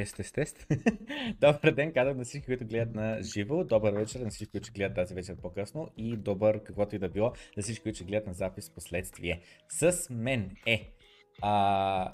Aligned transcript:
Тест, 0.00 0.16
тест, 0.16 0.34
тест. 0.34 0.66
добър 1.40 1.72
ден, 1.72 1.92
казвам 1.92 2.16
на 2.16 2.24
всички, 2.24 2.46
които 2.46 2.66
гледат 2.66 2.94
на 2.94 3.22
живо. 3.22 3.64
Добър 3.64 3.92
вечер 3.92 4.20
на 4.20 4.30
всички, 4.30 4.50
които 4.50 4.72
гледат 4.72 4.94
тази 4.94 5.14
вечер 5.14 5.36
по-късно. 5.36 5.88
И 5.96 6.16
добър, 6.16 6.62
каквото 6.62 6.96
и 6.96 6.98
да 6.98 7.08
било, 7.08 7.32
на 7.56 7.62
всички, 7.62 7.82
които 7.82 8.04
гледат 8.04 8.26
на 8.26 8.34
запис 8.34 8.70
последствие. 8.70 9.40
С 9.68 10.06
мен 10.10 10.56
е 10.66 10.90
а, 11.42 12.10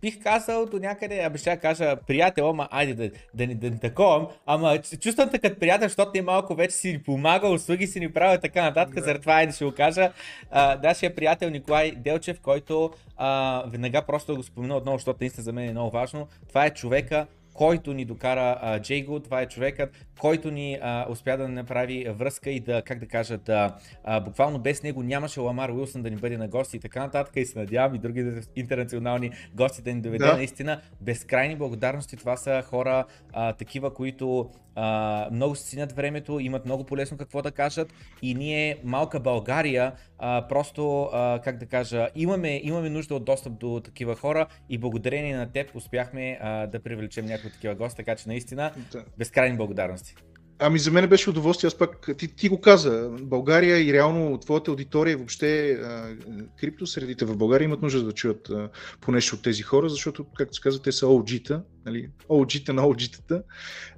бих 0.00 0.22
казал 0.22 0.66
до 0.66 0.78
някъде, 0.78 1.22
абе 1.22 1.38
ще 1.38 1.56
кажа 1.56 1.96
приятел, 2.06 2.50
ама 2.50 2.68
айде 2.70 2.94
да, 2.94 3.10
да, 3.34 3.46
ни, 3.46 3.54
да 3.54 3.70
ни 3.70 3.80
таковам, 3.80 4.26
ама 4.46 4.78
чувствам 5.00 5.30
те 5.30 5.38
като 5.38 5.58
приятел, 5.58 5.88
защото 5.88 6.12
ти 6.12 6.20
малко 6.20 6.54
вече 6.54 6.76
си 6.76 6.92
ни 6.92 7.02
помага, 7.02 7.48
услуги 7.48 7.86
си 7.86 8.00
ни 8.00 8.12
правил 8.12 8.40
така 8.40 8.62
нататък, 8.62 8.94
да. 8.94 9.00
заради 9.00 9.20
това 9.20 9.34
айде 9.34 9.52
ще 9.52 9.64
го 9.64 9.72
кажа. 9.72 10.12
А, 10.50 10.78
нашия 10.82 11.14
приятел 11.14 11.50
Николай 11.50 11.90
Делчев, 11.90 12.40
който 12.40 12.90
а, 13.16 13.62
веднага 13.66 14.02
просто 14.02 14.36
го 14.36 14.42
спомена 14.42 14.76
отново, 14.76 14.98
защото 14.98 15.18
наистина 15.20 15.44
за 15.44 15.52
мен 15.52 15.68
е 15.68 15.72
много 15.72 15.90
важно. 15.90 16.28
Това 16.48 16.66
е 16.66 16.70
човека, 16.70 17.26
който 17.54 17.92
ни 17.92 18.04
докара 18.04 18.58
а, 18.62 18.80
Джейго, 18.80 19.20
това 19.20 19.40
е 19.40 19.48
човекът, 19.48 20.06
който 20.20 20.50
ни 20.50 20.78
а, 20.82 21.06
успя 21.10 21.36
да 21.36 21.48
направи 21.48 22.06
връзка 22.08 22.50
и 22.50 22.60
да, 22.60 22.82
как 22.82 22.98
да 22.98 23.06
кажа, 23.06 23.38
да, 23.38 23.76
а, 24.04 24.20
буквално 24.20 24.58
без 24.58 24.82
него 24.82 25.02
нямаше 25.02 25.40
Ламар 25.40 25.68
Уилсън 25.68 26.02
да 26.02 26.10
ни 26.10 26.16
бъде 26.16 26.38
на 26.38 26.48
гости 26.48 26.76
и 26.76 26.80
така 26.80 27.00
нататък 27.00 27.36
и 27.36 27.46
се 27.46 27.58
надявам 27.58 27.94
и 27.94 27.98
други 27.98 28.32
интернационални 28.56 29.30
гости 29.54 29.82
да 29.82 29.94
ни 29.94 30.00
доведе 30.00 30.24
да. 30.24 30.36
наистина. 30.36 30.80
Безкрайни 31.00 31.56
благодарности, 31.56 32.16
това 32.16 32.36
са 32.36 32.62
хора 32.62 33.04
а, 33.32 33.52
такива, 33.52 33.94
които 33.94 34.50
а, 34.74 35.28
много 35.32 35.54
си 35.54 35.64
ценят 35.64 35.92
времето, 35.92 36.40
имат 36.40 36.64
много 36.64 36.84
полезно 36.84 37.16
какво 37.16 37.42
да 37.42 37.50
кажат 37.50 37.92
и 38.22 38.34
ние, 38.34 38.76
малка 38.84 39.20
България, 39.20 39.92
а, 40.18 40.48
просто, 40.48 41.02
а, 41.12 41.40
как 41.44 41.56
да 41.56 41.66
кажа, 41.66 42.08
имаме, 42.14 42.60
имаме 42.64 42.90
нужда 42.90 43.14
от 43.14 43.24
достъп 43.24 43.58
до 43.58 43.80
такива 43.84 44.16
хора 44.16 44.46
и 44.68 44.78
благодарение 44.78 45.36
на 45.36 45.52
теб 45.52 45.74
успяхме 45.74 46.38
а, 46.40 46.66
да 46.66 46.82
привлечем 46.82 47.26
някои 47.26 47.43
такива 47.50 47.74
гости, 47.74 47.96
така 47.96 48.16
че 48.16 48.28
наистина 48.28 48.72
да. 48.92 49.04
безкрайни 49.18 49.56
благодарности. 49.56 50.14
Ами 50.58 50.78
за 50.78 50.90
мен 50.90 51.08
беше 51.08 51.30
удоволствие, 51.30 51.68
аз 51.68 51.78
пак, 51.78 52.10
ти, 52.18 52.36
ти 52.36 52.48
го 52.48 52.60
каза, 52.60 53.10
България 53.20 53.88
и 53.88 53.92
реално 53.92 54.38
твоята 54.38 54.70
аудитория 54.70 55.12
и 55.12 55.16
въобще 55.16 55.70
а, 55.72 56.16
криптосредите 56.60 57.24
в 57.24 57.36
България 57.36 57.64
имат 57.64 57.82
нужда 57.82 58.04
да 58.04 58.12
чуят 58.12 58.50
а, 58.50 58.68
по 59.00 59.12
нещо 59.12 59.36
от 59.36 59.42
тези 59.42 59.62
хора, 59.62 59.88
защото, 59.88 60.26
както 60.36 60.54
се 60.54 60.60
казва, 60.60 60.82
те 60.82 60.92
са 60.92 61.06
OG-та, 61.06 61.62
нали? 61.86 62.10
OG-та 62.28 62.72
на 62.72 62.82
OG-тата. 62.82 63.42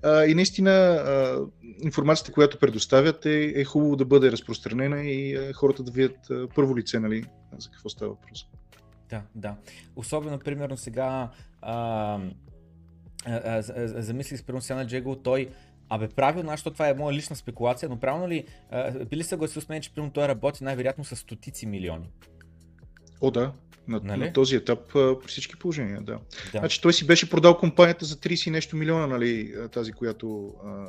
А, 0.03 0.25
и 0.25 0.35
наистина 0.35 0.71
а, 0.71 1.39
информацията, 1.83 2.33
която 2.33 2.59
предоставят 2.59 3.27
е, 3.27 3.53
е 3.57 3.65
хубаво 3.65 3.97
да 3.97 4.05
бъде 4.05 4.33
разпространена 4.33 5.03
и 5.03 5.37
а, 5.37 5.53
хората 5.53 5.83
да 5.83 5.93
видят 5.93 6.31
а, 6.31 6.49
първо 6.55 6.77
лице, 6.77 7.01
нали, 7.01 7.25
за 7.59 7.71
какво 7.71 7.89
става 7.89 8.11
въпрос. 8.11 8.47
Да, 9.11 9.23
да. 9.35 9.57
Особено, 9.97 10.39
примерно 10.39 10.77
сега, 10.77 11.31
а, 11.63 12.19
а, 13.27 13.57
а, 13.57 13.63
замислих 14.03 14.41
с 14.41 14.61
сега 14.61 14.77
на 14.77 14.87
Джего, 14.87 15.17
той 15.17 15.49
Абе, 15.89 16.09
правилно, 16.09 16.51
защото 16.51 16.75
това 16.75 16.89
е 16.89 16.95
моя 16.95 17.17
лична 17.17 17.37
спекулация, 17.37 17.89
но 17.89 18.01
правилно 18.01 18.29
ли, 18.29 18.45
а, 18.71 19.05
били 19.05 19.23
съгласил 19.23 19.63
с 19.63 19.69
мен, 19.69 19.83
че 19.83 19.95
примерно 19.95 20.13
той 20.13 20.29
работи 20.29 20.65
най-вероятно 20.65 21.05
с 21.05 21.17
стотици 21.17 21.67
милиони? 21.67 22.11
О, 23.21 23.31
да. 23.31 23.53
На, 23.89 24.01
нали? 24.05 24.21
на 24.21 24.33
този 24.33 24.57
етап 24.57 24.79
при 24.93 25.27
всички 25.27 25.57
положения, 25.57 26.01
да. 26.01 26.13
да. 26.53 26.59
Значи 26.59 26.81
той 26.81 26.93
си 26.93 27.07
беше 27.07 27.31
продал 27.31 27.59
компанията 27.59 28.05
за 28.05 28.17
30 28.17 28.51
нещо 28.51 28.77
милиона, 28.77 29.07
нали, 29.07 29.55
тази, 29.73 29.93
която 29.93 30.55
а, 30.65 30.87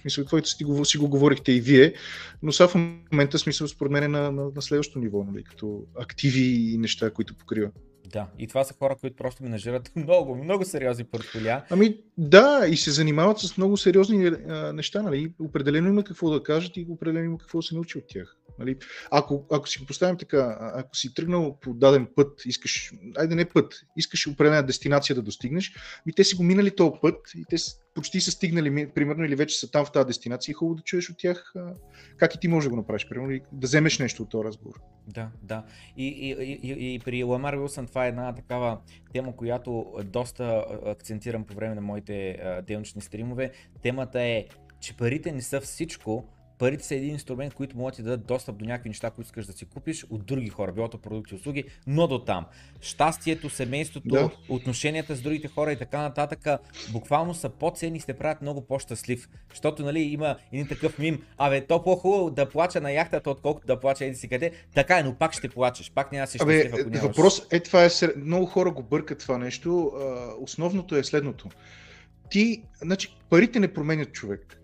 смисъл, 0.00 0.24
твоите 0.24 0.48
си 0.48 0.64
го, 0.64 0.84
си 0.84 0.98
го 0.98 1.08
говорихте 1.08 1.52
и 1.52 1.60
вие, 1.60 1.94
но 2.42 2.52
сега 2.52 2.68
в 2.68 2.74
момента 3.12 3.38
смисъл 3.38 3.68
според 3.68 3.92
мен 3.92 4.02
е 4.02 4.08
на, 4.08 4.32
на, 4.32 4.50
на 4.54 4.62
следващото 4.62 4.98
ниво, 4.98 5.24
нали, 5.24 5.44
като 5.44 5.84
активи 5.98 6.72
и 6.72 6.78
неща, 6.78 7.10
които 7.10 7.34
покрива. 7.34 7.70
Да, 8.12 8.28
и 8.38 8.46
това 8.46 8.64
са 8.64 8.74
хора, 8.74 8.96
които 9.00 9.16
просто 9.16 9.42
менажират 9.42 9.90
много, 9.96 10.36
много 10.36 10.64
сериозни 10.64 11.04
портфолия. 11.04 11.64
Ами 11.70 11.96
да, 12.18 12.66
и 12.68 12.76
се 12.76 12.90
занимават 12.90 13.38
с 13.38 13.56
много 13.56 13.76
сериозни 13.76 14.26
а, 14.26 14.72
неща, 14.72 15.02
нали? 15.02 15.32
Определено 15.40 15.88
има 15.88 16.04
какво 16.04 16.30
да 16.30 16.42
кажат 16.42 16.76
и 16.76 16.86
определено 16.88 17.24
има 17.24 17.38
какво 17.38 17.58
да 17.58 17.62
се 17.62 17.74
научи 17.74 17.98
от 17.98 18.04
тях. 18.08 18.36
Нали? 18.58 18.76
Ако, 19.10 19.46
ако 19.52 19.68
си 19.68 19.78
го 19.78 19.86
поставим 19.86 20.16
така, 20.16 20.72
ако 20.74 20.96
си 20.96 21.14
тръгнал 21.14 21.58
по 21.60 21.74
даден 21.74 22.06
път, 22.16 22.42
искаш, 22.46 22.92
айде 23.16 23.34
не 23.34 23.44
път, 23.44 23.74
искаш 23.96 24.26
определена 24.26 24.62
дестинация 24.66 25.16
да 25.16 25.22
достигнеш, 25.22 25.74
ми 26.06 26.12
те 26.12 26.24
си 26.24 26.34
го 26.34 26.42
минали 26.42 26.76
този 26.76 26.92
път 27.02 27.16
и 27.36 27.44
те 27.50 27.56
почти 27.94 28.20
са 28.20 28.30
стигнали, 28.30 28.88
примерно, 28.94 29.24
или 29.24 29.36
вече 29.36 29.58
са 29.58 29.70
там 29.70 29.84
в 29.84 29.92
тази 29.92 30.06
дестинация 30.06 30.52
и 30.52 30.54
хубаво 30.54 30.74
да 30.74 30.82
чуеш 30.82 31.10
от 31.10 31.18
тях 31.18 31.52
как 32.16 32.34
и 32.34 32.40
ти 32.40 32.48
можеш 32.48 32.64
да 32.64 32.70
го 32.70 32.76
направиш, 32.76 33.08
примерно, 33.08 33.40
да 33.52 33.66
вземеш 33.66 33.98
нещо 33.98 34.22
от 34.22 34.30
този 34.30 34.44
разговор. 34.44 34.74
Да, 35.08 35.30
да. 35.42 35.64
И, 35.96 36.06
и, 36.06 36.30
и, 36.62 36.94
и 36.94 36.98
при 36.98 37.24
Ламар 37.24 37.54
Уилсън 37.54 37.86
това 37.94 38.06
е 38.06 38.08
една 38.08 38.34
такава 38.34 38.78
тема, 39.12 39.36
която 39.36 39.94
доста 40.04 40.64
акцентирам 40.86 41.44
по 41.44 41.54
време 41.54 41.74
на 41.74 41.80
моите 41.80 42.38
делнични 42.66 43.02
стримове. 43.02 43.50
Темата 43.82 44.22
е, 44.22 44.46
че 44.80 44.96
парите 44.96 45.32
не 45.32 45.42
са 45.42 45.60
всичко, 45.60 46.24
парите 46.58 46.84
са 46.84 46.94
един 46.94 47.10
инструмент, 47.10 47.54
който 47.54 47.76
могат 47.76 47.92
да 47.92 47.96
ти 47.96 48.02
дадат 48.02 48.26
достъп 48.26 48.56
до 48.56 48.64
някакви 48.64 48.88
неща, 48.88 49.10
които 49.10 49.26
искаш 49.26 49.46
да 49.46 49.52
си 49.52 49.64
купиш 49.64 50.06
от 50.10 50.26
други 50.26 50.48
хора, 50.48 50.72
било 50.72 50.88
то 50.88 50.98
продукти 50.98 51.34
услуги, 51.34 51.64
но 51.86 52.06
до 52.06 52.24
там. 52.24 52.46
Щастието, 52.80 53.50
семейството, 53.50 54.08
да. 54.08 54.30
отношенията 54.48 55.16
с 55.16 55.20
другите 55.20 55.48
хора 55.48 55.72
и 55.72 55.76
така 55.76 56.02
нататък, 56.02 56.60
буквално 56.92 57.34
са 57.34 57.48
по-ценни 57.48 57.98
и 57.98 58.00
се 58.00 58.12
правят 58.12 58.42
много 58.42 58.66
по-щастлив. 58.66 59.28
Защото 59.50 59.82
нали, 59.82 60.00
има 60.00 60.36
един 60.52 60.68
такъв 60.68 60.98
мим, 60.98 61.22
абе, 61.38 61.66
то 61.66 61.82
по-хубаво 61.82 62.30
да 62.30 62.48
плача 62.48 62.80
на 62.80 62.92
яхтата, 62.92 63.30
отколкото 63.30 63.66
да 63.66 63.80
плача 63.80 64.04
еди 64.04 64.16
си 64.16 64.28
къде. 64.28 64.50
Така 64.74 64.98
е, 64.98 65.02
но 65.02 65.14
пак 65.14 65.32
ще 65.32 65.48
плачеш, 65.48 65.90
пак 65.90 66.12
няма 66.12 66.24
да 66.24 66.30
си 66.30 66.38
щастлив, 66.38 66.74
ако 66.74 66.90
нямаш. 66.90 67.02
Въпрос 67.02 67.46
е, 67.50 67.60
това 67.60 67.84
е, 67.84 67.88
много 68.16 68.46
хора 68.46 68.70
го 68.70 68.82
бъркат 68.82 69.18
това 69.18 69.38
нещо. 69.38 69.92
Основното 70.40 70.96
е 70.96 71.04
следното. 71.04 71.48
Ти, 72.30 72.62
значи, 72.82 73.16
парите 73.30 73.60
не 73.60 73.72
променят 73.72 74.12
човек 74.12 74.63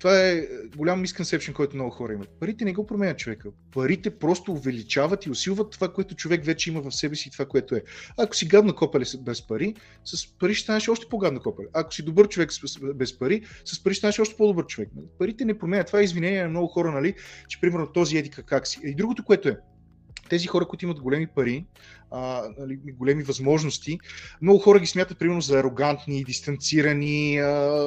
това 0.00 0.28
е 0.28 0.46
голям 0.76 1.06
misconception, 1.06 1.52
който 1.52 1.76
много 1.76 1.90
хора 1.90 2.12
имат. 2.12 2.28
Парите 2.40 2.64
не 2.64 2.72
го 2.72 2.86
променят 2.86 3.18
човека. 3.18 3.48
Парите 3.74 4.18
просто 4.18 4.52
увеличават 4.52 5.26
и 5.26 5.30
усилват 5.30 5.70
това, 5.70 5.92
което 5.92 6.14
човек 6.14 6.44
вече 6.44 6.70
има 6.70 6.82
в 6.82 6.92
себе 6.92 7.16
си 7.16 7.28
и 7.28 7.32
това, 7.32 7.44
което 7.44 7.74
е. 7.74 7.82
Ако 8.18 8.36
си 8.36 8.46
гадна 8.46 8.74
копеле 8.74 9.04
без 9.20 9.46
пари, 9.46 9.74
с 10.04 10.38
пари 10.38 10.54
ще 10.54 10.62
станеш 10.62 10.88
още 10.88 11.06
по-гадна 11.10 11.40
копеле. 11.40 11.66
Ако 11.72 11.94
си 11.94 12.02
добър 12.02 12.28
човек 12.28 12.50
без 12.94 13.18
пари, 13.18 13.42
с 13.64 13.82
пари 13.82 13.94
ще 13.94 13.98
станеш 13.98 14.18
още 14.18 14.36
по-добър 14.36 14.66
човек. 14.66 14.88
Парите 15.18 15.44
не 15.44 15.58
променят. 15.58 15.86
Това 15.86 16.00
е 16.00 16.04
извинение 16.04 16.42
на 16.42 16.48
много 16.48 16.68
хора, 16.68 16.92
нали, 16.92 17.14
че 17.48 17.60
примерно 17.60 17.92
този 17.92 18.18
еди 18.18 18.30
как 18.30 18.66
си. 18.66 18.80
И 18.84 18.94
другото, 18.94 19.24
което 19.24 19.48
е, 19.48 19.56
тези 20.28 20.46
хора, 20.46 20.68
които 20.68 20.84
имат 20.84 21.00
големи 21.00 21.26
пари, 21.26 21.66
а, 22.10 22.42
нали, 22.58 22.76
големи 22.76 23.22
възможности, 23.22 23.98
много 24.42 24.58
хора 24.58 24.80
ги 24.80 24.86
смятат 24.86 25.18
примерно 25.18 25.40
за 25.40 25.58
арогантни, 25.58 26.24
дистанцирани, 26.24 27.38
а, 27.38 27.86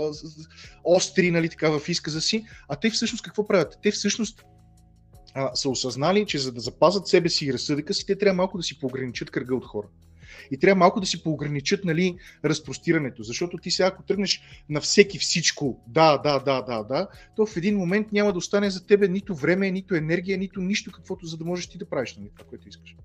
остри, 0.83 1.31
нали, 1.31 1.49
така 1.49 1.69
в 1.69 1.89
изказа 1.89 2.21
си, 2.21 2.45
а 2.67 2.75
те 2.75 2.89
всъщност 2.89 3.23
какво 3.23 3.47
правят? 3.47 3.79
Те 3.83 3.91
всъщност 3.91 4.45
а, 5.33 5.55
са 5.55 5.69
осъзнали, 5.69 6.25
че 6.25 6.37
за 6.37 6.51
да 6.51 6.59
запазят 6.59 7.07
себе 7.07 7.29
си 7.29 7.45
и 7.45 7.53
разсъдъка 7.53 7.93
си, 7.93 8.05
те 8.05 8.17
трябва 8.17 8.37
малко 8.37 8.57
да 8.57 8.63
си 8.63 8.79
поограничат 8.79 9.31
кръга 9.31 9.55
от 9.55 9.65
хора 9.65 9.87
и 10.51 10.59
трябва 10.59 10.79
малко 10.79 10.99
да 10.99 11.05
си 11.05 11.23
поограничат 11.23 11.85
нали, 11.85 12.17
разпростирането, 12.45 13.23
защото 13.23 13.57
ти 13.57 13.71
сега 13.71 13.87
ако 13.87 14.03
тръгнеш 14.03 14.41
на 14.69 14.81
всеки 14.81 15.19
всичко, 15.19 15.83
да, 15.87 16.17
да, 16.17 16.39
да, 16.39 16.61
да, 16.61 16.83
да, 16.83 17.07
то 17.35 17.45
в 17.45 17.57
един 17.57 17.77
момент 17.77 18.11
няма 18.11 18.31
да 18.31 18.37
остане 18.37 18.69
за 18.69 18.85
тебе 18.85 19.07
нито 19.07 19.35
време, 19.35 19.71
нито 19.71 19.95
енергия, 19.95 20.37
нито 20.37 20.61
нищо, 20.61 20.91
каквото 20.91 21.25
за 21.25 21.37
да 21.37 21.45
можеш 21.45 21.67
ти 21.67 21.77
да 21.77 21.89
правиш 21.89 22.17
нали, 22.17 22.31
това, 22.35 22.49
което 22.49 22.67
искаш. 22.67 22.95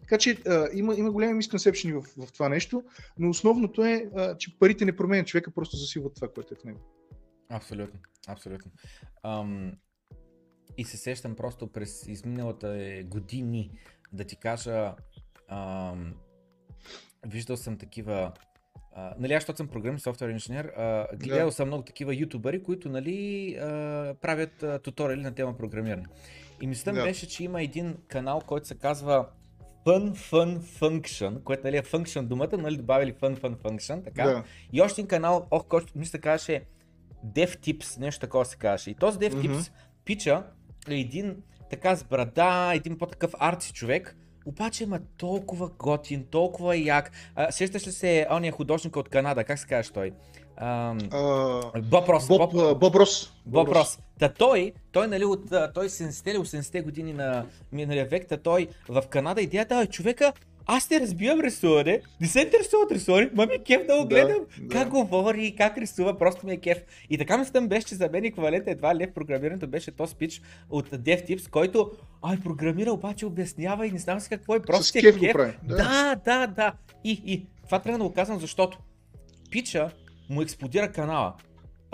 Така 0.00 0.18
че 0.18 0.36
а, 0.46 0.68
има, 0.74 0.94
има 0.94 1.10
големи 1.10 1.34
мисконсепшени 1.34 1.92
в, 1.92 2.02
в 2.02 2.32
това 2.32 2.48
нещо, 2.48 2.82
но 3.18 3.30
основното 3.30 3.84
е, 3.84 4.10
а, 4.16 4.36
че 4.36 4.58
парите 4.58 4.84
не 4.84 4.96
променят 4.96 5.26
човека, 5.26 5.50
просто 5.50 5.76
засилват 5.76 6.14
това, 6.14 6.28
което 6.28 6.54
е 6.54 6.56
в 6.56 6.64
него. 6.64 6.80
Абсолютно, 7.50 8.00
абсолютно. 8.28 8.70
Ам, 9.24 9.72
и 10.78 10.84
се 10.84 10.96
сещам 10.96 11.36
просто 11.36 11.72
през 11.72 12.08
изминалата 12.08 13.00
години 13.04 13.70
да 14.12 14.24
ти 14.24 14.36
кажа, 14.36 14.94
ам, 15.48 16.14
виждал 17.26 17.56
съм 17.56 17.78
такива 17.78 18.32
Uh, 18.96 19.14
нали, 19.18 19.32
аз, 19.32 19.42
защото 19.42 19.56
съм 19.56 19.68
програм, 19.68 19.98
софтуер 19.98 20.28
инженер, 20.28 20.64
гледал 21.14 21.50
yeah. 21.50 21.54
съм 21.54 21.68
много 21.68 21.82
такива 21.82 22.14
ютубъри, 22.14 22.62
които 22.62 22.88
нали, 22.88 23.10
uh, 23.58 24.14
правят 24.14 24.60
uh, 24.60 24.82
туториали 24.82 25.22
на 25.22 25.34
тема 25.34 25.56
програмиране. 25.56 26.06
И 26.60 26.66
мисля 26.66 26.92
yeah. 26.92 27.04
беше, 27.04 27.28
че 27.28 27.44
има 27.44 27.62
един 27.62 27.96
канал, 28.08 28.40
който 28.46 28.66
се 28.66 28.74
казва 28.74 29.28
Fun 29.84 30.14
Fun 30.14 30.58
Function, 30.58 31.42
което 31.42 31.62
нали, 31.64 31.76
е 31.76 31.82
function 31.82 32.22
думата, 32.22 32.58
нали 32.58 32.76
добавили 32.76 33.12
Fun 33.12 33.40
Fun 33.40 33.56
Function, 33.56 34.04
така. 34.04 34.22
Yeah. 34.22 34.44
И 34.72 34.80
още 34.80 35.00
един 35.00 35.08
канал, 35.08 35.46
ох, 35.50 35.66
който 35.66 35.92
мисля 35.96 36.18
казваше 36.18 36.64
Dev 37.26 37.48
Tips, 37.48 38.00
нещо 38.00 38.20
такова 38.20 38.44
се 38.44 38.56
казваше. 38.56 38.90
И 38.90 38.94
този 38.94 39.18
Dev 39.18 39.32
mm-hmm. 39.32 39.70
Пича 40.04 40.44
е 40.88 40.94
един 40.94 41.42
така 41.70 41.96
с 41.96 42.04
брада, 42.04 42.72
един 42.74 42.98
по-такъв 42.98 43.32
арци 43.38 43.72
човек, 43.72 44.16
обаче 44.46 44.84
има 44.84 44.98
толкова 45.16 45.70
готин, 45.78 46.24
толкова 46.30 46.76
як. 46.76 47.12
А, 47.34 47.52
сещаш 47.52 47.86
ли 47.86 47.92
се 47.92 48.26
ония 48.30 48.52
художник 48.52 48.96
от 48.96 49.08
Канада, 49.08 49.44
как 49.44 49.58
се 49.58 49.66
казваш 49.66 49.90
той? 49.90 50.12
Боб 51.82 52.08
Рос. 52.08 52.28
Боб, 52.28 52.52
Боб, 52.52 52.78
Боб 52.78 52.94
Рос. 52.94 53.32
Боб 53.46 53.68
Рос. 53.68 53.98
Та 54.18 54.28
той, 54.28 54.72
той, 54.92 55.08
нали, 55.08 55.24
от 55.24 55.50
той 55.74 55.88
70-те 55.88 56.38
80-те 56.38 56.80
години 56.80 57.12
на 57.12 57.46
миналия 57.72 58.06
век, 58.06 58.26
та 58.28 58.36
той 58.36 58.68
в 58.88 59.02
Канада 59.10 59.42
идеята 59.42 59.76
е 59.76 59.86
човека 59.86 60.32
аз 60.66 60.90
не 60.90 61.00
разбивам 61.00 61.40
рисуване, 61.40 62.00
не 62.20 62.26
се 62.26 62.40
интересува 62.40 62.82
от 62.82 62.92
рисуване, 62.92 63.30
ма 63.34 63.46
ми 63.46 63.54
е 63.54 63.58
кеф 63.58 63.86
да 63.86 63.96
го 63.96 64.02
Да, 64.02 64.08
гледам, 64.08 64.38
да. 64.60 64.68
как 64.68 64.88
говори, 64.88 65.54
как 65.56 65.78
рисува, 65.78 66.18
просто 66.18 66.46
ми 66.46 66.52
е 66.52 66.56
кеф. 66.56 66.78
И 67.10 67.18
така 67.18 67.38
мислям 67.38 67.68
беше, 67.68 67.86
че 67.86 67.94
за 67.94 68.08
мен 68.12 68.24
еквивалент 68.24 68.64
едва 68.66 68.94
ли 68.94 69.06
в 69.06 69.12
програмирането 69.12 69.66
беше 69.66 69.90
то 69.90 70.06
спич 70.06 70.42
от 70.70 70.90
DevTips, 70.90 71.50
който 71.50 71.90
ай, 72.22 72.40
програмира, 72.40 72.92
обаче 72.92 73.26
обяснява 73.26 73.86
и 73.86 73.92
не 73.92 73.98
знам 73.98 74.20
си 74.20 74.28
какво 74.28 74.54
е, 74.54 74.62
просто 74.62 74.84
С 74.84 74.94
е 74.94 75.00
кеф 75.00 75.18
го 75.18 75.26
прави, 75.32 75.52
да. 75.62 75.76
Да, 75.76 76.16
да, 76.24 76.46
да. 76.46 76.72
И, 77.04 77.22
и 77.26 77.46
това 77.64 77.78
трябва 77.78 77.98
да 77.98 78.04
го 78.04 78.12
казвам, 78.12 78.40
защото 78.40 78.78
Пича 79.50 79.90
му 80.30 80.42
експлодира 80.42 80.92
канала. 80.92 81.34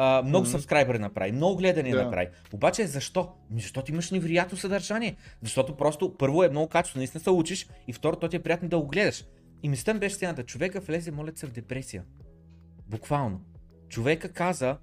А, 0.04 0.22
много 0.22 0.42
Мгм. 0.42 0.50
сабскрайбъри 0.50 0.98
направи, 0.98 1.32
много 1.32 1.56
гледания 1.56 1.96
Да. 1.96 2.04
направи. 2.04 2.28
Обаче 2.52 2.86
защо? 2.86 3.28
Защото 3.54 3.90
имаш 3.92 4.10
невероятно 4.10 4.58
съдържание. 4.58 5.16
Защото 5.42 5.76
просто 5.76 6.16
първо 6.18 6.44
е 6.44 6.48
много 6.48 6.68
качествено, 6.68 7.00
наистина 7.00 7.20
се 7.20 7.30
учиш 7.30 7.66
и 7.88 7.92
второ, 7.92 8.16
то 8.16 8.28
ти 8.28 8.36
е 8.36 8.42
приятно 8.42 8.68
да 8.68 8.78
го 8.78 8.86
гледаш. 8.86 9.24
И 9.62 9.68
мислям 9.68 9.98
беше 9.98 10.14
стената, 10.14 10.42
човека 10.42 10.80
влезе, 10.80 11.10
моля 11.10 11.30
се, 11.34 11.46
в 11.46 11.52
депресия. 11.52 12.02
Буквално. 12.88 13.40
Човека 13.88 14.28
каза, 14.28 14.76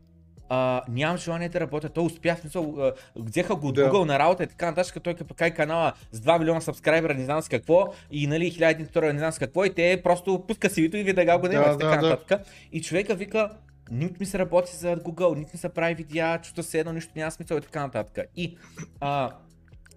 а, 0.50 0.82
нямам 0.90 1.18
желание 1.18 1.50
да 1.50 1.60
работя, 1.60 1.90
той 1.90 2.06
успя, 2.06 2.36
в 2.36 2.40
смисъл, 2.40 2.92
взеха 3.16 3.56
го 3.56 3.68
от 3.68 3.76
Да. 3.76 3.90
Google 3.92 4.06
на 4.06 4.20
работа 4.20 4.44
и 4.44 4.48
така 4.48 4.66
нататък, 4.66 5.04
той 5.04 5.14
като 5.14 5.34
кай 5.34 5.54
канала 5.54 5.94
с 6.12 6.20
2 6.20 6.40
милиона 6.40 6.62
сабскрайбера, 6.62 7.14
не 7.14 7.26
знам 7.26 7.42
с 7.42 7.50
какво, 7.50 7.88
и 8.12 8.28
нали 8.28 8.52
1000 8.52 8.86
туториала, 8.88 9.14
не 9.14 9.20
знам 9.20 9.32
с 9.32 9.40
какво, 9.40 9.66
и 9.66 9.74
те 9.74 10.02
просто 10.04 10.44
пуска 10.48 10.70
си 10.70 10.82
вито 10.82 10.98
и 10.98 11.04
веднага 11.04 11.38
го 11.38 11.48
Да, 11.48 11.78
така 11.78 11.88
да, 11.88 11.98
да. 11.98 12.10
нататък. 12.10 12.42
И 12.72 12.82
човека 12.82 13.16
вика, 13.16 13.50
нито 13.92 14.16
ми 14.20 14.26
се 14.26 14.40
работи 14.40 14.76
за 14.76 14.98
Google, 14.98 15.38
нито 15.38 15.50
ми 15.54 15.60
се 15.60 15.70
прави 15.70 15.96
видеа, 15.96 16.40
чувства 16.42 16.64
се 16.64 16.80
едно, 16.80 16.94
нищо 16.94 17.12
няма 17.16 17.32
смисъл 17.32 17.58
и 17.58 17.62
така 17.62 17.82
нататък. 17.82 18.26
И 18.36 18.58
а, 19.00 19.32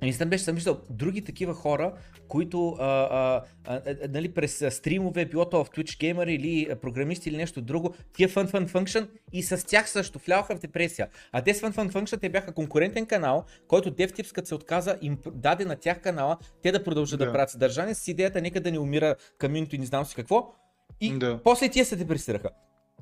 Наистина 0.02 0.30
беше 0.30 0.44
съм 0.44 0.54
виждал 0.54 0.80
други 0.90 1.24
такива 1.24 1.54
хора, 1.54 1.92
които 2.28 2.68
а, 2.68 2.84
а, 2.84 3.42
а, 3.66 3.80
а, 3.86 4.08
нали, 4.08 4.34
през 4.34 4.64
стримове, 4.70 5.24
било 5.24 5.48
то 5.48 5.64
в 5.64 5.70
Twitch 5.70 6.14
Gamer 6.14 6.30
или 6.30 6.74
програмисти 6.80 7.28
или 7.28 7.36
нещо 7.36 7.60
друго, 7.60 7.94
тия 8.12 8.28
Fun 8.28 8.50
Fun 8.50 8.68
Function 8.68 9.08
и 9.32 9.42
с 9.42 9.66
тях 9.66 9.90
също 9.90 10.18
вляваха 10.18 10.56
в 10.56 10.60
депресия. 10.60 11.08
А 11.32 11.42
те 11.42 11.54
с 11.54 11.60
Fun 11.60 11.72
Fun 11.72 11.92
Function 11.92 12.20
те 12.20 12.28
бяха 12.28 12.52
конкурентен 12.52 13.06
канал, 13.06 13.44
който 13.68 13.90
DevTips 13.90 14.32
като 14.32 14.48
се 14.48 14.54
отказа 14.54 14.98
им 15.02 15.18
даде 15.34 15.64
на 15.64 15.76
тях 15.76 16.00
канала, 16.00 16.38
те 16.62 16.72
да 16.72 16.84
продължат 16.84 17.18
да, 17.18 17.26
Да. 17.26 17.32
правят 17.32 17.50
съдържание 17.50 17.94
с 17.94 18.08
идеята 18.08 18.42
нека 18.42 18.60
да 18.60 18.72
не 18.72 18.78
умира 18.78 19.16
каминото 19.38 19.76
и 19.76 19.78
не 19.78 19.86
знам 19.86 20.04
си 20.04 20.14
какво. 20.14 20.52
И 21.00 21.18
Да. 21.18 21.40
после 21.44 21.68
тия 21.68 21.84
се 21.84 21.96
депресираха. 21.96 22.48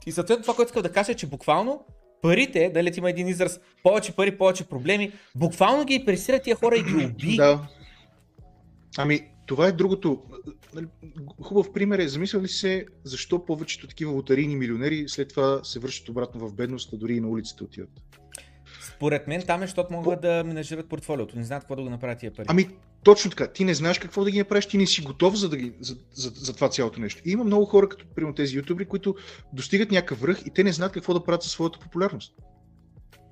И 0.07 0.13
съответно 0.13 0.43
това, 0.43 0.55
което 0.55 0.69
искам 0.69 0.83
да 0.83 0.93
кажа 0.93 1.13
е, 1.13 1.15
че 1.15 1.27
буквално 1.27 1.85
парите, 2.23 2.71
дали 2.75 2.93
има 2.97 3.11
един 3.11 3.29
израз, 3.29 3.61
повече 3.83 4.13
пари, 4.13 4.39
повече 4.39 4.65
проблеми, 4.65 5.13
буквално 5.35 5.85
ги 5.85 6.05
пресира 6.05 6.39
тия 6.39 6.57
хора 6.57 6.77
и 6.77 6.83
ги 6.83 7.05
уби. 7.05 7.37
Да. 7.37 7.69
Ами, 8.99 9.21
това 9.47 9.67
е 9.67 9.73
другото. 9.73 10.23
Нали, 10.75 10.87
Хубав 11.43 11.73
пример 11.73 11.99
е, 11.99 12.09
замисляли 12.09 12.45
ли 12.45 12.49
се, 12.49 12.87
защо 13.05 13.45
повечето 13.45 13.87
такива 13.87 14.13
лотарийни 14.13 14.57
милионери 14.57 15.05
след 15.09 15.29
това 15.29 15.61
се 15.65 15.79
връщат 15.79 16.09
обратно 16.09 16.49
в 16.49 16.55
бедност, 16.55 16.93
а 16.93 16.97
дори 16.97 17.15
и 17.15 17.21
на 17.21 17.29
улицата 17.29 17.65
отиват? 17.65 17.91
Според 18.97 19.29
мен 19.29 19.43
там 19.47 19.63
е, 19.63 19.67
защото 19.67 19.93
могат 19.93 20.21
да 20.21 20.45
менажират 20.47 20.89
портфолиото. 20.89 21.37
Не 21.37 21.45
знаят 21.45 21.63
какво 21.63 21.77
да 21.77 21.83
го 21.83 21.91
направят 21.91 22.19
тия 22.19 22.35
пари. 22.35 22.47
Ами, 22.49 22.69
точно 23.05 23.31
така. 23.31 23.47
Ти 23.47 23.65
не 23.65 23.75
знаеш 23.75 23.99
какво 23.99 24.25
да 24.25 24.31
ги 24.31 24.39
направиш, 24.39 24.67
ти 24.67 24.79
не 24.79 24.87
си 24.87 25.03
готов 25.03 25.35
за, 25.37 25.49
да 25.49 25.57
ги, 25.57 25.73
за, 25.81 25.97
за, 26.15 26.31
за 26.35 26.55
това 26.55 26.69
цялото 26.69 27.01
нещо. 27.01 27.23
И 27.25 27.31
има 27.31 27.45
много 27.45 27.65
хора, 27.67 27.89
като 27.89 28.05
примерно 28.15 28.35
тези 28.35 28.57
ютубери, 28.57 28.89
които 28.89 29.15
достигат 29.53 29.91
някакъв 29.91 30.21
връх 30.21 30.43
и 30.47 30.51
те 30.51 30.65
не 30.65 30.73
знаят 30.73 30.93
какво 30.93 31.15
да 31.15 31.25
правят 31.25 31.43
със 31.43 31.53
своята 31.53 31.79
популярност. 31.79 32.35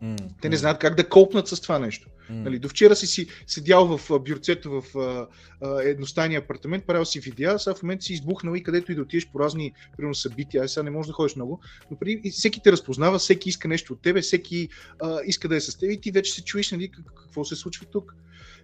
М, 0.02 0.16
Те 0.42 0.48
не 0.48 0.56
знаят 0.56 0.78
как 0.78 0.94
да 0.94 1.08
колпнат 1.08 1.48
с 1.48 1.60
това 1.60 1.78
нещо. 1.78 2.08
м. 2.30 2.36
Нали, 2.36 2.58
до 2.58 2.68
вчера 2.68 2.96
си 2.96 3.06
си 3.06 3.26
седял 3.46 3.98
в 3.98 4.10
а, 4.10 4.18
бюрцето 4.18 4.70
в 4.80 4.98
а, 4.98 5.26
а, 5.62 5.82
едностайния 5.82 6.40
апартамент, 6.40 6.86
правил 6.86 7.04
си 7.04 7.20
видеа, 7.20 7.58
сега 7.58 7.74
в 7.74 7.82
момента 7.82 8.04
си 8.04 8.12
избухнал 8.12 8.54
и 8.54 8.62
където 8.62 8.92
и 8.92 8.94
да 8.94 9.02
отидеш 9.02 9.28
по 9.32 9.40
разни 9.40 9.72
примерно, 9.96 10.14
събития, 10.14 10.60
ай 10.62 10.68
сега 10.68 10.82
не 10.84 10.90
можеш 10.90 11.06
да 11.06 11.12
ходиш 11.12 11.36
много, 11.36 11.60
но 11.90 11.98
преди 11.98 12.20
и 12.24 12.30
всеки 12.30 12.60
те 12.64 12.72
разпознава, 12.72 13.18
всеки 13.18 13.48
иска 13.48 13.68
нещо 13.68 13.92
от 13.92 14.02
тебе, 14.02 14.20
всеки 14.20 14.68
а, 15.02 15.18
иска 15.26 15.48
да 15.48 15.56
е 15.56 15.60
с 15.60 15.78
теб 15.78 15.90
и 15.90 16.00
ти 16.00 16.10
вече 16.10 16.32
се 16.32 16.44
чуеш 16.44 16.70
нали, 16.72 16.88
как- 16.88 17.14
какво 17.16 17.44
се 17.44 17.56
случва 17.56 17.86
тук. 17.86 18.14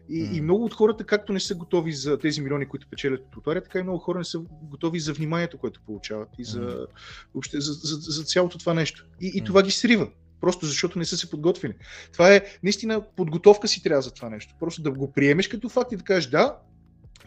И, 0.09 0.23
М. 0.23 0.37
и 0.37 0.41
много 0.41 0.65
от 0.65 0.75
хората, 0.75 1.05
както 1.05 1.33
не 1.33 1.41
са 1.41 1.55
готови 1.55 1.93
за 1.93 2.19
тези 2.19 2.41
милиони, 2.41 2.67
които 2.67 2.87
печелят 2.91 3.21
от 3.21 3.37
лотария, 3.37 3.63
така 3.63 3.79
и 3.79 3.83
много 3.83 3.99
хора 3.99 4.19
не 4.19 4.25
са 4.25 4.39
готови 4.63 5.01
за 5.01 5.13
вниманието, 5.13 5.59
което 5.59 5.81
получават 5.87 6.29
и 6.39 6.45
за, 6.45 6.61
М. 6.61 6.87
въобще, 7.35 7.61
за, 7.61 7.73
за, 7.73 7.97
за 7.97 8.25
цялото 8.25 8.59
това 8.59 8.75
нещо. 8.75 9.07
И, 9.21 9.33
и 9.35 9.45
това 9.45 9.63
ги 9.63 9.71
срива. 9.71 10.09
Просто 10.41 10.67
защото 10.67 10.99
не 10.99 11.05
са 11.05 11.17
се 11.17 11.31
подготвили. 11.31 11.75
Това 12.13 12.35
е 12.35 12.43
наистина 12.63 13.03
подготовка 13.17 13.69
си 13.69 13.83
трябва 13.83 14.03
за 14.03 14.11
това 14.11 14.31
нещо. 14.31 14.55
Просто 14.61 14.83
да 14.83 14.91
го 14.91 15.13
приемеш 15.13 15.49
като 15.49 15.69
факт 15.69 15.93
и 15.93 15.97
да 15.97 16.05
кажеш 16.05 16.31
да, 16.31 16.57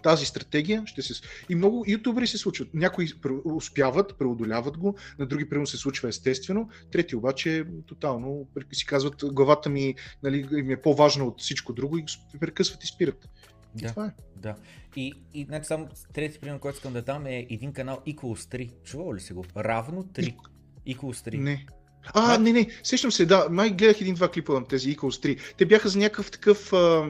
тази 0.03 0.25
стратегия 0.25 0.83
ще 0.85 1.01
се... 1.01 1.13
И 1.49 1.55
много 1.55 1.85
ютубери 1.87 2.27
се 2.27 2.37
случват. 2.37 2.73
Някои 2.73 3.07
успяват, 3.45 4.15
преодоляват 4.19 4.77
го, 4.77 4.95
на 5.19 5.25
други 5.25 5.49
примерно 5.49 5.67
се 5.67 5.77
случва 5.77 6.09
естествено, 6.09 6.69
трети 6.91 7.15
обаче 7.15 7.65
тотално 7.85 8.47
си 8.73 8.85
казват 8.85 9.33
главата 9.33 9.69
ми 9.69 9.95
нали, 10.23 10.47
им 10.51 10.71
е 10.71 10.81
по-важна 10.81 11.25
от 11.25 11.41
всичко 11.41 11.73
друго 11.73 11.97
и 11.97 12.05
прекъсват 12.39 12.83
и 12.83 12.87
спират. 12.87 13.29
И 13.77 13.81
Да. 13.81 13.89
това 13.89 14.05
е. 14.05 14.11
Да. 14.35 14.55
И, 14.95 15.13
и 15.33 15.45
значи, 15.45 15.67
само 15.67 15.87
трети 16.13 16.39
пример, 16.39 16.59
който 16.59 16.75
искам 16.75 16.93
да 16.93 17.01
дам 17.01 17.25
е 17.25 17.47
един 17.49 17.73
канал 17.73 18.01
Equals 18.07 18.57
3. 18.57 18.83
Чувал 18.83 19.13
ли 19.13 19.19
си 19.19 19.33
го? 19.33 19.45
Равно 19.57 20.03
3. 20.03 20.35
Equals 20.87 21.31
3. 21.31 21.37
Не. 21.37 21.65
А, 22.13 22.35
А? 22.35 22.37
не, 22.37 22.51
не, 22.53 22.67
сещам 22.83 23.11
се, 23.11 23.25
да, 23.25 23.47
май 23.51 23.69
гледах 23.69 24.01
един-два 24.01 24.31
клипа 24.31 24.53
на 24.53 24.65
тези 24.65 24.95
Equals 24.95 25.35
3. 25.35 25.55
Те 25.57 25.65
бяха 25.65 25.89
за 25.89 25.99
някакъв 25.99 26.31
такъв 26.31 26.73
а, 26.73 27.07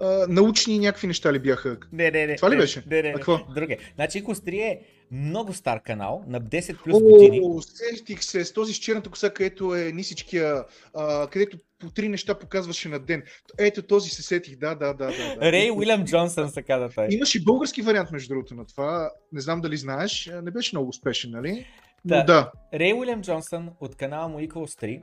а, 0.00 0.26
научни 0.28 0.78
някакви 0.78 1.06
неща 1.06 1.32
ли 1.32 1.38
бяха? 1.38 1.76
Не, 1.92 2.10
не, 2.10 2.26
не. 2.26 2.36
Това 2.36 2.50
ли 2.50 2.54
не, 2.54 2.60
беше? 2.60 2.82
Не, 2.90 3.02
не, 3.02 3.08
А 3.08 3.12
не. 3.12 3.14
какво? 3.14 3.38
Друг 3.54 3.70
е. 3.70 3.78
Значи 3.94 4.24
Equals 4.24 4.50
3 4.50 4.54
е 4.54 4.80
много 5.12 5.52
стар 5.52 5.82
канал, 5.82 6.24
на 6.26 6.40
10 6.40 6.82
плюс 6.82 7.02
години. 7.02 7.40
О, 7.44 7.60
сетих 7.62 8.24
се 8.24 8.44
с 8.44 8.52
този 8.52 8.74
с 8.74 8.76
черната 8.76 9.10
коса, 9.10 9.30
където 9.30 9.74
е 9.74 9.92
нисичкия, 9.92 10.64
а, 10.94 11.26
където 11.26 11.58
по 11.78 11.90
три 11.90 12.08
неща 12.08 12.34
показваше 12.34 12.88
на 12.88 12.98
ден. 12.98 13.22
Ето 13.58 13.82
този 13.82 14.10
се 14.10 14.22
сетих, 14.22 14.56
да, 14.56 14.74
да, 14.74 14.94
да. 14.94 15.06
да. 15.06 15.52
Рей 15.52 15.70
Уилям 15.70 16.04
Джонсън 16.04 16.50
се 16.50 16.62
каза 16.62 16.88
той. 16.94 17.06
Имаше 17.10 17.42
български 17.42 17.82
вариант, 17.82 18.10
между 18.12 18.28
другото, 18.28 18.54
на 18.54 18.66
това. 18.66 19.10
Не 19.32 19.40
знам 19.40 19.60
дали 19.60 19.76
знаеш. 19.76 20.30
Не 20.42 20.50
беше 20.50 20.76
много 20.76 20.88
успешен, 20.88 21.30
нали? 21.30 21.66
Да. 22.04 22.52
Рей 22.74 22.94
Уилям 22.94 23.22
Джонсън 23.22 23.70
от 23.80 23.96
канала 23.96 24.28
му 24.28 24.40
Equals 24.40 24.82
3, 24.82 25.02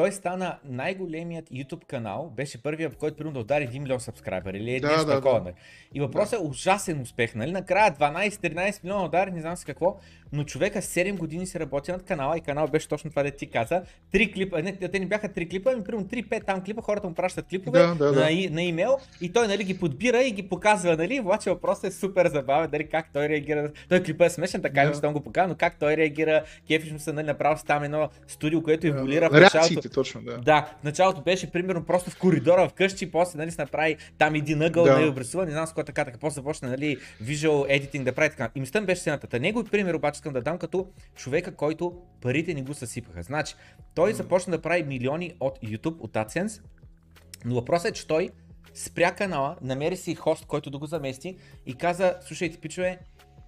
той 0.00 0.12
стана 0.12 0.56
най-големият 0.64 1.50
YouTube 1.50 1.86
канал, 1.86 2.32
беше 2.36 2.62
първият, 2.62 2.96
който 2.96 3.16
примерно 3.16 3.34
да 3.34 3.40
удари 3.40 3.68
1 3.68 3.78
милион 3.78 4.00
сабскрайбър 4.00 4.54
или 4.54 4.80
Да, 4.80 4.88
нещо 4.88 5.06
да, 5.06 5.14
такова. 5.14 5.38
да. 5.38 5.44
нали. 5.44 5.54
И 5.94 6.00
въпросът 6.00 6.32
е 6.32 6.42
ужасен 6.42 7.00
успех, 7.00 7.34
нали? 7.34 7.52
Накрая 7.52 7.92
12-13 7.92 8.84
милиона 8.84 9.04
удари, 9.04 9.30
не 9.30 9.40
знам 9.40 9.56
с 9.56 9.64
какво, 9.64 9.96
но 10.32 10.44
човека 10.44 10.82
7 10.82 11.16
години 11.16 11.46
се 11.46 11.60
работи 11.60 11.92
над 11.92 12.02
канала 12.02 12.38
и 12.38 12.40
канал 12.40 12.68
беше 12.68 12.88
точно 12.88 13.10
това, 13.10 13.22
да 13.22 13.30
ти 13.30 13.46
каза. 13.46 13.82
Три 14.12 14.32
клипа, 14.32 14.62
не, 14.62 14.76
те 14.76 14.98
не 14.98 15.06
бяха 15.06 15.32
три 15.32 15.48
клипа, 15.48 15.70
ами 15.72 15.84
примерно 15.84 16.06
3-5 16.06 16.46
там 16.46 16.64
клипа, 16.64 16.82
хората 16.82 17.08
му 17.08 17.14
пращат 17.14 17.46
клипове 17.46 17.78
Да, 17.78 17.94
да, 17.94 18.12
да. 18.12 18.20
На, 18.20 18.50
на 18.50 18.62
имейл 18.62 18.96
и 19.20 19.32
той 19.32 19.48
нали, 19.48 19.64
ги 19.64 19.78
подбира 19.78 20.22
и 20.22 20.30
ги 20.30 20.48
показва, 20.48 20.96
нали? 20.96 21.20
Обаче 21.20 21.50
въпросът 21.50 21.84
е 21.84 21.90
супер 21.90 22.28
забавен, 22.28 22.70
дали 22.70 22.88
как 22.88 23.12
той 23.12 23.28
реагира. 23.28 23.70
Той 23.88 24.02
клипа 24.02 24.24
е 24.24 24.30
смешен, 24.30 24.62
така 24.62 24.82
Да. 24.82 24.88
да. 24.90 24.94
щом 24.96 25.12
го 25.12 25.20
показва, 25.20 25.48
но 25.48 25.54
как 25.54 25.78
той 25.78 25.96
реагира, 25.96 26.44
кефиш 26.66 26.92
му 26.92 26.98
се, 26.98 27.12
нали, 27.12 27.26
направо 27.26 27.62
там 27.66 27.82
едно 27.82 28.08
студио, 28.26 28.62
което 28.62 28.86
еволюира 28.86 29.28
в 29.30 29.32
началото. 29.32 29.88
Точно, 29.94 30.22
да. 30.22 30.38
Да, 30.38 30.74
в 30.80 30.84
началото 30.84 31.22
беше 31.22 31.50
примерно 31.50 31.84
просто 31.84 32.10
в 32.10 32.18
коридора 32.18 32.68
вкъщи, 32.68 33.10
после 33.10 33.38
нали, 33.38 33.50
се 33.50 33.62
направи 33.62 33.96
там 34.18 34.34
един 34.34 34.62
ъгъл, 34.62 34.84
Да. 34.84 34.92
нали, 34.92 35.08
обрисува, 35.08 35.46
не 35.46 35.52
знам 35.52 35.66
с 35.66 35.70
какво 35.70 35.84
така, 35.84 36.04
така, 36.04 36.18
после 36.18 36.34
започна 36.34 36.68
нали, 36.68 36.98
visual 37.22 37.80
editing 37.80 38.02
да 38.02 38.12
прави 38.12 38.30
така. 38.30 38.50
И 38.54 38.60
мислям 38.60 38.86
беше 38.86 39.00
сцената. 39.00 39.26
Та 39.26 39.38
него 39.38 39.64
пример 39.64 39.94
обаче 39.94 40.16
искам 40.16 40.32
да 40.32 40.42
дам 40.42 40.58
като 40.58 40.86
човека, 41.16 41.54
който 41.54 42.02
парите 42.20 42.54
не 42.54 42.62
го 42.62 42.74
съсипаха. 42.74 43.22
Значи, 43.22 43.54
той 43.94 44.12
започна 44.12 44.50
да 44.50 44.62
прави 44.62 44.82
милиони 44.82 45.34
от 45.40 45.58
YouTube, 45.58 45.96
от 46.00 46.12
AdSense, 46.12 46.62
но 47.44 47.54
въпросът 47.54 47.90
е, 47.90 47.92
че 47.92 48.06
той 48.06 48.30
спря 48.74 49.12
канала, 49.12 49.56
намери 49.62 49.96
си 49.96 50.14
хост, 50.14 50.46
който 50.46 50.70
да 50.70 50.78
го 50.78 50.86
замести 50.86 51.36
и 51.66 51.74
каза, 51.74 52.14
слушайте, 52.26 52.58
пичове, 52.58 52.98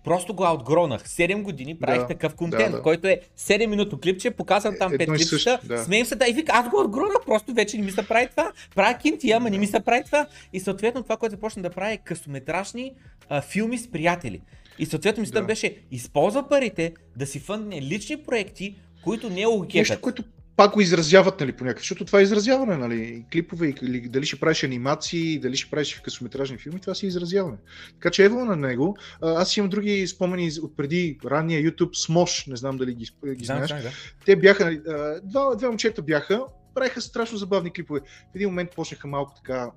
просто 0.05 0.35
го 0.35 0.43
outгронах. 0.43 1.09
7 1.09 1.43
години 1.43 1.79
правих 1.79 2.01
Да, 2.01 2.07
такъв 2.07 2.35
контент, 2.35 2.71
да, 2.71 2.77
да. 2.77 2.83
който 2.83 3.09
е 3.09 3.21
7 3.39 3.67
минутно 3.67 4.01
клипче, 4.01 4.31
показвам 4.31 4.75
там 4.79 4.93
5 4.93 5.03
Едно 5.03 5.15
и 5.15 5.19
клипчета, 5.19 5.61
да. 5.65 5.79
смеем 5.79 6.07
се, 6.07 6.15
да, 6.15 6.29
и 6.29 6.33
вика, 6.33 6.53
аз 6.55 6.69
го 6.69 6.81
отгронах, 6.81 7.17
просто 7.27 7.55
вече 7.55 7.77
не 7.79 7.85
ми 7.85 7.91
се 7.91 8.09
прави 8.09 8.29
това. 8.29 8.53
Правя 8.75 8.99
кинти, 8.99 9.31
ама 9.31 9.51
не 9.51 9.59
ми 9.59 9.67
се 9.67 9.81
прави 9.81 10.05
това. 10.05 10.27
И 10.53 10.61
съответно 10.61 11.03
това, 11.03 11.17
което 11.17 11.31
започна 11.31 11.63
да 11.63 11.71
прави 11.71 11.95
е 11.95 11.99
късометражни 11.99 12.93
а, 13.29 13.41
филми 13.41 13.79
с 13.79 13.91
приятели. 13.91 14.41
И 14.79 14.87
съответно 14.87 15.21
мисълта 15.21 15.41
Да. 15.41 15.47
беше, 15.47 15.77
използва 15.91 16.49
парите 16.49 16.93
да 17.17 17.27
си 17.27 17.39
фъндне 17.39 17.83
лични 17.83 18.17
проекти, 18.17 18.75
които 19.05 19.31
не 19.31 19.47
го 19.47 19.59
Нещо, 19.59 19.69
кефят. 19.69 20.01
което 20.01 20.25
пак 20.57 20.73
го 20.73 20.81
изразяват, 20.81 21.41
нали, 21.41 21.53
по 21.53 21.65
някакъв, 21.65 21.83
защото 21.83 22.05
това 22.05 22.21
е 22.21 22.23
изразяване, 22.23 22.77
нали, 22.77 23.25
клипове, 23.33 23.75
или 23.83 24.01
дали 24.01 24.27
ще 24.27 24.41
правиш 24.41 24.65
анимации, 24.65 25.39
дали 25.39 25.57
ще 25.57 25.71
правиш 25.71 26.01
късометражни 26.05 26.59
филми, 26.59 26.81
това 26.81 26.95
си 26.95 27.07
е 27.07 27.09
изразяване. 27.09 27.57
Така 27.93 28.11
че 28.11 28.25
ево 28.25 28.45
на 28.45 28.57
него. 28.57 28.97
Аз 29.21 29.57
имам 29.57 29.71
други 29.71 30.07
спомени 30.07 30.51
от 30.63 30.77
преди 30.77 31.19
ранния 31.25 31.63
YouTube 31.63 32.09
Smosh, 32.09 32.49
не 32.49 32.57
знам 32.57 32.77
дали 32.77 32.95
ги, 32.95 33.11
ги 33.35 33.45
знаеш. 33.45 33.69
знам, 33.69 33.83
да. 33.83 33.91
Те 34.25 34.37
бяха, 34.37 34.65
нали, 34.65 34.81
два, 35.23 35.55
две 35.55 35.67
момчета 35.69 36.03
бяха, 36.03 36.43
правиха 36.75 37.01
страшно 37.01 37.39
забавни 37.39 37.73
клипове. 37.73 38.01
В 38.33 38.35
един 38.35 38.49
момент 38.49 38.71
почнаха 38.77 39.09
малко 39.09 39.33
така 39.35 39.71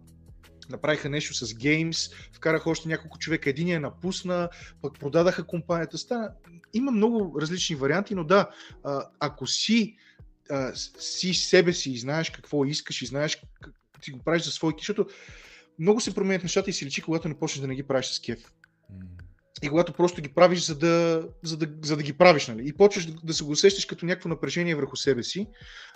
направиха 0.69 1.09
нещо 1.09 1.33
с 1.33 1.45
Games, 1.45 2.13
вкараха 2.33 2.69
още 2.69 2.89
няколко 2.89 3.19
човека, 3.19 3.49
един 3.49 3.67
я 3.67 3.79
напусна, 3.79 4.49
пък 4.81 4.99
продадаха 4.99 5.43
компанията. 5.43 5.97
Стана... 5.97 6.29
Има 6.73 6.91
много 6.91 7.41
различни 7.41 7.75
варианти, 7.75 8.15
но 8.15 8.23
да, 8.23 8.49
ако 9.19 9.47
си, 9.47 9.95
си 10.99 11.33
себе 11.33 11.73
си 11.73 11.91
и 11.91 11.97
знаеш 11.97 12.29
какво 12.29 12.65
искаш 12.65 13.01
и 13.01 13.05
знаеш 13.05 13.41
ти 14.01 14.11
го 14.11 14.19
правиш 14.19 14.43
за 14.43 14.51
своите, 14.51 14.77
защото 14.79 15.07
много 15.79 16.01
се 16.01 16.15
променят 16.15 16.43
нещата 16.43 16.69
и 16.69 16.73
си 16.73 16.85
личи, 16.85 17.01
когато 17.01 17.27
не 17.27 17.39
почнеш 17.39 17.61
да 17.61 17.67
не 17.67 17.75
ги 17.75 17.83
правиш 17.83 18.05
с 18.05 18.19
кеф. 18.19 18.51
И 19.63 19.69
когато 19.69 19.93
просто 19.93 20.21
ги 20.21 20.29
правиш, 20.29 20.65
за 20.65 20.77
да, 20.77 21.27
за 21.43 21.57
да, 21.57 21.67
за 21.83 21.97
да 21.97 22.03
ги 22.03 22.13
правиш, 22.13 22.47
нали? 22.47 22.67
И 22.67 22.73
почваш 22.73 23.05
да, 23.05 23.13
да 23.23 23.33
се 23.33 23.43
го 23.43 23.51
усещаш 23.51 23.85
като 23.85 24.05
някакво 24.05 24.29
напрежение 24.29 24.75
върху 24.75 24.95
себе 24.95 25.23
си 25.23 25.47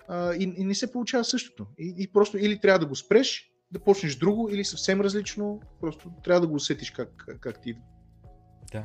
а, 0.08 0.34
и, 0.34 0.42
и 0.42 0.64
не 0.64 0.74
се 0.74 0.92
получава 0.92 1.24
същото. 1.24 1.66
И, 1.78 1.94
и 1.98 2.12
просто 2.12 2.38
или 2.38 2.60
трябва 2.60 2.78
да 2.78 2.86
го 2.86 2.96
спреш, 2.96 3.50
да 3.70 3.80
почнеш 3.80 4.16
друго, 4.16 4.48
или 4.48 4.64
съвсем 4.64 5.00
различно, 5.00 5.60
просто 5.80 6.10
трябва 6.24 6.40
да 6.40 6.46
го 6.46 6.54
усетиш 6.54 6.90
как, 6.90 7.26
как 7.40 7.62
ти 7.62 7.70
идва. 7.70 7.82
Да. 8.72 8.84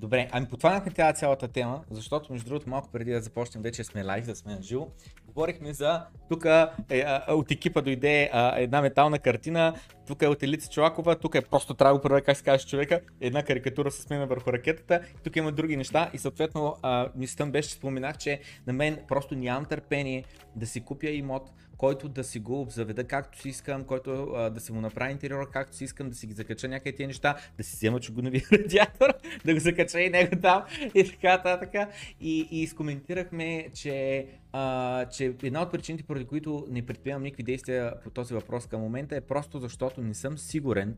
Добре, 0.00 0.28
ами 0.32 0.46
потванахме 0.46 0.92
тази 0.92 1.18
цялата 1.18 1.48
тема, 1.48 1.84
защото 1.90 2.32
между 2.32 2.48
другото 2.48 2.70
малко 2.70 2.88
преди 2.92 3.12
да 3.12 3.20
започнем 3.20 3.62
вече 3.62 3.84
сме 3.84 4.04
лайв, 4.04 4.26
да 4.26 4.36
сме 4.36 4.54
на 4.54 4.62
живо. 4.62 4.88
Говорихме 5.26 5.72
за, 5.72 6.06
тук 6.28 6.44
е, 6.90 7.06
от 7.28 7.50
екипа 7.50 7.80
дойде 7.80 8.30
а, 8.32 8.58
една 8.58 8.82
метална 8.82 9.18
картина, 9.18 9.74
тук 10.06 10.22
е 10.22 10.26
от 10.26 10.42
Елица 10.42 10.70
Чолакова, 10.70 11.18
тук 11.18 11.34
е 11.34 11.40
просто 11.40 11.74
трябва 11.74 12.00
да 12.00 12.08
го 12.08 12.24
как 12.26 12.36
се 12.36 12.44
каже 12.44 12.66
човека, 12.66 13.00
една 13.20 13.42
карикатура 13.42 13.90
с 13.90 14.10
мен 14.10 14.28
върху 14.28 14.52
ракетата, 14.52 15.00
тук 15.24 15.36
има 15.36 15.52
други 15.52 15.76
неща 15.76 16.10
и 16.12 16.18
съответно 16.18 16.76
мислята 17.14 17.50
беше, 17.50 17.70
споменах, 17.70 18.18
че 18.18 18.40
на 18.66 18.72
мен 18.72 18.98
просто 19.08 19.34
нямам 19.34 19.64
търпение 19.64 20.24
да 20.56 20.66
си 20.66 20.80
купя 20.80 21.10
имот, 21.10 21.50
който 21.80 22.08
да 22.08 22.24
си 22.24 22.38
го 22.38 22.60
обзаведа 22.60 23.04
както 23.04 23.40
си 23.40 23.48
искам, 23.48 23.84
който 23.84 24.32
а, 24.36 24.50
да 24.50 24.60
си 24.60 24.72
му 24.72 24.80
направи 24.80 25.12
интериора 25.12 25.46
както 25.52 25.76
си 25.76 25.84
искам, 25.84 26.08
да 26.08 26.14
си 26.16 26.26
ги 26.26 26.32
закача 26.32 26.68
някъде 26.68 26.96
тези 26.96 27.06
неща, 27.06 27.36
да 27.56 27.64
си 27.64 27.76
взема 27.76 28.00
чугунови 28.00 28.44
радиатор, 28.52 29.08
да 29.44 29.54
го 29.54 29.60
закача 29.60 30.00
и 30.00 30.10
него 30.10 30.36
там 30.42 30.62
и 30.94 31.10
така, 31.10 31.42
така. 31.42 31.88
И, 32.20 32.48
и 32.50 32.62
изкоментирахме, 32.62 33.68
че, 33.74 34.26
а, 34.52 35.04
че 35.06 35.24
една 35.42 35.62
от 35.62 35.72
причините, 35.72 36.04
поради 36.04 36.24
които 36.24 36.66
не 36.70 36.86
предприемам 36.86 37.22
никакви 37.22 37.42
действия 37.42 37.94
по 38.04 38.10
този 38.10 38.34
въпрос 38.34 38.66
към 38.66 38.80
момента 38.80 39.16
е 39.16 39.20
просто 39.20 39.58
защото 39.58 40.00
не 40.00 40.14
съм 40.14 40.38
сигурен, 40.38 40.96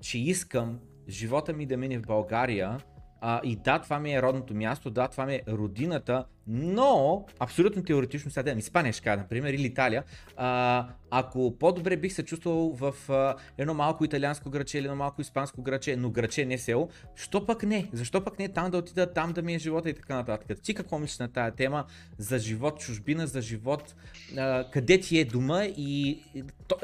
че 0.00 0.18
искам 0.18 0.78
живота 1.08 1.52
ми 1.52 1.66
да 1.66 1.76
мине 1.76 1.98
в 1.98 2.02
България 2.02 2.78
а, 3.20 3.40
и 3.44 3.56
да, 3.56 3.78
това 3.78 3.98
ми 3.98 4.14
е 4.14 4.22
родното 4.22 4.54
място, 4.54 4.90
да, 4.90 5.08
това 5.08 5.26
ми 5.26 5.34
е 5.34 5.42
родината, 5.48 6.24
но 6.46 7.24
абсолютно 7.38 7.84
теоретично 7.84 8.30
сега 8.30 8.52
да 8.52 8.58
Испания 8.58 8.92
ще 8.92 9.02
кажа, 9.02 9.16
например, 9.16 9.52
или 9.52 9.66
Италия, 9.66 10.04
а, 10.36 10.88
ако 11.10 11.58
по-добре 11.58 11.96
бих 11.96 12.12
се 12.12 12.24
чувствал 12.24 12.72
в 12.72 12.94
а, 13.08 13.34
едно 13.58 13.74
малко 13.74 14.04
италианско 14.04 14.50
граче 14.50 14.78
или 14.78 14.84
едно 14.84 14.96
малко 14.96 15.20
испанско 15.20 15.62
граче, 15.62 15.96
но 15.96 16.10
граче 16.10 16.44
не 16.44 16.58
село, 16.58 16.88
що 17.14 17.46
пък 17.46 17.62
не? 17.62 17.88
Защо 17.92 18.24
пък 18.24 18.38
не 18.38 18.48
там 18.48 18.70
да 18.70 18.78
отида, 18.78 19.12
там 19.12 19.32
да 19.32 19.42
ми 19.42 19.54
е 19.54 19.58
живота 19.58 19.90
и 19.90 19.94
така 19.94 20.14
нататък? 20.14 20.58
Ти 20.62 20.74
какво 20.74 20.98
мислиш 20.98 21.18
на 21.18 21.28
тая 21.28 21.50
тема 21.50 21.84
за 22.18 22.38
живот 22.38 22.80
чужбина, 22.80 23.26
за 23.26 23.40
живот, 23.40 23.94
а, 24.36 24.64
къде 24.72 25.00
ти 25.00 25.18
е 25.18 25.24
дома 25.24 25.64
и, 25.64 26.22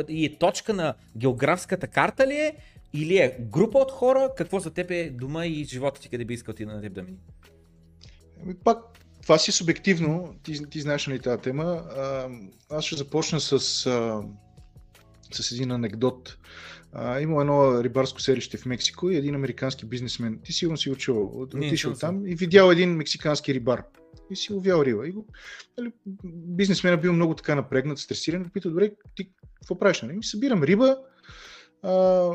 и 0.08 0.24
е 0.24 0.38
точка 0.38 0.74
на 0.74 0.94
географската 1.16 1.86
карта 1.86 2.26
ли 2.26 2.34
е 2.34 2.56
или 2.94 3.16
е 3.16 3.36
група 3.40 3.78
от 3.78 3.90
хора, 3.90 4.30
какво 4.36 4.60
за 4.60 4.70
теб 4.70 4.90
е 4.90 5.10
дома 5.10 5.46
и 5.46 5.64
живота 5.64 6.00
ти, 6.00 6.08
къде 6.08 6.24
би 6.24 6.34
искал 6.34 6.54
ти 6.54 6.66
на 6.66 6.82
теб 6.82 6.92
да 6.92 7.02
мини? 7.02 7.18
Ами 8.42 8.54
пак, 8.54 8.78
това 9.22 9.38
си 9.38 9.50
е 9.50 9.52
субективно, 9.52 10.34
ти, 10.42 10.70
ти 10.70 10.80
знаеш 10.80 11.08
ли 11.08 11.18
тази 11.18 11.42
тема. 11.42 11.64
А, 11.64 12.28
аз 12.70 12.84
ще 12.84 12.96
започна 12.96 13.40
с, 13.40 13.52
а, 13.86 14.22
с 15.32 15.52
един 15.52 15.70
анекдот. 15.70 16.38
А, 16.92 17.20
има 17.20 17.40
едно 17.40 17.84
рибарско 17.84 18.20
селище 18.20 18.56
в 18.56 18.66
Мексико 18.66 19.10
и 19.10 19.16
един 19.16 19.34
американски 19.34 19.86
бизнесмен. 19.86 20.40
Ти 20.44 20.52
сигурно 20.52 20.76
си 20.76 20.90
учил, 20.90 21.24
отишъл 21.34 21.94
там 21.94 22.26
и 22.26 22.34
видял 22.34 22.70
един 22.70 22.90
мексикански 22.90 23.54
рибар. 23.54 23.82
И 24.30 24.36
си 24.36 24.52
увял 24.52 24.82
риба. 24.82 25.08
И, 25.08 25.14
нали, 25.78 25.92
бизнесменът 26.34 27.00
бил 27.00 27.12
много 27.12 27.34
така 27.34 27.54
напрегнат, 27.54 27.98
стресиран. 27.98 28.50
Пита, 28.54 28.68
добре, 28.68 28.92
ти 29.16 29.30
какво 29.54 29.78
правиш? 29.78 30.02
Нали? 30.02 30.18
Събирам 30.22 30.62
риба, 30.62 30.98
а, 31.82 32.30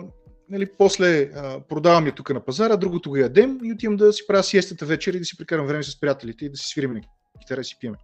нали, 0.50 0.70
после 0.78 1.22
а, 1.22 1.60
продавам 1.70 2.06
я 2.06 2.16
тук 2.16 2.30
на 2.30 2.46
пазара, 2.46 2.78
другото 2.78 3.10
го 3.10 3.18
ядем 3.18 3.60
и 3.64 3.74
отивам 3.74 3.98
да 3.98 4.14
си 4.14 4.28
правя 4.28 4.44
сиестата 4.44 4.86
вечер 4.86 5.14
и 5.14 5.20
да 5.20 5.26
си 5.26 5.38
прекарам 5.38 5.68
време 5.68 5.84
с 5.84 6.00
приятелите 6.00 6.46
и 6.46 6.50
да 6.50 6.58
си 6.58 6.68
свирим 6.68 6.94
на 6.94 7.02
китара 7.42 7.62
и 7.62 7.64
си 7.64 7.78
пиеме. 7.80 7.98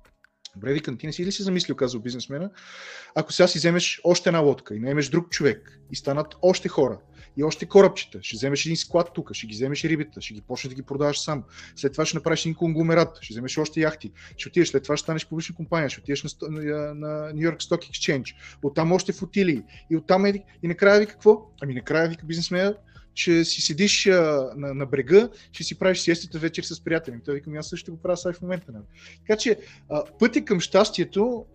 Добре, 0.55 0.73
викам, 0.73 0.97
ти 0.97 1.05
не 1.05 1.13
си 1.13 1.25
ли 1.25 1.31
си 1.31 1.43
замислил, 1.43 1.75
казва 1.75 1.99
бизнесмена, 1.99 2.51
ако 3.15 3.33
сега 3.33 3.47
си 3.47 3.57
вземеш 3.57 4.01
още 4.03 4.29
една 4.29 4.39
лодка 4.39 4.75
и 4.75 4.79
наемеш 4.79 5.09
друг 5.09 5.29
човек 5.29 5.79
и 5.91 5.95
станат 5.95 6.35
още 6.41 6.69
хора 6.69 6.99
и 7.37 7.43
още 7.43 7.65
корабчета, 7.65 8.19
ще 8.21 8.35
вземеш 8.35 8.65
един 8.65 8.77
склад 8.77 9.09
тук, 9.13 9.33
ще 9.33 9.47
ги 9.47 9.53
вземеш 9.53 9.83
рибите, 9.83 10.21
ще 10.21 10.33
ги 10.33 10.41
почнеш 10.41 10.69
да 10.69 10.75
ги 10.75 10.81
продаваш 10.81 11.19
сам. 11.19 11.43
След 11.75 11.91
това 11.91 12.05
ще 12.05 12.17
направиш 12.17 12.41
един 12.41 12.55
конгломерат, 12.55 13.17
ще 13.21 13.33
вземеш 13.33 13.57
още 13.57 13.79
яхти, 13.79 14.11
ще 14.37 14.49
отидеш, 14.49 14.69
след 14.69 14.83
това 14.83 14.97
ще 14.97 15.03
станеш 15.03 15.27
публична 15.27 15.55
компания, 15.55 15.89
ще 15.89 15.99
отидеш 16.01 16.23
на, 16.23 16.29
на 16.95 17.33
New 17.33 17.51
York 17.51 18.33
оттам 18.63 18.91
още 18.91 19.13
фотили 19.13 19.63
и 19.91 19.97
оттам 19.97 20.25
е, 20.25 20.33
и 20.63 20.67
накрая 20.67 20.99
ви 20.99 21.05
какво? 21.05 21.41
Ами 21.61 21.73
накрая 21.73 22.09
вика 22.09 22.25
бизнесмена, 22.25 22.75
че 23.13 23.45
си 23.45 23.61
седиш 23.61 24.07
а, 24.07 24.49
на, 24.55 24.73
на 24.73 24.85
брега, 24.85 25.29
ще 25.51 25.63
си 25.63 25.79
правиш 25.79 25.99
сиестата 25.99 26.39
вечер 26.39 26.63
с 26.63 26.83
приятели. 26.83 27.19
Той 27.25 27.35
викам, 27.35 27.57
аз 27.57 27.69
също 27.69 27.91
го 27.91 28.01
правя 28.01 28.17
сега 28.17 28.33
в 28.33 28.41
момента. 28.41 28.71
Нали? 28.71 28.83
Така 29.27 29.37
че 29.37 29.57
пътя 30.19 30.45
към 30.45 30.59
щастието 30.59 31.45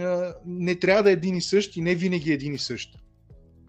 а, 0.00 0.34
не 0.46 0.78
трябва 0.78 1.02
да 1.02 1.10
е 1.10 1.12
един 1.12 1.36
и 1.36 1.42
същ 1.42 1.76
и 1.76 1.80
не 1.80 1.94
винаги 1.94 2.30
е 2.30 2.34
един 2.34 2.54
и 2.54 2.58
същ. 2.58 3.01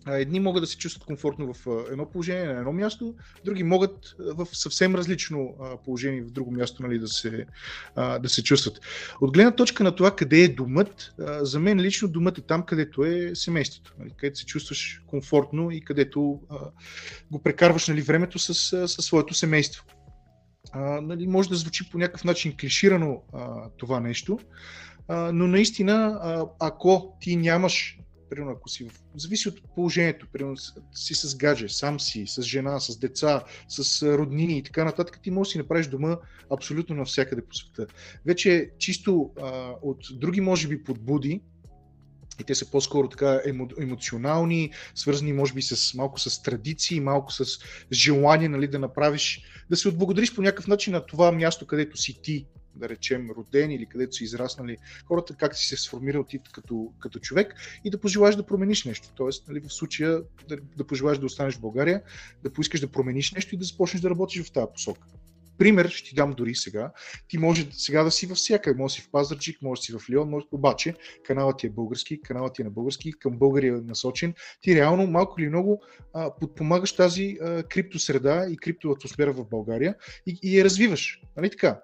Едни 0.08 0.40
могат 0.40 0.64
да 0.64 0.68
се 0.68 0.78
чувстват 0.78 1.06
комфортно 1.06 1.54
в 1.54 1.86
едно 1.92 2.10
положение, 2.10 2.46
на 2.46 2.60
едно 2.60 2.74
място, 2.74 3.16
други 3.46 3.64
могат 3.64 4.16
в 4.20 4.48
съвсем 4.52 4.96
различно 4.96 5.56
положение 5.86 6.22
в 6.22 6.32
друго 6.32 6.52
място 6.52 6.84
нали, 6.84 7.00
да, 7.00 7.08
се, 7.08 7.46
да 7.96 8.30
се 8.30 8.44
чувстват. 8.44 8.80
От 9.22 9.34
гледна 9.34 9.52
точка 9.52 9.84
на 9.84 9.96
това 9.96 10.16
къде 10.16 10.42
е 10.42 10.48
думът, 10.48 11.14
за 11.42 11.60
мен 11.60 11.80
лично 11.80 12.08
думът 12.08 12.38
е 12.38 12.42
там, 12.42 12.64
където 12.64 13.04
е 13.04 13.32
семейството, 13.36 13.94
нали, 14.00 14.12
където 14.18 14.40
се 14.40 14.46
чувстваш 14.46 15.02
комфортно 15.08 15.72
и 15.72 15.82
където 15.82 16.40
го 17.32 17.44
прекарваш 17.44 17.88
нали, 17.88 18.02
времето 18.02 18.40
с, 18.40 18.54
с 18.88 19.02
своето 19.02 19.34
семейство. 19.34 19.86
А, 20.72 21.02
нали, 21.02 21.28
може 21.28 21.50
да 21.50 21.56
звучи 21.56 21.90
по 21.90 21.98
някакъв 21.98 22.24
начин 22.24 22.58
клиширано 22.60 23.22
а, 23.34 23.70
това 23.78 24.00
нещо, 24.00 24.40
а, 25.08 25.32
но 25.32 25.48
наистина, 25.48 26.20
а, 26.22 26.46
ако 26.60 27.18
ти 27.22 27.36
нямаш 27.36 28.00
примерно 28.36 28.56
ако 28.58 28.70
си. 28.70 28.88
Зависи 29.16 29.50
от 29.50 29.62
положението, 29.76 30.28
примерно 30.34 30.58
си 30.94 31.16
с 31.16 31.36
гадже, 31.36 31.70
сам 31.70 32.00
си, 32.00 32.26
с 32.28 32.42
жена, 32.42 32.80
с 32.80 33.00
деца, 33.00 33.44
с 33.68 34.04
роднини 34.18 34.58
и 34.58 34.64
така 34.64 34.84
нататък, 34.84 35.20
ти 35.24 35.32
можеш 35.32 35.50
да 35.50 35.52
си 35.52 35.58
направиш 35.58 35.88
дома 35.88 36.18
абсолютно 36.54 36.96
навсякъде 36.96 37.42
по 37.42 37.56
света. 37.56 37.88
Вече 38.26 38.70
чисто 38.78 39.32
а, 39.42 39.72
от 39.82 39.98
други, 40.12 40.42
може 40.42 40.68
би, 40.68 40.84
подбуди, 40.84 41.42
и 42.40 42.44
те 42.44 42.56
са 42.56 42.72
по-скоро 42.72 43.10
така 43.10 43.42
емо, 43.46 43.68
емоционални, 43.82 44.72
свързани 44.96 45.34
може 45.34 45.54
би 45.54 45.62
с 45.62 45.94
малко 45.94 46.20
с 46.20 46.42
традиции, 46.42 47.00
малко 47.00 47.34
с 47.34 47.46
желание 47.92 48.50
нали, 48.50 48.68
да 48.68 48.80
направиш, 48.80 49.42
да 49.70 49.78
се 49.78 49.88
отблагодариш 49.88 50.36
по 50.36 50.42
някакъв 50.42 50.68
начин 50.68 50.94
на 50.94 51.06
това 51.06 51.32
място, 51.32 51.68
където 51.68 51.98
си 51.98 52.22
ти 52.22 52.48
да 52.76 52.90
речем, 52.90 53.32
роден 53.32 53.72
или 53.72 53.86
където 53.86 54.16
са 54.16 54.24
израснали 54.24 54.78
хората, 55.06 55.36
как 55.36 55.56
си 55.56 55.68
се 55.68 55.78
сформирал 55.78 56.24
ти 56.24 56.40
като, 56.54 56.94
като 57.00 57.20
човек 57.20 57.56
и 57.86 57.90
да 57.90 58.00
пожелаеш 58.00 58.36
да 58.36 58.46
промениш 58.46 58.86
нещо. 58.86 59.10
Тоест, 59.16 59.48
нали, 59.48 59.60
в 59.60 59.74
случая 59.74 60.22
да, 60.48 60.58
да 60.78 60.88
пожелаеш 60.88 61.18
да 61.18 61.26
останеш 61.26 61.56
в 61.56 61.62
България, 61.62 62.02
да 62.44 62.54
поискаш 62.54 62.80
да 62.80 62.92
промениш 62.92 63.34
нещо 63.34 63.56
и 63.56 63.58
да 63.58 63.66
започнеш 63.66 64.02
да 64.02 64.10
работиш 64.10 64.44
в 64.44 64.52
тази 64.52 64.68
посока. 64.74 65.08
Пример 65.58 65.90
ще 65.90 66.10
ти 66.10 66.16
дам 66.16 66.34
дори 66.34 66.56
сега. 66.56 66.92
Ти 67.28 67.38
може 67.38 67.68
сега 67.72 68.04
да 68.04 68.12
си 68.12 68.26
във 68.26 68.38
всяка. 68.38 68.76
Може 68.78 68.94
си 68.94 69.02
в 69.02 69.12
Пазарджик, 69.12 69.62
може 69.62 69.80
да 69.80 69.84
си 69.84 69.94
в 69.94 70.10
Лион, 70.10 70.30
може... 70.30 70.46
обаче 70.52 70.94
каналът 71.26 71.58
ти 71.58 71.68
е 71.68 71.70
български, 71.70 72.22
каналът 72.22 72.54
ти 72.54 72.62
е 72.62 72.66
на 72.66 72.72
български, 72.72 73.14
към 73.14 73.38
българия 73.38 73.74
е 73.74 73.82
насочен. 73.82 74.34
Ти 74.62 74.76
реално 74.76 75.08
малко 75.08 75.42
или 75.42 75.50
много 75.50 75.84
а, 76.14 76.36
подпомагаш 76.40 76.96
тази 76.96 77.38
а, 77.42 77.64
криптосреда 77.64 78.48
и 78.52 78.58
криптоатмосфера 78.58 79.34
в 79.34 79.46
България 79.50 79.96
и, 80.28 80.40
и 80.44 80.60
я 80.60 80.66
развиваш. 80.66 81.22
Нали 81.38 81.50
така? 81.50 81.82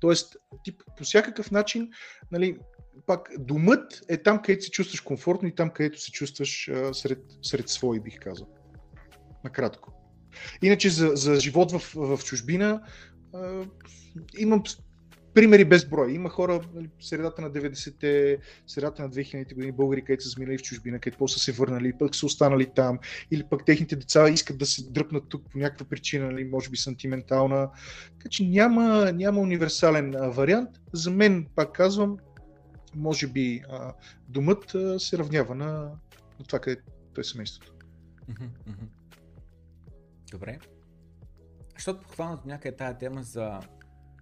Тоест, 0.00 0.36
ти 0.64 0.76
по 0.96 1.04
всякакъв 1.04 1.50
начин, 1.50 1.90
нали, 2.30 2.58
пак 3.06 3.30
думът 3.38 4.00
е 4.08 4.22
там, 4.22 4.42
където 4.42 4.64
се 4.64 4.70
чувстваш 4.70 5.00
комфортно 5.00 5.48
и 5.48 5.54
там, 5.54 5.70
където 5.70 6.00
се 6.00 6.12
чувстваш 6.12 6.68
а, 6.68 6.94
сред, 6.94 7.18
сред 7.42 7.68
свои, 7.68 8.00
бих 8.00 8.18
казал. 8.18 8.48
Накратко. 9.44 9.92
Иначе 10.62 10.90
за, 10.90 11.10
за 11.14 11.40
живот 11.40 11.72
в, 11.72 11.94
в 11.94 12.24
чужбина 12.24 12.82
а, 13.34 13.64
имам 14.38 14.62
примери 15.36 15.64
безброй. 15.64 16.12
Има 16.12 16.28
хора 16.30 16.60
нали, 16.74 16.90
средата 17.00 17.42
на 17.42 17.50
90-те, 17.50 18.38
средата 18.66 19.02
на 19.02 19.10
2000-те 19.10 19.54
години 19.54 19.72
българи, 19.72 20.02
където 20.04 20.24
са 20.24 20.30
заминали 20.30 20.58
в 20.58 20.62
чужбина, 20.62 20.98
където 20.98 21.28
са 21.28 21.38
се 21.38 21.52
върнали, 21.52 21.92
пък 21.98 22.14
са 22.14 22.26
останали 22.26 22.66
там, 22.74 22.98
или 23.30 23.44
пък 23.50 23.64
техните 23.64 23.96
деца 23.96 24.28
искат 24.28 24.58
да 24.58 24.66
се 24.66 24.90
дръпнат 24.90 25.28
тук 25.28 25.50
по 25.50 25.58
някаква 25.58 25.86
причина, 25.86 26.26
нали, 26.26 26.44
може 26.44 26.70
би 26.70 26.76
сантиментална. 26.76 27.70
Така 28.18 28.28
че 28.28 28.44
няма, 28.44 29.12
няма 29.12 29.40
универсален 29.40 30.14
а, 30.14 30.28
вариант. 30.28 30.70
За 30.92 31.10
мен, 31.10 31.46
пак 31.54 31.72
казвам, 31.72 32.16
може 32.94 33.26
би 33.26 33.62
а, 33.70 33.92
думът 34.28 34.74
а, 34.74 35.00
се 35.00 35.18
равнява 35.18 35.54
на, 35.54 35.72
на 36.38 36.46
това, 36.46 36.58
къде, 36.58 36.80
той 37.14 37.22
е 37.22 37.24
семейството. 37.24 37.72
Добре. 40.30 40.58
Защото 41.74 42.00
подхвана 42.00 42.36
до 42.36 42.48
някъде 42.48 42.76
тая 42.76 42.98
тема 42.98 43.22
за, 43.22 43.60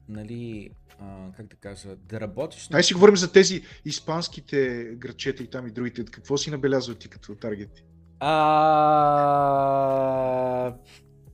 нали, 0.08 0.70
а, 1.00 1.32
как 1.37 1.46
да 1.46 1.56
кажа, 1.56 1.96
да 1.96 2.20
работиш... 2.20 2.68
Дай 2.68 2.82
си 2.82 2.94
говорим 2.94 3.16
за 3.16 3.32
тези 3.32 3.62
испанските 3.84 4.84
грачета 4.94 5.42
и 5.42 5.50
там 5.50 5.66
и 5.66 5.70
другите. 5.70 6.04
Какво 6.04 6.37
си 6.37 6.50
набелязал 6.50 6.94
ти 6.94 7.08
като 7.08 7.34
таргети? 7.34 7.84
А... 8.20 8.34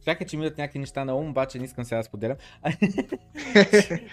Чакай, 0.04 0.26
че 0.26 0.36
ми 0.36 0.46
идват 0.46 0.58
някакви 0.58 0.78
неща 0.78 1.04
на 1.04 1.14
ум, 1.14 1.30
обаче 1.30 1.58
не 1.58 1.64
искам 1.64 1.84
сега 1.84 1.98
да 1.98 2.04
споделям. 2.04 2.36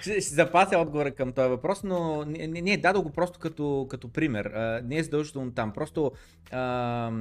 ще, 0.02 0.22
ще 0.22 0.22
запася 0.22 0.80
отговора 0.80 1.12
към 1.12 1.32
този 1.32 1.50
въпрос, 1.50 1.84
но 1.84 2.26
не, 2.26 2.48
не, 2.48 2.62
не 2.62 2.78
дадох 2.78 3.04
го 3.04 3.10
просто 3.10 3.40
като, 3.40 3.88
като 3.90 4.08
пример. 4.08 4.46
А, 4.46 4.82
не 4.84 4.98
е 4.98 5.04
задължително 5.04 5.52
там. 5.52 5.74
Просто 5.74 6.12
а, 6.52 7.12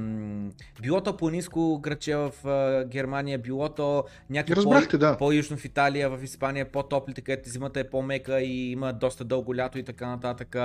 било 0.81 1.01
то 1.01 1.17
по-низко 1.17 1.79
граче 1.79 2.15
в 2.15 2.31
а, 2.45 2.85
Германия, 2.85 3.39
било 3.39 3.69
то 3.69 4.03
някакво 4.29 4.61
Разбрахте, 4.61 4.97
да. 4.97 5.17
по-южно 5.17 5.57
в 5.57 5.65
Италия, 5.65 6.09
в 6.09 6.23
Испания 6.23 6.71
по-топлите, 6.71 7.21
където 7.21 7.49
зимата 7.49 7.79
е 7.79 7.89
по-мека 7.89 8.41
и 8.41 8.71
има 8.71 8.93
доста 8.93 9.23
дълго 9.23 9.55
лято 9.55 9.79
и 9.79 9.83
така 9.83 10.07
нататък. 10.07 10.55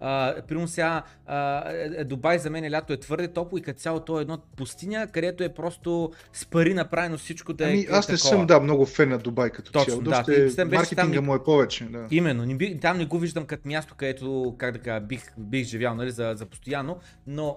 А, 0.00 0.34
примерно 0.48 0.68
сега 0.68 1.02
а, 1.26 1.70
е, 1.70 2.04
Дубай 2.04 2.38
за 2.38 2.50
мен 2.50 2.70
лято 2.70 2.92
е 2.92 2.96
твърде 2.96 3.28
топло 3.28 3.58
и 3.58 3.62
като 3.62 3.80
цяло 3.80 4.00
то 4.00 4.18
е 4.18 4.22
едно 4.22 4.38
пустиня, 4.56 5.06
където 5.06 5.44
е 5.44 5.48
просто 5.48 6.12
с 6.32 6.46
пари 6.46 6.74
направено 6.74 7.18
всичко 7.18 7.49
да 7.52 7.64
е 7.64 7.70
Ами 7.70 7.86
аз 7.90 8.08
не 8.08 8.16
такова. 8.16 8.28
съм, 8.28 8.46
да, 8.46 8.60
много 8.60 8.86
фен 8.86 9.08
на 9.08 9.18
Дубай 9.18 9.50
като 9.50 9.72
Точно, 9.72 9.92
цяло. 9.92 10.02
да. 10.02 10.24
Е, 10.28 10.54
там 10.54 10.70
маркетинга 10.70 11.20
му 11.20 11.34
е 11.34 11.44
повече. 11.44 11.84
Да. 11.84 12.06
Именно, 12.10 12.46
не 12.46 12.54
би, 12.54 12.80
там 12.80 12.98
не 12.98 13.04
го 13.04 13.18
виждам 13.18 13.44
като 13.44 13.68
място, 13.68 13.94
където, 13.96 14.54
как 14.58 14.72
да 14.72 14.78
кажа, 14.78 15.00
бих, 15.00 15.32
бих 15.38 15.66
живял 15.66 15.94
нали, 15.94 16.10
за, 16.10 16.32
за 16.36 16.46
постоянно, 16.46 16.98
но, 17.26 17.56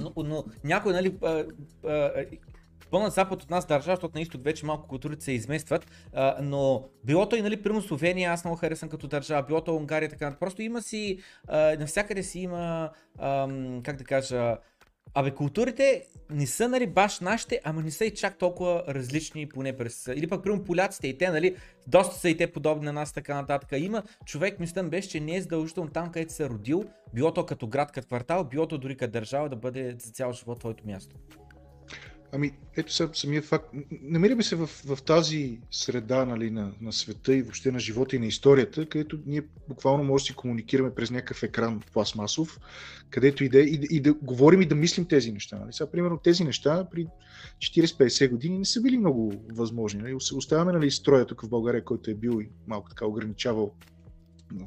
но, 0.00 0.12
но 0.16 0.44
някой, 0.64 0.92
нали, 0.92 1.14
а, 1.22 1.44
а, 1.86 2.24
по-на 2.90 3.10
запад 3.10 3.42
от 3.42 3.50
нас 3.50 3.66
държава, 3.66 3.96
защото 3.96 4.18
на 4.18 4.22
изток 4.22 4.44
вече 4.44 4.66
малко 4.66 4.88
културите 4.88 5.24
се 5.24 5.32
изместват, 5.32 5.86
а, 6.12 6.36
но 6.42 6.88
било 7.04 7.28
то 7.28 7.36
и, 7.36 7.42
нали, 7.42 7.62
примерно 7.62 7.82
Словения, 7.82 8.32
аз 8.32 8.44
много 8.44 8.56
харесвам 8.56 8.90
като 8.90 9.06
държава, 9.08 9.42
било 9.42 9.60
то 9.60 9.76
Унгария, 9.76 10.08
така, 10.08 10.36
просто 10.40 10.62
има 10.62 10.82
си, 10.82 11.18
а, 11.48 11.76
навсякъде 11.78 12.22
си 12.22 12.40
има, 12.40 12.90
ам, 13.18 13.80
как 13.84 13.96
да 13.96 14.04
кажа, 14.04 14.56
Абе, 15.14 15.30
културите 15.30 16.04
не 16.30 16.46
са, 16.46 16.68
нали, 16.68 16.86
баш 16.86 17.20
нашите, 17.20 17.60
ама 17.64 17.82
не 17.82 17.90
са 17.90 18.04
и 18.04 18.14
чак 18.14 18.38
толкова 18.38 18.84
различни, 18.88 19.48
поне 19.48 19.76
през... 19.76 20.06
Или 20.06 20.26
пък, 20.26 20.42
примерно, 20.42 20.64
поляците 20.64 21.08
и 21.08 21.18
те, 21.18 21.30
нали, 21.30 21.56
доста 21.86 22.16
са 22.16 22.28
и 22.28 22.36
те 22.36 22.52
подобни 22.52 22.84
на 22.84 22.92
нас, 22.92 23.12
така 23.12 23.34
нататък. 23.34 23.68
Има 23.72 24.02
човек, 24.26 24.60
мислям, 24.60 24.90
беше, 24.90 25.08
че 25.08 25.20
не 25.20 25.36
е 25.36 25.42
задължително 25.42 25.90
там, 25.90 26.12
където 26.12 26.32
се 26.32 26.48
родил, 26.48 26.84
било 27.14 27.34
то 27.34 27.46
като 27.46 27.66
град, 27.66 27.92
като 27.92 28.06
квартал, 28.06 28.44
било 28.44 28.66
то 28.66 28.78
дори 28.78 28.96
като 28.96 29.12
държава, 29.12 29.48
да 29.48 29.56
бъде 29.56 29.96
за 29.98 30.10
цял 30.10 30.32
живот 30.32 30.58
твоето 30.58 30.86
място. 30.86 31.16
Ами, 32.34 32.52
ето 32.76 32.92
сега 32.92 33.10
самия 33.14 33.42
факт. 33.42 33.68
Намираме 34.02 34.42
се 34.42 34.56
в, 34.56 34.66
в 34.66 35.02
тази 35.02 35.60
среда 35.70 36.24
нали, 36.24 36.50
на, 36.50 36.72
на 36.80 36.92
света 36.92 37.34
и 37.34 37.42
въобще 37.42 37.72
на 37.72 37.78
живота 37.78 38.16
и 38.16 38.18
на 38.18 38.26
историята, 38.26 38.86
където 38.86 39.18
ние 39.26 39.42
буквално 39.68 40.04
може 40.04 40.22
да 40.22 40.26
си 40.26 40.34
комуникираме 40.34 40.94
през 40.94 41.10
някакъв 41.10 41.42
екран 41.42 41.80
пластмасов, 41.92 42.60
където 43.10 43.44
и 43.44 43.48
да, 43.48 43.60
е, 43.60 43.62
и, 43.62 43.86
и 43.90 44.00
да 44.00 44.14
говорим 44.14 44.62
и 44.62 44.66
да 44.66 44.74
мислим 44.74 45.06
тези 45.06 45.32
неща. 45.32 45.58
Нали? 45.58 45.72
Сега, 45.72 45.90
примерно, 45.90 46.18
тези 46.18 46.44
неща 46.44 46.88
при 46.90 47.06
40-50 47.58 48.30
години 48.30 48.58
не 48.58 48.64
са 48.64 48.80
били 48.80 48.98
много 48.98 49.32
възможни. 49.52 50.02
Нали? 50.02 50.14
Ос- 50.14 50.36
Оставяме 50.36 50.72
нали, 50.72 50.90
строя 50.90 51.26
тук 51.26 51.42
в 51.42 51.48
България, 51.48 51.84
който 51.84 52.10
е 52.10 52.14
бил 52.14 52.40
и 52.42 52.48
малко 52.66 52.88
така 52.88 53.06
ограничавал 53.06 53.74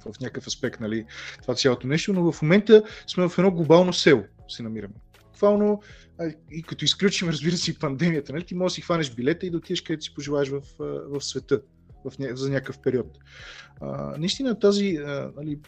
в 0.06 0.20
някакъв 0.22 0.48
аспект 0.48 0.80
нали, 0.80 1.06
това 1.42 1.56
цялото 1.56 1.88
нещо, 1.88 2.14
но 2.14 2.32
в 2.32 2.42
момента 2.42 2.84
сме 3.08 3.30
в 3.30 3.38
едно 3.38 3.52
глобално 3.52 3.94
село, 3.94 4.24
се 4.48 4.64
намираме. 4.64 4.94
Буквално 5.36 5.82
и 6.52 6.64
като 6.64 6.86
изключим, 6.86 7.30
разбира 7.30 7.58
се, 7.58 7.72
и 7.72 7.74
пандемията, 7.74 8.34
нали, 8.34 8.46
ти 8.46 8.56
можеш 8.56 8.74
да 8.74 8.76
си 8.76 8.82
хванеш 8.82 9.14
билета 9.16 9.46
и 9.46 9.50
да 9.50 9.58
отидеш 9.58 9.82
където 9.82 10.04
си 10.04 10.14
пожелаеш 10.14 10.50
в, 10.50 10.62
в 10.80 11.22
света 11.22 11.62
в, 12.06 12.36
за 12.36 12.50
някакъв 12.50 12.80
период. 12.80 13.18
А, 13.82 14.18
наистина 14.18 14.60
тази 14.60 14.96
а, 14.96 15.32
нали, 15.38 15.60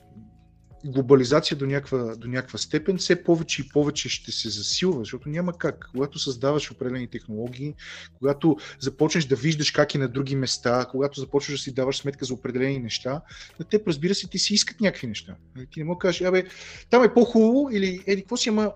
глобализация 0.85 1.57
до 1.57 1.65
някаква, 1.65 2.15
до 2.15 2.27
някаква 2.27 2.59
степен 2.59 2.97
все 2.97 3.23
повече 3.23 3.61
и 3.61 3.69
повече 3.69 4.09
ще 4.09 4.31
се 4.31 4.49
засилва, 4.49 4.99
защото 4.99 5.29
няма 5.29 5.53
как. 5.53 5.89
Когато 5.91 6.19
създаваш 6.19 6.71
определени 6.71 7.07
технологии, 7.07 7.73
когато 8.17 8.57
започнеш 8.79 9.25
да 9.25 9.35
виждаш 9.35 9.71
как 9.71 9.95
е 9.95 9.97
на 9.97 10.07
други 10.07 10.35
места, 10.35 10.85
когато 10.91 11.19
започнеш 11.19 11.59
да 11.59 11.63
си 11.63 11.73
даваш 11.73 11.97
сметка 11.97 12.25
за 12.25 12.33
определени 12.33 12.79
неща, 12.79 13.21
на 13.59 13.65
теб, 13.65 13.87
разбира 13.87 14.15
се, 14.15 14.27
ти 14.27 14.39
си 14.39 14.53
искат 14.53 14.81
някакви 14.81 15.07
неща. 15.07 15.35
Нали, 15.55 15.67
Ти 15.71 15.79
не 15.79 15.85
мога 15.85 15.95
да 15.95 15.99
кажеш, 15.99 16.21
абе, 16.21 16.43
там 16.89 17.03
е 17.03 17.13
по-хубаво 17.13 17.69
или 17.71 18.03
еди, 18.07 18.21
какво 18.21 18.37
си, 18.37 18.49
ама 18.49 18.71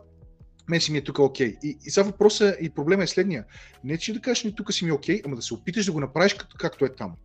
мен 0.72 0.82
си 0.82 0.92
ми 0.92 0.98
е 0.98 1.04
тук 1.04 1.20
окей. 1.20 1.58
И, 1.64 1.78
и 1.86 1.92
сега 1.92 2.06
въпросът 2.06 2.56
и 2.62 2.70
проблема 2.70 3.04
е 3.04 3.08
следния. 3.08 3.46
Не 3.84 3.98
че 3.98 4.14
да 4.14 4.22
кажеш, 4.22 4.44
не 4.44 4.56
тук 4.56 4.74
си 4.74 4.86
ми 4.86 4.90
е 4.90 4.94
окей, 4.94 5.22
ама 5.26 5.36
да 5.36 5.42
се 5.42 5.54
опиташ 5.54 5.86
да 5.86 5.92
го 5.92 6.00
направиш 6.00 6.34
като, 6.34 6.56
както 6.60 6.86
е 6.86 6.96
там. 6.96 7.16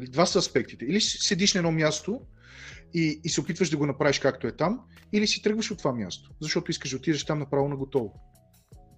Два 0.00 0.26
са 0.26 0.38
аспектите. 0.38 0.84
Или 0.84 1.00
седиш 1.00 1.54
на 1.54 1.58
едно 1.58 1.72
място 1.72 2.20
и, 2.94 3.20
и 3.24 3.28
се 3.28 3.40
опитваш 3.40 3.70
да 3.70 3.76
го 3.76 3.86
направиш 3.86 4.18
както 4.18 4.46
е 4.46 4.52
там, 4.52 4.80
или 5.12 5.26
си 5.26 5.42
тръгваш 5.42 5.70
от 5.70 5.78
това 5.78 5.92
място, 5.92 6.30
защото 6.40 6.70
искаш 6.70 6.90
да 6.90 6.96
отидеш 6.96 7.24
там 7.24 7.38
направо 7.38 7.68
на 7.68 7.76
готово. 7.76 8.14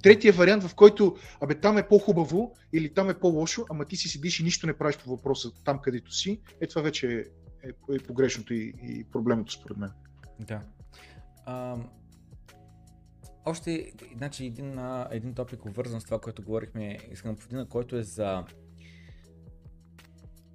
Третия 0.03 0.33
вариант, 0.33 0.65
в 0.65 0.75
който, 0.75 1.17
абе, 1.41 1.55
там 1.55 1.79
е 1.79 1.89
по-хубаво 1.89 2.55
или 2.73 2.95
там 2.95 3.11
е 3.11 3.19
по-лошо, 3.19 3.65
ама 3.71 3.85
ти 3.85 3.97
си 3.97 4.09
седиш 4.09 4.41
и 4.41 4.45
нищо 4.45 4.67
не 4.67 4.79
правиш 4.79 4.99
по 4.99 5.11
въпроса 5.11 5.51
там, 5.65 5.79
където 5.83 6.15
си, 6.15 6.41
е 6.61 6.67
това 6.67 6.83
вече 6.83 7.07
е, 7.07 7.19
е, 7.69 7.97
е 7.97 7.99
погрешното 7.99 8.55
и, 8.55 8.75
и 8.83 9.05
проблемното 9.13 9.53
според 9.53 9.77
мен. 9.77 9.91
Да. 10.41 10.63
А, 11.47 11.77
още, 13.47 13.93
значи, 14.17 14.47
един, 14.47 14.79
един 15.11 15.35
топик, 15.35 15.65
обвързан 15.65 16.01
с 16.01 16.05
това, 16.05 16.19
което 16.19 16.43
говорихме, 16.43 16.99
искам 17.13 17.35
да 17.35 17.41
повдигна, 17.41 17.69
който 17.69 17.97
е 17.97 18.03
за 18.03 18.45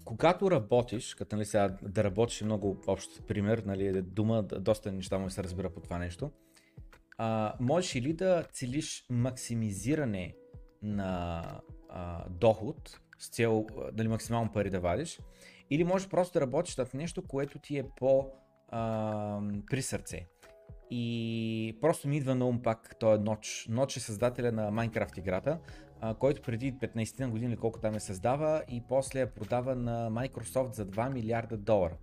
когато 0.06 0.52
работиш, 0.52 1.16
като 1.16 1.36
нали 1.36 1.46
сега 1.46 1.78
да 1.82 2.04
работиш 2.04 2.42
е 2.42 2.46
много 2.46 2.82
общ 2.88 3.28
пример, 3.28 3.58
нали, 3.58 3.88
е 3.88 4.02
дума, 4.02 4.44
доста 4.44 4.92
неща 4.92 5.18
му 5.18 5.30
се 5.30 5.44
разбира 5.44 5.70
по 5.70 5.82
това 5.82 5.98
нещо. 5.98 6.32
А, 7.18 7.56
можеш 7.60 7.96
или 7.96 8.14
да 8.14 8.44
целиш 8.54 9.06
максимизиране 9.10 10.36
на 10.82 11.44
а, 11.90 12.30
доход 12.30 13.00
с 13.20 13.30
цел 13.30 13.68
нали, 13.94 14.08
максимално 14.08 14.52
пари 14.52 14.70
да 14.70 14.80
вадиш, 14.80 15.20
или 15.70 15.84
можеш 15.84 16.10
просто 16.10 16.34
да 16.34 16.42
работиш 16.42 16.76
в 16.76 16.94
нещо, 16.94 17.28
което 17.28 17.60
ти 17.60 17.78
е 17.78 17.90
по 17.96 18.32
а, 18.68 19.42
при 19.70 19.82
сърце. 19.82 20.28
И 20.92 21.78
просто 21.82 22.08
ми 22.08 22.18
идва 22.18 22.36
на 22.36 22.46
ум 22.46 22.62
пак 22.62 22.96
той 23.00 23.16
е 23.16 23.18
Ноч. 23.18 23.68
Ноч 23.70 23.98
е 23.98 24.00
създателя 24.00 24.52
на 24.52 24.72
Minecraft 24.72 25.20
играта, 25.20 25.60
който 26.20 26.42
преди 26.42 26.74
15 26.74 27.20
на 27.20 27.30
години 27.30 27.58
колко 27.58 27.80
там 27.80 27.94
я 27.94 28.00
създава 28.00 28.64
и 28.70 28.84
после 28.90 29.20
я 29.20 29.34
продава 29.34 29.76
на 29.76 30.12
Microsoft 30.12 30.74
за 30.74 30.86
2 30.86 31.14
милиарда 31.14 31.58
долара. 31.58 31.98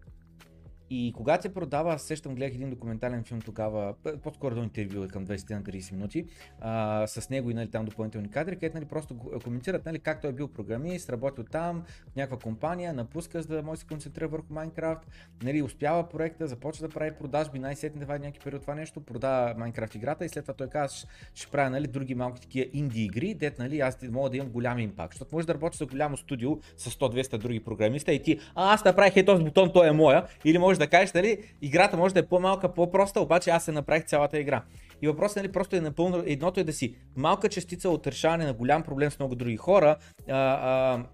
И 0.90 1.12
когато 1.16 1.42
се 1.42 1.54
продава, 1.54 1.94
аз 1.94 2.02
сещам, 2.02 2.34
гледах 2.34 2.54
един 2.54 2.70
документален 2.70 3.24
филм 3.24 3.40
тогава, 3.40 3.94
по-скоро 4.22 4.54
до 4.54 4.62
интервю 4.62 5.04
е 5.04 5.08
към 5.08 5.26
20 5.26 5.50
на 5.50 5.62
30 5.62 5.92
минути, 5.92 6.26
а, 6.60 7.06
с 7.06 7.30
него 7.30 7.50
и 7.50 7.54
нали, 7.54 7.70
там 7.70 7.84
допълнителни 7.84 8.30
кадри, 8.30 8.54
където 8.54 8.76
нали, 8.76 8.84
просто 8.84 9.14
го- 9.14 9.40
коментират 9.44 9.86
нали, 9.86 9.98
как 9.98 10.20
той 10.20 10.30
е 10.30 10.32
бил 10.32 10.48
програмист, 10.48 11.10
работил 11.10 11.44
там, 11.44 11.84
в 12.12 12.16
някаква 12.16 12.38
компания, 12.38 12.92
напуска, 12.92 13.42
за 13.42 13.48
да 13.48 13.62
може 13.62 13.76
да 13.76 13.80
се 13.80 13.86
концентрира 13.86 14.28
върху 14.28 14.46
Minecraft, 14.52 15.00
нали, 15.42 15.62
успява 15.62 16.08
проекта, 16.08 16.46
започва 16.46 16.88
да 16.88 16.94
прави 16.94 17.12
продажби, 17.12 17.58
най-сетне 17.58 18.02
това 18.02 18.18
някакви 18.18 18.40
период 18.44 18.62
това 18.62 18.74
нещо, 18.74 19.00
продава 19.00 19.54
Minecraft 19.54 19.96
играта 19.96 20.24
и 20.24 20.28
след 20.28 20.44
това 20.44 20.54
той 20.54 20.68
казва, 20.68 21.08
ще 21.34 21.50
правя 21.50 21.70
нали, 21.70 21.86
други 21.86 22.14
малки 22.14 22.40
такива 22.40 22.66
инди 22.72 23.04
игри, 23.04 23.34
дет 23.34 23.58
нали, 23.58 23.80
аз 23.80 23.98
мога 24.02 24.30
да 24.30 24.36
имам 24.36 24.48
голям 24.48 24.78
импакт, 24.78 25.14
защото 25.14 25.34
може 25.34 25.46
да 25.46 25.54
работиш 25.54 25.78
за 25.78 25.86
голямо 25.86 26.16
студио 26.16 26.58
с 26.76 26.90
100-200 26.90 27.38
други 27.38 27.60
програмиста 27.60 28.12
и 28.12 28.22
ти, 28.22 28.38
а 28.54 28.74
аз 28.74 28.84
направих 28.84 29.16
е 29.16 29.24
този 29.24 29.44
бутон, 29.44 29.72
той 29.72 29.88
е 29.88 29.92
моя, 29.92 30.26
или 30.44 30.58
може 30.58 30.77
да 30.78 30.86
кажеш, 30.86 31.12
нали, 31.12 31.38
играта 31.62 31.96
може 31.96 32.14
да 32.14 32.20
е 32.20 32.26
по-малка, 32.26 32.74
по-проста, 32.74 33.20
обаче 33.20 33.50
аз 33.50 33.64
се 33.64 33.72
направих 33.72 34.04
цялата 34.04 34.38
игра. 34.38 34.62
И 35.02 35.08
въпросът 35.08 35.36
нали, 35.36 35.52
просто 35.52 35.76
е 35.76 35.80
напълно, 35.80 36.22
едното 36.26 36.60
е 36.60 36.64
да 36.64 36.72
си 36.72 36.94
малка 37.16 37.48
частица 37.48 37.90
от 37.90 38.06
решаване 38.06 38.44
на 38.44 38.52
голям 38.52 38.82
проблем 38.82 39.10
с 39.10 39.18
много 39.18 39.34
други 39.34 39.56
хора, 39.56 39.96
а, 40.28 40.34
а, 40.34 41.04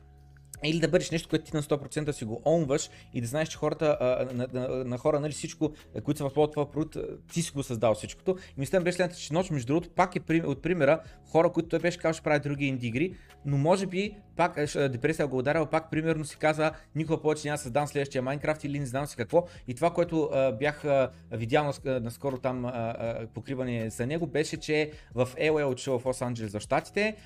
или 0.68 0.80
да 0.80 0.88
бъдеш 0.88 1.10
нещо, 1.10 1.28
което 1.28 1.44
ти 1.44 1.56
на 1.56 1.62
100% 1.62 2.10
си 2.10 2.24
го 2.24 2.42
онваш 2.44 2.90
и 3.14 3.20
да 3.20 3.26
знаеш, 3.26 3.48
че 3.48 3.56
хората, 3.56 3.96
а, 4.00 4.34
на, 4.34 4.48
на, 4.52 4.84
на 4.84 4.98
хора, 4.98 5.20
нали, 5.20 5.32
всичко, 5.32 5.72
които 6.04 6.18
са 6.18 6.24
възползват 6.24 6.52
това 6.52 6.70
продукт, 6.70 6.96
ти 7.32 7.42
си 7.42 7.52
го 7.52 7.62
създал 7.62 7.94
всичкото. 7.94 8.36
И 8.56 8.60
мисля, 8.60 8.80
беше 8.80 8.96
следната, 8.96 9.20
че 9.20 9.32
нощ, 9.32 9.50
между 9.50 9.66
другото, 9.66 9.90
пак 9.90 10.16
е 10.16 10.42
от 10.46 10.62
примера 10.62 11.00
хора, 11.30 11.52
които 11.52 11.68
той 11.68 11.78
беше 11.78 11.98
казал, 11.98 12.12
ще 12.12 12.22
прави 12.22 12.40
други 12.40 12.66
инди 12.66 12.86
игри, 12.86 13.14
но 13.46 13.56
може 13.56 13.86
би 13.86 14.16
пак 14.36 14.54
депресия 14.76 15.26
го 15.26 15.38
ударила, 15.38 15.66
пак 15.66 15.90
примерно 15.90 16.24
си 16.24 16.36
каза, 16.36 16.72
никога 16.94 17.22
повече 17.22 17.48
няма 17.48 17.56
да 17.56 17.62
създам 17.62 17.86
следващия 17.86 18.22
Майнкрафт 18.22 18.64
или 18.64 18.80
не 18.80 18.86
знам 18.86 19.06
си 19.06 19.16
какво. 19.16 19.46
И 19.68 19.74
това, 19.74 19.90
което 19.90 20.30
а, 20.32 20.52
бях 20.52 20.84
а, 20.84 21.10
видял 21.32 21.72
наскоро 21.84 22.38
там 22.38 22.64
а, 22.64 22.94
покриване 23.34 23.90
за 23.90 24.06
него, 24.06 24.26
беше, 24.26 24.56
че 24.56 24.90
в 25.14 25.28
LA 25.40 25.60
е 25.60 25.64
отишъл 25.64 25.98
в 25.98 26.06
Лос 26.06 26.22
Анджелес 26.22 26.52
за 26.52 26.60
щатите, 26.60 27.16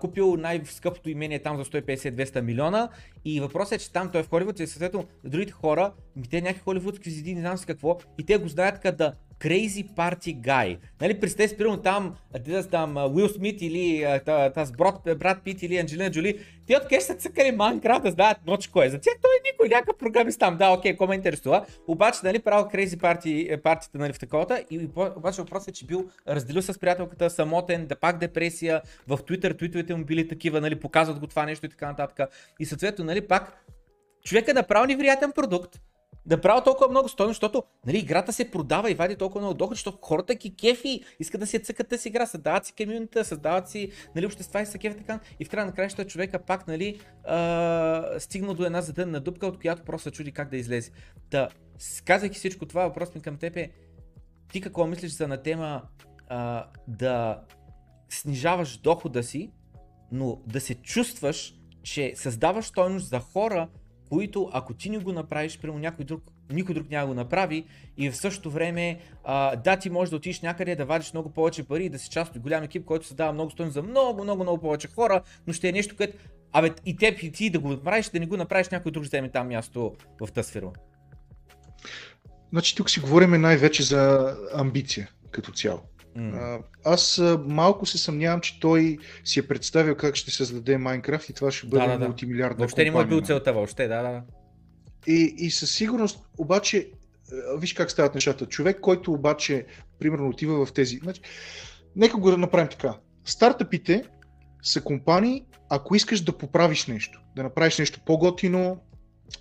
купил 0.00 0.36
най-скъпото 0.36 1.10
имение 1.10 1.38
там 1.38 1.56
за 1.56 1.64
150-200 1.64 2.40
милиона 2.40 2.73
и 3.24 3.40
въпросът 3.40 3.72
е, 3.72 3.78
че 3.78 3.92
там 3.92 4.10
той 4.10 4.20
е 4.20 4.24
в 4.24 4.28
Холивуд 4.28 4.60
и 4.60 4.66
съответно 4.66 5.04
другите 5.24 5.52
хора, 5.52 5.92
те 6.30 6.40
някакви 6.40 6.62
холивудски 6.62 7.10
звезди, 7.10 7.34
не 7.34 7.40
знам 7.40 7.58
си 7.58 7.66
какво, 7.66 7.98
и 8.18 8.26
те 8.26 8.36
го 8.36 8.48
знаят 8.48 8.80
като 8.80 8.96
да 8.96 9.14
Crazy 9.44 9.94
Party 9.94 10.40
Guy. 10.40 10.78
Нали, 11.00 11.20
представи 11.20 11.48
си, 11.48 11.56
примерно 11.56 11.82
там, 11.82 12.14
там, 12.70 12.96
Уил 12.96 13.28
Смит 13.28 13.62
или 13.62 14.18
тази 14.54 14.72
брат, 14.72 15.18
брат 15.18 15.42
Пит 15.44 15.62
или 15.62 15.76
Анджелина 15.76 16.10
Джоли, 16.10 16.38
те 16.66 16.76
откъде 16.76 17.00
са 17.00 17.14
цъкали 17.14 17.50
Майнкрафт 17.50 18.02
да 18.02 18.10
знаят 18.10 18.38
ночи 18.46 18.70
кой 18.70 18.86
е. 18.86 18.90
За 18.90 18.98
тях 18.98 19.14
той 19.22 19.30
е 19.30 19.50
никой, 19.52 19.68
някакъв 19.68 19.96
програмист 19.98 20.40
там, 20.40 20.56
да, 20.56 20.70
окей, 20.70 20.96
кой 20.96 21.06
ме 21.06 21.14
интересува. 21.14 21.66
Обаче, 21.88 22.18
нали, 22.24 22.38
правил 22.38 22.66
Crazy 22.66 22.96
Party, 22.96 23.62
партията 23.62 23.98
нали, 23.98 24.12
в 24.12 24.18
таковата 24.18 24.64
и 24.70 24.88
обаче 25.16 25.40
въпросът 25.40 25.68
е, 25.68 25.72
че 25.72 25.86
бил 25.86 26.08
разделил 26.28 26.62
с 26.62 26.78
приятелката 26.78 27.30
самотен, 27.30 27.86
да 27.86 27.96
пак 27.96 28.18
депресия, 28.18 28.82
в 29.08 29.18
Twitter, 29.18 29.58
твитовете 29.58 29.94
му 29.94 30.04
били 30.04 30.28
такива, 30.28 30.60
нали, 30.60 30.80
показват 30.80 31.18
го 31.18 31.26
това 31.26 31.46
нещо 31.46 31.66
и 31.66 31.68
така 31.68 31.86
нататък. 31.86 32.28
И 32.60 32.66
съответно, 32.66 33.04
нали, 33.04 33.20
пак 33.20 33.64
човек 34.24 34.48
е 34.48 34.52
направил 34.52 34.86
невероятен 34.86 35.32
продукт, 35.32 35.80
да 36.26 36.40
правя 36.40 36.64
толкова 36.64 36.88
много 36.88 37.08
стойност, 37.08 37.36
защото 37.36 37.62
нали, 37.86 37.98
играта 37.98 38.32
се 38.32 38.50
продава 38.50 38.90
и 38.90 38.94
вади 38.94 39.16
толкова 39.16 39.40
много 39.40 39.54
доход, 39.54 39.76
защото 39.76 39.98
хората 40.02 40.34
ги 40.34 40.56
кефи, 40.56 41.00
искат 41.20 41.40
да 41.40 41.46
си 41.46 41.62
цъкат 41.62 41.88
тази 41.88 42.08
игра, 42.08 42.26
създават 42.26 42.66
си 42.66 42.72
комьюнита, 42.72 43.24
създават 43.24 43.68
си 43.68 43.90
нали, 44.14 44.26
общества 44.26 44.60
и 44.60 44.66
са 44.66 44.78
кефи 44.78 44.96
така. 44.96 45.20
И 45.40 45.44
в 45.44 45.48
края 45.48 45.66
на 45.66 45.72
краища 45.72 46.06
човека 46.06 46.38
пак 46.38 46.68
нали, 46.68 47.00
а, 47.24 48.20
стигна 48.20 48.54
до 48.54 48.64
една 48.64 48.82
задънна 48.82 49.20
дупка, 49.20 49.46
от 49.46 49.60
която 49.60 49.82
просто 49.82 50.10
чуди 50.10 50.32
как 50.32 50.50
да 50.50 50.56
излезе. 50.56 50.90
Та, 51.30 51.48
казвайки 52.04 52.38
всичко 52.38 52.66
това, 52.66 52.84
въпрос 52.84 53.14
ми 53.14 53.20
към 53.20 53.36
теб 53.36 53.56
е, 53.56 53.70
ти 54.52 54.60
какво 54.60 54.86
мислиш 54.86 55.12
за 55.12 55.28
на 55.28 55.42
тема 55.42 55.82
а, 56.28 56.66
да 56.88 57.40
снижаваш 58.08 58.76
дохода 58.76 59.22
си, 59.22 59.50
но 60.12 60.40
да 60.46 60.60
се 60.60 60.74
чувстваш, 60.74 61.54
че 61.82 62.12
създаваш 62.16 62.64
стойност 62.64 63.08
за 63.08 63.18
хора, 63.18 63.68
които 64.08 64.50
ако 64.52 64.74
ти 64.74 64.90
не 64.90 64.98
го 64.98 65.12
направиш, 65.12 65.58
прямо 65.58 65.78
някой 65.78 66.04
друг, 66.04 66.22
никой 66.50 66.74
друг 66.74 66.90
няма 66.90 67.06
го 67.06 67.14
направи 67.14 67.64
и 67.96 68.10
в 68.10 68.16
същото 68.16 68.50
време 68.50 68.98
а, 69.24 69.56
да 69.56 69.76
ти 69.76 69.90
можеш 69.90 70.10
да 70.10 70.16
отидеш 70.16 70.40
някъде 70.40 70.76
да 70.76 70.84
вадиш 70.84 71.12
много 71.12 71.30
повече 71.30 71.62
пари 71.62 71.84
и 71.84 71.88
да 71.88 71.98
си 71.98 72.10
част 72.10 72.36
от 72.36 72.42
голям 72.42 72.62
екип, 72.62 72.84
който 72.84 73.06
се 73.06 73.14
дава 73.14 73.32
много 73.32 73.50
стойност 73.50 73.74
за 73.74 73.82
много, 73.82 74.22
много, 74.22 74.42
много 74.42 74.60
повече 74.60 74.88
хора, 74.88 75.22
но 75.46 75.52
ще 75.52 75.68
е 75.68 75.72
нещо, 75.72 75.96
което 75.96 76.18
Абе, 76.56 76.70
и 76.86 76.96
теб 76.96 77.22
и 77.22 77.32
ти 77.32 77.50
да 77.50 77.58
го 77.58 77.68
направиш, 77.68 78.08
да 78.08 78.20
не 78.20 78.26
го 78.26 78.36
направиш, 78.36 78.68
някой 78.68 78.92
друг 78.92 79.04
вземе 79.04 79.28
там 79.28 79.48
място 79.48 79.94
в 80.20 80.32
тази 80.32 80.48
сфера. 80.48 80.70
Значи 82.50 82.76
тук 82.76 82.90
си 82.90 83.00
говорим 83.00 83.40
най-вече 83.40 83.82
за 83.82 84.34
амбиция 84.54 85.10
като 85.30 85.52
цяло. 85.52 85.80
Mm. 86.18 86.62
Аз 86.84 87.22
малко 87.46 87.86
се 87.86 87.98
съмнявам, 87.98 88.40
че 88.40 88.60
той 88.60 88.98
си 89.24 89.40
е 89.40 89.48
представил 89.48 89.94
как 89.94 90.14
ще 90.14 90.30
създаде 90.30 90.78
Майнкрафт 90.78 91.28
и 91.28 91.32
това 91.32 91.50
ще 91.50 91.66
бъде 91.66 91.86
да, 91.86 91.98
да, 91.98 92.04
мултимилиардна 92.04 92.58
Въобще 92.58 92.84
не 92.84 92.90
му 92.90 93.00
е 93.00 93.06
бил 93.06 93.20
целта, 93.20 93.52
въобще, 93.52 93.88
да, 93.88 94.02
да. 94.02 94.22
И, 95.06 95.34
и 95.38 95.50
със 95.50 95.74
сигурност, 95.74 96.26
обаче, 96.38 96.88
виж 97.58 97.72
как 97.72 97.90
стават 97.90 98.14
нещата. 98.14 98.46
Човек, 98.46 98.80
който 98.80 99.12
обаче, 99.12 99.66
примерно, 99.98 100.28
отива 100.28 100.66
в 100.66 100.72
тези... 100.72 100.96
Значи, 101.02 101.20
нека 101.96 102.16
го 102.16 102.30
да 102.30 102.38
направим 102.38 102.68
така. 102.68 102.94
Стартъпите 103.24 104.04
са 104.62 104.80
компании, 104.80 105.44
ако 105.68 105.94
искаш 105.96 106.20
да 106.20 106.38
поправиш 106.38 106.86
нещо, 106.86 107.20
да 107.36 107.42
направиш 107.42 107.78
нещо 107.78 108.00
по-готино, 108.06 108.80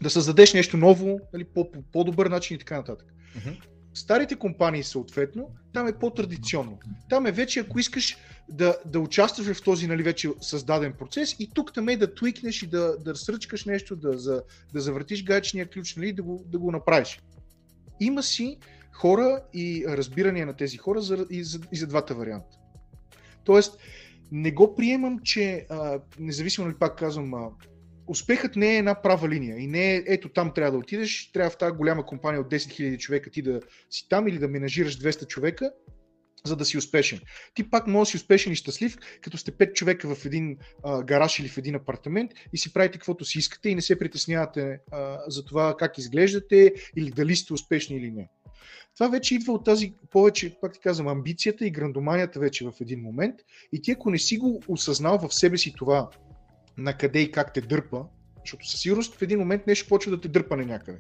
да 0.01 0.09
създадеш 0.09 0.53
нещо 0.53 0.77
ново, 0.77 1.19
нали, 1.33 1.43
по, 1.43 1.71
по, 1.71 1.81
по-добър 1.81 2.27
начин 2.27 2.55
и 2.55 2.59
така 2.59 2.77
нататък. 2.77 3.13
Mm-hmm. 3.37 3.57
Старите 3.93 4.35
компании 4.35 4.83
съответно, 4.83 5.49
там 5.73 5.87
е 5.87 5.99
по-традиционно. 5.99 6.79
Там 7.09 7.25
е 7.25 7.31
вече, 7.31 7.59
ако 7.59 7.79
искаш 7.79 8.17
да, 8.49 8.77
да 8.85 8.99
участваш 8.99 9.57
в 9.57 9.63
този 9.63 9.87
нали, 9.87 10.03
вече 10.03 10.29
създаден 10.41 10.93
процес 10.93 11.35
и 11.39 11.49
тук 11.53 11.73
там 11.73 11.89
е 11.89 11.97
да 11.97 12.15
твикнеш 12.15 12.63
и 12.63 12.67
да, 12.67 12.97
да 12.97 13.15
сръчкаш 13.15 13.65
нещо, 13.65 13.95
да, 13.95 14.17
за, 14.17 14.43
да 14.73 14.81
завъртиш 14.81 15.23
гайчния 15.23 15.69
ключ 15.69 15.95
нали, 15.95 16.13
да, 16.13 16.23
го, 16.23 16.43
да 16.47 16.59
го 16.59 16.71
направиш. 16.71 17.21
Има 17.99 18.23
си 18.23 18.57
хора 18.91 19.43
и 19.53 19.85
разбирания 19.87 20.45
на 20.45 20.55
тези 20.55 20.77
хора 20.77 21.01
за, 21.01 21.25
и, 21.29 21.43
за, 21.43 21.59
и 21.71 21.77
за 21.77 21.87
двата 21.87 22.15
варианта. 22.15 22.57
Тоест, 23.43 23.77
не 24.31 24.51
го 24.51 24.75
приемам, 24.75 25.19
че 25.19 25.65
а, 25.69 25.99
независимо 26.19 26.67
ли 26.67 26.69
нали, 26.69 26.79
пак 26.79 26.97
казвам, 26.97 27.33
а, 27.33 27.49
успехът 28.07 28.55
не 28.55 28.73
е 28.73 28.77
една 28.77 29.01
права 29.01 29.29
линия 29.29 29.57
и 29.57 29.67
не 29.67 29.95
е 29.95 30.03
ето 30.07 30.29
там 30.29 30.53
трябва 30.53 30.71
да 30.71 30.77
отидеш, 30.77 31.31
трябва 31.31 31.49
в 31.49 31.57
тази 31.57 31.75
голяма 31.75 32.05
компания 32.05 32.41
от 32.41 32.47
10 32.47 32.57
000 32.57 32.97
човека 32.97 33.29
ти 33.29 33.41
да 33.41 33.61
си 33.89 34.09
там 34.09 34.27
или 34.27 34.37
да 34.37 34.47
менажираш 34.47 34.99
200 34.99 35.27
човека, 35.27 35.71
за 36.45 36.55
да 36.55 36.65
си 36.65 36.77
успешен. 36.77 37.19
Ти 37.53 37.69
пак 37.69 37.87
можеш 37.87 38.11
да 38.11 38.17
си 38.17 38.23
успешен 38.23 38.53
и 38.53 38.55
щастлив, 38.55 38.97
като 39.21 39.37
сте 39.37 39.51
5 39.51 39.73
човека 39.73 40.15
в 40.15 40.25
един 40.25 40.57
а, 40.83 41.03
гараж 41.03 41.39
или 41.39 41.47
в 41.47 41.57
един 41.57 41.75
апартамент 41.75 42.31
и 42.53 42.57
си 42.57 42.73
правите 42.73 42.97
каквото 42.97 43.25
си 43.25 43.37
искате 43.37 43.69
и 43.69 43.75
не 43.75 43.81
се 43.81 43.99
притеснявате 43.99 44.79
а, 44.91 45.19
за 45.27 45.45
това 45.45 45.75
как 45.79 45.97
изглеждате 45.97 46.73
или 46.97 47.11
дали 47.11 47.35
сте 47.35 47.53
успешни 47.53 47.97
или 47.97 48.11
не. 48.11 48.29
Това 48.95 49.07
вече 49.07 49.35
идва 49.35 49.53
от 49.53 49.65
тази 49.65 49.93
повече, 50.09 50.57
пак 50.61 50.73
ти 50.73 50.79
казвам, 50.79 51.07
амбицията 51.07 51.65
и 51.65 51.71
грандоманията 51.71 52.39
вече 52.39 52.65
в 52.65 52.73
един 52.81 53.01
момент 53.01 53.35
и 53.73 53.81
ти 53.81 53.91
ако 53.91 54.11
не 54.11 54.19
си 54.19 54.37
го 54.37 54.63
осъзнал 54.67 55.19
в 55.19 55.33
себе 55.33 55.57
си 55.57 55.73
това 55.77 56.09
на 56.77 56.97
къде 56.97 57.19
и 57.19 57.31
как 57.31 57.53
те 57.53 57.61
дърпа, 57.61 58.05
защото 58.43 58.69
със 58.69 58.79
сигурност 58.79 59.15
в 59.15 59.21
един 59.21 59.39
момент 59.39 59.67
нещо 59.67 59.89
почва 59.89 60.11
да 60.11 60.21
те 60.21 60.27
дърпа 60.27 60.57
на 60.57 60.65
някъде. 60.65 60.99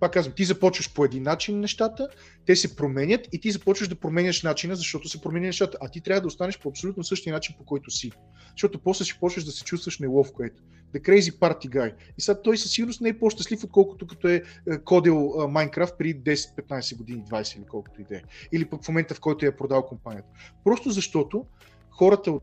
Пак 0.00 0.12
казвам, 0.12 0.34
ти 0.34 0.44
започваш 0.44 0.92
по 0.94 1.04
един 1.04 1.22
начин 1.22 1.60
нещата, 1.60 2.08
те 2.46 2.56
се 2.56 2.76
променят 2.76 3.28
и 3.32 3.40
ти 3.40 3.50
започваш 3.50 3.88
да 3.88 3.94
променяш 3.94 4.42
начина, 4.42 4.76
защото 4.76 5.08
се 5.08 5.20
променят 5.20 5.46
нещата, 5.46 5.78
а 5.80 5.88
ти 5.88 6.00
трябва 6.00 6.20
да 6.20 6.26
останеш 6.26 6.58
по 6.58 6.68
абсолютно 6.68 7.04
същия 7.04 7.32
начин, 7.32 7.54
по 7.58 7.64
който 7.64 7.90
си. 7.90 8.12
Защото 8.50 8.78
после 8.78 9.04
си 9.04 9.18
почваш 9.20 9.44
да 9.44 9.50
се 9.50 9.64
чувстваш 9.64 9.98
неловко. 9.98 10.44
Ето. 10.44 10.62
The 10.94 11.00
Crazy 11.00 11.38
Party 11.38 11.68
Guy. 11.68 11.94
И 12.18 12.22
сега 12.22 12.42
той 12.42 12.58
със 12.58 12.72
сигурност 12.72 13.00
не 13.00 13.08
е 13.08 13.18
по-щастлив, 13.18 13.64
отколкото 13.64 14.06
като 14.06 14.28
е, 14.28 14.42
е 14.70 14.78
кодил 14.78 15.48
Майнкрафт 15.48 15.94
при 15.98 16.14
10-15 16.14 16.96
години, 16.96 17.24
20 17.30 17.56
или 17.56 17.64
колкото 17.64 18.00
и 18.00 18.04
да 18.04 18.16
е. 18.16 18.22
Или 18.52 18.64
пък 18.64 18.84
в 18.84 18.88
момента, 18.88 19.14
в 19.14 19.20
който 19.20 19.46
е 19.46 19.56
продал 19.56 19.86
компанията. 19.86 20.28
Просто 20.64 20.90
защото 20.90 21.46
хората 21.90 22.30
от 22.30 22.42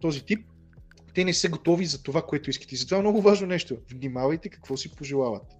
този 0.00 0.24
тип 0.24 0.46
те 1.18 1.24
не 1.24 1.34
са 1.34 1.48
готови 1.48 1.86
за 1.86 2.02
това, 2.02 2.22
което 2.22 2.50
искате. 2.50 2.74
И 2.74 2.78
затова 2.78 2.98
е 2.98 3.00
много 3.00 3.22
важно 3.22 3.46
нещо. 3.46 3.76
Внимавайте 3.90 4.48
какво 4.48 4.76
си 4.76 4.96
пожелавате. 4.96 5.56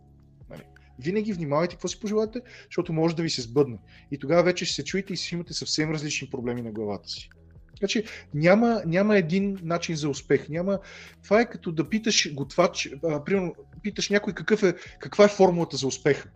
Нали? 0.50 0.62
Винаги 0.98 1.32
внимавайте 1.32 1.74
какво 1.74 1.88
си 1.88 2.00
пожелавате, 2.00 2.40
защото 2.64 2.92
може 2.92 3.16
да 3.16 3.22
ви 3.22 3.30
се 3.30 3.42
сбъдне. 3.42 3.78
И 4.10 4.18
тогава 4.18 4.42
вече 4.42 4.64
ще 4.64 4.74
се 4.74 4.84
чуете 4.84 5.12
и 5.12 5.16
си 5.16 5.34
имате 5.34 5.52
съвсем 5.52 5.90
различни 5.90 6.30
проблеми 6.30 6.62
на 6.62 6.72
главата 6.72 7.08
си. 7.08 7.30
Значи 7.78 8.04
няма, 8.34 8.82
няма 8.86 9.18
един 9.18 9.58
начин 9.62 9.96
за 9.96 10.08
успех. 10.08 10.48
Няма... 10.48 10.78
Това 11.22 11.40
е 11.40 11.50
като 11.50 11.72
да 11.72 11.88
питаш 11.88 12.34
готвач, 12.34 12.90
а, 13.04 13.24
примерно, 13.24 13.54
питаш 13.82 14.10
някой 14.10 14.32
какъв 14.32 14.62
е, 14.62 14.74
каква 14.98 15.24
е 15.24 15.28
формулата 15.28 15.76
за 15.76 15.86
успеха. 15.86 16.30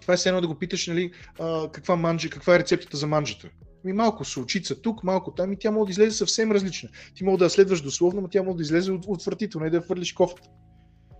Това 0.00 0.14
е 0.14 0.16
все 0.16 0.28
едно 0.28 0.40
да 0.40 0.48
го 0.48 0.54
питаш, 0.54 0.86
нали, 0.86 1.12
а, 1.38 1.70
каква, 1.72 1.96
манджа, 1.96 2.30
каква 2.30 2.54
е 2.54 2.58
рецептата 2.58 2.96
за 2.96 3.06
манджата. 3.06 3.48
Ми 3.84 3.92
малко 3.92 4.24
сълчица 4.24 4.80
тук, 4.80 5.04
малко 5.04 5.30
там 5.30 5.52
и 5.52 5.58
тя 5.58 5.70
може 5.70 5.86
да 5.86 5.90
излезе 5.90 6.16
съвсем 6.16 6.52
различна. 6.52 6.88
Ти 7.14 7.24
може 7.24 7.38
да 7.38 7.44
я 7.44 7.50
следваш 7.50 7.82
дословно, 7.82 8.20
но 8.20 8.28
тя 8.28 8.42
може 8.42 8.56
да 8.56 8.62
излезе 8.62 8.92
от, 8.92 9.04
отвратително 9.08 9.66
и 9.66 9.70
да 9.70 9.76
я 9.76 9.82
хвърлиш 9.82 10.12
кофта. 10.12 10.42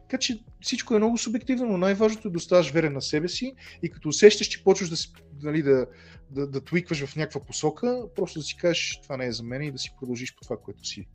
Така 0.09 0.19
че 0.19 0.39
всичко 0.61 0.95
е 0.95 0.99
много 0.99 1.19
субективно, 1.19 1.67
но 1.67 1.79
най-важното 1.79 2.29
е 2.29 2.31
да 2.31 2.37
оставаш 2.37 2.71
верен 2.71 2.93
на 2.93 3.03
себе 3.03 3.29
си 3.29 3.55
и 3.83 3.91
като 3.91 4.09
усещаш, 4.09 4.47
че 4.47 4.65
почваш 4.65 4.91
да, 4.91 4.97
нали, 5.43 5.63
да, 5.63 5.87
да, 6.31 6.47
да 6.47 6.65
твикваш 6.65 7.05
в 7.05 7.17
някаква 7.17 7.41
посока, 7.41 8.05
просто 8.17 8.39
да 8.39 8.43
си 8.43 8.57
кажеш 8.57 9.01
това 9.03 9.17
не 9.17 9.27
е 9.27 9.33
за 9.33 9.43
мен 9.43 9.63
и 9.63 9.73
да 9.73 9.79
си 9.79 9.95
продължиш 10.01 10.35
по 10.35 10.41
това, 10.41 10.57
което 10.57 10.85
си. 10.85 11.07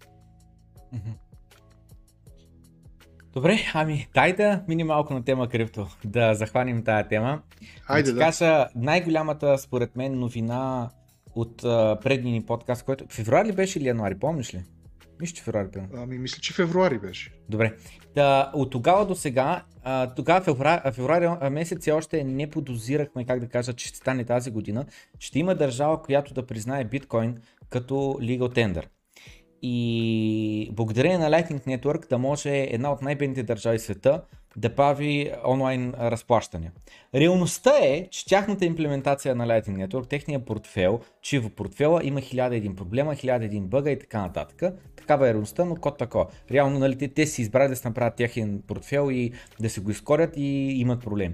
Добре, 3.33 3.59
ами 3.73 4.07
дай 4.13 4.35
да 4.35 4.63
минем 4.67 4.87
малко 4.87 5.13
на 5.13 5.23
тема 5.23 5.49
крипто, 5.49 5.87
да 6.05 6.33
захванем 6.33 6.83
тая 6.83 7.07
тема. 7.07 7.41
Хайде, 7.81 8.11
да. 8.11 8.19
Кажа, 8.19 8.67
най-голямата 8.75 9.57
според 9.57 9.95
мен 9.95 10.19
новина 10.19 10.89
от 11.41 11.63
а, 11.63 11.97
предния 12.03 12.33
ни 12.33 12.45
подкаст, 12.45 12.83
който... 12.83 13.05
Февруари 13.09 13.47
ли 13.47 13.51
беше 13.51 13.79
или 13.79 13.87
януари, 13.87 14.19
помниш 14.19 14.53
ли? 14.53 14.63
Мисля, 15.21 15.35
че 15.35 15.43
февруари 15.43 15.67
бе. 15.67 15.81
Ами, 15.93 16.17
мисля, 16.17 16.41
че 16.41 16.53
февруари 16.53 16.99
беше. 16.99 17.33
Добре. 17.49 17.75
Да, 18.15 18.51
от 18.53 18.71
тогава 18.71 19.05
до 19.05 19.15
сега, 19.15 19.63
а, 19.83 20.13
тогава 20.13 20.41
февруари, 20.41 20.91
февруари 20.91 21.49
месец 21.49 21.81
все 21.81 21.91
още 21.91 22.23
не 22.23 22.49
подозирахме, 22.49 23.25
как 23.25 23.39
да 23.39 23.47
кажа, 23.47 23.73
че 23.73 23.87
ще 23.87 23.97
стане 23.97 24.23
тази 24.23 24.51
година. 24.51 24.85
Ще 25.19 25.39
има 25.39 25.55
държава, 25.55 26.01
която 26.01 26.33
да 26.33 26.45
признае 26.45 26.83
биткоин 26.83 27.37
като 27.69 27.93
legal 27.95 28.55
tender. 28.55 28.85
И 29.61 30.69
благодарение 30.73 31.17
на 31.17 31.29
Lightning 31.29 31.67
Network 31.67 32.09
да 32.09 32.17
може 32.17 32.49
една 32.49 32.91
от 32.91 33.01
най-бедните 33.01 33.43
държави 33.43 33.77
в 33.77 33.81
света 33.81 34.21
да 34.57 34.75
прави 34.75 35.31
онлайн 35.47 35.93
разплащания. 35.99 36.71
Реалността 37.15 37.73
е, 37.81 38.07
че 38.11 38.25
тяхната 38.25 38.65
имплементация 38.65 39.35
на 39.35 39.47
Lightning 39.47 39.87
Network, 39.87 40.09
техния 40.09 40.45
портфел, 40.45 40.99
че 41.21 41.39
в 41.39 41.49
портфела 41.49 42.01
има 42.03 42.19
1001 42.19 42.75
проблема, 42.75 43.13
1001 43.13 43.61
бъга 43.61 43.91
и 43.91 43.99
така 43.99 44.21
нататък. 44.21 44.73
Такава 44.95 45.29
е 45.29 45.33
реалността, 45.33 45.65
но 45.65 45.75
код 45.75 45.97
тако. 45.97 46.27
Реално 46.51 46.79
нали, 46.79 46.97
те, 46.97 47.07
те 47.07 47.25
си 47.25 47.41
избрали 47.41 47.69
да 47.69 47.75
се 47.75 47.87
направят 47.87 48.15
техен 48.15 48.63
портфел 48.67 49.11
и 49.11 49.31
да 49.59 49.69
се 49.69 49.81
го 49.81 49.91
изкорят 49.91 50.33
и 50.37 50.79
имат 50.79 51.01
проблем. 51.01 51.33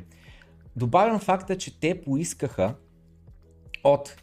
Добавям 0.75 1.19
факта, 1.19 1.57
че 1.57 1.79
те 1.79 2.01
поискаха 2.01 2.75
от 3.83 4.15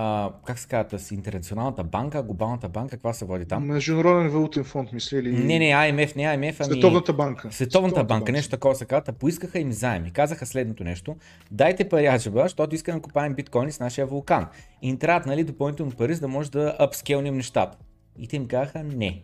а, 0.00 0.30
как 0.44 0.58
се 0.58 0.68
казва, 0.68 0.98
с 0.98 1.10
интернационалната 1.10 1.84
банка, 1.84 2.22
глобалната 2.22 2.68
банка, 2.68 2.90
каква 2.90 3.12
се 3.12 3.24
води 3.24 3.44
там? 3.44 3.64
Международен 3.66 4.28
валутен 4.28 4.64
фонд, 4.64 4.92
мисли 4.92 5.22
ли? 5.22 5.32
Не, 5.32 5.58
не, 5.58 5.64
IMF, 5.64 6.16
не 6.16 6.22
IMF, 6.22 6.56
ами... 6.60 6.72
Световната 6.72 7.12
банка. 7.12 7.48
Световната 7.52 8.04
банка, 8.04 8.32
нещо 8.32 8.50
такова 8.50 8.74
се 8.74 8.84
казва, 8.84 9.12
поискаха 9.12 9.58
им 9.58 9.72
заеми. 9.72 10.10
Казаха 10.10 10.46
следното 10.46 10.84
нещо. 10.84 11.16
Дайте 11.50 11.88
пари 11.88 12.06
аджаба, 12.06 12.42
защото 12.42 12.74
искаме 12.74 12.98
да 12.98 13.02
купаем 13.02 13.34
биткоини 13.34 13.72
с 13.72 13.80
нашия 13.80 14.06
вулкан. 14.06 14.46
И 14.82 14.88
им 14.88 14.98
трябват 14.98 15.26
нали, 15.26 15.44
допълнително 15.44 15.92
пари, 15.92 16.14
за 16.14 16.20
да 16.20 16.28
може 16.28 16.50
да 16.50 16.76
апскелнем 16.78 17.36
нещата. 17.36 17.78
И 18.18 18.28
те 18.28 18.36
им 18.36 18.46
казаха 18.46 18.84
не. 18.84 19.22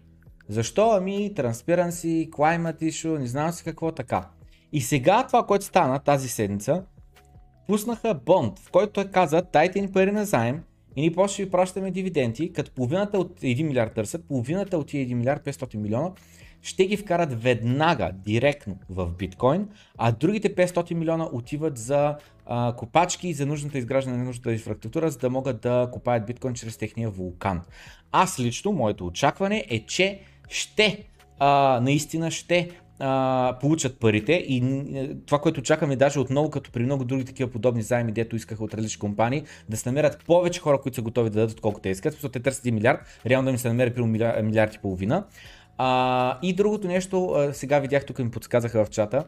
Защо? 0.48 0.90
Ами, 0.90 1.34
transparency, 1.34 2.30
climate 2.30 2.82
issue, 2.82 3.18
не 3.18 3.26
знам 3.26 3.52
си 3.52 3.64
какво 3.64 3.92
така. 3.92 4.28
И 4.72 4.80
сега 4.80 5.26
това, 5.26 5.46
което 5.46 5.64
стана 5.64 5.98
тази 5.98 6.28
седмица, 6.28 6.82
пуснаха 7.66 8.14
бонд, 8.14 8.58
в 8.58 8.70
който 8.70 8.92
той 8.92 9.04
каза, 9.04 9.42
дайте 9.52 9.80
ни 9.80 9.92
пари 9.92 10.12
на 10.12 10.24
заем 10.24 10.62
и 10.96 11.02
ни 11.02 11.12
после 11.12 11.32
ще 11.32 11.44
ви 11.44 11.50
пращаме 11.50 11.90
дивиденти, 11.90 12.52
като 12.52 12.70
половината 12.70 13.18
от 13.18 13.40
1 13.40 13.62
милиард 13.62 13.94
търсят, 13.94 14.24
половината 14.28 14.78
от 14.78 14.90
1 14.90 15.14
милиард 15.14 15.44
500 15.44 15.76
милиона 15.76 16.10
ще 16.62 16.86
ги 16.86 16.96
вкарат 16.96 17.42
веднага, 17.42 18.10
директно 18.24 18.78
в 18.90 19.10
биткоин, 19.10 19.68
а 19.98 20.12
другите 20.12 20.54
500 20.54 20.94
милиона 20.94 21.28
отиват 21.32 21.78
за 21.78 22.16
а, 22.46 22.76
копачки 22.76 23.28
и 23.28 23.34
за 23.34 23.46
нужната 23.46 23.78
изграждане 23.78 24.16
на 24.16 24.24
нужната 24.24 24.52
инфраструктура, 24.52 25.10
за 25.10 25.18
да 25.18 25.30
могат 25.30 25.60
да 25.60 25.88
купаят 25.92 26.26
биткоин 26.26 26.54
чрез 26.54 26.76
техния 26.76 27.10
вулкан. 27.10 27.60
Аз 28.12 28.40
лично, 28.40 28.72
моето 28.72 29.06
очакване 29.06 29.64
е, 29.70 29.86
че 29.86 30.20
ще, 30.48 31.04
а, 31.38 31.80
наистина 31.82 32.30
ще 32.30 32.70
а, 32.98 33.56
получат 33.60 33.98
парите 33.98 34.32
и 34.32 34.56
е, 34.94 35.10
това, 35.26 35.38
което 35.38 35.62
чакаме 35.62 35.96
даже 35.96 36.20
отново, 36.20 36.50
като 36.50 36.70
при 36.70 36.82
много 36.82 37.04
други 37.04 37.24
такива 37.24 37.50
подобни 37.50 37.82
заеми, 37.82 38.12
дето 38.12 38.36
искаха 38.36 38.64
от 38.64 38.74
различни 38.74 39.00
компании, 39.00 39.44
да 39.68 39.76
се 39.76 39.88
намерят 39.88 40.24
повече 40.26 40.60
хора, 40.60 40.80
които 40.80 40.96
са 40.96 41.02
готови 41.02 41.30
да 41.30 41.34
дадат, 41.34 41.50
отколкото 41.50 41.82
те 41.82 41.88
искат, 41.88 42.12
защото 42.12 42.32
те 42.32 42.40
търсят 42.40 42.64
1 42.64 42.70
милиард, 42.70 42.98
реално 43.26 43.46
да 43.46 43.52
ми 43.52 43.58
се 43.58 43.68
намери 43.68 43.94
при 43.94 44.02
милиард, 44.42 44.74
и 44.74 44.78
половина. 44.78 45.24
А, 45.78 46.38
и 46.42 46.52
другото 46.52 46.88
нещо, 46.88 47.48
сега 47.52 47.78
видях 47.78 48.06
тук 48.06 48.18
ми 48.18 48.30
подсказаха 48.30 48.84
в 48.84 48.90
чата, 48.90 49.24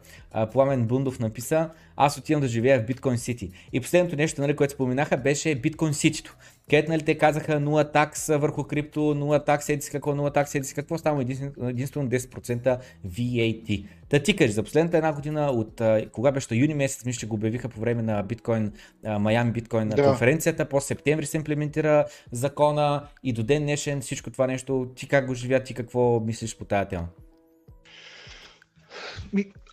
Пламен 0.51 0.85
Бундов 0.85 1.19
написа, 1.19 1.69
аз 1.95 2.17
отивам 2.17 2.41
да 2.41 2.47
живея 2.47 2.79
в 2.79 2.85
Биткоин 2.85 3.17
Сити. 3.17 3.51
И 3.73 3.81
последното 3.81 4.15
нещо, 4.15 4.41
нали, 4.41 4.55
което 4.55 4.73
споменаха, 4.73 5.17
беше 5.17 5.55
Биткоин 5.55 5.93
Ситито. 5.93 6.35
Където 6.69 6.91
нали, 6.91 7.05
те 7.05 7.17
казаха 7.17 7.59
0 7.59 7.93
такс 7.93 8.27
върху 8.27 8.63
крипто, 8.63 8.99
0 8.99 9.45
такс, 9.45 9.69
еди 9.69 9.87
какво, 9.91 10.11
0 10.11 10.33
такс, 10.33 10.55
еди 10.55 10.73
какво, 10.75 10.97
става 10.97 11.21
единствено, 11.21 11.69
единствено 11.69 12.09
10% 12.09 12.79
VAT. 13.07 13.87
Та 14.09 14.19
ти 14.19 14.35
кажи, 14.35 14.51
за 14.51 14.63
последната 14.63 14.97
една 14.97 15.13
година, 15.13 15.51
от 15.51 15.81
кога 16.11 16.31
беше 16.31 16.55
юни 16.55 16.73
месец, 16.73 17.05
мисля, 17.05 17.19
че 17.19 17.27
го 17.27 17.35
обявиха 17.35 17.69
по 17.69 17.79
време 17.79 18.01
на 18.01 18.23
биткоин, 18.23 18.71
Майами 19.19 19.51
биткоин 19.51 19.89
да. 19.89 20.03
конференцията, 20.03 20.69
по 20.69 20.81
септември 20.81 21.25
се 21.25 21.37
имплементира 21.37 22.05
закона 22.31 23.07
и 23.23 23.33
до 23.33 23.43
ден 23.43 23.63
днешен 23.63 24.01
всичко 24.01 24.31
това 24.31 24.47
нещо, 24.47 24.91
ти 24.95 25.07
как 25.07 25.27
го 25.27 25.33
живя, 25.33 25.63
ти 25.63 25.73
какво 25.73 26.19
мислиш 26.19 26.57
по 26.57 26.65
тази 26.65 26.89
тема? 26.89 27.07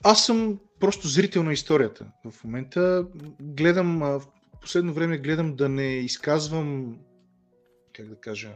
Аз 0.05 0.27
съм 0.27 0.59
просто 0.81 1.09
зрител 1.09 1.43
на 1.43 1.53
историята. 1.53 2.07
В 2.31 2.45
момента 2.45 3.07
гледам, 3.41 3.99
в 3.99 4.23
последно 4.65 4.93
време 4.93 5.19
гледам 5.19 5.57
да 5.57 5.69
не 5.69 5.97
изказвам, 5.97 6.99
как 7.93 8.09
да 8.09 8.21
кажа, 8.21 8.53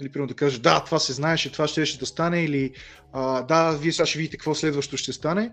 нали, 0.00 0.12
примерно 0.12 0.28
да 0.28 0.34
кажа, 0.34 0.60
да, 0.60 0.84
това 0.84 0.98
се 0.98 1.12
знаеше, 1.12 1.52
това 1.52 1.68
ще, 1.68 1.86
ще 1.86 1.98
да 1.98 2.06
стане, 2.06 2.44
или 2.44 2.74
а, 3.12 3.42
да, 3.42 3.72
вие 3.72 3.92
сега 3.92 4.06
ще 4.06 4.18
видите 4.18 4.36
какво 4.36 4.54
следващо 4.54 4.96
ще 4.96 5.12
стане 5.12 5.52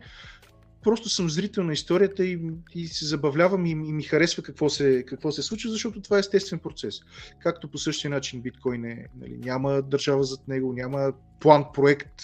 просто 0.88 1.10
съм 1.10 1.30
зрител 1.30 1.64
на 1.64 1.74
историята 1.74 2.26
и, 2.26 2.40
и 2.76 2.88
се 2.88 3.06
забавлявам 3.06 3.66
и, 3.66 3.72
и 3.72 3.76
ми 3.76 4.04
харесва 4.04 4.44
какво 4.44 4.70
се, 4.70 5.04
какво 5.08 5.32
се 5.32 5.44
случва, 5.44 5.72
защото 5.72 6.02
това 6.02 6.18
е 6.18 6.20
естествен 6.20 6.60
процес. 6.60 7.00
Както 7.40 7.72
по 7.72 7.78
същия 7.78 8.12
начин 8.12 8.42
биткоин 8.42 8.86
е, 8.86 9.08
нали, 9.20 9.38
няма 9.38 9.82
държава 9.82 10.24
зад 10.24 10.48
него, 10.48 10.74
няма 10.74 11.14
план, 11.40 11.66
проект, 11.74 12.22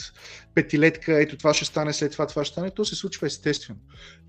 петилетка, 0.56 1.22
ето 1.22 1.38
това 1.38 1.54
ще 1.54 1.66
стане, 1.66 1.94
след 1.94 2.12
това 2.12 2.28
това 2.28 2.46
ще 2.46 2.54
стане, 2.54 2.72
то 2.72 2.86
се 2.86 2.96
случва 2.96 3.28
естествено. 3.28 3.80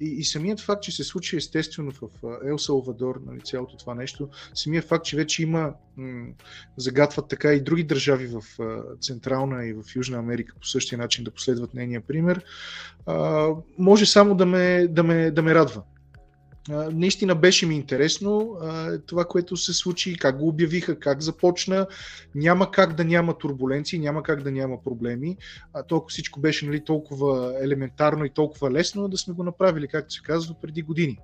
И, 0.01 0.07
и 0.07 0.25
самият 0.25 0.61
факт, 0.61 0.83
че 0.83 0.92
се 0.92 1.05
случи 1.05 1.37
естествено 1.37 1.92
в 1.92 2.09
Ел 2.47 2.59
Салвадор, 2.59 3.23
нали, 3.27 3.40
цялото 3.40 3.77
това 3.77 3.94
нещо, 3.94 4.29
самият 4.55 4.85
факт, 4.85 5.05
че 5.05 5.16
вече 5.16 5.42
има, 5.42 5.73
м- 5.97 6.27
загатват 6.77 7.29
така 7.29 7.53
и 7.53 7.61
други 7.61 7.85
държави 7.85 8.27
в 8.27 8.42
Централна 9.01 9.66
и 9.66 9.73
в 9.73 9.85
Южна 9.97 10.18
Америка 10.18 10.55
по 10.61 10.66
същия 10.66 10.99
начин 10.99 11.25
да 11.25 11.31
последват 11.31 11.75
нейния 11.75 12.01
пример, 12.01 12.44
а, 13.07 13.49
може 13.79 14.07
само 14.07 14.35
да 14.35 14.47
ме, 14.47 14.87
да 14.88 15.03
ме, 15.03 15.31
да 15.31 15.42
ме 15.42 15.55
радва. 15.55 15.83
Наистина 16.68 17.35
беше 17.35 17.66
ми 17.66 17.74
интересно 17.74 18.57
това, 19.07 19.24
което 19.24 19.57
се 19.57 19.72
случи, 19.72 20.18
как 20.18 20.38
го 20.38 20.48
обявиха, 20.48 20.98
как 20.98 21.20
започна. 21.20 21.87
Няма 22.35 22.70
как 22.70 22.94
да 22.94 23.05
няма 23.05 23.38
турбуленции, 23.38 23.98
няма 23.98 24.22
как 24.22 24.42
да 24.42 24.50
няма 24.50 24.83
проблеми. 24.83 25.37
А, 25.72 25.83
толкова 25.83 26.11
всичко 26.11 26.40
беше 26.40 26.66
нали, 26.66 26.85
толкова 26.85 27.55
елементарно 27.61 28.24
и 28.24 28.31
толкова 28.31 28.70
лесно 28.70 29.09
да 29.09 29.18
сме 29.18 29.35
го 29.35 29.42
направили, 29.42 29.88
както 29.88 30.14
се 30.14 30.22
казва, 30.22 30.55
преди 30.62 30.83
години. 30.83 31.18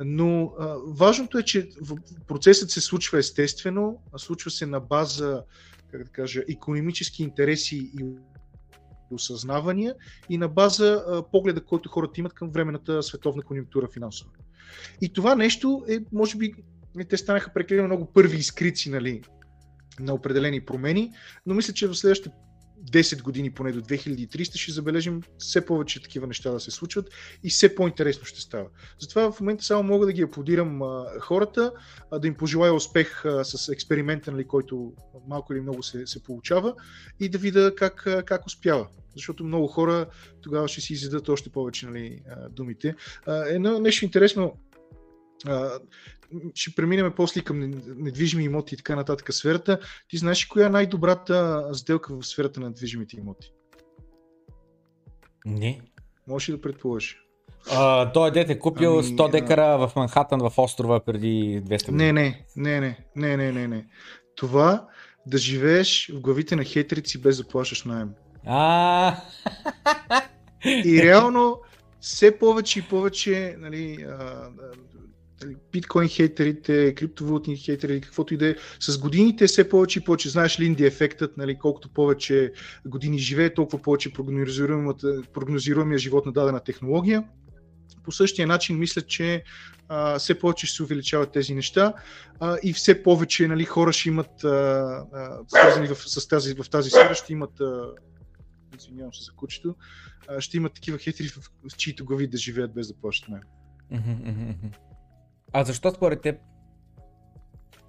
Но 0.00 0.52
важното 0.86 1.38
е, 1.38 1.42
че 1.42 1.68
процесът 2.26 2.70
се 2.70 2.80
случва 2.80 3.18
естествено, 3.18 3.98
случва 4.16 4.50
се 4.50 4.66
на 4.66 4.80
база, 4.80 5.42
как 5.90 6.04
да 6.04 6.10
кажа, 6.10 6.42
економически 6.48 7.22
интереси 7.22 7.76
и 7.76 8.04
осъзнавания 9.10 9.94
и 10.30 10.38
на 10.38 10.48
база 10.48 11.04
а, 11.08 11.22
погледа, 11.22 11.64
който 11.64 11.88
хората 11.88 12.20
имат 12.20 12.34
към 12.34 12.50
временната 12.50 13.02
световна 13.02 13.42
конъюнктура 13.42 13.88
финансова. 13.92 14.30
И 15.00 15.08
това 15.08 15.34
нещо 15.34 15.84
е, 15.88 15.98
може 16.12 16.36
би, 16.36 16.54
те 17.08 17.16
станаха 17.16 17.52
прекалено 17.54 17.86
много 17.86 18.12
първи 18.12 18.36
изкрици 18.36 18.90
нали, 18.90 19.22
на 20.00 20.14
определени 20.14 20.60
промени, 20.60 21.12
но 21.46 21.54
мисля, 21.54 21.74
че 21.74 21.88
в 21.88 21.94
следващите 21.94 22.30
10 22.90 23.22
години, 23.22 23.50
поне 23.50 23.72
до 23.72 23.80
2300, 23.80 24.56
ще 24.56 24.72
забележим 24.72 25.22
все 25.38 25.66
повече 25.66 26.02
такива 26.02 26.26
неща 26.26 26.50
да 26.50 26.60
се 26.60 26.70
случват 26.70 27.08
и 27.42 27.50
все 27.50 27.74
по-интересно 27.74 28.24
ще 28.24 28.40
става. 28.40 28.66
Затова 29.00 29.32
в 29.32 29.40
момента 29.40 29.64
само 29.64 29.82
мога 29.82 30.06
да 30.06 30.12
ги 30.12 30.22
аплодирам 30.22 30.82
а, 30.82 31.06
хората, 31.20 31.72
а, 32.10 32.18
да 32.18 32.28
им 32.28 32.34
пожелая 32.34 32.74
успех 32.74 33.24
а, 33.24 33.44
с 33.44 33.68
експеримента, 33.68 34.32
нали, 34.32 34.44
който 34.44 34.92
малко 35.28 35.52
или 35.52 35.60
много 35.60 35.82
се, 35.82 36.06
се 36.06 36.22
получава 36.22 36.74
и 37.20 37.28
да 37.28 37.38
видя 37.38 37.74
как, 37.74 38.08
как 38.26 38.46
успява. 38.46 38.88
Защото 39.14 39.44
много 39.44 39.66
хора 39.66 40.06
тогава 40.42 40.68
ще 40.68 40.80
си 40.80 40.92
изядат 40.92 41.28
още 41.28 41.50
повече 41.50 41.86
нали, 41.86 42.22
думите. 42.50 42.94
Едно 43.46 43.78
нещо 43.78 44.04
интересно, 44.04 44.56
ще 46.54 46.74
преминем 46.74 47.12
после 47.16 47.40
към 47.40 47.60
недвижими 47.96 48.44
имоти 48.44 48.74
и 48.74 48.76
така 48.76 48.96
нататък 48.96 49.34
сферата. 49.34 49.78
Ти 50.08 50.16
знаеш 50.16 50.44
коя 50.44 50.66
е 50.66 50.70
най-добрата 50.70 51.68
сделка 51.72 52.16
в 52.16 52.26
сферата 52.26 52.60
на 52.60 52.68
недвижимите 52.68 53.16
имоти? 53.16 53.52
Не. 55.46 55.80
Можеш 56.28 56.48
ли 56.48 56.52
да 56.52 56.60
предположиш? 56.60 57.20
Uh, 57.66 58.12
той 58.12 58.30
дете 58.30 58.58
купил 58.58 58.98
ами, 58.98 59.08
100 59.08 59.30
декара 59.30 59.62
а... 59.62 59.88
в 59.88 59.96
Манхатън 59.96 60.40
в 60.40 60.52
острова 60.58 61.00
преди 61.00 61.62
200 61.62 61.90
години. 61.90 62.12
Не, 62.12 62.12
не, 62.12 62.46
не, 62.56 62.80
не, 62.80 62.96
не, 63.16 63.36
не, 63.36 63.52
не, 63.52 63.68
не. 63.68 63.86
Това 64.36 64.86
да 65.26 65.38
живееш 65.38 66.10
в 66.14 66.20
главите 66.20 66.56
на 66.56 66.64
хейтерици 66.64 67.20
без 67.20 67.36
да 67.36 67.48
плащаш 67.48 67.84
найем. 67.84 68.10
А. 68.46 69.16
И 70.84 71.02
реално 71.02 71.60
все 72.00 72.38
повече 72.38 72.78
и 72.78 72.82
повече 72.82 73.56
нали, 73.58 73.96
нали, 73.96 74.06
биткоин 75.72 76.08
хейтерите, 76.08 76.94
криптовалутни 76.94 77.56
хейтери, 77.56 78.00
каквото 78.00 78.34
и 78.34 78.36
да 78.36 78.48
е, 78.48 78.54
с 78.80 78.98
годините 78.98 79.46
все 79.46 79.68
повече 79.68 79.98
и 79.98 80.04
повече. 80.04 80.28
Знаеш 80.28 80.60
Линди 80.60 80.84
ефектът, 80.84 81.36
нали, 81.36 81.58
колкото 81.58 81.88
повече 81.88 82.52
години 82.86 83.18
живее, 83.18 83.54
толкова 83.54 83.82
повече 83.82 84.12
прогнозируемия 85.32 85.98
живот 85.98 86.26
на 86.26 86.32
дадена 86.32 86.60
технология. 86.60 87.24
По 88.04 88.12
същия 88.12 88.46
начин 88.46 88.78
мисля, 88.78 89.02
че 89.02 89.44
а, 89.88 90.18
все 90.18 90.38
повече 90.38 90.66
ще 90.66 90.76
се 90.76 90.82
увеличават 90.82 91.32
тези 91.32 91.54
неща 91.54 91.92
а, 92.40 92.58
и 92.62 92.72
все 92.72 93.02
повече 93.02 93.48
нали, 93.48 93.64
хора 93.64 93.92
ще 93.92 94.08
имат, 94.08 94.44
а, 94.44 94.48
а, 95.12 95.38
свързани 95.48 95.86
в, 95.86 95.94
с 95.94 96.28
тази, 96.28 96.54
в 96.54 96.70
тази 96.70 96.90
сфера, 96.90 97.14
ще 97.14 97.32
имат 97.32 97.60
а, 97.60 97.90
извинявам 98.78 99.14
се 99.14 99.24
за 99.24 99.32
кучето, 99.32 99.74
ще 100.38 100.56
имат 100.56 100.74
такива 100.74 100.98
хейтери, 100.98 101.28
в 101.28 101.76
чието 101.76 102.04
глави 102.04 102.26
да 102.26 102.36
живеят 102.36 102.74
без 102.74 102.88
да 102.88 102.94
плащат 102.94 103.28
мен. 103.28 103.42
А 105.56 105.64
защо 105.64 105.90
според 105.90 106.20
теб 106.20 106.36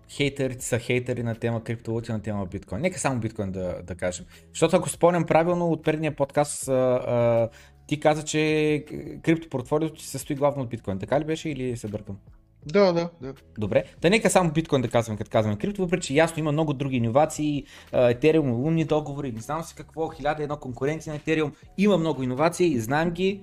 хейтерите 0.10 0.66
са 0.66 0.80
хейтери 0.80 1.24
на 1.24 1.36
тема 1.36 1.64
криптовалути, 1.64 2.12
на 2.12 2.22
тема 2.22 2.46
биткоин? 2.46 2.82
Нека 2.82 3.00
само 3.00 3.20
биткоин 3.20 3.52
да, 3.52 3.82
да 3.84 3.96
кажем. 3.96 4.26
Защото 4.50 4.76
ако 4.76 4.90
спомням 4.90 5.26
правилно 5.26 5.72
от 5.72 5.84
предния 5.84 6.16
подкаст, 6.16 6.68
а, 6.68 6.72
а, 6.72 7.50
ти 7.88 8.00
каза, 8.00 8.24
че 8.24 8.86
криптопортфолиото 9.24 10.02
се 10.02 10.10
състои 10.10 10.36
главно 10.36 10.64
от 10.64 10.70
биткоин. 10.70 11.00
Така 11.00 11.20
ли 11.20 11.24
беше 11.24 11.50
или 11.50 11.78
се 11.78 11.88
бъркам? 11.88 12.18
Да, 12.66 12.94
да, 12.94 13.10
да. 13.22 13.34
Добре, 13.58 13.84
да 14.02 14.10
нека 14.10 14.30
само 14.30 14.52
биткоин 14.52 14.82
да 14.82 14.88
казваме, 14.88 15.18
като 15.18 15.32
казваме 15.32 15.58
крипто, 15.58 15.82
въпреки 15.82 16.08
че 16.08 16.14
ясно 16.14 16.40
има 16.40 16.52
много 16.52 16.74
други 16.74 16.98
иновации, 16.98 17.64
Ethereum, 17.94 18.52
лунни 18.52 18.86
договори, 18.86 19.32
не 19.32 19.42
знам 19.42 19.64
си 19.64 19.76
какво, 19.76 20.10
хиляда 20.10 20.44
едно 20.44 20.58
конкуренция 20.58 21.14
на 21.14 21.20
Ethereum, 21.20 21.52
има 21.78 21.98
много 21.98 22.24
иновации, 22.24 22.80
знаем 22.80 23.12
ги, 23.12 23.42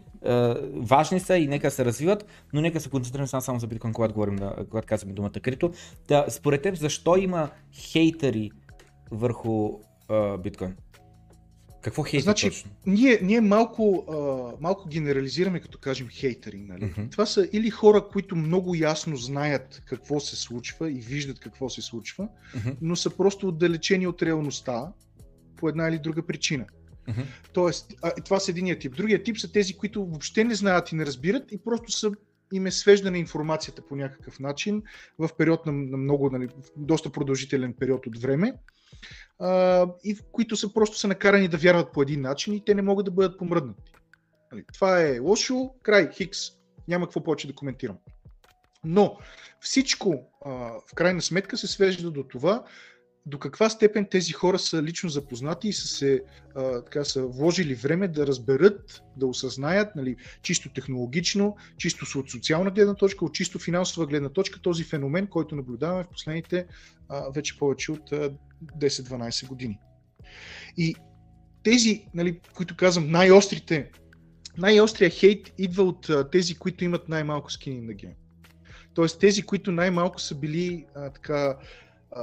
важни 0.74 1.20
са 1.20 1.36
и 1.36 1.48
нека 1.48 1.70
се 1.70 1.84
развиват, 1.84 2.26
но 2.52 2.60
нека 2.60 2.80
се 2.80 2.90
концентрираме 2.90 3.26
само, 3.26 3.42
само 3.42 3.60
за 3.60 3.66
биткоин, 3.66 3.92
когато, 3.92 4.14
говорим, 4.14 4.38
когато 4.70 4.86
казваме 4.86 5.14
думата 5.14 5.30
крипто. 5.30 5.72
Да, 6.08 6.26
според 6.28 6.62
теб, 6.62 6.74
защо 6.74 7.16
има 7.16 7.50
хейтери 7.72 8.50
върху 9.10 9.70
биткоин? 10.38 10.76
Какво 11.82 12.02
хейта 12.02 12.22
значи, 12.22 12.48
точно? 12.48 12.70
Ние, 12.86 13.18
ние 13.22 13.40
малко, 13.40 14.04
а, 14.08 14.16
малко 14.60 14.88
генерализираме, 14.88 15.60
като 15.60 15.78
кажем 15.78 16.08
хейтери. 16.08 16.60
Нали? 16.60 16.82
Uh-huh. 16.82 17.10
Това 17.10 17.26
са 17.26 17.48
или 17.52 17.70
хора, 17.70 18.08
които 18.08 18.36
много 18.36 18.74
ясно 18.74 19.16
знаят 19.16 19.82
какво 19.86 20.20
се 20.20 20.36
случва 20.36 20.90
и 20.90 21.00
виждат 21.00 21.40
какво 21.40 21.68
се 21.68 21.82
случва, 21.82 22.28
uh-huh. 22.56 22.76
но 22.82 22.96
са 22.96 23.10
просто 23.10 23.48
отдалечени 23.48 24.06
от 24.06 24.22
реалността 24.22 24.92
по 25.56 25.68
една 25.68 25.88
или 25.88 25.98
друга 25.98 26.26
причина. 26.26 26.66
Uh-huh. 27.08 27.24
Тоест, 27.52 27.94
а, 28.02 28.10
това 28.10 28.40
са 28.40 28.50
единия 28.50 28.78
тип. 28.78 28.96
Другия 28.96 29.22
тип 29.22 29.38
са 29.38 29.52
тези, 29.52 29.74
които 29.74 30.04
въобще 30.04 30.44
не 30.44 30.54
знаят 30.54 30.92
и 30.92 30.94
не 30.94 31.06
разбират 31.06 31.52
и 31.52 31.58
просто 31.58 31.92
са 31.92 32.10
им 32.52 32.66
е 32.66 32.70
свеждана 32.70 33.18
информацията 33.18 33.82
по 33.82 33.96
някакъв 33.96 34.40
начин 34.40 34.82
в 35.18 35.30
период 35.38 35.66
на, 35.66 35.72
на 35.72 35.96
много, 35.96 36.30
нали, 36.30 36.48
доста 36.76 37.10
продължителен 37.10 37.74
период 37.78 38.06
от 38.06 38.18
време 38.18 38.54
а, 39.38 39.86
и 40.04 40.18
които 40.32 40.56
са 40.56 40.72
просто 40.72 40.98
са 40.98 41.08
накарани 41.08 41.48
да 41.48 41.56
вярват 41.56 41.92
по 41.92 42.02
един 42.02 42.20
начин 42.20 42.54
и 42.54 42.64
те 42.64 42.74
не 42.74 42.82
могат 42.82 43.04
да 43.04 43.10
бъдат 43.10 43.38
помръднати. 43.38 43.92
Нали, 44.52 44.64
това 44.74 45.00
е 45.00 45.18
лошо, 45.18 45.74
край, 45.82 46.10
хикс, 46.12 46.38
няма 46.88 47.06
какво 47.06 47.22
повече 47.22 47.46
да 47.46 47.54
коментирам. 47.54 47.96
Но 48.84 49.18
всичко 49.60 50.30
а, 50.44 50.50
в 50.90 50.94
крайна 50.94 51.22
сметка 51.22 51.56
се 51.56 51.66
свежда 51.66 52.10
до 52.10 52.22
това 52.22 52.64
до 53.26 53.38
каква 53.38 53.70
степен 53.70 54.06
тези 54.10 54.32
хора 54.32 54.58
са 54.58 54.82
лично 54.82 55.10
запознати 55.10 55.68
и 55.68 55.72
са 55.72 55.86
се 55.86 56.22
а, 56.54 56.82
така, 56.82 57.04
са 57.04 57.26
вложили 57.26 57.74
време 57.74 58.08
да 58.08 58.26
разберат, 58.26 59.02
да 59.16 59.26
осъзнаят, 59.26 59.96
нали, 59.96 60.16
чисто 60.42 60.72
технологично, 60.72 61.56
чисто 61.76 62.18
от 62.18 62.30
социална 62.30 62.70
гледна 62.70 62.94
точка, 62.94 63.24
от 63.24 63.34
чисто 63.34 63.58
финансова 63.58 64.06
гледна 64.06 64.28
точка, 64.28 64.60
този 64.60 64.84
феномен, 64.84 65.26
който 65.26 65.56
наблюдаваме 65.56 66.04
в 66.04 66.08
последните 66.08 66.66
а, 67.08 67.30
вече 67.30 67.58
повече 67.58 67.92
от 67.92 68.12
а, 68.12 68.32
10-12 68.78 69.46
години. 69.46 69.78
И 70.76 70.94
тези, 71.62 72.06
нали, 72.14 72.40
които 72.54 72.76
казвам, 72.76 73.10
най-острите, 73.10 73.90
най-острия 74.58 75.10
хейт 75.10 75.52
идва 75.58 75.82
от 75.82 76.08
а, 76.08 76.30
тези, 76.30 76.54
които 76.54 76.84
имат 76.84 77.08
най-малко 77.08 77.52
скини 77.52 77.80
на 77.80 77.92
ген. 77.92 78.14
Тоест 78.94 79.20
тези, 79.20 79.42
които 79.42 79.72
най-малко 79.72 80.20
са 80.20 80.34
били 80.34 80.86
а, 80.94 81.10
така 81.10 81.56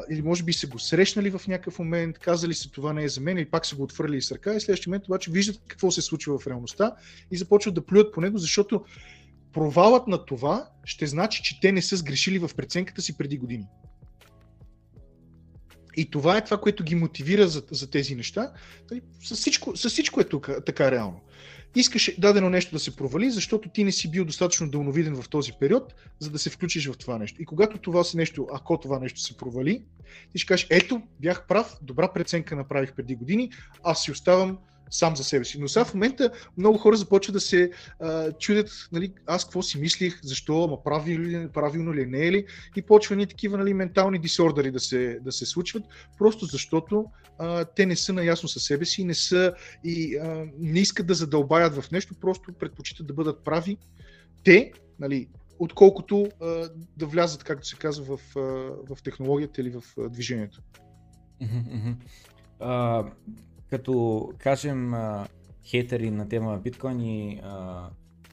или 0.10 0.22
може 0.22 0.44
би 0.44 0.54
са 0.54 0.68
го 0.68 0.80
срещнали 0.80 1.30
в 1.30 1.42
някакъв 1.48 1.80
момент, 1.80 2.20
казали 2.20 2.54
се 2.54 2.72
това 2.72 2.94
не 2.94 3.04
е 3.04 3.10
за 3.10 3.22
мен 3.22 3.38
и 3.38 3.46
пак 3.46 3.66
са 3.66 3.76
го 3.76 3.84
отвърли 3.84 4.22
с 4.22 4.32
ръка 4.32 4.54
и 4.54 4.62
следващия 4.62 4.92
момент 4.92 5.06
обаче 5.06 5.32
виждат 5.32 5.62
какво 5.68 5.92
се 5.92 6.02
случва 6.02 6.40
в 6.40 6.48
реалността 6.48 6.96
и 7.32 7.38
започват 7.38 7.76
да 7.76 7.86
плюят 7.86 8.14
по 8.14 8.22
него, 8.22 8.38
защото 8.38 8.86
провалът 9.54 10.08
на 10.08 10.26
това 10.26 10.70
ще 10.84 11.08
значи, 11.08 11.44
че 11.44 11.60
те 11.60 11.72
не 11.72 11.82
са 11.82 11.96
сгрешили 11.96 12.40
в 12.40 12.52
преценката 12.58 13.02
си 13.02 13.18
преди 13.18 13.38
години. 13.38 13.66
И 15.98 16.10
това 16.10 16.38
е 16.38 16.44
това, 16.44 16.58
което 16.58 16.84
ги 16.84 16.96
мотивира 16.96 17.48
за, 17.48 17.64
за 17.72 17.90
тези 17.90 18.16
неща. 18.16 18.52
Нали, 18.92 19.02
с 19.24 19.36
всичко, 19.36 19.78
с 19.78 19.90
всичко 19.90 20.22
е 20.22 20.24
тук, 20.24 20.50
така 20.66 20.92
реално 20.92 21.22
искаш 21.76 22.12
дадено 22.18 22.50
нещо 22.50 22.76
да 22.76 22.80
се 22.80 22.96
провали, 22.96 23.32
защото 23.32 23.70
ти 23.70 23.84
не 23.84 23.92
си 23.92 24.12
бил 24.12 24.26
достатъчно 24.26 24.70
дълновиден 24.70 25.22
в 25.22 25.30
този 25.30 25.52
период, 25.60 25.94
за 26.20 26.30
да 26.30 26.40
се 26.40 26.50
включиш 26.50 26.88
в 26.88 26.98
това 26.98 27.18
нещо. 27.18 27.42
И 27.42 27.46
когато 27.46 27.78
това 27.78 28.04
си 28.04 28.18
нещо, 28.18 28.48
ако 28.54 28.80
това 28.80 29.00
нещо 29.00 29.20
се 29.20 29.38
провали, 29.38 29.84
ти 30.32 30.40
ще 30.40 30.48
кажеш, 30.48 30.68
ето, 30.70 31.02
бях 31.20 31.48
прав, 31.48 31.78
добра 31.82 32.14
преценка 32.14 32.56
направих 32.56 32.94
преди 32.94 33.16
години, 33.16 33.52
аз 33.84 34.04
си 34.04 34.12
оставам 34.12 34.58
сам 34.90 35.16
за 35.16 35.24
себе 35.24 35.46
си. 35.46 35.60
Но 35.60 35.68
сега 35.68 35.86
в 35.86 35.94
момента 35.94 36.32
много 36.58 36.78
хора 36.78 36.98
започват 36.98 37.34
да 37.34 37.40
се 37.40 37.72
а, 38.00 38.32
чудят, 38.32 38.72
нали, 38.92 39.14
аз 39.26 39.46
какво 39.46 39.62
си 39.62 39.80
мислих, 39.80 40.20
защо, 40.24 40.64
ама 40.64 40.84
правилно, 40.84 41.50
правилно 41.50 41.94
ли, 41.94 42.06
не 42.06 42.28
е 42.28 42.32
ли, 42.32 42.46
и 42.76 42.82
почва 42.82 43.16
ни 43.16 43.28
такива 43.28 43.58
нали, 43.58 43.74
ментални 43.74 44.20
дисордери 44.20 44.72
да 44.72 44.80
се, 44.80 45.20
да 45.22 45.32
се 45.32 45.46
случват, 45.46 45.84
просто 46.18 46.46
защото 46.46 47.06
а, 47.40 47.66
те 47.66 47.86
не 47.86 47.96
са 47.96 48.14
наясно 48.14 48.50
със 48.50 48.64
себе 48.64 48.86
си, 48.86 49.04
не 49.04 49.14
са 49.14 49.54
и 49.84 50.18
а, 50.18 50.46
не 50.60 50.80
искат 50.80 51.08
да 51.08 51.14
задълбаят 51.14 51.76
в 51.76 51.92
нещо, 51.92 52.16
просто 52.22 52.54
предпочитат 52.54 53.08
да 53.08 53.14
бъдат 53.14 53.44
прави 53.44 53.78
те, 54.44 54.72
нали, 55.00 55.28
отколкото 55.60 56.28
а, 56.42 56.70
да 56.98 57.06
влязат, 57.06 57.44
както 57.44 57.68
се 57.68 57.76
казва, 57.76 58.18
в, 58.18 58.36
а, 58.36 58.40
в 58.96 59.04
технологията 59.04 59.62
или 59.62 59.70
в 59.70 59.84
а, 60.00 60.10
движението. 60.10 60.62
Uh, 62.60 63.12
като 63.70 64.30
кажем 64.38 64.94
а, 64.94 65.28
хейтери 65.66 66.12
на 66.12 66.30
тема 66.30 66.58
биткоин 66.58 67.02
и 67.02 67.40
а, 67.44 67.84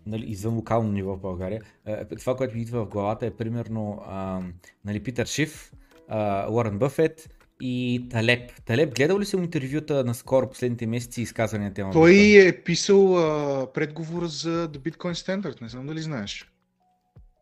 нали, 0.06 0.26
извън 0.26 0.54
локално 0.54 0.92
ниво 0.92 1.16
в 1.16 1.20
България, 1.20 1.62
а, 1.86 2.04
това, 2.04 2.36
което 2.36 2.56
ми 2.56 2.62
идва 2.62 2.84
в 2.84 2.88
главата 2.88 3.26
е 3.26 3.30
примерно 3.30 4.02
а, 4.06 4.40
нали, 4.84 5.02
Питър 5.02 5.26
Шиф, 5.26 5.72
а, 6.08 6.50
Уорън 6.50 6.78
Бъфет 6.78 7.28
и 7.60 8.06
Талеп. 8.10 8.64
Талеп, 8.64 8.96
гледал 8.96 9.20
ли 9.20 9.24
си 9.24 9.36
интервюта 9.36 10.04
на 10.04 10.14
скоро 10.14 10.48
последните 10.48 10.86
месеци 10.86 11.20
и 11.20 11.22
изказвания 11.22 11.68
на 11.68 11.74
тема? 11.74 11.92
Той 11.92 12.10
биткоин? 12.10 12.48
е 12.48 12.62
писал 12.62 13.16
а, 13.16 13.72
предговора 13.72 14.26
за 14.26 14.68
The 14.68 14.78
Bitcoin 14.78 15.12
Standard, 15.12 15.62
не 15.62 15.68
знам 15.68 15.86
дали 15.86 16.00
знаеш. 16.00 16.52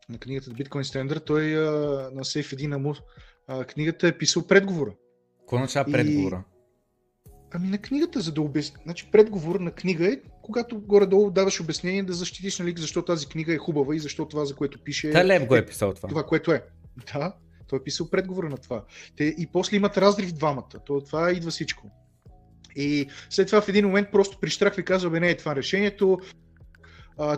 На 0.09 0.17
книгата 0.17 0.49
The 0.49 0.63
Bitcoin 0.63 0.83
Standard 0.83 1.25
той 1.25 1.57
а, 1.57 2.09
на 2.13 2.25
Сейф 2.25 2.53
един 2.53 2.73
Амур. 2.73 2.95
книгата 3.67 4.07
е 4.07 4.17
писал 4.17 4.47
предговора. 4.47 4.91
Какво 5.39 5.55
означава 5.55 5.91
предговора? 5.91 6.43
Ами 7.55 7.67
на 7.67 7.77
книгата, 7.77 8.21
за 8.21 8.31
да 8.31 8.41
обясня. 8.41 8.79
Значи 8.83 9.07
предговор 9.11 9.59
на 9.59 9.71
книга 9.71 10.07
е, 10.07 10.19
когато 10.41 10.79
горе-долу 10.79 11.31
даваш 11.31 11.59
обяснение 11.59 12.03
да 12.03 12.13
защитиш, 12.13 12.59
нали, 12.59 12.73
защо 12.77 13.01
тази 13.01 13.27
книга 13.27 13.53
е 13.53 13.57
хубава 13.57 13.95
и 13.95 13.99
защо 13.99 14.27
това, 14.27 14.45
за 14.45 14.55
което 14.55 14.79
пише. 14.79 15.11
Талеб 15.11 15.47
го 15.47 15.55
е 15.55 15.65
писал 15.65 15.93
това. 15.93 16.09
Това, 16.09 16.23
което 16.23 16.51
е. 16.51 16.63
Да, 17.13 17.33
той 17.67 17.79
е 17.79 17.83
писал 17.83 18.09
предговора 18.09 18.49
на 18.49 18.57
това. 18.57 18.83
Те, 19.17 19.23
и 19.23 19.47
после 19.53 19.77
имат 19.77 19.97
разрив 19.97 20.31
двамата. 20.31 20.69
То, 20.85 21.01
това 21.01 21.31
идва 21.31 21.51
всичко. 21.51 21.91
И 22.75 23.07
след 23.29 23.47
това 23.47 23.61
в 23.61 23.69
един 23.69 23.85
момент 23.85 24.07
просто 24.11 24.37
прищрахва 24.39 24.81
и 24.81 24.85
казва, 24.85 25.09
бе, 25.09 25.19
не 25.19 25.29
е 25.29 25.37
това 25.37 25.55
решението, 25.55 26.19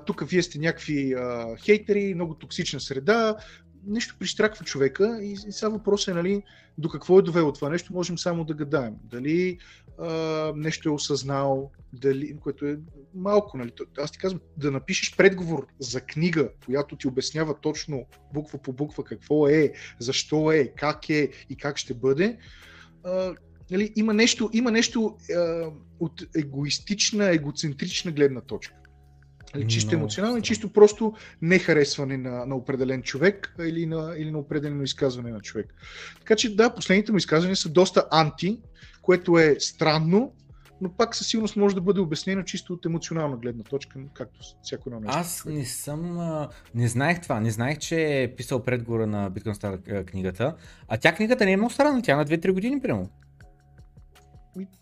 тук 0.06 0.30
вие 0.30 0.44
сте 0.44 0.60
някакви 0.60 1.14
а, 1.14 1.56
хейтери, 1.58 2.16
много 2.16 2.36
токсична 2.36 2.80
среда, 2.80 3.36
нещо 3.86 4.16
пристраква 4.20 4.66
човека 4.66 5.20
и, 5.22 5.32
и 5.32 5.52
сега 5.52 5.70
въпросът 5.70 6.08
е 6.08 6.14
нали, 6.14 6.44
до 6.78 6.90
какво 6.90 7.20
е 7.20 7.22
довело 7.22 7.54
това 7.54 7.70
нещо, 7.70 7.94
можем 7.94 8.18
само 8.18 8.44
да 8.44 8.54
гадаем. 8.54 8.94
Дали 9.04 9.58
а, 10.00 10.54
нещо 10.56 10.90
е 10.90 10.92
осъзнал, 10.92 11.72
дали, 11.94 12.38
което 12.40 12.66
е 12.66 12.80
малко. 13.16 13.58
Нали. 13.58 13.72
Аз 13.98 14.12
ти 14.12 14.20
казвам, 14.20 14.42
да 14.58 14.72
напишеш 14.72 15.16
предговор 15.16 15.68
за 15.80 16.02
книга, 16.02 16.50
която 16.66 16.96
ти 16.96 17.08
обяснява 17.08 17.60
точно 17.62 18.06
буква 18.34 18.60
по 18.60 18.74
буква 18.74 19.04
какво 19.04 19.48
е, 19.48 19.74
защо 20.00 20.52
е, 20.52 20.74
как 20.76 21.10
е 21.10 21.30
и 21.50 21.56
как 21.56 21.78
ще 21.78 21.94
бъде, 21.94 22.38
а, 23.04 23.36
нали, 23.72 23.94
има 23.96 24.14
нещо, 24.14 24.50
има 24.54 24.72
нещо 24.72 25.18
а, 25.36 25.72
от 26.00 26.24
егоистична, 26.36 27.30
егоцентрична 27.30 28.12
гледна 28.12 28.42
точка. 28.42 28.76
Нали, 29.56 29.68
чисто 29.68 29.96
емоционално 29.96 30.38
и 30.38 30.42
чисто 30.42 30.74
просто 30.74 31.14
нехаресване 31.42 32.18
на, 32.18 32.46
на 32.46 32.56
определен 32.56 33.02
човек 33.02 33.56
или 33.60 33.86
на, 33.86 34.14
или 34.18 34.32
на 34.32 34.40
определено 34.40 34.84
изказване 34.84 35.32
на 35.32 35.40
човек. 35.40 35.74
Така 36.20 36.36
че 36.36 36.56
да, 36.56 36.74
последните 36.74 37.12
му 37.12 37.18
изказвания 37.18 37.56
са 37.56 37.70
доста 37.70 38.08
анти, 38.12 38.60
което 39.02 39.38
е 39.38 39.56
странно, 39.60 40.34
но 40.82 40.92
пак 40.92 41.16
със 41.16 41.28
сигурност 41.28 41.56
може 41.56 41.76
да 41.76 41.82
бъде 41.82 42.00
обяснено 42.00 42.44
чисто 42.44 42.74
от 42.74 42.86
емоционална 42.86 43.38
гледна 43.38 43.64
точка, 43.64 44.00
както 44.14 44.40
всяко 44.64 44.90
едно 44.90 45.00
нещо. 45.00 45.18
Аз 45.20 45.46
не 45.46 45.66
съм, 45.66 46.20
не 46.76 46.88
знаех 46.88 47.22
това, 47.22 47.40
не 47.40 47.52
знаех, 47.52 47.78
че 47.78 48.24
е 48.24 48.36
писал 48.36 48.64
предгора 48.64 49.08
на 49.08 49.32
Bitcoin 49.32 49.54
Star 49.54 50.06
книгата, 50.06 50.56
а 50.88 50.98
тя 50.98 51.16
книгата 51.16 51.46
не 51.46 51.52
е 51.52 51.58
много 51.58 51.74
странна, 51.74 52.02
тя 52.02 52.14
е 52.14 52.16
на 52.16 52.26
2-3 52.26 52.52
години, 52.52 52.82
прямо. 52.82 53.10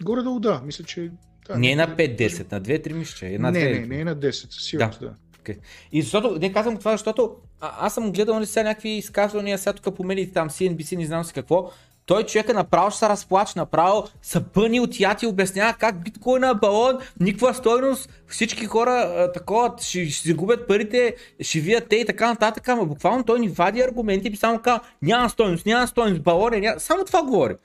Горе-долу 0.04 0.40
да, 0.40 0.62
мисля, 0.66 0.84
че 0.84 1.12
да, 1.48 1.58
не 1.58 1.72
е 1.72 1.76
на 1.76 1.88
5-10, 1.88 2.52
на 2.52 2.62
2-3 2.62 2.94
мисля, 2.94 3.28
е 3.28 3.38
на 3.38 3.52
2. 3.52 3.52
Не, 3.52 3.80
не, 3.80 3.88
не 3.88 4.00
е 4.02 4.06
на 4.06 4.16
10, 4.16 4.32
със 4.32 4.64
сигурност, 4.64 5.00
да. 5.00 5.06
да. 5.06 5.14
Okay. 5.44 5.58
И 5.92 6.02
защото, 6.02 6.40
не 6.40 6.54
казвам 6.54 6.78
това, 6.78 6.92
защото 6.92 7.36
а, 7.62 7.86
аз 7.86 7.94
съм 7.94 8.12
гледал 8.12 8.36
нали, 8.36 8.46
сега 8.46 8.64
някакви 8.64 8.90
изказвания, 8.90 9.58
сега 9.58 9.74
тук 9.74 9.96
по 9.96 10.04
медиите, 10.04 10.34
там 10.34 10.50
CNBC, 10.50 10.98
не 10.98 11.06
знам 11.06 11.24
си 11.24 11.34
какво, 11.34 11.72
той 12.06 12.24
човека 12.24 12.54
направо 12.54 12.92
ще 12.92 13.00
се 13.00 13.10
разплаче, 13.10 13.60
направо 13.60 14.08
са 14.22 14.42
пъни 14.42 14.80
от 14.80 15.00
яд 15.00 15.22
и 15.22 15.28
обяснява 15.28 15.74
как 15.74 16.04
биткоина 16.04 16.50
е 16.50 16.54
балон, 16.54 16.98
никаква 17.20 17.54
стойност, 17.54 18.10
всички 18.28 18.66
хора 18.66 18.92
а, 18.92 19.32
такова, 19.32 19.74
ще, 19.82 20.10
ще 20.10 20.30
загубят 20.30 20.68
парите, 20.68 21.16
ще 21.40 21.60
вият 21.60 21.90
те 21.90 21.96
и 21.96 22.06
така 22.06 22.28
нататък, 22.28 22.68
ама 22.68 22.86
буквално 22.86 23.24
той 23.24 23.40
ни 23.40 23.50
вади 23.50 23.82
аргументи 23.82 24.28
и 24.28 24.36
само 24.36 24.60
казва 24.60 24.80
няма 25.02 25.30
стойност, 25.30 25.66
няма 25.66 25.88
стойност, 25.88 26.22
балон 26.22 26.54
е, 26.54 26.60
няма... 26.60 26.80
само 26.80 27.06
това 27.06 27.24
говори. 27.24 27.56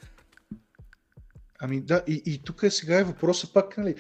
Ами 1.61 1.81
да, 1.81 2.03
и, 2.09 2.23
и 2.27 2.43
тук 2.43 2.65
сега 2.69 3.01
е 3.01 3.05
въпроса 3.05 3.53
пак, 3.53 3.79
нали, 3.79 3.95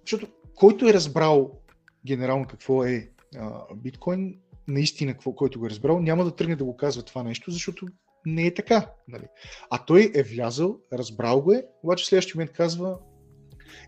защото 0.00 0.28
който 0.54 0.88
е 0.88 0.94
разбрал 0.94 1.60
генерално 2.06 2.46
какво 2.46 2.84
е 2.84 3.10
а, 3.36 3.74
биткоин, 3.74 4.38
наистина, 4.68 5.12
какво, 5.12 5.32
който 5.32 5.58
го 5.58 5.66
е 5.66 5.70
разбрал, 5.70 6.00
няма 6.00 6.24
да 6.24 6.36
тръгне 6.36 6.56
да 6.56 6.64
го 6.64 6.76
казва 6.76 7.02
това 7.02 7.22
нещо, 7.22 7.50
защото 7.50 7.86
не 8.26 8.46
е 8.46 8.54
така. 8.54 8.90
Нали? 9.08 9.24
А 9.70 9.84
той 9.84 10.12
е 10.14 10.22
влязал, 10.22 10.78
разбрал 10.92 11.42
го 11.42 11.52
е, 11.52 11.66
обаче 11.82 12.04
в 12.04 12.06
следващия 12.06 12.36
момент 12.36 12.52
казва 12.52 12.98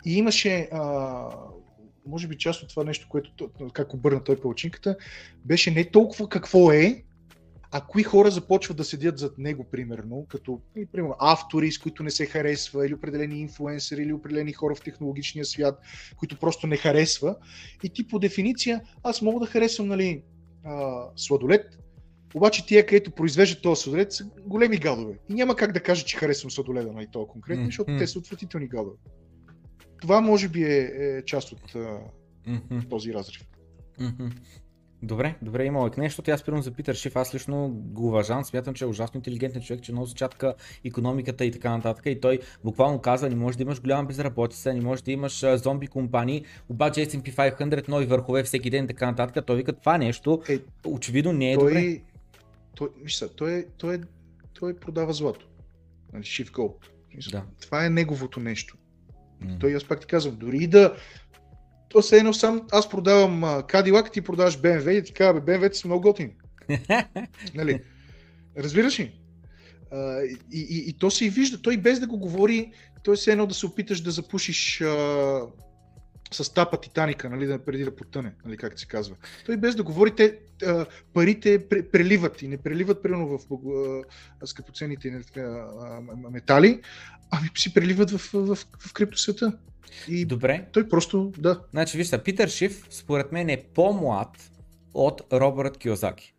и 0.07 0.19
имаше, 0.19 0.69
а, 0.73 1.29
може 2.07 2.29
би 2.29 2.39
част 2.39 2.63
от 2.63 2.69
това 2.69 2.85
нещо, 2.85 3.07
което 3.09 3.51
как 3.73 3.95
обърна 3.95 4.25
той 4.25 4.41
палачинката, 4.41 4.97
беше 5.45 5.71
не 5.71 5.91
толкова 5.91 6.29
какво 6.29 6.73
е, 6.73 7.05
а 7.75 7.81
кои 7.81 8.03
хора 8.03 8.31
започват 8.31 8.77
да 8.77 8.85
седят 8.85 9.19
зад 9.19 9.39
него, 9.39 9.65
примерно, 9.71 10.27
като 10.29 10.61
или, 10.77 10.87
примерно, 10.87 11.15
автори, 11.19 11.73
с 11.73 11.79
които 11.79 12.03
не 12.03 12.11
се 12.11 12.27
харесва, 12.27 12.87
или 12.87 12.95
определени 12.95 13.41
инфлуенсъри, 13.41 14.03
или 14.03 14.13
определени 14.13 14.53
хора 14.53 14.75
в 14.75 14.81
технологичния 14.81 15.45
свят, 15.45 15.81
които 16.17 16.37
просто 16.37 16.67
не 16.67 16.77
харесва. 16.77 17.37
И 17.83 17.89
ти 17.89 18.09
по 18.09 18.19
дефиниция, 18.19 18.81
аз 19.03 19.23
мога 19.23 19.41
да 19.41 19.47
харесвам 19.47 19.89
нали, 19.89 20.23
а, 20.65 21.05
сладолет, 21.17 21.79
обаче 22.35 22.67
тия, 22.67 22.87
където 22.87 23.11
произвеждат 23.11 23.63
този 23.63 23.83
сладолет, 23.83 24.13
са 24.13 24.25
големи 24.47 24.77
гадове. 24.77 25.19
И 25.29 25.35
няма 25.35 25.57
как 25.57 25.73
да 25.73 25.81
кажа, 25.81 26.05
че 26.05 26.17
харесвам 26.17 26.51
сладоледа, 26.51 26.93
нали, 26.93 27.07
това 27.13 27.27
конкретно, 27.27 27.65
защото 27.65 27.91
mm-hmm. 27.91 27.99
те 27.99 28.07
са 28.07 28.19
отвратителни 28.19 28.69
гадове. 28.69 28.97
Това 30.01 30.21
може 30.21 30.49
би 30.49 30.65
е, 30.65 30.91
е 30.99 31.25
част 31.25 31.53
от 31.53 31.75
а, 31.75 32.01
mm-hmm. 32.49 32.91
този 32.91 33.15
разрив. 33.15 33.47
Mm-hmm. 34.01 34.33
Добре, 35.05 35.35
добре, 35.43 35.65
има 35.65 35.81
лък 35.81 35.99
нещо. 35.99 36.23
Аз 36.29 36.41
спирам 36.41 36.63
за 36.63 36.71
Питър 36.71 36.95
Шиф, 36.95 37.17
аз 37.17 37.35
лично 37.35 37.69
го 37.69 38.09
уважавам, 38.09 38.45
смятам, 38.45 38.75
че 38.75 38.85
е 38.85 38.87
ужасно 38.87 39.19
интелигентен 39.19 39.63
човек, 39.63 39.83
че 39.83 39.93
носи 39.93 40.15
чатка 40.15 40.55
економиката 40.85 41.45
и 41.45 41.51
така 41.51 41.71
нататък. 41.71 42.07
И 42.07 42.21
той 42.21 42.39
буквално 42.65 42.99
каза, 42.99 43.29
не 43.29 43.35
може 43.35 43.57
да 43.57 43.63
имаш 43.63 43.81
голяма 43.81 44.05
безработица, 44.05 44.75
не 44.75 44.81
може 44.81 45.05
да 45.05 45.13
имаш 45.13 45.45
зомби 45.57 45.87
компании, 45.87 46.45
обаче 46.69 47.07
S&P 47.07 47.35
500 47.59 47.89
нови 47.89 48.07
върхове 48.07 48.43
всеки 48.43 48.71
ден 48.71 48.85
и 48.85 48.89
така 48.89 49.07
нататък. 49.07 49.47
Той 49.47 49.57
вика, 49.57 49.73
това 49.73 49.99
нещо 49.99 50.43
е, 50.49 50.59
очевидно 50.87 51.33
не 51.33 51.53
е 51.53 51.55
той, 51.55 51.69
добре. 51.69 52.01
Той, 52.75 52.89
виж 53.03 53.25
той, 53.37 53.67
той, 53.79 54.01
той 54.55 54.77
продава 54.77 55.13
злато. 55.13 55.47
Нали, 56.13 56.23
Shift 56.23 56.51
Gold. 56.51 56.75
Да. 57.31 57.45
Това 57.61 57.87
е 57.87 57.91
неговото 57.91 58.41
нещо. 58.41 58.77
Mm. 59.45 59.61
Той, 59.61 59.75
аз 59.75 59.85
пак 59.85 60.01
ти 60.01 60.07
казвам, 60.07 60.37
дори 60.37 60.67
да 60.67 60.95
то 61.93 62.03
се 62.03 62.17
едно 62.17 62.35
сам, 62.35 62.63
аз 62.73 62.89
продавам 62.89 63.43
Cadillac, 63.43 64.13
ти 64.13 64.21
продаваш 64.21 64.59
BMW 64.59 64.91
и 64.91 65.05
ти 65.05 65.13
казва, 65.13 65.41
BMW 65.41 65.73
са 65.73 65.89
много 65.89 66.03
готини. 66.03 66.33
нали? 67.55 67.81
Разбираш 68.59 69.01
ли? 69.01 69.19
Uh, 69.93 70.39
и, 70.53 70.61
и, 70.61 70.89
и, 70.89 70.93
то 70.93 71.11
се 71.11 71.25
и 71.25 71.31
вижда, 71.31 71.63
той 71.63 71.77
без 71.77 72.01
да 72.01 72.07
го 72.07 72.19
говори, 72.19 72.73
той 73.03 73.17
се 73.17 73.33
едно 73.33 73.47
да 73.47 73.55
се 73.55 73.67
опиташ 73.67 74.01
да 74.01 74.11
запушиш 74.11 74.79
uh, 74.79 75.49
с 76.33 76.55
тапа 76.55 76.81
Титаника, 76.81 77.31
нали, 77.31 77.47
да, 77.47 77.65
преди 77.65 77.85
да 77.85 77.97
потъне, 77.97 78.33
нали, 78.45 78.57
как 78.57 78.81
се 78.81 78.87
казва. 78.87 79.17
Той 79.47 79.57
без 79.57 79.75
да 79.75 79.83
говори, 79.83 80.15
те, 80.15 80.39
uh, 80.59 80.87
парите 81.15 81.69
преливат 81.69 82.43
и 82.43 82.49
не 82.49 82.57
преливат 82.57 83.03
примерно 83.03 83.27
в 83.29 83.39
uh, 83.39 84.05
скъпоценните 84.45 85.09
uh, 85.09 86.31
метали, 86.31 86.81
ами 87.31 87.49
си 87.57 87.75
преливат 87.75 88.11
в, 88.11 88.19
в, 88.19 88.55
в, 88.55 88.67
в 88.79 88.93
криптосвета. 88.93 89.59
И 90.09 90.25
Добре. 90.25 90.67
Той 90.73 90.89
просто, 90.89 91.33
да. 91.39 91.61
Значи, 91.71 91.97
вижте, 91.97 92.23
Питър 92.23 92.49
Шиф, 92.49 92.87
според 92.91 93.33
мен 93.33 93.49
е 93.49 93.63
по-млад 93.75 94.51
от 94.95 95.23
Робърт 95.33 95.79
Киозаки. 95.79 96.35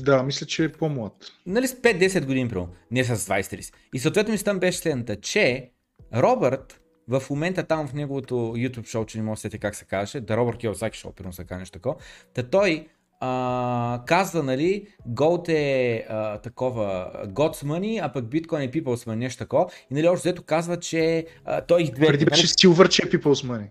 Да, 0.00 0.22
мисля, 0.22 0.46
че 0.46 0.64
е 0.64 0.72
по-млад. 0.72 1.12
Нали 1.46 1.68
с 1.68 1.74
5-10 1.74 2.26
години, 2.26 2.48
примерно, 2.48 2.68
не 2.90 3.04
с 3.04 3.16
20-30. 3.16 3.74
И 3.94 3.98
съответно 3.98 4.32
ми 4.32 4.38
там 4.38 4.58
беше 4.58 4.78
следната, 4.78 5.20
че 5.20 5.70
Робърт 6.14 6.80
в 7.08 7.22
момента 7.30 7.62
там 7.62 7.88
в 7.88 7.92
неговото 7.92 8.34
YouTube 8.34 8.86
шоу, 8.86 9.04
че 9.04 9.18
не 9.18 9.24
може 9.24 9.48
да 9.48 9.58
как 9.58 9.74
се 9.74 9.84
каже, 9.84 10.20
да 10.20 10.36
Робърт 10.36 10.58
Киозаки 10.58 10.98
шоу, 10.98 11.12
примерно 11.12 11.32
се 11.32 11.44
каже 11.44 11.58
нещо 11.58 11.72
такова, 11.72 11.96
та 12.34 12.42
той 12.42 12.88
а, 13.24 14.00
казва, 14.06 14.42
нали, 14.42 14.86
Gold 15.08 15.48
е 15.48 16.06
а, 16.08 16.38
такова 16.38 17.10
God's 17.26 17.66
money, 17.66 18.04
а 18.04 18.12
пък 18.12 18.24
Bitcoin 18.24 18.64
е 18.64 18.70
People's 18.70 19.08
money, 19.08 19.14
нещо 19.14 19.38
такова. 19.38 19.66
И 19.90 19.94
нали, 19.94 20.08
още 20.08 20.28
взето 20.28 20.42
казва, 20.42 20.76
че 20.76 21.26
а, 21.44 21.60
той... 21.60 21.90
Преди 21.98 22.24
беше 22.24 22.46
Silver, 22.46 22.88
че 22.88 23.02
е 23.02 23.10
People's 23.10 23.46
money. 23.46 23.66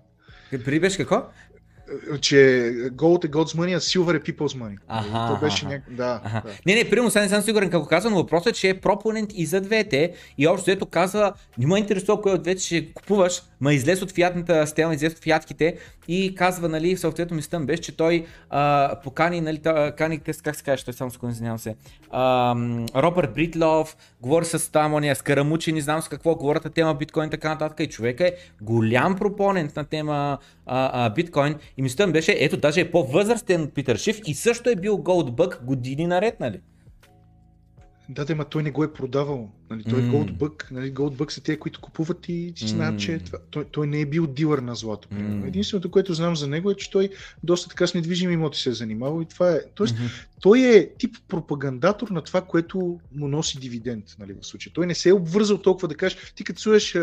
Преди 0.65 0.79
беше 0.79 0.97
какво? 0.97 1.23
че 2.21 2.35
Gold 2.93 3.25
е 3.25 3.31
God's 3.31 3.57
money, 3.57 3.75
а 3.75 3.79
Silver 3.79 4.15
е 4.15 4.19
People's 4.19 4.57
money. 4.57 4.77
Ага, 4.87 5.33
То 5.33 5.45
беше 5.45 5.65
няк... 5.65 5.83
да, 5.89 6.21
да. 6.23 6.43
Не, 6.65 6.75
не, 6.75 6.89
примерно 6.89 7.11
сега 7.11 7.23
не 7.23 7.29
съм 7.29 7.41
сигурен 7.41 7.69
какво 7.69 7.87
казва, 7.87 8.09
но 8.09 8.15
въпросът 8.15 8.47
е, 8.47 8.59
че 8.59 8.69
е 8.69 8.79
пропонент 8.79 9.29
и 9.33 9.45
за 9.45 9.61
двете 9.61 10.13
и 10.37 10.47
общо 10.47 10.63
взето 10.63 10.85
казва, 10.85 11.33
не 11.57 11.67
ме 11.67 11.79
интересува 11.79 12.21
кое 12.21 12.31
от 12.31 12.43
двете 12.43 12.61
ще 12.61 12.93
купуваш, 12.93 13.41
ма 13.61 13.73
излез 13.73 14.01
от 14.01 14.11
фиатната 14.11 14.67
стена, 14.67 14.93
излез 14.93 15.13
от 15.13 15.19
фиатките 15.19 15.77
и 16.12 16.36
казва, 16.36 16.70
нали, 16.70 16.97
съответно 16.97 17.36
ми 17.36 17.41
стъм 17.41 17.66
беше, 17.66 17.82
че 17.82 17.97
той 17.97 18.26
а, 18.49 18.95
покани, 19.03 19.41
нали, 19.41 19.62
кани, 19.97 20.20
как 20.20 20.55
се 20.55 20.64
каже, 20.64 20.86
той 20.86 20.93
само 20.93 21.12
секунда, 21.12 21.34
извинявам 21.34 21.59
се, 21.59 21.76
а, 22.09 22.55
Робърт 22.95 23.34
Бритлов, 23.34 23.97
говори 24.22 24.45
с 24.45 24.72
там, 24.72 24.93
ония, 24.93 25.16
с 25.16 25.22
Карамучи, 25.22 25.72
не 25.72 25.82
знам 25.82 26.01
с 26.01 26.07
какво, 26.07 26.36
говорят 26.36 26.66
на 26.66 26.72
тема 26.72 26.93
биткоин 26.93 27.30
така 27.30 27.49
нататък. 27.49 27.80
И 27.80 27.89
човека 27.89 28.28
е 28.28 28.34
голям 28.62 29.16
пропонент 29.16 29.76
на 29.76 29.84
тема 29.84 30.38
а, 30.66 31.05
а, 31.05 31.09
биткоин. 31.09 31.55
И 31.78 31.82
мисълта 31.82 32.12
беше, 32.12 32.36
ето 32.39 32.57
даже 32.57 32.82
е 32.82 32.91
по-възрастен 32.91 33.62
от 33.62 33.74
Питър 33.74 33.97
Шиф 33.97 34.20
и 34.28 34.34
също 34.34 34.70
е 34.70 34.76
бил 34.76 34.97
Goldbug 34.97 35.64
години 35.64 36.07
наред, 36.07 36.39
нали? 36.39 36.59
Да, 38.12 38.26
да, 38.26 38.36
ма 38.36 38.45
той 38.45 38.64
не 38.64 38.72
го 38.72 38.84
е 38.84 38.93
продавал. 38.93 39.51
Нали? 39.70 39.84
Той 39.84 40.01
mm. 40.01 40.07
е 40.07 40.12
Goldbug. 40.12 40.72
Нали? 40.72 40.93
Goldbug 40.93 41.32
са 41.32 41.43
те, 41.43 41.59
които 41.59 41.82
купуват 41.82 42.30
и 42.30 42.53
си 42.55 42.68
знаят, 42.68 42.99
че 42.99 43.20
това. 43.20 43.39
Той, 43.51 43.66
той 43.66 43.88
не 43.88 44.01
е 44.01 44.05
бил 44.05 44.28
дилър 44.28 44.59
на 44.59 44.76
злато. 44.76 45.07
Mm. 45.07 45.47
Единственото, 45.47 45.91
което 45.91 46.14
знам 46.14 46.36
за 46.36 46.47
него 46.47 46.72
е, 46.72 46.76
че 46.76 46.91
той 46.91 47.09
доста 47.43 47.70
така 47.70 47.88
с 47.88 47.93
недвижими 47.93 48.34
имоти 48.34 48.59
се 48.59 48.70
е 48.70 48.74
занимавал 48.74 49.22
и 49.22 49.26
това 49.26 49.51
е. 49.51 49.59
Тоест, 49.76 49.95
mm-hmm. 49.95 50.26
той 50.41 50.59
е 50.59 50.89
тип 50.97 51.16
пропагандатор 51.28 52.09
на 52.09 52.22
това, 52.22 52.41
което 52.41 52.99
му 53.16 53.28
носи 53.28 53.59
дивиденд, 53.59 54.05
нали, 54.20 54.34
в 54.34 54.45
случая. 54.45 54.74
Той 54.74 54.88
не 54.88 54.95
се 54.95 55.09
е 55.09 55.14
обвързал 55.14 55.57
толкова 55.57 55.88
да 55.88 55.95
кажеш, 55.95 56.18
ти 56.36 56.43
като 56.43 56.62
чуеш 56.62 56.95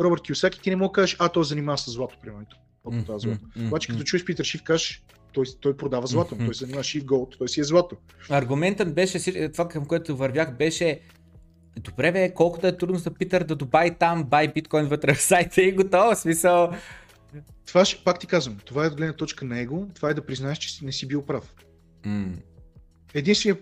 Робърт 0.00 0.22
Кюсаки, 0.28 0.60
ти 0.60 0.70
не 0.70 0.76
мога 0.76 0.88
да 0.88 0.92
кажеш, 0.92 1.16
а 1.18 1.28
той 1.28 1.44
занимава 1.44 1.78
с 1.78 1.90
злато, 1.90 2.16
примерно 2.22 2.46
злато. 3.18 3.28
Mm-hmm. 3.28 3.66
Обаче 3.66 3.88
като 3.88 4.02
чуеш 4.02 4.24
Питър 4.24 4.44
Шиф, 4.44 4.62
кажеш, 4.62 5.02
той, 5.34 5.44
той 5.60 5.76
продава 5.76 6.06
злато, 6.06 6.34
mm-hmm. 6.34 6.44
той 6.44 6.54
се 6.54 6.64
занимава 6.64 6.84
Шиф 6.84 7.04
Голд, 7.04 7.34
той 7.38 7.48
си 7.48 7.60
е 7.60 7.64
злато. 7.64 7.96
Аргументът 8.30 8.94
беше, 8.94 9.48
това 9.52 9.68
към 9.68 9.86
което 9.86 10.16
вървях, 10.16 10.56
беше 10.56 11.00
Добре 11.80 12.12
бе, 12.12 12.34
колкото 12.34 12.66
е 12.66 12.76
трудно 12.76 12.98
за 12.98 13.10
Питър 13.10 13.44
да 13.44 13.56
добави 13.56 13.90
там, 13.98 14.24
бай 14.24 14.48
биткоин 14.48 14.86
вътре 14.86 15.14
в 15.14 15.22
сайта 15.22 15.62
и 15.62 15.72
готово, 15.72 16.16
смисъл. 16.16 16.72
Това 17.66 17.84
ще, 17.84 18.04
пак 18.04 18.18
ти 18.18 18.26
казвам, 18.26 18.58
това 18.64 18.84
е 18.84 18.88
от 18.88 18.96
гледна 18.96 19.12
точка 19.12 19.44
на 19.44 19.60
его, 19.60 19.86
това 19.94 20.10
е 20.10 20.14
да 20.14 20.26
признаеш, 20.26 20.58
че 20.58 20.84
не 20.84 20.92
си 20.92 21.08
бил 21.08 21.22
прав. 21.22 21.54
Mm. 22.06 22.32
Единствено, 23.14 23.58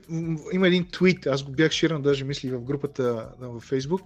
има 0.52 0.66
един 0.66 0.86
твит, 0.92 1.26
аз 1.26 1.42
го 1.42 1.52
бях 1.52 1.72
ширан 1.72 2.02
даже 2.02 2.24
мисли 2.24 2.50
в 2.50 2.60
групата 2.60 3.28
във 3.38 3.70
Facebook, 3.70 4.02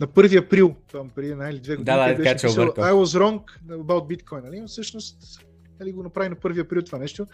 на 0.00 0.06
1 0.06 0.44
април, 0.44 0.74
там 0.92 1.10
преди 1.14 1.30
една 1.30 1.50
или 1.50 1.60
две 1.60 1.76
години, 1.76 1.96
да, 1.96 2.08
да, 2.08 2.22
беше 2.22 2.46
писал, 2.46 2.66
I 2.66 2.92
was 2.92 3.18
wrong 3.18 3.42
about 3.68 4.16
Bitcoin, 4.16 4.44
нали? 4.44 4.62
Всъщност, 4.66 5.40
нали, 5.84 5.92
го 5.92 6.02
направи 6.02 6.28
на 6.28 6.36
1 6.36 6.60
април 6.60 6.82
това 6.82 6.98
нещо, 6.98 7.26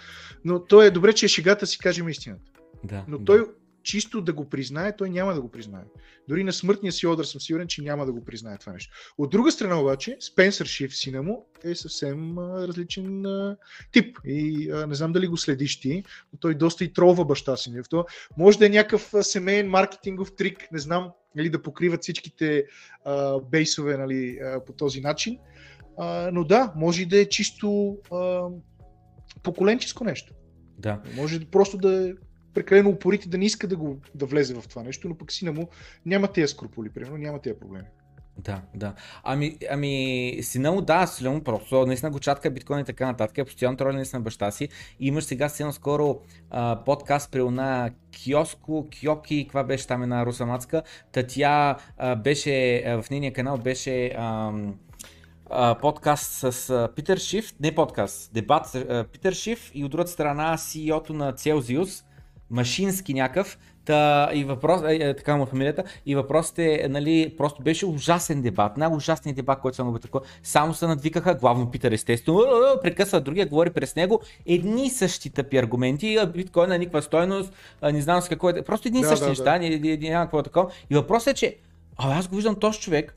но 0.44 0.64
то 0.64 0.82
е 0.82 0.90
добре, 0.90 1.12
че 1.12 1.26
е 1.26 1.28
шегата 1.28 1.66
си 1.66 1.78
кажем 1.78 2.08
истината. 2.08 2.52
Да, 2.84 3.04
но 3.08 3.24
той 3.24 3.44
чисто 3.82 4.20
да 4.20 4.32
го 4.32 4.48
признае, 4.48 4.96
той 4.96 5.10
няма 5.10 5.34
да 5.34 5.40
го 5.40 5.50
признае. 5.50 5.84
Дори 6.28 6.44
на 6.44 6.52
смъртния 6.52 6.92
си 6.92 7.06
одър 7.06 7.24
съм 7.24 7.40
сигурен, 7.40 7.66
че 7.66 7.82
няма 7.82 8.06
да 8.06 8.12
го 8.12 8.24
признае 8.24 8.58
това 8.58 8.72
нещо. 8.72 8.94
От 9.18 9.30
друга 9.30 9.52
страна 9.52 9.80
обаче, 9.80 10.16
Спенсър 10.20 10.66
Шиф, 10.66 10.96
сина 10.96 11.22
му, 11.22 11.46
е 11.64 11.74
съвсем 11.74 12.38
а, 12.38 12.68
различен 12.68 13.26
а, 13.26 13.56
тип. 13.92 14.18
И 14.24 14.70
а, 14.70 14.86
не 14.86 14.94
знам 14.94 15.12
дали 15.12 15.26
го 15.26 15.36
следиш 15.36 15.80
ти, 15.80 16.04
но 16.32 16.38
той 16.38 16.54
доста 16.54 16.84
и 16.84 16.92
тролва 16.92 17.24
баща 17.24 17.56
си. 17.56 17.72
То, 17.90 18.04
може 18.36 18.58
да 18.58 18.66
е 18.66 18.68
някакъв 18.68 19.12
семейен 19.22 19.68
маркетингов 19.68 20.36
трик, 20.36 20.68
не 20.72 20.78
знам, 20.78 21.10
нали, 21.34 21.50
да 21.50 21.62
покриват 21.62 22.02
всичките 22.02 22.64
а, 23.04 23.40
бейсове 23.40 23.96
нали, 23.96 24.38
а, 24.42 24.64
по 24.64 24.72
този 24.72 25.00
начин. 25.00 25.38
А, 26.02 26.30
но 26.32 26.44
да, 26.44 26.72
може 26.76 27.02
и 27.02 27.06
да 27.06 27.20
е 27.20 27.28
чисто 27.28 27.98
а, 28.12 28.48
поколенческо 29.42 30.04
нещо. 30.04 30.34
Да. 30.78 31.00
Може 31.16 31.46
просто 31.46 31.78
да 31.78 32.08
е 32.08 32.12
прекалено 32.54 32.90
упорити 32.90 33.28
да 33.28 33.38
не 33.38 33.44
иска 33.44 33.68
да, 33.68 33.76
го, 33.76 34.00
да 34.14 34.26
влезе 34.26 34.54
в 34.54 34.68
това 34.68 34.82
нещо, 34.82 35.08
но 35.08 35.18
пък 35.18 35.32
сина 35.32 35.52
му 35.52 35.68
няма 36.06 36.32
тези 36.32 36.52
скруполи, 36.52 36.90
примерно, 36.90 37.16
няма 37.16 37.40
тези 37.40 37.58
проблеми. 37.58 37.86
Да, 38.38 38.62
да. 38.74 38.94
Ами, 39.22 39.56
ами 39.70 40.38
сина 40.42 40.72
му, 40.72 40.80
да, 40.80 41.06
сина 41.06 41.30
му 41.30 41.42
просто 41.44 41.86
наистина 41.86 42.10
го 42.10 42.20
чатка 42.20 42.50
биткоин 42.50 42.80
и 42.80 42.84
така 42.84 43.06
нататък, 43.06 43.38
е 43.38 43.44
постоянно 43.44 43.76
тролен 43.76 43.96
наистина 43.96 44.20
баща 44.20 44.50
си. 44.50 44.68
И 45.00 45.06
имаш 45.06 45.24
сега 45.24 45.48
силно 45.48 45.72
скоро 45.72 46.20
а, 46.50 46.84
подкаст 46.84 47.30
при 47.32 47.40
една 47.40 47.90
Киоско, 48.10 48.88
Киоки, 48.90 49.44
каква 49.44 49.64
беше 49.64 49.86
там 49.86 50.02
една 50.02 50.26
русамацка, 50.26 50.82
та 51.12 51.22
тя 51.26 51.76
а, 51.96 52.16
беше, 52.16 52.76
а, 52.76 53.02
в 53.02 53.10
нейния 53.10 53.32
канал 53.32 53.58
беше 53.58 54.06
а, 54.06 54.52
а, 55.50 55.74
подкаст 55.74 56.32
с 56.32 56.70
а, 56.70 56.88
Питър 56.96 57.18
Шиф, 57.18 57.54
не 57.60 57.74
подкаст, 57.74 58.30
дебат 58.34 58.66
с 58.66 59.04
Питър 59.12 59.32
Шиф 59.32 59.70
и 59.74 59.84
от 59.84 59.90
другата 59.90 60.10
страна 60.10 60.56
CEO-то 60.56 61.12
на 61.12 61.32
Celsius, 61.32 62.04
Машински 62.50 63.14
някакъв. 63.14 63.58
Та, 63.84 64.30
и 64.34 64.44
въпрос, 64.44 64.82
е, 64.88 64.94
е, 64.94 65.16
така 65.16 65.36
му 65.36 65.42
е 65.42 65.46
фамилията, 65.46 65.84
и 66.06 66.14
въпросът 66.14 66.58
е, 66.58 66.86
нали, 66.90 67.34
просто 67.38 67.62
беше 67.62 67.86
ужасен 67.86 68.42
дебат, 68.42 68.76
най-ужасният 68.76 69.36
дебат, 69.36 69.60
който 69.60 69.76
съм 69.76 69.98
такова. 69.98 70.24
Само 70.42 70.74
се 70.74 70.86
надвикаха, 70.86 71.34
главно 71.34 71.70
Питър 71.70 71.92
естествено, 71.92 72.44
прекъсва 72.82 73.20
другия, 73.20 73.46
говори 73.46 73.70
през 73.70 73.96
него, 73.96 74.20
едни 74.46 74.86
и 74.86 74.90
същи 74.90 75.30
тъпи 75.30 75.56
аргументи, 75.56 76.18
биткоина 76.34 76.78
никаква 76.78 77.02
стойност, 77.02 77.52
не 77.82 78.00
знам 78.00 78.22
с 78.22 78.28
какво 78.28 78.48
е, 78.48 78.62
просто 78.62 78.88
едни 78.88 79.00
и 79.00 79.02
Да, 79.02 79.08
същи 79.08 79.24
да, 79.24 79.30
неща, 79.58 79.58
няма 80.08 80.24
какво 80.24 80.42
такова. 80.42 80.70
И 80.90 80.94
въпросът 80.94 81.32
е, 81.32 81.34
че 81.34 81.56
а, 81.96 82.18
аз 82.18 82.28
го 82.28 82.36
виждам 82.36 82.54
този 82.54 82.78
човек, 82.80 83.16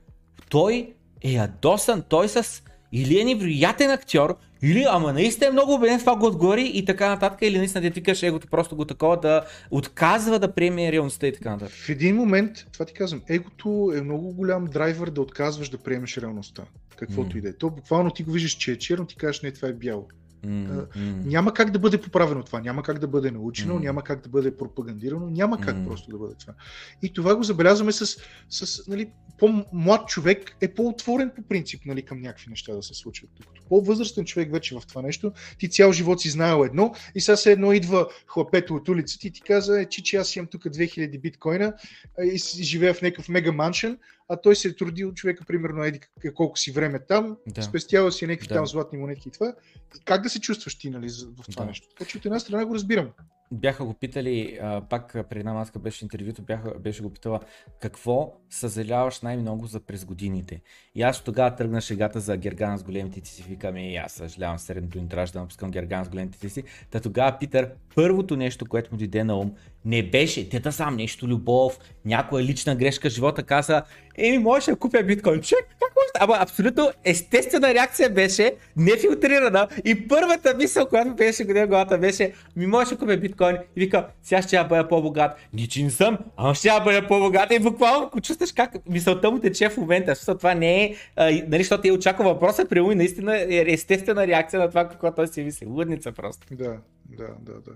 той 0.50 0.94
е 1.24 1.32
ядосан, 1.32 2.04
той 2.10 2.30
с 2.30 2.64
или 2.92 3.20
е 3.20 3.24
невероятен 3.24 3.92
актьор, 3.92 4.38
или 4.62 4.86
ама 4.90 5.14
наистина 5.14 5.48
е 5.48 5.52
много 5.52 5.74
убеден 5.74 6.00
в 6.00 6.02
това 6.02 6.16
го 6.16 6.26
отгори 6.26 6.72
и 6.74 6.86
така 6.86 7.10
нататък, 7.10 7.40
или 7.42 7.58
наистина 7.58 7.82
ти 7.82 7.90
викаш 7.90 8.24
егото 8.24 8.48
просто 8.48 8.76
го 8.76 8.86
такова 8.86 9.20
да 9.20 9.42
отказва 9.72 10.40
да 10.40 10.54
приеме 10.54 10.92
реалността 10.92 11.28
и 11.28 11.34
така 11.34 11.50
нататък. 11.50 11.76
В 11.76 11.90
един 11.90 12.16
момент, 12.16 12.52
това 12.74 12.86
ти 12.86 12.94
казвам, 12.94 13.22
егото 13.30 13.94
е 13.96 14.02
много 14.02 14.34
голям 14.34 14.66
драйвер 14.66 15.10
да 15.10 15.22
отказваш 15.22 15.70
да 15.70 15.78
приемеш 15.78 16.18
реалността. 16.18 16.64
Каквото 16.96 17.30
М. 17.34 17.38
и 17.38 17.42
да 17.42 17.50
е. 17.50 17.54
То 17.54 17.70
буквално 17.70 18.12
ти 18.12 18.24
го 18.24 18.32
виждаш, 18.32 18.52
че 18.52 18.72
е 18.72 18.78
черно, 18.78 19.06
ти 19.06 19.16
кажеш, 19.16 19.42
не, 19.42 19.52
това 19.52 19.68
е 19.68 19.74
бяло. 19.74 20.08
М. 20.44 20.88
Няма 21.26 21.54
как 21.54 21.72
да 21.72 21.80
бъде 21.80 22.02
поправено 22.02 22.44
това, 22.44 22.62
няма 22.62 22.84
как 22.84 23.00
да 23.00 23.08
бъде 23.08 23.32
научено, 23.32 23.74
М. 23.74 23.80
няма 23.80 24.04
как 24.04 24.22
да 24.22 24.30
бъде 24.30 24.58
пропагандирано, 24.58 25.30
няма 25.30 25.62
как 25.62 25.78
М. 25.78 25.86
просто 25.86 26.12
да 26.12 26.18
бъде 26.18 26.36
това. 26.40 26.54
И 27.02 27.14
това 27.14 27.36
го 27.36 27.44
забелязваме 27.44 27.92
с, 27.92 28.18
с 28.50 28.88
нали, 28.88 29.12
по-млад 29.38 30.08
човек 30.08 30.58
е 30.62 30.74
по-отворен 30.74 31.32
по 31.36 31.42
принцип 31.42 31.82
нали, 31.86 32.02
към 32.02 32.22
някакви 32.22 32.50
неща 32.50 32.76
да 32.76 32.84
се 32.84 32.94
случват. 32.94 33.30
Докато 33.40 33.62
по-възрастен 33.70 34.26
човек 34.26 34.52
вече 34.52 34.76
в 34.76 34.82
това 34.88 35.02
нещо, 35.02 35.32
ти 35.58 35.70
цял 35.70 35.92
живот 35.92 36.22
си 36.22 36.30
знаел 36.30 36.64
едно 36.66 36.96
и 37.16 37.22
сега 37.22 37.36
се 37.36 37.52
едно 37.52 37.74
идва 37.74 38.08
хлапето 38.28 38.76
от 38.76 38.90
улицата 38.90 39.28
и 39.28 39.32
ти 39.32 39.42
каза, 39.42 39.82
е, 39.82 39.86
че, 39.86 40.04
че 40.04 40.18
аз 40.18 40.36
имам 40.36 40.48
тук 40.48 40.64
2000 40.64 41.22
биткоина 41.22 41.74
и 42.24 42.38
живея 42.64 42.94
в 42.94 43.02
някакъв 43.02 43.30
мега 43.30 43.52
маншен, 43.52 43.98
а 44.30 44.38
той 44.42 44.56
се 44.56 44.68
е 44.68 44.76
трудил 44.76 45.14
човека, 45.14 45.46
примерно, 45.46 45.84
еди 45.84 46.00
как- 46.00 46.34
колко 46.34 46.58
си 46.58 46.72
време 46.72 47.00
там, 47.00 47.38
Да. 47.48 47.62
спестява 47.64 48.12
си 48.12 48.28
някакви 48.28 48.48
Да. 48.48 48.54
там 48.56 48.68
златни 48.68 49.00
монетки 49.00 49.30
и 49.30 49.32
това. 49.32 49.54
Как 50.06 50.22
да 50.22 50.30
се 50.30 50.40
чувстваш 50.40 50.76
ти 50.78 50.90
нали, 50.90 51.10
в 51.10 51.52
това 51.52 51.64
Да. 51.64 51.66
нещо? 51.66 51.88
Така 51.90 52.06
че 52.10 52.18
от 52.18 52.26
една 52.26 52.40
страна 52.40 52.66
го 52.66 52.76
разбирам. 52.76 53.10
бяха 53.52 53.86
го 53.86 53.94
питали, 53.94 54.60
а, 54.62 54.82
пак 54.82 55.16
а, 55.16 55.24
преди 55.24 55.40
една 55.40 55.54
маска 55.54 55.80
беше 55.80 56.06
интервюто, 56.06 56.42
бяха, 56.42 56.80
беше 56.80 57.04
го 57.04 57.10
питала 57.10 57.40
какво 57.82 58.34
съжаляваш 58.50 59.22
най-много 59.22 59.66
за 59.68 59.80
през 59.80 60.06
годините. 60.06 60.62
И 60.96 61.02
аз 61.02 61.24
тогава 61.24 61.56
тръгна 61.56 61.82
шегата 61.82 62.20
за 62.20 62.38
Герган 62.38 62.78
с 62.78 62.84
големите 62.84 63.22
ти 63.22 63.30
си, 63.30 63.44
викаме 63.44 63.92
и 63.92 63.96
аз 63.96 64.12
съжалявам 64.12 64.60
средното 64.60 65.08
трябваше 65.08 65.34
да 65.34 65.40
напускам 65.40 65.72
Герган 65.72 66.06
с 66.06 66.10
големите 66.10 66.50
си. 66.50 66.64
Та 66.92 67.00
тогава 67.00 67.38
Питър, 67.40 67.72
първото 67.96 68.36
нещо, 68.38 68.66
което 68.66 68.92
му 68.92 68.98
дойде 68.98 69.24
на 69.24 69.38
ум, 69.40 69.54
не 69.86 70.04
беше, 70.04 70.50
те 70.50 70.60
да 70.60 70.72
сам 70.72 70.96
нещо 70.96 71.28
любов, 71.28 71.80
някоя 72.06 72.44
лична 72.44 72.76
грешка 72.76 73.10
живота, 73.10 73.44
каза, 73.44 73.84
еми 74.18 74.38
можеш 74.38 74.66
да 74.66 74.76
купя 74.76 75.04
биткоин. 75.04 75.42
Че, 75.42 75.56
как 75.56 75.94
може? 75.96 76.08
Ама 76.20 76.38
абсолютно 76.40 76.92
естествена 77.04 77.74
реакция 77.74 78.10
беше, 78.10 78.54
нефилтрирана. 78.78 79.68
И 79.86 80.08
първата 80.08 80.54
мисъл, 80.58 80.86
която 80.86 81.16
беше 81.16 81.44
година 81.44 81.68
главата 81.68 81.98
беше, 81.98 82.34
ми 82.56 82.68
можеш 82.68 82.90
да 82.90 82.98
купя 82.98 83.18
биткоин. 83.18 83.56
И 83.56 83.80
вика, 83.80 84.08
сега 84.24 84.42
ще 84.42 84.56
я 84.56 84.64
бъда 84.64 84.88
по-богат. 84.88 85.32
Ничи 85.54 85.84
не 85.84 85.90
съм, 85.90 86.18
ама 86.38 86.56
ще 86.56 86.68
я 86.68 86.80
бъда 86.80 87.08
по-богат. 87.08 87.52
И 87.52 87.60
буквално 87.60 88.10
чувстваш 88.22 88.52
как 88.52 88.72
мисълта 88.90 89.32
му 89.32 89.40
тече 89.40 89.70
в 89.70 89.78
момента. 89.78 90.16
Защото 90.16 90.38
това 90.38 90.54
не 90.54 90.84
е, 90.84 90.96
а, 91.16 91.24
нали, 91.26 91.64
защото 91.64 91.88
я 91.88 91.94
очаква 91.94 92.24
въпроса, 92.24 92.66
при 92.66 92.80
и 92.80 92.96
наистина 92.96 93.38
е 93.38 93.66
естествена 93.68 94.28
реакция 94.28 94.60
на 94.60 94.70
това, 94.70 94.90
какво 94.90 95.12
той 95.12 95.28
си 95.28 95.44
мисли. 95.44 95.66
Лудница 95.66 96.12
просто. 96.12 96.48
Да, 96.52 96.78
да, 97.06 97.28
да, 97.42 97.54
да. 97.54 97.72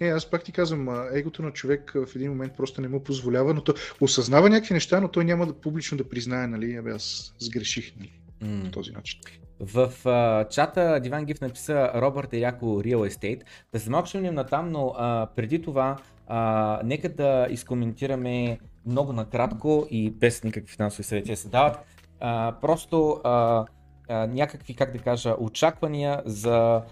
Не, 0.00 0.06
аз 0.06 0.30
пак 0.30 0.44
ти 0.44 0.52
казвам, 0.52 1.08
егото 1.12 1.42
на 1.42 1.50
човек 1.50 1.92
в 1.94 2.16
един 2.16 2.30
момент 2.30 2.52
просто 2.56 2.80
не 2.80 2.88
му 2.88 3.04
позволява, 3.04 3.54
но 3.54 3.60
той 3.60 3.74
осъзнава 4.00 4.50
някакви 4.50 4.74
неща, 4.74 5.00
но 5.00 5.08
той 5.08 5.24
няма 5.24 5.46
да 5.46 5.52
публично 5.52 5.98
да 5.98 6.08
признае, 6.08 6.46
нали, 6.46 6.76
абе 6.76 6.90
аз 6.90 7.34
сгреших, 7.38 7.92
нали, 7.96 8.12
М. 8.40 8.64
по 8.64 8.70
този 8.70 8.92
начин. 8.92 9.20
В 9.60 9.92
а, 10.04 10.48
чата 10.48 11.00
Диван 11.00 11.24
Гиф 11.24 11.40
написа 11.40 11.90
Робърт 11.94 12.32
е 12.32 12.38
яко 12.38 12.66
Real 12.66 13.10
Estate. 13.10 13.42
Да 13.72 13.80
се 13.80 13.90
малко 13.90 14.08
ще 14.08 14.20
на 14.20 14.44
там, 14.44 14.70
но 14.70 14.94
а, 14.96 15.26
преди 15.36 15.62
това 15.62 15.96
а, 16.26 16.80
нека 16.84 17.08
да 17.08 17.46
изкоментираме 17.50 18.58
много 18.86 19.12
накратко 19.12 19.86
и 19.90 20.10
без 20.10 20.44
никакви 20.44 20.72
финансови 20.72 21.02
съвети 21.02 21.36
се 21.36 21.48
дават. 21.48 21.76
А, 22.20 22.54
просто 22.60 23.20
а, 23.24 23.64
а, 24.08 24.26
някакви, 24.26 24.74
как 24.74 24.92
да 24.92 24.98
кажа, 24.98 25.34
очаквания 25.38 26.22
за 26.24 26.82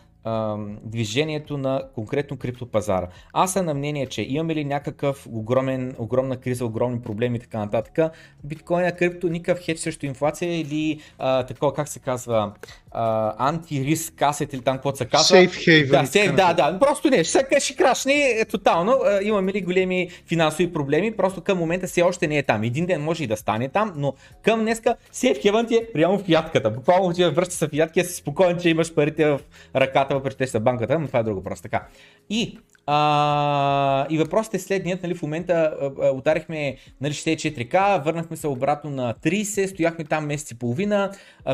движението 0.82 1.58
на 1.58 1.82
конкретно 1.94 2.36
криптопазара. 2.36 3.08
Аз 3.32 3.52
съм 3.52 3.66
на 3.66 3.74
мнение, 3.74 4.06
че 4.06 4.22
имаме 4.22 4.54
ли 4.54 4.64
някакъв 4.64 5.26
огромен, 5.30 5.94
огромна 5.98 6.36
криза, 6.36 6.66
огромни 6.66 7.00
проблеми 7.00 7.36
и 7.36 7.40
така 7.40 7.58
нататък, 7.58 8.12
биткоина, 8.44 8.92
крипто, 8.92 9.28
никакъв 9.28 9.64
хедж 9.64 9.80
срещу 9.80 10.06
инфлация 10.06 10.60
или 10.60 11.00
а, 11.18 11.46
такова, 11.46 11.74
как 11.74 11.88
се 11.88 11.98
казва, 11.98 12.52
а, 12.94 13.34
антириск 13.48 14.14
касет 14.16 14.52
или 14.52 14.60
там 14.60 14.76
какво 14.76 14.96
се 14.96 15.04
казва. 15.04 15.36
Safe 15.36 15.48
haven. 15.48 15.90
Да, 15.90 16.06
сейф, 16.06 16.34
да, 16.34 16.54
да, 16.54 16.78
просто 16.78 17.10
не, 17.10 17.24
ще, 17.24 17.46
ще 17.60 17.76
крашне 17.76 18.14
е, 18.14 18.44
тотално. 18.44 18.98
А, 19.04 19.22
Имаме 19.22 19.52
ли 19.52 19.60
големи 19.60 20.08
финансови 20.28 20.72
проблеми, 20.72 21.16
просто 21.16 21.40
към 21.40 21.58
момента 21.58 21.86
все 21.86 22.02
още 22.02 22.26
не 22.26 22.38
е 22.38 22.42
там. 22.42 22.62
Един 22.62 22.86
ден 22.86 23.02
може 23.02 23.24
и 23.24 23.26
да 23.26 23.36
стане 23.36 23.68
там, 23.68 23.92
но 23.96 24.14
към 24.42 24.60
днеска 24.60 24.96
Safe 25.14 25.44
Haven 25.44 25.68
ти 25.68 25.74
е 25.74 25.86
прямо 25.92 26.18
в 26.18 26.22
фиатката. 26.22 26.70
Буквално 26.70 27.12
ти 27.12 27.24
връща 27.24 27.54
се 27.54 27.66
в 27.66 27.70
фиатки, 27.70 28.00
и 28.00 28.04
си 28.04 28.14
спокоен, 28.14 28.58
че 28.58 28.68
имаш 28.68 28.94
парите 28.94 29.24
в 29.24 29.40
ръката, 29.76 30.14
въпреки 30.14 30.36
че 30.36 30.46
са 30.46 30.60
банката, 30.60 30.98
но 30.98 31.06
това 31.06 31.18
е 31.18 31.22
друго 31.22 31.44
просто 31.44 31.62
така. 31.62 31.86
И, 32.30 32.58
а, 32.86 34.06
и 34.10 34.18
въпросът 34.18 34.54
е 34.54 34.58
следният, 34.58 35.02
нали, 35.02 35.14
в 35.14 35.22
момента 35.22 35.76
а, 35.80 35.90
а, 36.02 36.10
ударихме 36.10 36.76
нали, 37.00 37.12
64к, 37.12 38.04
върнахме 38.04 38.36
се 38.36 38.48
обратно 38.48 38.90
на 38.90 39.14
30, 39.14 39.66
стояхме 39.66 40.04
там 40.04 40.26
месец 40.26 40.50
и 40.50 40.58
половина, 40.58 41.10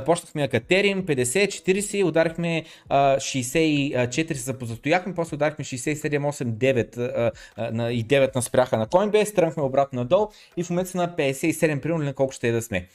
почнахме 0.06 0.42
на 0.42 0.48
Катерим, 0.48 1.06
50, 1.06 1.46
40, 1.46 2.04
ударихме 2.04 2.64
а, 2.88 3.16
64 3.16 4.32
се 4.32 4.40
запозастояхме, 4.40 5.14
после 5.14 5.34
ударихме 5.34 5.64
67, 5.64 6.30
8, 6.30 6.44
9 6.44 6.98
а, 6.98 7.30
а, 7.56 7.70
на, 7.70 7.92
и 7.92 8.04
9 8.04 8.34
на 8.34 8.42
спряха 8.42 8.78
на 8.78 8.86
Coinbase, 8.86 9.34
тръгнахме 9.34 9.62
обратно 9.62 10.00
надолу 10.00 10.28
и 10.56 10.64
в 10.64 10.70
момента 10.70 10.90
са 10.90 10.98
на 10.98 11.08
57, 11.08 11.80
примерно 11.80 12.04
на 12.04 12.14
колко 12.14 12.32
ще 12.32 12.48
е 12.48 12.52
да 12.52 12.62
сме. 12.62 12.86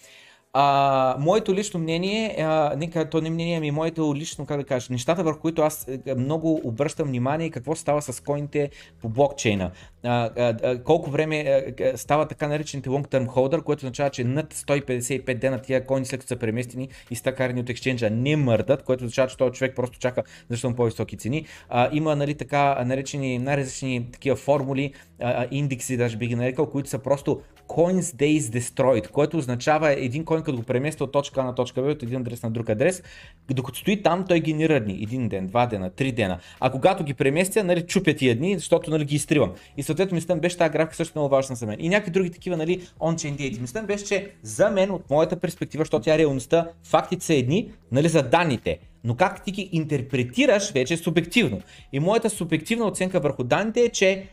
А, 0.57 1.15
моето 1.19 1.53
лично 1.53 1.79
мнение, 1.79 2.35
а, 2.39 2.73
нека 2.77 3.09
то 3.09 3.21
не 3.21 3.29
мнение, 3.29 3.57
ами 3.57 3.71
моето 3.71 4.15
лично, 4.15 4.45
как 4.45 4.57
да 4.57 4.63
кажа, 4.63 4.87
нещата 4.89 5.23
върху 5.23 5.39
които 5.39 5.61
аз 5.61 5.87
е, 6.05 6.15
много 6.15 6.61
обръщам 6.63 7.07
внимание, 7.07 7.49
какво 7.49 7.75
става 7.75 8.01
с 8.01 8.23
коините 8.23 8.69
по 9.01 9.09
блокчейна. 9.09 9.71
А, 10.05 10.29
а, 10.37 10.83
колко 10.83 11.09
време 11.09 11.63
а, 11.81 11.97
става 11.97 12.27
така 12.27 12.47
наречените 12.47 12.89
long 12.89 13.07
term 13.07 13.27
holder, 13.27 13.63
което 13.63 13.79
означава, 13.79 14.09
че 14.09 14.23
над 14.23 14.53
155 14.53 15.33
дена 15.33 15.61
тия 15.61 15.85
коини 15.85 16.05
след 16.05 16.19
като 16.19 16.27
са 16.27 16.35
преместени 16.35 16.89
и 17.11 17.15
са 17.15 17.33
от 17.57 17.69
ексченджа 17.69 18.09
не 18.09 18.35
мърдат, 18.35 18.83
което 18.83 19.03
означава, 19.03 19.29
че 19.29 19.37
този 19.37 19.51
човек 19.51 19.75
просто 19.75 19.99
чака 19.99 20.23
защото 20.49 20.67
има 20.67 20.75
по-високи 20.75 21.17
цени. 21.17 21.45
А, 21.69 21.89
има 21.93 22.15
нали, 22.15 22.33
така 22.33 22.83
наречени 22.85 23.37
най-различни 23.37 24.11
такива 24.11 24.35
формули, 24.35 24.93
а, 25.21 25.47
индекси 25.51 25.97
даже 25.97 26.17
би 26.17 26.27
ги 26.27 26.35
нарекал, 26.35 26.69
които 26.69 26.89
са 26.89 26.99
просто 26.99 27.41
coins 27.67 28.01
days 28.01 28.39
destroyed, 28.39 29.07
което 29.07 29.37
означава 29.37 29.91
един 29.91 30.25
коин, 30.25 30.41
като 30.41 30.57
го 30.57 30.63
премества 30.63 31.05
от 31.05 31.11
точка 31.11 31.41
А 31.41 31.43
на 31.43 31.55
точка 31.55 31.81
Б, 31.81 31.87
от 31.87 32.03
един 32.03 32.21
адрес 32.21 32.43
на 32.43 32.51
друг 32.51 32.69
адрес, 32.69 33.03
докато 33.51 33.79
стои 33.79 34.03
там, 34.03 34.25
той 34.27 34.39
генерира 34.39 34.79
дни. 34.79 34.99
Един 35.03 35.29
ден, 35.29 35.47
два 35.47 35.65
дена, 35.65 35.89
три 35.89 36.11
дена. 36.11 36.39
А 36.59 36.71
когато 36.71 37.03
ги 37.03 37.13
преместя, 37.13 37.63
нали, 37.63 37.81
чупят 37.81 38.17
тия 38.17 38.35
дни, 38.35 38.55
защото 38.55 38.89
нали, 38.89 39.05
ги 39.05 39.15
изтривам. 39.15 39.53
И 39.77 39.83
съответно 39.95 40.15
мислям 40.15 40.39
беше 40.39 40.57
тази 40.57 40.71
графика 40.71 40.95
също 40.95 41.19
много 41.19 41.29
важна 41.29 41.55
за 41.55 41.65
мен. 41.65 41.75
И 41.79 41.89
някакви 41.89 42.11
други 42.11 42.31
такива, 42.31 42.57
нали, 42.57 42.87
on-chain 42.99 43.35
date. 43.35 43.61
Мислям 43.61 43.85
беше, 43.85 44.05
че 44.05 44.31
за 44.43 44.69
мен, 44.69 44.91
от 44.91 45.09
моята 45.09 45.35
перспектива, 45.35 45.81
защото 45.81 46.03
тя 46.03 46.15
е 46.15 46.17
реалността, 46.17 46.67
фактите 46.83 47.25
са 47.25 47.33
едни, 47.33 47.71
нали, 47.91 48.09
за 48.09 48.23
данните. 48.23 48.79
Но 49.03 49.15
как 49.15 49.43
ти 49.43 49.51
ги 49.51 49.69
интерпретираш 49.71 50.71
вече 50.71 50.93
е 50.93 50.97
субективно. 50.97 51.61
И 51.93 51.99
моята 51.99 52.29
субективна 52.29 52.85
оценка 52.85 53.19
върху 53.19 53.43
данните 53.43 53.81
е, 53.81 53.89
че 53.89 54.27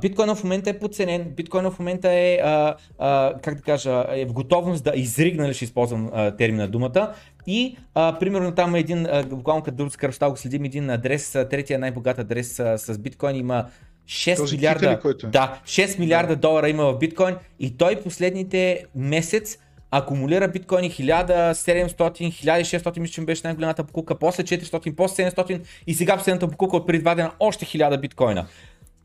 биткоинът 0.00 0.38
в 0.38 0.44
момента 0.44 0.70
е 0.70 0.78
подценен, 0.78 1.32
биткоинът 1.36 1.74
в 1.74 1.78
момента 1.78 2.12
е, 2.12 2.38
uh, 2.44 2.76
uh, 3.00 3.40
как 3.40 3.54
да 3.54 3.62
кажа, 3.62 4.04
е 4.10 4.24
в 4.26 4.32
готовност 4.32 4.84
да 4.84 4.92
изригна, 4.94 5.42
нали 5.42 5.54
ще 5.54 5.64
използвам 5.64 6.10
термина 6.38 6.68
думата. 6.68 7.14
И 7.46 7.76
примерно 7.94 8.54
там 8.54 8.74
е 8.74 8.78
един, 8.78 9.06
буквално 9.26 9.62
като 9.62 9.76
друг 9.76 9.92
го 10.22 10.36
следим 10.36 10.64
един 10.64 10.90
адрес, 10.90 11.32
третия 11.32 11.78
най-богат 11.78 12.18
адрес 12.18 12.62
с 12.76 12.98
биткоин 12.98 13.36
има 13.36 13.66
6 14.10 14.36
Този 14.36 14.56
милиарда, 14.56 14.92
ли, 14.92 15.00
който 15.02 15.26
е? 15.26 15.30
да, 15.30 15.60
6 15.64 15.98
милиарда 15.98 16.36
долара 16.36 16.68
има 16.68 16.84
в 16.84 16.98
биткоин 16.98 17.36
и 17.60 17.76
той 17.76 17.96
последните 17.96 18.84
месец 18.94 19.58
акумулира 19.90 20.48
биткоини 20.48 20.90
1700, 20.90 21.52
1600, 21.92 22.98
мисля, 22.98 23.12
че 23.12 23.20
беше 23.20 23.40
най-голямата 23.44 23.84
покупка, 23.84 24.14
после 24.14 24.42
400, 24.42 24.94
после 24.94 25.30
700 25.30 25.60
и 25.86 25.94
сега 25.94 26.16
последната 26.16 26.48
покупка 26.48 26.76
от 26.76 26.86
преди 26.86 26.98
два 26.98 27.14
дена 27.14 27.32
още 27.40 27.64
1000 27.64 28.00
биткоина. 28.00 28.46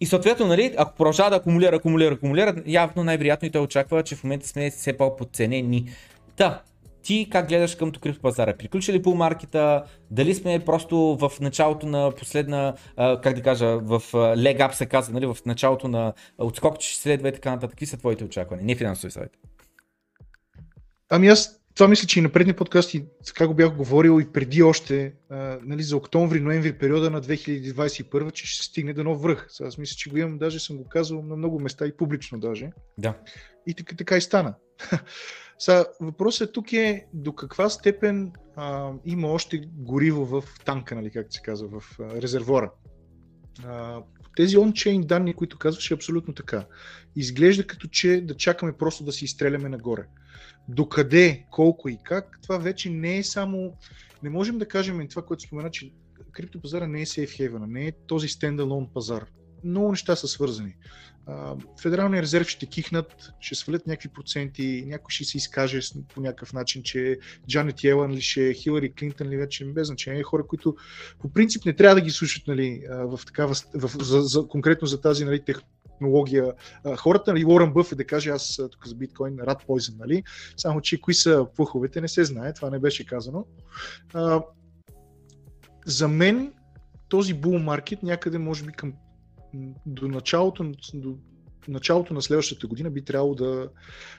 И 0.02 0.06
съответно, 0.06 0.48
нали, 0.48 0.74
ако 0.78 0.96
продължава 0.96 1.30
да 1.30 1.36
акумулира, 1.36 1.76
акумулира, 1.76 2.14
акумулира, 2.14 2.56
явно 2.66 3.04
най-вероятно 3.04 3.48
и 3.48 3.52
той 3.52 3.62
очаква, 3.62 4.04
че 4.04 4.16
в 4.16 4.24
момента 4.24 4.48
сме 4.48 4.72
все 4.72 4.98
по-подценени. 4.98 5.90
Та, 6.38 6.62
Ти 7.06 7.28
как 7.32 7.48
гледаш 7.48 7.76
към 7.76 7.92
криптопазара? 7.92 8.58
Приключи 8.58 8.94
ли 8.94 9.02
маркета? 9.06 9.84
Дали 10.12 10.36
сме 10.36 10.60
просто 10.66 10.98
в 10.98 11.32
началото 11.42 11.88
на 11.88 12.12
последна, 12.12 12.74
как 12.98 13.36
да 13.36 13.42
кажа, 13.42 13.78
в 13.78 14.02
leg 14.14 14.58
up 14.58 14.72
се 14.72 14.86
казва, 14.86 15.14
нали, 15.14 15.26
в 15.26 15.38
началото 15.46 15.88
на 15.88 16.14
отскок, 16.38 16.80
че 16.80 16.90
ще 16.90 17.02
следва 17.02 17.30
и 17.30 17.34
така 17.34 17.52
нататък. 17.52 17.70
Какви 17.70 17.86
са 17.86 17.98
твоите 17.98 18.24
очаквания? 18.24 18.66
Не 18.66 18.76
финансови 18.76 19.12
съвет. 19.12 19.32
Ами 21.10 21.28
аз 21.28 21.62
това 21.76 21.88
мисля, 21.88 22.08
че 22.08 22.20
и 22.20 22.22
на 22.22 22.30
предни 22.30 22.54
подкасти, 22.54 23.06
така 23.26 23.48
го 23.48 23.54
бях 23.54 23.76
говорил 23.76 24.22
и 24.22 24.32
преди 24.32 24.64
още, 24.64 25.14
а, 25.30 25.58
нали, 25.64 25.84
за 25.84 25.96
октомври-ноември 25.96 26.78
периода 26.78 27.10
на 27.10 27.22
2021, 27.22 28.32
че 28.32 28.48
ще 28.48 28.66
стигне 28.66 28.94
до 28.94 29.04
нов 29.04 29.22
връх. 29.22 29.48
Сега, 29.50 29.68
аз 29.68 29.78
мисля, 29.78 29.96
че 29.96 30.10
го 30.10 30.18
имам, 30.18 30.38
даже 30.38 30.60
съм 30.60 30.78
го 30.78 30.90
казал 30.90 31.22
на 31.22 31.36
много 31.36 31.60
места 31.60 31.86
и 31.88 31.98
публично 31.98 32.40
даже. 32.40 32.72
Да. 32.98 33.14
И 33.68 33.74
така, 33.74 33.96
така 33.96 34.18
и 34.18 34.22
стана. 34.22 34.56
Сега, 35.60 35.86
въпросът 36.02 36.54
тук 36.54 36.74
е 36.74 37.06
до 37.14 37.34
каква 37.34 37.70
степен 37.70 38.32
а, 38.56 38.92
има 39.06 39.28
още 39.28 39.58
гориво 39.78 40.26
в 40.26 40.44
танка, 40.66 40.96
нали, 40.96 41.12
както 41.12 41.36
се 41.36 41.42
казва, 41.42 41.80
в 41.80 42.00
а, 42.00 42.22
резервора. 42.22 42.72
А, 43.66 44.04
тези 44.36 44.58
ончейн 44.58 45.02
данни, 45.02 45.34
които 45.34 45.58
казваш, 45.58 45.92
е 45.92 45.94
абсолютно 45.94 46.34
така. 46.34 46.66
Изглежда 47.16 47.68
като 47.68 47.88
че 47.88 48.22
да 48.22 48.38
чакаме 48.38 48.78
просто 48.78 49.04
да 49.04 49.12
си 49.12 49.26
изстреляме 49.26 49.70
нагоре. 49.70 50.06
Докъде, 50.70 51.46
колко 51.52 51.90
и 51.90 52.00
как, 52.04 52.40
това 52.44 52.58
вече 52.58 52.90
не 52.90 53.18
е 53.18 53.24
само... 53.24 53.78
Не 54.24 54.30
можем 54.30 54.58
да 54.58 54.68
кажем 54.68 55.08
това, 55.08 55.22
което 55.22 55.44
спомена, 55.44 55.72
че 55.72 55.92
криптопазара 56.32 56.88
не 56.88 57.02
е 57.02 57.06
safe 57.06 57.50
haven, 57.50 57.66
не 57.68 57.88
е 57.88 57.92
този 57.92 58.28
стендалон 58.28 58.90
пазар. 58.94 59.26
Много 59.66 59.92
неща 59.92 60.16
са 60.16 60.28
свързани. 60.28 60.76
Федералния 61.82 62.22
резерв 62.22 62.48
ще 62.48 62.66
кихнат, 62.66 63.34
ще 63.40 63.56
свалят 63.56 63.88
някакви 63.88 64.10
проценти, 64.10 64.84
някой 64.88 65.12
ще 65.12 65.24
се 65.24 65.38
изкаже 65.38 65.80
по 66.14 66.22
някакъв 66.22 66.54
начин, 66.54 66.84
че 66.84 67.20
Джанет 67.48 67.84
Йелън 67.84 68.12
ли 68.12 68.22
ще, 68.22 68.54
Хилари 68.54 68.94
Клинтон 68.94 69.28
ли 69.28 69.38
вече, 69.38 69.66
без 69.66 69.88
значение, 69.88 70.24
хора, 70.24 70.48
които 70.48 70.76
по 71.20 71.30
принцип 71.34 71.66
не 71.66 71.76
трябва 71.76 71.96
да 71.96 72.02
ги 72.02 72.12
слушат 72.12 72.48
нали, 72.48 72.84
в 72.90 73.20
такава, 73.26 73.54
в, 73.74 74.04
за, 74.04 74.22
за, 74.22 74.48
конкретно 74.48 74.88
за 74.88 75.02
тази 75.02 75.26
нали, 75.26 75.42
технология. 75.46 76.54
Хората, 76.98 77.34
нали, 77.34 77.46
Уорън 77.46 77.74
Бъф 77.74 77.96
да 77.96 78.06
каже 78.06 78.30
аз 78.30 78.62
тук 78.72 78.88
за 78.88 78.96
биткоин, 78.96 79.40
рад 79.40 79.66
Пойзен, 79.68 79.96
нали? 80.00 80.24
Само, 80.58 80.82
че 80.82 81.02
кои 81.02 81.14
са 81.14 81.48
пуховете, 81.56 82.02
не 82.02 82.08
се 82.08 82.24
знае, 82.24 82.54
това 82.54 82.70
не 82.70 82.80
беше 82.80 83.06
казано. 83.06 83.46
За 85.86 86.08
мен 86.08 86.54
този 87.10 87.34
бул 87.34 87.60
маркет 87.60 88.04
някъде 88.04 88.38
може 88.38 88.64
би 88.64 88.72
към 88.72 88.94
до 89.86 90.08
началото, 90.08 90.72
до 90.94 91.18
началото 91.68 92.14
на 92.14 92.22
следващата 92.22 92.68
година 92.68 92.90
би 92.90 93.02
трябвало 93.02 93.36
да, 93.36 93.70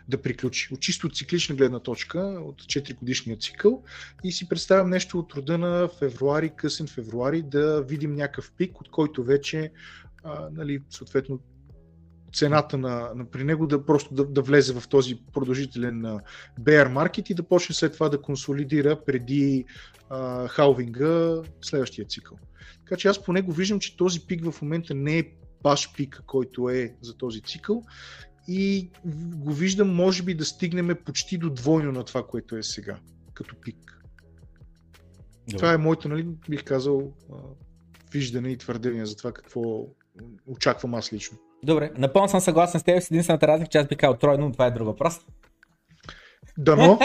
да 0.09 0.23
приключи. 0.23 0.75
От 0.75 0.81
чисто 0.81 1.11
циклична 1.11 1.55
гледна 1.55 1.81
точка, 1.81 2.21
от 2.21 2.63
4 2.63 2.95
годишния 2.95 3.37
цикъл 3.37 3.83
и 4.25 4.33
си 4.33 4.49
представям 4.49 4.91
нещо 4.91 5.19
от 5.19 5.35
рода 5.35 5.59
на 5.59 5.89
февруари, 5.89 6.51
късен 6.57 6.87
февруари, 6.87 7.43
да 7.43 7.83
видим 7.83 8.15
някакъв 8.15 8.53
пик, 8.53 8.81
от 8.81 8.91
който 8.91 9.25
вече 9.25 9.73
а, 10.25 10.49
нали, 10.53 10.83
съответно 10.91 11.41
цената 12.37 12.79
на, 12.79 13.11
на 13.15 13.25
при 13.25 13.45
него 13.45 13.67
да 13.67 13.87
просто 13.87 14.15
да, 14.15 14.25
да 14.25 14.43
влезе 14.43 14.81
в 14.81 14.89
този 14.89 15.19
продължителен 15.33 16.03
bear 16.61 16.89
market 16.89 17.31
и 17.31 17.35
да 17.35 17.43
почне 17.43 17.75
след 17.75 17.93
това 17.93 18.09
да 18.09 18.23
консолидира 18.23 19.05
преди 19.07 19.65
а, 20.11 20.49
халвинга 20.49 21.43
следващия 21.61 22.07
цикъл. 22.07 22.39
Така 22.85 22.97
че 22.97 23.09
аз 23.09 23.25
по 23.25 23.33
него 23.33 23.53
виждам, 23.53 23.81
че 23.81 23.97
този 23.97 24.27
пик 24.27 24.51
в 24.51 24.63
момента 24.63 24.95
не 24.95 25.19
е 25.19 25.25
баш 25.63 25.95
пик, 25.97 26.23
който 26.27 26.71
е 26.71 26.95
за 27.01 27.17
този 27.17 27.41
цикъл 27.41 27.83
и 28.49 28.91
го 29.35 29.53
виждам, 29.53 29.95
може 29.95 30.23
би 30.23 30.35
да 30.35 30.45
стигнем 30.45 30.97
почти 31.05 31.39
до 31.39 31.51
двойно 31.51 31.93
на 31.93 32.05
това, 32.05 32.27
което 32.27 32.57
е 32.57 32.63
сега, 32.63 32.99
като 33.35 33.57
пик. 33.61 34.03
Добре. 35.49 35.57
Това 35.57 35.73
е 35.73 35.79
моето, 35.79 36.09
нали, 36.09 36.27
бих 36.49 36.65
казал, 36.65 37.13
виждане 38.13 38.49
и 38.49 38.57
твърдение 38.57 39.07
за 39.07 39.17
това 39.17 39.33
какво 39.33 39.87
очаквам 40.47 40.95
аз 40.95 41.13
лично. 41.13 41.39
Добре, 41.63 41.91
напълно 41.97 42.29
съм 42.29 42.41
съгласен 42.41 42.81
с 42.81 42.85
теб 42.85 43.03
с 43.03 43.11
единствената 43.11 43.49
разлика, 43.49 43.69
че 43.69 43.79
аз 43.79 43.87
би 43.87 43.97
казал 43.97 44.17
тройно, 44.17 44.47
но 44.47 44.53
това 44.53 44.67
е 44.67 44.71
друг 44.71 44.87
въпрос. 44.87 45.21
Дано. 46.59 46.99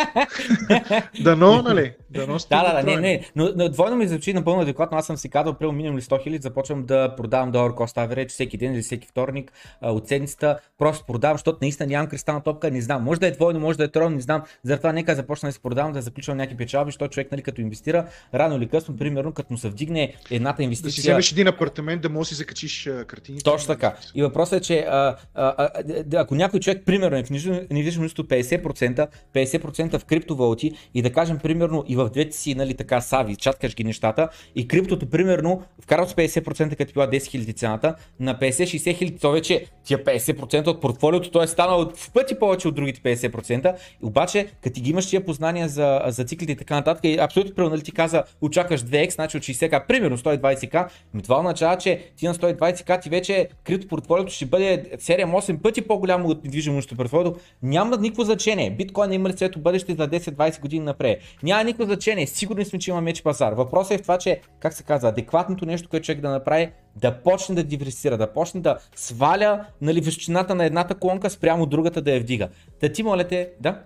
Дано, 1.23 1.61
нали? 1.61 1.93
Дано 2.11 2.37
да, 2.49 2.63
да, 2.63 2.73
да, 2.73 2.83
не, 2.83 3.01
не. 3.01 3.25
Но, 3.35 3.49
но 3.55 3.69
двойно 3.69 3.95
ми 3.95 4.07
звучи 4.07 4.33
напълно 4.33 4.61
адекватно. 4.61 4.97
Аз 4.97 5.05
съм 5.05 5.17
си 5.17 5.29
казал, 5.29 5.53
при 5.53 5.71
минимум 5.71 5.97
ли 5.97 6.01
100 6.01 6.23
хиляди, 6.23 6.41
започвам 6.41 6.85
да 6.85 7.15
продавам 7.15 7.51
долар 7.51 7.71
cost 7.71 8.07
average 8.07 8.29
всеки 8.29 8.57
ден 8.57 8.73
или 8.73 8.81
всеки 8.81 9.07
вторник 9.07 9.51
от 9.81 10.07
седмицата. 10.07 10.59
Просто 10.77 11.05
продавам, 11.05 11.37
защото 11.37 11.57
наистина 11.61 11.87
нямам 11.87 12.07
кристална 12.07 12.43
топка, 12.43 12.71
не 12.71 12.81
знам. 12.81 13.03
Може 13.03 13.19
да 13.19 13.27
е 13.27 13.31
двойно, 13.31 13.59
може 13.59 13.77
да 13.77 13.83
е 13.83 13.87
тройно, 13.87 14.15
не 14.15 14.21
знам. 14.21 14.41
Затова 14.63 14.91
нека 14.91 15.15
започна 15.15 15.49
да 15.49 15.53
се 15.53 15.59
продавам, 15.59 15.91
да 15.91 16.01
заключвам 16.01 16.37
някакви 16.37 16.57
печалби, 16.57 16.91
защото 16.91 17.13
човек, 17.13 17.31
нали, 17.31 17.41
като 17.41 17.61
инвестира, 17.61 18.05
рано 18.33 18.57
или 18.57 18.67
късно, 18.67 18.97
примерно, 18.97 19.31
като 19.31 19.53
му 19.53 19.57
се 19.57 19.69
вдигне 19.69 20.13
едната 20.31 20.63
инвестиция. 20.63 20.89
Да 20.89 20.93
си 20.93 21.01
вземеш 21.01 21.31
един 21.31 21.47
апартамент, 21.47 22.01
да 22.01 22.09
можеш 22.09 22.29
да 22.29 22.35
си 22.35 22.39
закачиш 22.39 22.89
картини. 23.07 23.41
Точно 23.41 23.67
така. 23.67 23.95
И 24.15 24.23
въпросът 24.23 24.59
е, 24.59 24.61
че 24.61 24.79
а, 24.79 25.15
а, 25.35 25.53
а, 25.57 25.69
ако 26.15 26.35
някой 26.35 26.59
човек, 26.59 26.83
примерно, 26.85 27.17
е 27.17 27.23
в 27.23 27.29
недвижимост 27.29 28.17
50%, 28.17 29.07
50% 29.33 29.99
в 29.99 30.05
криптовалути 30.05 30.71
и 30.93 31.01
да 31.01 31.13
кажем, 31.13 31.37
примерно, 31.37 31.83
и 31.87 31.95
двете 32.09 32.37
си, 32.37 32.55
нали, 32.55 32.73
така 32.73 33.01
сави, 33.01 33.35
чаткаш 33.35 33.75
ги 33.75 33.83
нещата 33.83 34.29
и 34.55 34.67
криптото, 34.67 35.09
примерно, 35.09 35.63
вкарал 35.81 36.07
с 36.07 36.13
50%, 36.13 36.75
като 36.75 36.93
била 36.93 37.07
10 37.07 37.17
000 37.17 37.55
цената, 37.55 37.95
на 38.19 38.39
50-60 38.39 38.97
хиляди, 38.97 39.17
то 39.17 39.31
вече 39.31 39.65
тия 39.83 40.03
50% 40.03 40.67
от 40.67 40.81
портфолиото, 40.81 41.31
то 41.31 41.43
е 41.43 41.47
станало 41.47 41.91
в 41.95 42.11
пъти 42.11 42.39
повече 42.39 42.67
от 42.67 42.75
другите 42.75 43.01
50%. 43.01 43.75
И 44.03 44.05
обаче, 44.05 44.47
като 44.63 44.81
ги 44.81 44.89
имаш 44.89 45.09
тия 45.09 45.25
познания 45.25 45.69
за, 45.69 46.01
за 46.07 46.23
циклите 46.23 46.51
и 46.51 46.55
така 46.55 46.75
нататък, 46.75 47.03
и 47.03 47.17
абсолютно 47.19 47.55
примерно, 47.55 47.75
нали, 47.75 47.83
ти 47.83 47.91
каза, 47.91 48.23
очакваш 48.41 48.81
2x, 48.81 49.13
значи 49.13 49.37
от 49.37 49.43
60к, 49.43 49.87
примерно 49.87 50.17
120к, 50.17 50.87
ми 51.13 51.21
това 51.21 51.39
означава, 51.39 51.77
че 51.77 52.01
ти 52.17 52.27
на 52.27 52.35
120к 52.35 53.01
ти 53.01 53.09
вече 53.09 53.47
крипто 53.63 53.87
портфолиото 53.87 54.33
ще 54.33 54.45
бъде 54.45 54.85
7-8 54.95 55.61
пъти 55.61 55.81
по-голямо 55.81 56.27
от 56.27 56.43
недвижимото 56.43 56.95
портфолиото. 56.95 57.39
Няма 57.63 57.97
никакво 57.97 58.23
значение. 58.23 58.71
Биткоин 58.71 59.13
има 59.13 59.29
ли 59.29 59.35
цвето 59.35 59.59
бъдеще 59.59 59.95
за 59.95 60.07
10-20 60.07 60.59
години 60.61 60.85
напред. 60.85 61.21
Няма 61.43 61.63
никакво 61.63 61.85
значение. 61.91 62.27
Сигурни 62.27 62.65
сме, 62.65 62.79
че 62.79 62.91
има 62.91 63.01
меч 63.01 63.23
пазар. 63.23 63.53
Въпросът 63.53 63.91
е 63.91 63.97
в 63.97 64.01
това, 64.01 64.17
че, 64.17 64.41
как 64.59 64.73
се 64.73 64.83
казва, 64.83 65.09
адекватното 65.09 65.65
нещо, 65.65 65.89
което 65.89 66.05
човек 66.05 66.21
да 66.21 66.29
направи, 66.29 66.71
да 66.95 67.21
почне 67.21 67.55
да 67.55 67.63
диверсифицира, 67.63 68.17
да 68.17 68.33
почне 68.33 68.61
да 68.61 68.79
сваля 68.95 69.65
нали, 69.81 70.01
височината 70.01 70.55
на 70.55 70.65
едната 70.65 70.95
колонка 70.95 71.29
спрямо 71.29 71.65
другата 71.65 72.01
да 72.01 72.11
я 72.11 72.19
вдига. 72.19 72.49
Да 72.81 72.91
ти 72.91 73.03
моля 73.03 73.27
те, 73.27 73.51
да? 73.59 73.83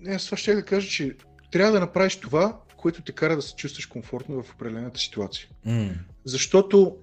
Не, 0.00 0.14
аз 0.14 0.24
това 0.24 0.36
ще 0.36 0.54
да 0.54 0.62
кажа, 0.62 0.88
че 0.88 1.16
трябва 1.50 1.72
да 1.72 1.80
направиш 1.80 2.16
това, 2.16 2.58
което 2.76 3.02
те 3.02 3.12
кара 3.12 3.36
да 3.36 3.42
се 3.42 3.54
чувстваш 3.54 3.86
комфортно 3.86 4.42
в 4.42 4.54
определената 4.54 5.00
ситуация. 5.00 5.48
Mm. 5.66 5.92
Защото, 6.24 6.96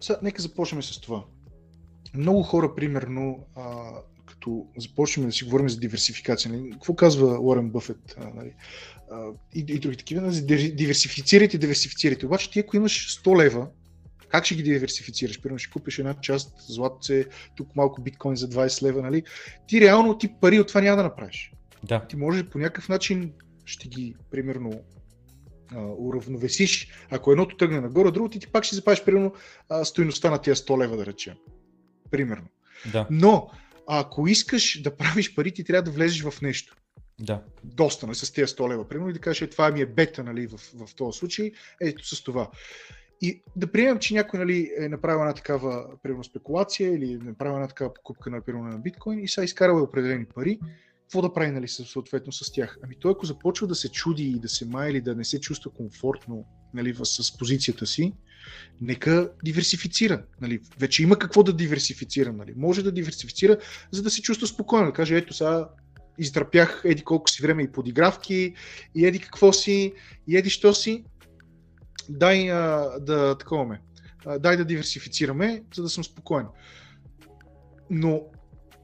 сега, 0.00 0.18
нека 0.22 0.42
започнем 0.42 0.82
с 0.82 1.00
това. 1.00 1.24
Много 2.14 2.42
хора, 2.42 2.74
примерно, 2.74 3.46
а, 3.56 3.62
като 4.40 4.66
започнем 4.76 5.26
да 5.26 5.32
си 5.32 5.44
говорим 5.44 5.68
за 5.68 5.78
диверсификация, 5.78 6.52
нали? 6.52 6.70
какво 6.70 6.94
казва 6.94 7.38
Уорен 7.40 7.70
Бъфет 7.70 8.16
нали? 8.34 8.54
и, 9.54 9.60
и 9.68 9.78
други 9.78 9.96
такива, 9.96 10.20
нали? 10.20 10.72
диверсифицирайте, 10.72 11.58
диверсифицирайте. 11.58 12.26
Обаче 12.26 12.50
ти 12.50 12.60
ако 12.60 12.76
имаш 12.76 13.20
100 13.24 13.44
лева, 13.44 13.68
как 14.28 14.44
ще 14.44 14.54
ги 14.54 14.62
диверсифицираш? 14.62 15.40
Примерно 15.40 15.58
ще 15.58 15.70
купиш 15.70 15.98
една 15.98 16.14
част 16.14 16.54
златце, 16.68 17.24
тук 17.56 17.76
малко 17.76 18.02
биткоин 18.02 18.36
за 18.36 18.48
20 18.48 18.82
лева, 18.82 19.02
нали? 19.02 19.22
Ти 19.66 19.80
реално 19.80 20.18
ти 20.18 20.28
пари 20.40 20.60
от 20.60 20.68
това 20.68 20.80
няма 20.80 20.96
да 20.96 21.02
направиш. 21.02 21.52
Да. 21.84 22.06
Ти 22.06 22.16
можеш 22.16 22.44
по 22.44 22.58
някакъв 22.58 22.88
начин 22.88 23.32
ще 23.64 23.88
ги, 23.88 24.14
примерно, 24.30 24.80
уравновесиш. 25.98 26.88
Ако 27.10 27.32
едното 27.32 27.56
тръгне 27.56 27.80
нагоре, 27.80 28.10
другото 28.10 28.38
ти 28.38 28.46
пак 28.46 28.64
ще 28.64 28.76
запазиш, 28.76 29.04
примерно, 29.04 29.32
стоеността 29.84 30.30
на 30.30 30.38
тия 30.38 30.56
100 30.56 30.82
лева, 30.82 30.96
да 30.96 31.06
речем. 31.06 31.34
Примерно. 32.10 32.46
Да. 32.92 33.06
Но 33.10 33.50
а 33.92 34.00
ако 34.00 34.28
искаш 34.28 34.82
да 34.82 34.96
правиш 34.96 35.34
пари, 35.34 35.52
ти 35.52 35.64
трябва 35.64 35.82
да 35.82 35.90
влезеш 35.90 36.22
в 36.22 36.42
нещо. 36.42 36.76
Да. 37.20 37.42
Доста, 37.64 38.06
нали, 38.06 38.16
с 38.16 38.32
тези 38.32 38.54
100 38.54 38.70
лева, 38.70 38.88
примерно, 38.88 39.10
и 39.10 39.12
да 39.12 39.18
кажеш, 39.18 39.42
е, 39.42 39.50
това 39.50 39.70
ми 39.70 39.80
е 39.80 39.86
бета, 39.86 40.24
нали, 40.24 40.46
в, 40.46 40.56
в 40.56 40.94
този 40.94 41.18
случай, 41.18 41.52
ето 41.80 42.06
с 42.06 42.22
това. 42.22 42.50
И 43.20 43.42
да 43.56 43.72
приемем, 43.72 43.98
че 43.98 44.14
някой 44.14 44.40
нали, 44.40 44.70
е 44.78 44.88
направил 44.88 45.20
една 45.20 45.34
такава 45.34 45.86
примерно, 46.02 46.24
спекулация 46.24 46.94
или 46.94 47.12
е 47.12 47.16
направил 47.16 47.54
една 47.54 47.68
такава 47.68 47.94
покупка 47.94 48.30
на, 48.30 48.40
примерно, 48.40 48.68
на 48.68 48.78
биткоин 48.78 49.18
и 49.18 49.28
са 49.28 49.44
изкарал 49.44 49.82
определени 49.82 50.24
пари, 50.24 50.58
какво 51.10 51.22
да 51.22 51.32
прави 51.32 51.50
нали, 51.50 51.68
съответно 51.68 52.32
с 52.32 52.52
тях? 52.52 52.78
Ами 52.84 52.96
той 53.00 53.12
ако 53.12 53.26
започва 53.26 53.66
да 53.66 53.74
се 53.74 53.88
чуди 53.88 54.22
и 54.22 54.38
да 54.38 54.48
се 54.48 54.66
мае 54.66 54.90
или 54.90 55.00
да 55.00 55.14
не 55.14 55.24
се 55.24 55.40
чувства 55.40 55.70
комфортно 55.70 56.44
нали, 56.74 56.94
с 57.02 57.38
позицията 57.38 57.86
си, 57.86 58.12
нека 58.80 59.32
диверсифицира. 59.44 60.24
Нали. 60.40 60.60
Вече 60.78 61.02
има 61.02 61.18
какво 61.18 61.42
да 61.42 61.52
диверсифицира. 61.52 62.32
Нали. 62.32 62.54
Може 62.56 62.82
да 62.82 62.92
диверсифицира, 62.92 63.58
за 63.90 64.02
да 64.02 64.10
се 64.10 64.22
чувства 64.22 64.46
спокойно. 64.46 64.86
Да 64.86 64.92
каже, 64.92 65.16
ето 65.16 65.34
сега 65.34 65.68
изтърпях 66.18 66.82
еди 66.84 67.02
колко 67.02 67.30
си 67.30 67.42
време 67.42 67.62
и 67.62 67.72
подигравки, 67.72 68.54
и 68.94 69.06
еди 69.06 69.18
какво 69.18 69.52
си, 69.52 69.92
и 70.28 70.36
еди 70.36 70.50
що 70.50 70.74
си. 70.74 71.04
Дай 72.08 72.50
а, 72.50 72.90
да 73.00 73.38
таковаме. 73.38 73.80
дай 74.38 74.56
да 74.56 74.64
диверсифицираме, 74.64 75.62
за 75.74 75.82
да 75.82 75.88
съм 75.88 76.04
спокоен. 76.04 76.46
Но 77.90 78.22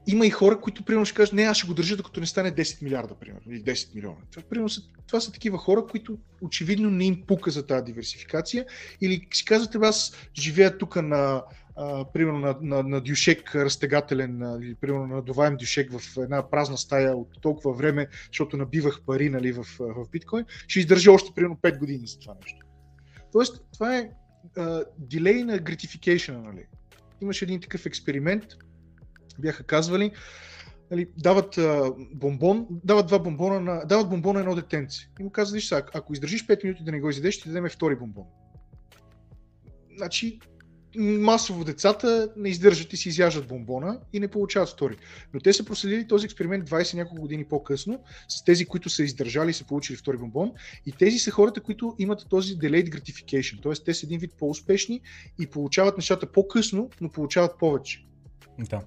има 0.07 0.25
и 0.25 0.29
хора, 0.29 0.59
които 0.61 0.83
примерно 0.83 1.05
ще 1.05 1.15
кажат, 1.15 1.33
не, 1.33 1.43
аз 1.43 1.57
ще 1.57 1.67
го 1.67 1.73
държа, 1.73 1.97
докато 1.97 2.19
не 2.19 2.25
стане 2.25 2.51
10 2.51 2.83
милиарда, 2.83 3.15
примерно, 3.15 3.51
или 3.51 3.63
10 3.63 3.95
милиона. 3.95 4.17
Това, 4.31 4.43
примерно, 4.49 4.69
са, 4.69 4.81
това 5.07 5.19
са 5.19 5.31
такива 5.31 5.57
хора, 5.57 5.85
които 5.91 6.17
очевидно 6.41 6.89
не 6.89 7.05
им 7.05 7.23
пука 7.27 7.51
за 7.51 7.67
тази 7.67 7.83
диверсификация, 7.83 8.65
или 9.01 9.27
си 9.33 9.45
казвате, 9.45 9.77
аз 9.81 10.13
живея 10.35 10.77
тук 10.77 10.95
на, 10.95 11.43
а, 11.75 12.05
примерно 12.13 12.39
на, 12.39 12.55
на, 12.61 12.83
на 12.83 13.01
дюшек 13.01 13.55
разтегателен, 13.55 14.57
или 14.61 14.75
примерно 14.75 15.07
на 15.07 15.15
надуваем 15.15 15.57
дюшек 15.57 15.91
в 15.91 16.17
една 16.17 16.49
празна 16.49 16.77
стая 16.77 17.15
от 17.15 17.41
толкова 17.41 17.73
време, 17.73 18.07
защото 18.27 18.57
набивах 18.57 19.01
пари 19.05 19.29
нали, 19.29 19.51
в, 19.51 19.65
в 19.79 20.09
биткоин, 20.11 20.45
ще 20.67 20.79
издържа 20.79 21.11
още 21.11 21.31
примерно 21.35 21.55
5 21.55 21.79
години 21.79 22.07
за 22.07 22.19
това 22.19 22.33
нещо. 22.41 22.65
Тоест, 23.31 23.63
това 23.73 23.97
е 23.97 24.09
дилей 24.97 25.43
на 25.43 25.57
gratification, 25.57 26.45
нали? 26.45 26.65
Имаше 27.21 27.45
един 27.45 27.61
такъв 27.61 27.85
експеримент, 27.85 28.43
бяха 29.39 29.63
казвали, 29.63 30.11
нали, 30.91 31.07
дават 31.17 31.57
а, 31.57 31.91
бомбон, 32.13 32.67
дават 32.69 33.07
два 33.07 33.19
бомбона 33.19 33.59
на, 33.59 33.85
дават 33.85 34.09
бомбон 34.09 34.33
на 34.33 34.39
едно 34.39 34.55
детенце. 34.55 35.09
И 35.19 35.23
му 35.23 35.29
казват, 35.29 35.53
виж 35.53 35.71
ако 35.71 36.13
издържиш 36.13 36.47
5 36.47 36.63
минути 36.63 36.83
да 36.83 36.91
не 36.91 36.99
го 36.99 37.09
изядеш, 37.09 37.35
ще 37.35 37.49
дадем 37.49 37.69
втори 37.69 37.95
бомбон. 37.95 38.25
Значи, 39.97 40.39
масово 40.97 41.63
децата 41.63 42.29
не 42.37 42.49
издържат 42.49 42.93
и 42.93 42.97
си 42.97 43.09
изяждат 43.09 43.47
бомбона 43.47 43.99
и 44.13 44.19
не 44.19 44.27
получават 44.27 44.69
втори. 44.69 44.97
Но 45.33 45.39
те 45.39 45.53
са 45.53 45.65
проследили 45.65 46.07
този 46.07 46.25
експеримент 46.25 46.69
20 46.69 46.93
няколко 46.93 47.21
години 47.21 47.45
по-късно 47.45 48.03
с 48.27 48.43
тези, 48.43 48.65
които 48.65 48.89
са 48.89 49.03
издържали 49.03 49.49
и 49.49 49.53
са 49.53 49.65
получили 49.65 49.97
втори 49.97 50.17
бомбон. 50.17 50.51
И 50.85 50.91
тези 50.91 51.19
са 51.19 51.31
хората, 51.31 51.61
които 51.61 51.95
имат 51.99 52.25
този 52.29 52.55
delayed 52.55 52.89
gratification. 52.89 53.63
Т.е. 53.63 53.83
те 53.85 53.93
са 53.93 54.05
един 54.05 54.19
вид 54.19 54.33
по-успешни 54.39 55.01
и 55.39 55.47
получават 55.47 55.97
нещата 55.97 56.31
по-късно, 56.31 56.89
но 57.01 57.09
получават 57.11 57.59
повече. 57.59 58.05
Да. 58.59 58.81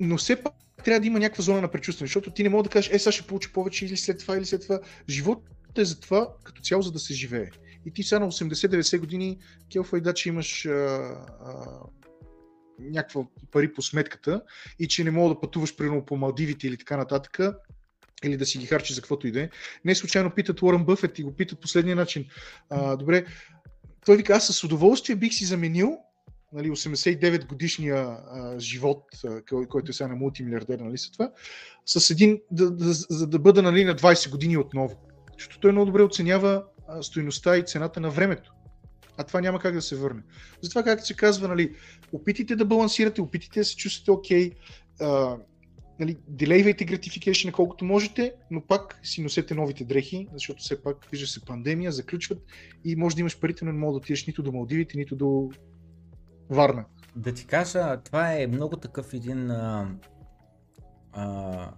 Но 0.00 0.16
все 0.16 0.42
пак 0.42 0.54
трябва 0.84 1.00
да 1.00 1.06
има 1.06 1.18
някаква 1.18 1.42
зона 1.42 1.60
на 1.60 1.70
предчувствие, 1.70 2.06
защото 2.06 2.30
ти 2.30 2.42
не 2.42 2.48
мога 2.48 2.62
да 2.62 2.70
кажеш, 2.70 2.90
е, 2.92 2.98
сега 2.98 3.12
ще 3.12 3.26
получи 3.26 3.52
повече 3.52 3.86
или 3.86 3.96
след 3.96 4.18
това, 4.18 4.36
или 4.36 4.44
след 4.44 4.62
това. 4.62 4.80
Животът 5.08 5.78
е 5.78 5.84
за 5.84 6.00
това, 6.00 6.28
като 6.44 6.62
цяло, 6.62 6.82
за 6.82 6.92
да 6.92 6.98
се 6.98 7.14
живее 7.14 7.50
и 7.88 7.92
ти 7.92 8.02
сега 8.02 8.18
на 8.18 8.32
80-90 8.32 8.98
години, 8.98 9.38
келфа 9.72 10.00
да, 10.00 10.14
че 10.14 10.28
имаш 10.28 10.66
а, 10.66 10.70
а, 10.70 11.80
някаква 12.78 13.26
пари 13.50 13.72
по 13.72 13.82
сметката 13.82 14.42
и 14.78 14.88
че 14.88 15.04
не 15.04 15.10
мога 15.10 15.34
да 15.34 15.40
пътуваш 15.40 15.76
примерно 15.76 16.04
по 16.04 16.16
Малдивите 16.16 16.66
или 16.66 16.76
така 16.76 16.96
нататък, 16.96 17.38
или 18.24 18.36
да 18.36 18.46
си 18.46 18.58
ги 18.58 18.66
харчиш 18.66 18.96
за 18.96 19.02
каквото 19.02 19.26
и 19.26 19.32
да 19.32 19.42
е. 19.42 19.50
Не 19.84 19.94
случайно 19.94 20.30
питат 20.30 20.62
Уорън 20.62 20.84
Бъфет 20.84 21.18
и 21.18 21.22
го 21.22 21.36
питат 21.36 21.60
последния 21.60 21.96
начин. 21.96 22.24
А, 22.70 22.96
добре, 22.96 23.26
той 24.06 24.16
вика, 24.16 24.32
аз 24.32 24.46
с 24.46 24.64
удоволствие 24.64 25.16
бих 25.16 25.34
си 25.34 25.44
заменил 25.44 25.98
нали, 26.52 26.70
89 26.70 27.46
годишния 27.46 27.96
а, 27.96 28.58
живот, 28.58 29.04
а, 29.26 29.66
който 29.68 29.90
е 29.90 29.92
сега 29.92 30.08
на 30.08 30.16
мултимилиардер, 30.16 30.78
нали, 30.78 30.98
са 30.98 31.12
това, 31.12 31.32
с 31.86 32.10
един, 32.10 32.40
да, 32.50 32.70
да, 32.70 32.94
да, 33.10 33.26
да 33.26 33.38
бъда 33.38 33.62
нали, 33.62 33.84
на 33.84 33.94
20 33.94 34.30
години 34.30 34.56
отново. 34.56 34.96
Защото 35.38 35.60
той 35.60 35.72
много 35.72 35.86
добре 35.86 36.02
оценява 36.02 36.64
стоиността 37.00 37.56
и 37.56 37.64
цената 37.64 38.00
на 38.00 38.10
времето. 38.10 38.52
А 39.16 39.24
това 39.24 39.40
няма 39.40 39.58
как 39.58 39.74
да 39.74 39.82
се 39.82 39.96
върне. 39.96 40.22
Затова, 40.62 40.82
както 40.82 41.06
се 41.06 41.14
казва, 41.14 41.48
нали, 41.48 41.74
опитайте 42.12 42.56
да 42.56 42.64
балансирате, 42.64 43.20
опитайте 43.20 43.60
да 43.60 43.64
се 43.64 43.76
чувствате 43.76 44.10
окей, 44.10 44.50
okay, 44.50 45.38
нали, 46.00 46.16
делейвайте 46.28 46.84
гратификейшн 46.84 47.50
колкото 47.50 47.84
можете, 47.84 48.32
но 48.50 48.60
пак 48.60 49.00
си 49.02 49.22
носете 49.22 49.54
новите 49.54 49.84
дрехи, 49.84 50.28
защото 50.32 50.62
все 50.62 50.82
пак 50.82 51.08
вижда 51.10 51.26
се 51.26 51.40
пандемия, 51.40 51.92
заключват 51.92 52.38
и 52.84 52.96
може 52.96 53.16
да 53.16 53.20
имаш 53.20 53.40
парите, 53.40 53.64
но 53.64 53.72
не 53.72 53.78
мога 53.78 53.92
да 53.92 53.96
отидеш 53.96 54.26
нито 54.26 54.42
до 54.42 54.52
Малдивите, 54.52 54.98
нито 54.98 55.16
до 55.16 55.50
Варна. 56.50 56.84
Да 57.16 57.34
ти 57.34 57.46
кажа, 57.46 57.96
това 58.04 58.32
е 58.32 58.46
много 58.46 58.76
такъв 58.76 59.14
един 59.14 59.50
а, 59.50 59.88
а, 61.12 61.70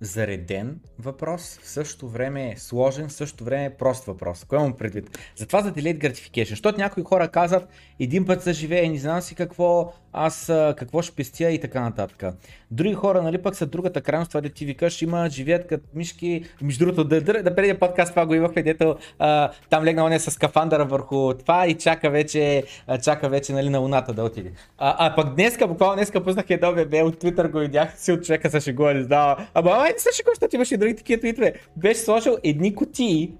зареден 0.00 0.80
въпрос, 0.98 1.58
в 1.62 1.68
същото 1.68 2.08
време 2.08 2.52
е 2.52 2.56
сложен, 2.56 3.08
в 3.08 3.12
същото 3.12 3.44
време 3.44 3.64
е 3.64 3.76
прост 3.76 4.04
въпрос. 4.04 4.44
Кое 4.44 4.58
имам 4.58 4.76
предвид? 4.76 5.18
Затова 5.36 5.62
за 5.62 5.72
Delayed 5.72 5.98
Gratification. 5.98 6.48
Защото 6.48 6.78
някои 6.78 7.02
хора 7.02 7.28
казват, 7.28 7.68
един 8.00 8.26
път 8.26 8.42
се 8.42 8.52
живее, 8.52 8.88
не 8.88 8.98
знам 8.98 9.22
си 9.22 9.34
какво, 9.34 9.92
аз 10.14 10.46
какво 10.76 11.02
ще 11.02 11.16
пестя 11.16 11.50
и 11.50 11.60
така 11.60 11.80
нататък. 11.80 12.24
Други 12.70 12.94
хора, 12.94 13.22
нали 13.22 13.42
пък 13.42 13.56
са 13.56 13.66
другата 13.66 14.00
крайност, 14.00 14.30
това 14.30 14.40
да 14.40 14.48
ти 14.48 14.64
викаш, 14.64 15.02
има, 15.02 15.28
живеят 15.30 15.66
като 15.66 15.84
мишки. 15.94 16.44
Между 16.62 16.84
другото, 16.84 17.04
да, 17.04 17.20
да, 17.20 17.42
да 17.42 17.54
предия 17.54 17.78
подкаст 17.78 18.12
това 18.12 18.26
го 18.26 18.34
имахме, 18.34 18.62
дето 18.62 18.96
а, 19.18 19.50
там 19.70 19.84
легна 19.84 20.04
оне 20.04 20.18
с 20.18 20.30
скафандъра 20.30 20.84
върху 20.84 21.34
това 21.34 21.66
и 21.66 21.74
чака 21.74 22.10
вече, 22.10 22.64
а, 22.86 22.98
чака 22.98 23.28
вече 23.28 23.52
нали, 23.52 23.68
на 23.68 23.78
луната 23.78 24.12
да 24.12 24.24
отиде. 24.24 24.52
А, 24.78 25.06
а 25.06 25.14
пък 25.14 25.34
днеска, 25.34 25.66
буквално 25.66 25.96
днеска 25.96 26.24
пуснах 26.24 26.44
едно 26.48 26.72
бебе 26.72 27.02
от 27.02 27.22
Twitter 27.22 27.50
го 27.50 27.58
видях, 27.58 27.98
си 27.98 28.12
от 28.12 28.24
човека 28.24 28.50
се 28.50 28.60
шегува, 28.60 28.94
не 28.94 29.02
знава. 29.02 29.46
Ама, 29.54 29.70
ай, 29.70 29.92
не 29.92 29.98
се 29.98 30.08
шегува, 30.16 30.32
защото 30.34 30.56
имаше 30.56 30.74
и 30.74 30.78
други 30.78 30.96
такива 30.96 31.20
твитове. 31.20 31.52
Беше 31.76 32.00
сложил 32.00 32.36
едни 32.44 32.74
кутии, 32.74 33.32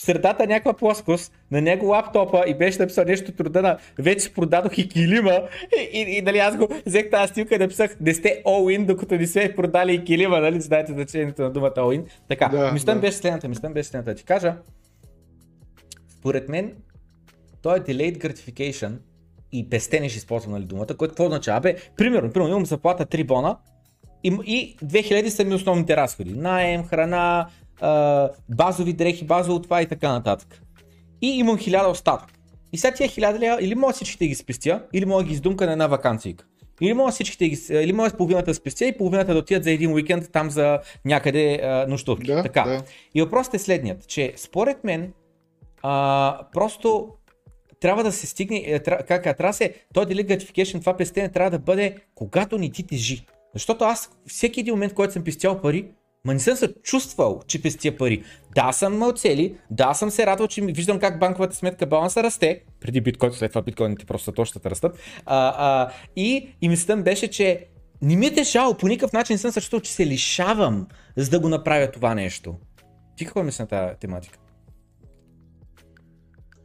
в 0.00 0.02
средата 0.02 0.46
някаква 0.46 0.72
плоскост, 0.72 1.32
на 1.50 1.60
него 1.60 1.86
лаптопа 1.86 2.44
и 2.46 2.54
беше 2.54 2.78
написал 2.78 3.04
нещо 3.04 3.32
труда 3.32 3.62
на 3.62 3.78
вече 3.98 4.32
продадох 4.32 4.78
и 4.78 4.88
килима 4.88 5.42
и, 5.78 5.98
и, 5.98 6.16
и 6.18 6.22
нали, 6.22 6.38
аз 6.38 6.56
го 6.56 6.68
взех 6.86 7.10
тази 7.10 7.30
стилка 7.30 7.54
и 7.54 7.58
написах 7.58 7.96
не 8.00 8.14
сте 8.14 8.42
all-in, 8.46 8.86
докато 8.86 9.14
не 9.14 9.26
сме 9.26 9.54
продали 9.56 9.94
и 9.94 10.04
килима, 10.04 10.40
нали, 10.40 10.60
знаете 10.60 10.92
значението 10.92 11.42
на 11.42 11.50
думата 11.50 11.70
all-in. 11.70 12.04
Така, 12.28 12.48
да, 12.48 12.72
мислям 12.72 12.96
да. 12.96 13.00
беше 13.00 13.16
следната, 13.16 13.48
мислям 13.48 13.72
беше 13.72 13.88
следната. 13.88 14.14
Ти 14.14 14.24
кажа, 14.24 14.56
според 16.18 16.48
мен, 16.48 16.72
той 17.62 17.76
е 17.76 17.80
delayed 17.80 18.18
gratification 18.18 18.92
и 19.52 19.70
пестене 19.70 20.08
ще 20.08 20.18
използвам 20.18 20.52
нали, 20.52 20.64
думата, 20.64 20.86
което 20.86 21.12
какво 21.12 21.24
означава? 21.24 21.60
Бе, 21.60 21.76
примерно, 21.96 22.32
примерно 22.32 22.50
имам 22.50 22.66
заплата 22.66 23.06
3 23.06 23.26
бона 23.26 23.56
и, 24.24 24.28
и 24.28 24.76
2000 24.84 25.28
са 25.28 25.44
ми 25.44 25.54
основните 25.54 25.96
разходи. 25.96 26.32
Найем, 26.32 26.84
храна, 26.84 27.48
базови 28.48 28.92
дрехи, 28.92 29.24
базово 29.24 29.62
това 29.62 29.82
и 29.82 29.86
така 29.86 30.12
нататък. 30.12 30.62
И 31.22 31.28
имам 31.38 31.58
1000 31.58 31.90
остатък. 31.90 32.28
И 32.72 32.78
сега 32.78 32.94
тия 32.94 33.08
1000 33.08 33.38
лева 33.38 33.58
или 33.60 33.74
мога 33.74 33.92
всичките 33.92 34.26
ги 34.26 34.34
спестя, 34.34 34.82
или 34.92 35.04
мога 35.04 35.24
ги 35.24 35.32
издумка 35.32 35.66
на 35.66 35.72
една 35.72 35.86
вакансия. 35.86 36.34
Или 36.80 36.92
мога 36.92 37.10
всичките 37.10 37.48
ги, 37.48 37.58
или 37.70 37.92
мога 37.92 38.10
с 38.10 38.16
половината 38.16 38.50
да 38.50 38.54
спестя 38.54 38.84
и 38.84 38.96
половината 38.96 39.32
да 39.32 39.38
отидат 39.38 39.64
за 39.64 39.70
един 39.70 39.92
уикенд 39.92 40.32
там 40.32 40.50
за 40.50 40.78
някъде 41.04 41.60
а, 41.62 41.86
нощувки. 41.88 42.26
Да, 42.26 42.42
така. 42.42 42.64
Да. 42.64 42.82
И 43.14 43.22
въпросът 43.22 43.54
е 43.54 43.58
следният, 43.58 44.08
че 44.08 44.32
според 44.36 44.84
мен 44.84 45.12
а, 45.82 46.38
просто 46.52 47.08
трябва 47.80 48.04
да 48.04 48.12
се 48.12 48.26
стигне, 48.26 48.62
е, 48.66 48.78
как, 48.80 49.36
трябва 49.36 49.52
се, 49.52 49.74
той 49.94 50.06
дели 50.06 50.26
gratification, 50.26 50.80
това 50.80 50.96
пестене 50.96 51.28
трябва 51.28 51.50
да 51.50 51.58
бъде 51.58 51.96
когато 52.14 52.58
ни 52.58 52.72
ти 52.72 52.86
тежи. 52.86 53.26
Защото 53.54 53.84
аз 53.84 54.10
всеки 54.26 54.60
един 54.60 54.74
момент, 54.74 54.94
който 54.94 55.12
съм 55.12 55.24
пестял 55.24 55.60
пари, 55.60 55.86
Ма 56.24 56.34
не 56.34 56.40
съм 56.40 56.56
се 56.56 56.74
чувствал, 56.82 57.40
че 57.46 57.62
пестия 57.62 57.96
пари. 57.96 58.24
Да, 58.54 58.72
съм 58.72 58.94
имал 58.94 59.12
цели, 59.12 59.56
да, 59.70 59.94
съм 59.94 60.10
се 60.10 60.26
радвал, 60.26 60.48
че 60.48 60.60
виждам 60.62 60.98
как 60.98 61.18
банковата 61.18 61.56
сметка 61.56 61.86
баланса 61.86 62.22
расте, 62.22 62.62
преди 62.80 63.00
биткоин, 63.00 63.32
след 63.32 63.50
това 63.50 63.62
биткоините 63.62 64.06
просто 64.06 64.32
точно 64.32 64.60
растат. 64.64 64.98
А, 65.26 65.54
а, 65.56 65.92
и, 66.16 66.48
и 66.60 66.68
мислята 66.68 67.02
беше, 67.02 67.28
че 67.28 67.66
не 68.02 68.16
ми 68.16 68.26
е 68.26 68.34
тежало, 68.34 68.74
по 68.74 68.88
никакъв 68.88 69.12
начин 69.12 69.34
не 69.34 69.38
съм 69.38 69.52
се 69.52 69.60
чувствал, 69.60 69.80
че 69.80 69.92
се 69.92 70.06
лишавам, 70.06 70.86
за 71.16 71.30
да 71.30 71.40
го 71.40 71.48
направя 71.48 71.90
това 71.90 72.14
нещо. 72.14 72.54
Ти 73.16 73.24
какво 73.24 73.42
мисля 73.42 73.62
на 73.62 73.68
тази 73.68 73.98
тематика? 74.00 74.38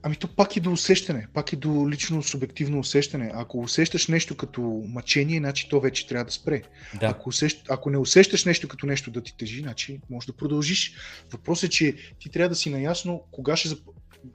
Ами 0.05 0.15
то 0.15 0.27
пак 0.27 0.55
и 0.55 0.59
до 0.59 0.71
усещане, 0.71 1.27
пак 1.33 1.53
и 1.53 1.55
до 1.55 1.89
лично 1.89 2.23
субективно 2.23 2.79
усещане. 2.79 3.31
Ако 3.33 3.59
усещаш 3.59 4.07
нещо 4.07 4.37
като 4.37 4.61
мъчение, 4.87 5.39
значи 5.39 5.69
то 5.69 5.79
вече 5.79 6.07
трябва 6.07 6.25
да 6.25 6.31
спре. 6.31 6.61
Да. 6.99 7.05
Ако, 7.05 7.29
усещ... 7.29 7.65
Ако 7.69 7.89
не 7.89 7.97
усещаш 7.97 8.45
нещо 8.45 8.67
като 8.67 8.85
нещо 8.85 9.11
да 9.11 9.21
ти 9.21 9.37
тежи, 9.37 9.59
значи 9.59 9.99
може 10.09 10.27
да 10.27 10.33
продължиш. 10.33 10.95
Въпросът 11.31 11.63
е, 11.63 11.69
че 11.69 11.95
ти 12.19 12.29
трябва 12.29 12.49
да 12.49 12.55
си 12.55 12.69
наясно 12.69 13.23
кога 13.31 13.55
ще 13.55 13.69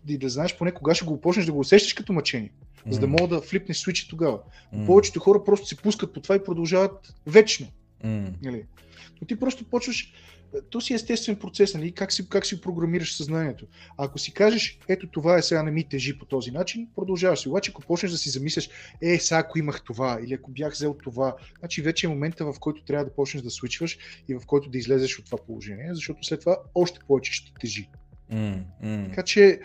и 0.08 0.18
да 0.18 0.28
знаеш 0.28 0.56
поне 0.56 0.72
кога 0.72 0.94
ще 0.94 1.04
го 1.04 1.20
почнеш 1.20 1.46
да 1.46 1.52
го 1.52 1.60
усещаш 1.60 1.92
като 1.92 2.12
мъчение, 2.12 2.52
mm. 2.86 2.90
за 2.90 3.00
да 3.00 3.06
мога 3.06 3.28
да 3.28 3.42
флипнеш 3.42 3.76
свичи 3.76 4.08
тогава. 4.08 4.38
Mm. 4.74 4.86
Повечето 4.86 5.20
хора 5.20 5.44
просто 5.44 5.66
се 5.66 5.76
пускат 5.76 6.14
по 6.14 6.20
това 6.20 6.36
и 6.36 6.44
продължават 6.44 7.14
вечно. 7.26 7.66
Mm. 8.04 8.32
Нали? 8.42 8.64
Но 9.20 9.26
ти 9.26 9.36
просто 9.36 9.64
почваш 9.64 10.12
то 10.70 10.80
си 10.80 10.92
е 10.92 10.96
естествен 10.96 11.36
процес, 11.36 11.74
нали? 11.74 11.92
как, 11.92 12.12
си, 12.12 12.28
как 12.28 12.46
си 12.46 12.60
програмираш 12.60 13.16
съзнанието. 13.16 13.66
А 13.98 14.04
ако 14.04 14.18
си 14.18 14.32
кажеш, 14.32 14.78
ето 14.88 15.06
това 15.06 15.38
е 15.38 15.42
сега 15.42 15.62
не 15.62 15.70
ми 15.70 15.88
тежи 15.88 16.18
по 16.18 16.24
този 16.24 16.50
начин, 16.50 16.88
продължаваш 16.96 17.38
си. 17.38 17.48
Обаче 17.48 17.70
ако 17.70 17.82
почнеш 17.82 18.12
да 18.12 18.18
си 18.18 18.30
замисляш, 18.30 18.68
е, 19.02 19.18
сега 19.18 19.38
ако 19.38 19.58
имах 19.58 19.82
това, 19.82 20.18
или 20.24 20.34
ако 20.34 20.50
бях 20.50 20.72
взел 20.72 20.96
това, 21.04 21.36
значи 21.58 21.82
вече 21.82 22.06
е 22.06 22.10
момента, 22.10 22.44
в 22.44 22.54
който 22.60 22.84
трябва 22.84 23.04
да 23.04 23.14
почнеш 23.14 23.42
да 23.42 23.50
свичваш 23.50 23.98
и 24.28 24.34
в 24.34 24.40
който 24.46 24.70
да 24.70 24.78
излезеш 24.78 25.18
от 25.18 25.24
това 25.24 25.38
положение, 25.46 25.94
защото 25.94 26.24
след 26.24 26.40
това 26.40 26.58
още 26.74 27.00
повече 27.06 27.32
ще 27.32 27.52
тежи. 27.60 27.88
Mm, 28.32 28.62
mm. 28.84 29.08
Така 29.08 29.22
че 29.22 29.60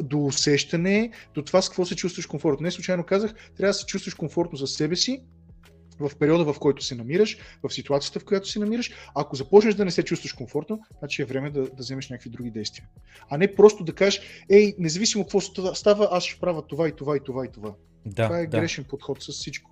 до 0.00 0.24
усещане, 0.24 1.10
до 1.34 1.42
това 1.42 1.62
с 1.62 1.68
какво 1.68 1.84
се 1.84 1.96
чувстваш 1.96 2.26
комфортно. 2.26 2.64
Не 2.64 2.70
случайно 2.70 3.04
казах, 3.04 3.34
трябва 3.56 3.70
да 3.70 3.74
се 3.74 3.86
чувстваш 3.86 4.14
комфортно 4.14 4.58
за 4.58 4.66
себе 4.66 4.96
си, 4.96 5.22
в 6.00 6.10
периода, 6.18 6.52
в 6.52 6.58
който 6.58 6.84
се 6.84 6.94
намираш, 6.94 7.38
в 7.62 7.70
ситуацията, 7.70 8.20
в 8.20 8.24
която 8.24 8.48
се 8.48 8.58
намираш. 8.58 8.90
Ако 9.14 9.36
започнеш 9.36 9.74
да 9.74 9.84
не 9.84 9.90
се 9.90 10.02
чувстваш 10.02 10.32
комфортно, 10.32 10.80
значи 10.98 11.22
е 11.22 11.24
време 11.24 11.50
да, 11.50 11.62
да 11.62 11.70
вземеш 11.76 12.10
някакви 12.10 12.30
други 12.30 12.50
действия. 12.50 12.88
А 13.30 13.38
не 13.38 13.54
просто 13.54 13.84
да 13.84 13.92
кажеш, 13.92 14.20
ей, 14.50 14.74
независимо 14.78 15.24
какво 15.24 15.40
става, 15.74 16.08
аз 16.10 16.24
ще 16.24 16.40
правя 16.40 16.62
това 16.66 16.88
и 16.88 16.92
това 16.92 17.16
и 17.16 17.20
това 17.24 17.44
и 17.44 17.48
това. 17.52 17.74
Да, 18.06 18.24
това 18.24 18.38
е 18.38 18.46
да. 18.46 18.60
грешен 18.60 18.84
подход 18.84 19.22
с 19.22 19.32
всичко. 19.32 19.70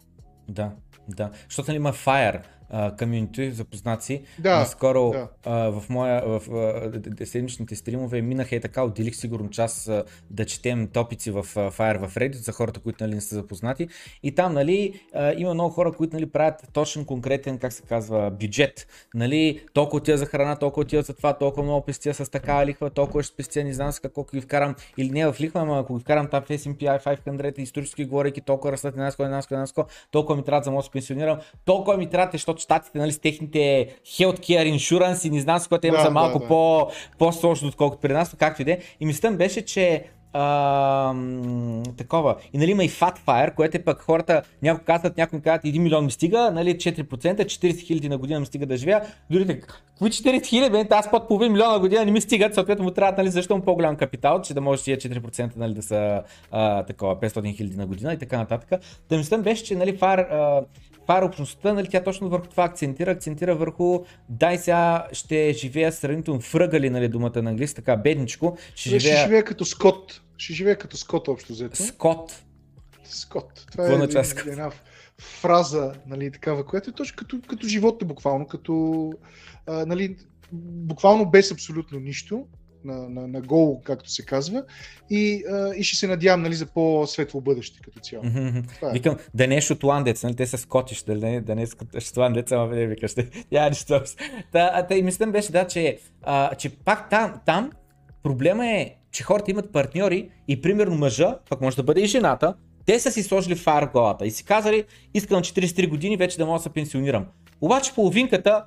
Да. 0.48 0.72
Да, 1.08 1.30
защото 1.48 1.70
нали 1.70 1.76
има 1.76 1.92
Fire 1.92 2.42
комьюнити, 2.98 3.52
запознаци. 3.52 4.22
Да, 4.38 4.58
Наскоро 4.58 5.10
да. 5.10 5.28
а, 5.44 5.70
в 5.70 5.88
моя 5.88 6.22
в 6.26 6.42
а, 7.20 7.26
седмичните 7.26 7.76
стримове 7.76 8.22
минаха 8.22 8.56
и 8.56 8.60
така, 8.60 8.82
отделих 8.82 9.16
сигурно 9.16 9.50
час 9.50 9.88
а, 9.88 10.04
да 10.30 10.46
четем 10.46 10.88
топици 10.88 11.30
в 11.30 11.38
а, 11.38 11.42
Fire 11.70 12.08
в 12.08 12.14
Reddit 12.14 12.32
за 12.32 12.52
хората, 12.52 12.80
които 12.80 13.04
нали, 13.04 13.14
не 13.14 13.20
са 13.20 13.34
запознати. 13.34 13.88
И 14.22 14.34
там 14.34 14.54
нали, 14.54 15.00
а, 15.14 15.34
има 15.36 15.54
много 15.54 15.70
хора, 15.70 15.92
които 15.92 16.16
нали, 16.16 16.26
правят 16.26 16.68
точен 16.72 17.04
конкретен, 17.04 17.58
как 17.58 17.72
се 17.72 17.82
казва, 17.82 18.30
бюджет. 18.30 18.86
Нали, 19.14 19.64
толкова 19.74 19.96
отива 19.96 20.18
за 20.18 20.26
храна, 20.26 20.56
толкова 20.56 20.82
отива 20.82 21.02
за 21.02 21.14
това, 21.14 21.32
толкова 21.32 21.62
много 21.62 21.84
пестия 21.84 22.14
с 22.14 22.30
такава 22.30 22.66
лихва, 22.66 22.90
толкова 22.90 23.22
ще 23.22 23.32
спестя, 23.32 23.64
не 23.64 23.72
знам 23.72 23.92
с 23.92 24.00
какво 24.00 24.24
ги 24.34 24.40
вкарам. 24.40 24.74
Или 24.98 25.10
не 25.10 25.32
в 25.32 25.40
лихва, 25.40 25.60
ама 25.60 25.78
ако 25.78 25.96
ги 25.96 26.02
вкарам 26.02 26.28
там 26.28 26.42
в 26.42 26.48
S&P 26.48 27.04
500, 27.04 27.58
исторически 27.58 28.04
говорейки, 28.04 28.40
толкова 28.40 28.72
растат 28.72 28.94
една 28.94 29.10
скоро, 29.10 29.26
една 29.26 29.42
скоро, 29.42 29.56
една 29.56 29.66
скоро, 29.66 29.86
толкова 30.10 30.36
ми 30.36 30.44
трябва 30.44 30.60
да 30.60 30.70
мога 30.70 30.80
да 30.80 30.84
се 30.84 30.90
пенсионирам, 30.90 31.38
толкова 31.64 31.96
ми 31.96 32.10
трябва, 32.10 32.32
защото 32.32 32.61
щатите 32.62 32.98
нали, 32.98 33.12
с 33.12 33.18
техните 33.18 33.88
healthcare 34.06 34.74
insurance 34.74 35.26
и 35.26 35.30
не 35.30 35.40
знам 35.40 35.58
с 35.58 35.68
което 35.68 35.86
има 35.86 35.96
Да, 35.96 36.04
да, 36.04 36.10
малко 36.10 36.38
да. 36.38 36.46
по, 36.48 36.90
по-сложно, 37.18 37.68
отколкото 37.68 38.00
при 38.00 38.12
нас, 38.12 38.32
но 38.32 38.38
както 38.38 38.62
и 38.62 38.64
да 38.64 38.72
е. 38.72 38.78
И 39.00 39.06
мислята 39.06 39.30
ми 39.30 39.36
беше, 39.36 39.64
че 39.64 40.04
а, 40.32 41.14
такова. 41.96 42.36
И 42.52 42.58
нали 42.58 42.70
има 42.70 42.84
и 42.84 42.90
Fat 42.90 43.18
Fire, 43.26 43.54
което 43.54 43.76
е 43.76 43.82
пък 43.82 44.02
хората, 44.02 44.42
някои 44.62 44.84
казват, 44.84 45.16
някои 45.16 45.40
казват 45.40 45.62
1 45.62 45.78
милион 45.78 46.04
ми 46.04 46.10
стига, 46.10 46.50
нали 46.50 46.74
4%, 46.74 47.44
40 47.44 47.86
хиляди 47.86 48.08
на 48.08 48.18
година 48.18 48.40
ми 48.40 48.46
стига 48.46 48.66
да 48.66 48.76
живея. 48.76 49.02
Дори 49.30 49.46
така, 49.46 49.74
кои 49.98 50.10
40 50.10 50.46
хиляди, 50.46 50.86
аз 50.90 51.10
под 51.10 51.28
половин 51.28 51.52
милиона 51.52 51.72
на 51.72 51.78
година 51.78 52.04
не 52.04 52.10
ми 52.10 52.20
стигат, 52.20 52.54
съответно 52.54 52.84
му 52.84 52.90
трябва, 52.90 53.22
нали, 53.22 53.30
защо 53.30 53.56
му 53.56 53.62
по-голям 53.62 53.96
капитал, 53.96 54.42
че 54.42 54.54
да 54.54 54.60
може 54.60 54.82
тия 54.82 54.96
4% 54.96 55.50
нали, 55.56 55.74
да 55.74 55.82
са 55.82 56.22
а, 56.50 56.82
такова 56.82 57.16
500 57.16 57.56
хиляди 57.56 57.76
на 57.76 57.86
година 57.86 58.12
и 58.12 58.18
така 58.18 58.38
нататък. 58.38 58.82
Та 59.08 59.16
мислята 59.16 59.38
ми 59.38 59.44
беше, 59.44 59.64
че 59.64 59.76
нали, 59.76 59.98
Fire, 59.98 60.26
а, 60.30 60.62
Fire 61.08 61.26
общността, 61.26 61.72
нали, 61.72 61.88
тя 61.88 62.04
точно 62.04 62.28
върху 62.28 62.46
това 62.46 62.64
акцентира, 62.64 63.10
акцентира 63.10 63.54
върху 63.54 64.04
дай 64.28 64.58
сега 64.58 65.06
ще 65.12 65.52
живея 65.52 65.92
сравнително 65.92 66.40
фръгали, 66.40 66.90
нали, 66.90 67.08
думата 67.08 67.42
на 67.42 67.50
английски, 67.50 67.76
така 67.76 67.96
бедничко, 67.96 68.56
ще 68.74 68.88
Ще 68.88 68.98
живея 68.98 69.22
живее 69.22 69.42
като 69.42 69.64
Скот. 69.64 70.20
Ще 70.36 70.52
живее 70.52 70.76
като 70.76 70.96
Скот 70.96 71.28
общо 71.28 71.52
взето. 71.52 71.82
Скот. 71.82 72.42
Скот. 73.04 73.66
Това 73.72 73.84
Какво 73.84 74.18
е 74.20 74.24
Скот? 74.24 74.46
една 74.46 74.70
фраза, 75.18 75.92
нали, 76.06 76.30
такава, 76.30 76.66
която 76.66 76.90
е 76.90 76.92
точно 76.92 77.16
като, 77.16 77.40
като 77.48 77.66
животно 77.66 78.08
буквално, 78.08 78.46
като, 78.46 79.12
а, 79.66 79.86
нали, 79.86 80.16
буквално 80.52 81.30
без 81.30 81.52
абсолютно 81.52 82.00
нищо, 82.00 82.46
на, 82.84 83.08
на, 83.08 83.28
на 83.28 83.40
гол, 83.40 83.80
както 83.84 84.10
се 84.10 84.24
казва, 84.24 84.64
и, 85.10 85.44
а, 85.50 85.74
и 85.74 85.82
ще 85.82 85.96
се 85.96 86.06
надявам, 86.06 86.42
нали, 86.42 86.54
за 86.54 86.66
по-светло 86.66 87.40
бъдеще 87.40 87.80
като 87.84 88.00
цяло. 88.00 88.22
Това 88.74 88.90
е. 88.90 88.92
Викам, 88.92 89.16
да 89.34 89.46
не 89.46 89.56
е 89.56 89.60
шотландец, 89.60 90.22
нали? 90.22 90.36
Те 90.36 90.46
са 90.46 90.58
скотиш, 90.58 91.02
да 91.02 91.14
не, 91.14 91.40
да 91.40 91.54
не 91.54 91.62
е 91.62 92.00
шотландец, 92.00 92.52
ама 92.52 92.66
не 92.66 92.86
викаш. 92.86 93.14
Я 93.52 93.68
нищо. 93.68 94.02
Та, 94.52 94.70
а, 94.74 94.86
та 94.86 94.94
и 94.94 95.02
мислям 95.02 95.32
беше, 95.32 95.52
да, 95.52 95.66
че, 95.66 95.98
а, 96.22 96.54
че 96.54 96.70
пак 96.70 97.10
там, 97.10 97.40
там 97.46 97.70
проблема 98.22 98.66
е, 98.66 98.94
че 99.12 99.22
хората 99.22 99.50
имат 99.50 99.72
партньори 99.72 100.30
и 100.48 100.60
примерно 100.60 100.96
мъжа, 100.96 101.38
пък 101.50 101.60
може 101.60 101.76
да 101.76 101.82
бъде 101.82 102.00
и 102.00 102.06
жената, 102.06 102.54
те 102.86 103.00
са 103.00 103.10
си 103.12 103.22
сложили 103.22 103.54
фар 103.54 103.88
в 103.88 103.92
главата 103.92 104.26
и 104.26 104.30
си 104.30 104.44
казали, 104.44 104.84
искам 105.14 105.36
на 105.36 105.42
43 105.42 105.88
години 105.88 106.16
вече 106.16 106.38
да 106.38 106.46
мога 106.46 106.58
да 106.58 106.62
се 106.62 106.70
пенсионирам. 106.70 107.26
Обаче 107.60 107.94
половинката 107.94 108.64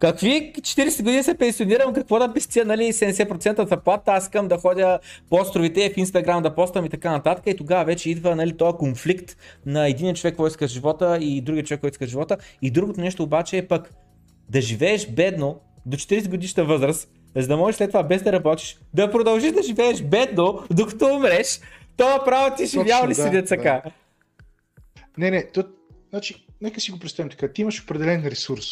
Какви 0.00 0.52
40 0.60 1.02
години 1.02 1.22
се 1.22 1.34
пенсионирам, 1.34 1.92
какво 1.92 2.18
да 2.18 2.32
пестя, 2.32 2.64
нали, 2.64 2.92
70% 2.92 3.58
от 3.58 3.68
заплата, 3.68 4.12
аз 4.12 4.24
искам 4.24 4.48
да 4.48 4.58
ходя 4.58 4.98
по 5.30 5.36
островите, 5.36 5.90
в 5.90 5.96
Инстаграм 5.96 6.42
да 6.42 6.54
постам 6.54 6.84
и 6.84 6.88
така 6.88 7.10
нататък. 7.10 7.46
И 7.46 7.56
тогава 7.56 7.84
вече 7.84 8.10
идва 8.10 8.36
нали, 8.36 8.56
този 8.56 8.76
конфликт 8.76 9.36
на 9.66 9.88
един 9.88 10.14
човек, 10.14 10.36
който 10.36 10.52
иска 10.52 10.68
живота 10.68 11.18
и 11.20 11.40
другия 11.40 11.64
човек, 11.64 11.80
който 11.80 11.94
иска 11.94 12.06
живота. 12.06 12.36
И 12.62 12.70
другото 12.70 13.00
нещо 13.00 13.22
обаче 13.22 13.58
е 13.58 13.68
пък 13.68 13.94
да 14.48 14.60
живееш 14.60 15.08
бедно 15.08 15.60
до 15.86 15.96
40 15.96 16.28
годишна 16.28 16.64
възраст, 16.64 17.08
за 17.36 17.48
да 17.48 17.56
можеш 17.56 17.76
след 17.76 17.90
това 17.90 18.02
без 18.02 18.22
да 18.22 18.32
работиш, 18.32 18.78
да 18.94 19.10
продължиш 19.10 19.52
да 19.52 19.62
живееш 19.62 20.02
бедно, 20.02 20.62
докато 20.70 21.06
умреш. 21.06 21.60
Това 21.96 22.24
право 22.24 22.56
ти 22.56 22.66
живял 22.66 23.08
ли 23.08 23.14
си 23.14 23.22
да, 23.22 23.30
децака? 23.30 23.82
Не, 25.18 25.30
не, 25.30 25.46
то, 25.46 25.64
значи, 26.10 26.46
нека 26.60 26.80
си 26.80 26.90
го 26.90 26.98
представим 26.98 27.30
така. 27.30 27.52
Ти 27.52 27.62
имаш 27.62 27.82
определен 27.82 28.26
ресурс. 28.26 28.66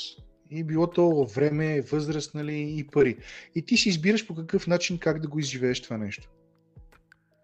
И 0.50 0.64
било 0.64 0.90
то 0.90 1.26
време, 1.34 1.80
възраст, 1.80 2.34
нали, 2.34 2.74
и 2.78 2.86
пари. 2.86 3.16
И 3.54 3.62
ти 3.62 3.76
си 3.76 3.88
избираш 3.88 4.26
по 4.26 4.34
какъв 4.34 4.66
начин 4.66 4.98
как 4.98 5.20
да 5.20 5.28
го 5.28 5.38
изживееш 5.38 5.82
това 5.82 5.98
нещо. 5.98 6.28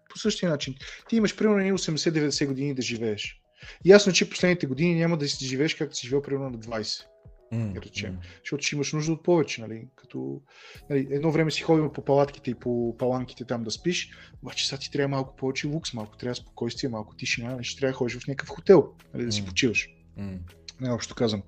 По 0.09 0.19
същия 0.19 0.49
начин. 0.49 0.75
Ти 1.09 1.15
имаш 1.15 1.35
примерно 1.37 1.59
едни 1.59 1.73
80-90 1.73 2.47
години 2.47 2.73
да 2.73 2.81
живееш. 2.81 3.41
Ясно, 3.85 4.13
че 4.13 4.29
последните 4.29 4.67
години 4.67 4.95
няма 4.95 5.17
да 5.17 5.27
си 5.27 5.45
живееш 5.45 5.75
както 5.75 5.95
си 5.95 6.07
живел 6.07 6.21
примерно 6.21 6.49
на 6.49 6.59
20. 6.59 7.03
М, 7.51 7.73
да 7.73 7.81
речем. 7.81 8.13
м. 8.13 8.19
Защото 8.39 8.65
ще 8.65 8.75
имаш 8.75 8.93
нужда 8.93 9.11
от 9.11 9.23
повече, 9.23 9.61
нали? 9.61 9.87
Като, 9.95 10.41
нали, 10.89 11.07
едно 11.11 11.31
време 11.31 11.51
си 11.51 11.61
ходим 11.61 11.89
по 11.93 12.05
палатките 12.05 12.51
и 12.51 12.55
по 12.55 12.95
паланките 12.97 13.45
там 13.45 13.63
да 13.63 13.71
спиш, 13.71 14.09
обаче 14.41 14.67
сега 14.67 14.79
ти 14.79 14.91
трябва 14.91 15.07
малко 15.07 15.35
повече 15.35 15.67
лукс, 15.67 15.93
малко 15.93 16.17
трябва 16.17 16.35
спокойствие, 16.35 16.89
малко 16.89 17.15
тишина, 17.15 17.51
нали? 17.51 17.63
ще 17.63 17.79
трябва 17.79 17.91
да 17.91 17.97
ходиш 17.97 18.17
в 18.17 18.27
някакъв 18.27 18.49
хотел, 18.49 18.93
нали, 19.13 19.25
да 19.25 19.31
си 19.31 19.45
почиваш, 19.45 19.89
М. 20.17 20.37
най-общо 20.81 21.15
казвам. 21.15 21.43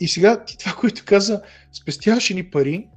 И 0.00 0.08
сега 0.08 0.44
ти 0.44 0.58
това, 0.58 0.72
което 0.72 1.04
каза, 1.04 1.42
спестяваш 1.72 2.30
ни 2.30 2.50
пари, 2.50 2.88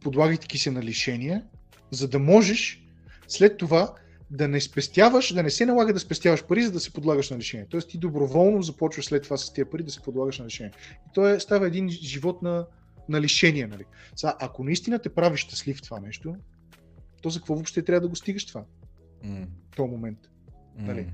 подлагайки 0.00 0.58
се 0.58 0.70
на 0.70 0.82
лишения, 0.82 1.42
за 1.90 2.08
да 2.08 2.18
можеш 2.18 2.82
след 3.28 3.56
това 3.56 3.94
да 4.30 4.48
не 4.48 4.60
спестяваш, 4.60 5.34
да 5.34 5.42
не 5.42 5.50
се 5.50 5.66
налага 5.66 5.92
да 5.92 6.00
спестяваш 6.00 6.44
пари, 6.44 6.62
за 6.62 6.72
да 6.72 6.80
се 6.80 6.92
подлагаш 6.92 7.30
на 7.30 7.38
лишение. 7.38 7.66
Тоест 7.70 7.88
ти 7.88 7.98
доброволно 7.98 8.62
започваш 8.62 9.04
след 9.04 9.22
това 9.22 9.36
с 9.36 9.52
тия 9.52 9.70
пари 9.70 9.82
да 9.82 9.90
се 9.90 10.00
подлагаш 10.00 10.38
на 10.38 10.46
лишение. 10.46 10.72
И 11.08 11.12
то 11.14 11.28
е, 11.28 11.40
става 11.40 11.66
един 11.66 11.88
живот 11.88 12.42
на, 12.42 12.66
на 13.08 13.20
лишение. 13.20 13.66
Нали? 13.66 13.84
Сега, 14.16 14.36
ако 14.40 14.64
наистина 14.64 14.98
те 14.98 15.08
прави 15.08 15.36
щастлив 15.36 15.82
това 15.82 16.00
нещо, 16.00 16.36
то 17.22 17.30
за 17.30 17.38
какво 17.38 17.54
въобще 17.54 17.82
трябва 17.82 18.00
да 18.00 18.08
го 18.08 18.16
стигаш 18.16 18.46
това 18.46 18.64
М. 19.24 19.46
в 19.72 19.76
този 19.76 19.90
момент? 19.90 20.18
Нали? 20.76 21.06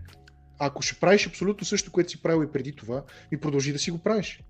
А 0.58 0.66
ако 0.66 0.82
ще 0.82 1.00
правиш 1.00 1.26
абсолютно 1.26 1.66
също, 1.66 1.92
което 1.92 2.10
си 2.10 2.22
правил 2.22 2.44
и 2.44 2.52
преди 2.52 2.72
това, 2.72 3.04
ми 3.32 3.40
продължи 3.40 3.72
да 3.72 3.78
си 3.78 3.90
го 3.90 3.98
правиш. 3.98 4.40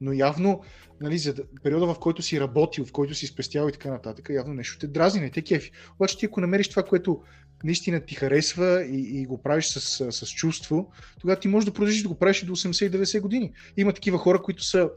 Но 0.00 0.12
явно, 0.12 0.60
нали, 1.00 1.18
за 1.18 1.34
да- 1.34 1.42
периода 1.62 1.94
в 1.94 1.98
който 1.98 2.22
си 2.22 2.40
работил, 2.40 2.84
в 2.84 2.92
който 2.92 3.14
си 3.14 3.26
спестял 3.26 3.68
и 3.68 3.72
така 3.72 3.90
нататък, 3.90 4.28
явно 4.30 4.54
нещо 4.54 4.78
те 4.78 4.86
дразни, 4.86 5.20
не 5.20 5.30
те 5.30 5.42
кефи. 5.42 5.70
Обаче 5.94 6.18
ти 6.18 6.26
ако 6.26 6.40
намериш 6.40 6.68
това, 6.68 6.82
което 6.82 7.22
наистина 7.64 8.00
ти 8.00 8.14
харесва 8.14 8.84
и, 8.84 9.20
и 9.20 9.26
го 9.26 9.42
правиш 9.42 9.66
с, 9.66 10.12
с, 10.12 10.26
чувство, 10.26 10.90
тогава 11.20 11.40
ти 11.40 11.48
можеш 11.48 11.64
да 11.66 11.72
продължиш 11.72 12.02
да 12.02 12.08
го 12.08 12.14
правиш 12.18 12.42
и 12.42 12.46
до 12.46 12.56
80-90 12.56 13.20
години. 13.20 13.52
Има 13.76 13.92
такива 13.92 14.18
хора, 14.18 14.42
които 14.42 14.64
са 14.64 14.90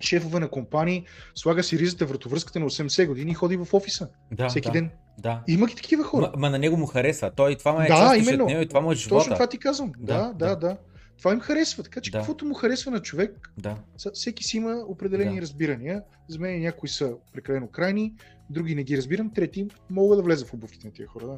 шефове 0.00 0.40
на 0.40 0.48
компании, 0.48 1.04
слага 1.34 1.62
си 1.62 1.78
ризата 1.78 2.06
вратовръзката 2.06 2.60
на 2.60 2.66
80 2.66 3.06
години 3.06 3.30
и 3.30 3.34
ходи 3.34 3.56
в 3.56 3.66
офиса 3.72 4.08
Да, 4.32 4.48
всеки 4.48 4.68
да, 4.68 4.72
ден. 4.72 4.90
Да. 5.18 5.42
Има 5.48 5.66
ги 5.66 5.74
такива 5.74 6.04
хора. 6.04 6.30
Ма, 6.34 6.40
ма 6.40 6.50
на 6.50 6.58
него 6.58 6.76
му 6.76 6.86
хареса. 6.86 7.30
Той 7.36 7.56
това 7.56 7.72
ме 7.72 7.84
е 7.84 7.88
Да, 7.88 7.94
част 7.94 8.16
именно. 8.18 8.44
от 8.44 8.50
него 8.50 8.62
и 8.62 8.68
това 8.68 8.80
му 8.80 8.92
е 8.92 8.94
живота. 8.94 9.18
Точно 9.20 9.34
това 9.34 9.46
ти 9.46 9.58
казвам. 9.58 9.92
Да, 9.98 10.32
Да, 10.38 10.48
да, 10.48 10.56
да. 10.56 10.76
Това 11.22 11.32
им 11.32 11.40
харесва. 11.40 11.82
Така 11.82 12.00
че 12.00 12.10
Да. 12.10 12.18
каквото 12.18 12.44
му 12.44 12.54
харесва 12.54 12.90
на 12.90 13.00
човек, 13.00 13.52
Да. 13.58 13.76
всеки 14.12 14.44
си 14.44 14.56
има 14.56 14.84
определени 14.88 15.34
Да. 15.34 15.42
разбирания. 15.42 16.02
За 16.28 16.38
мен 16.38 16.60
някои 16.60 16.88
са 16.88 17.12
прекалено 17.32 17.68
крайни, 17.68 18.14
други 18.50 18.74
не 18.74 18.84
ги 18.84 18.96
разбирам, 18.96 19.30
трети 19.30 19.66
мога 19.90 20.16
да 20.16 20.22
влеза 20.22 20.46
в 20.46 20.54
обувките 20.54 20.86
на 20.86 20.92
тия 20.92 21.08
хора. 21.08 21.26
Да. 21.26 21.36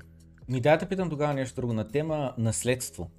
Ми 0.48 0.60
да 0.60 0.78
те 0.78 0.86
питам 0.86 1.10
тогава 1.10 1.34
нещо 1.34 1.60
друго 1.60 1.72
на 1.72 1.88
тема 1.88 2.34
наследство. 2.38 3.10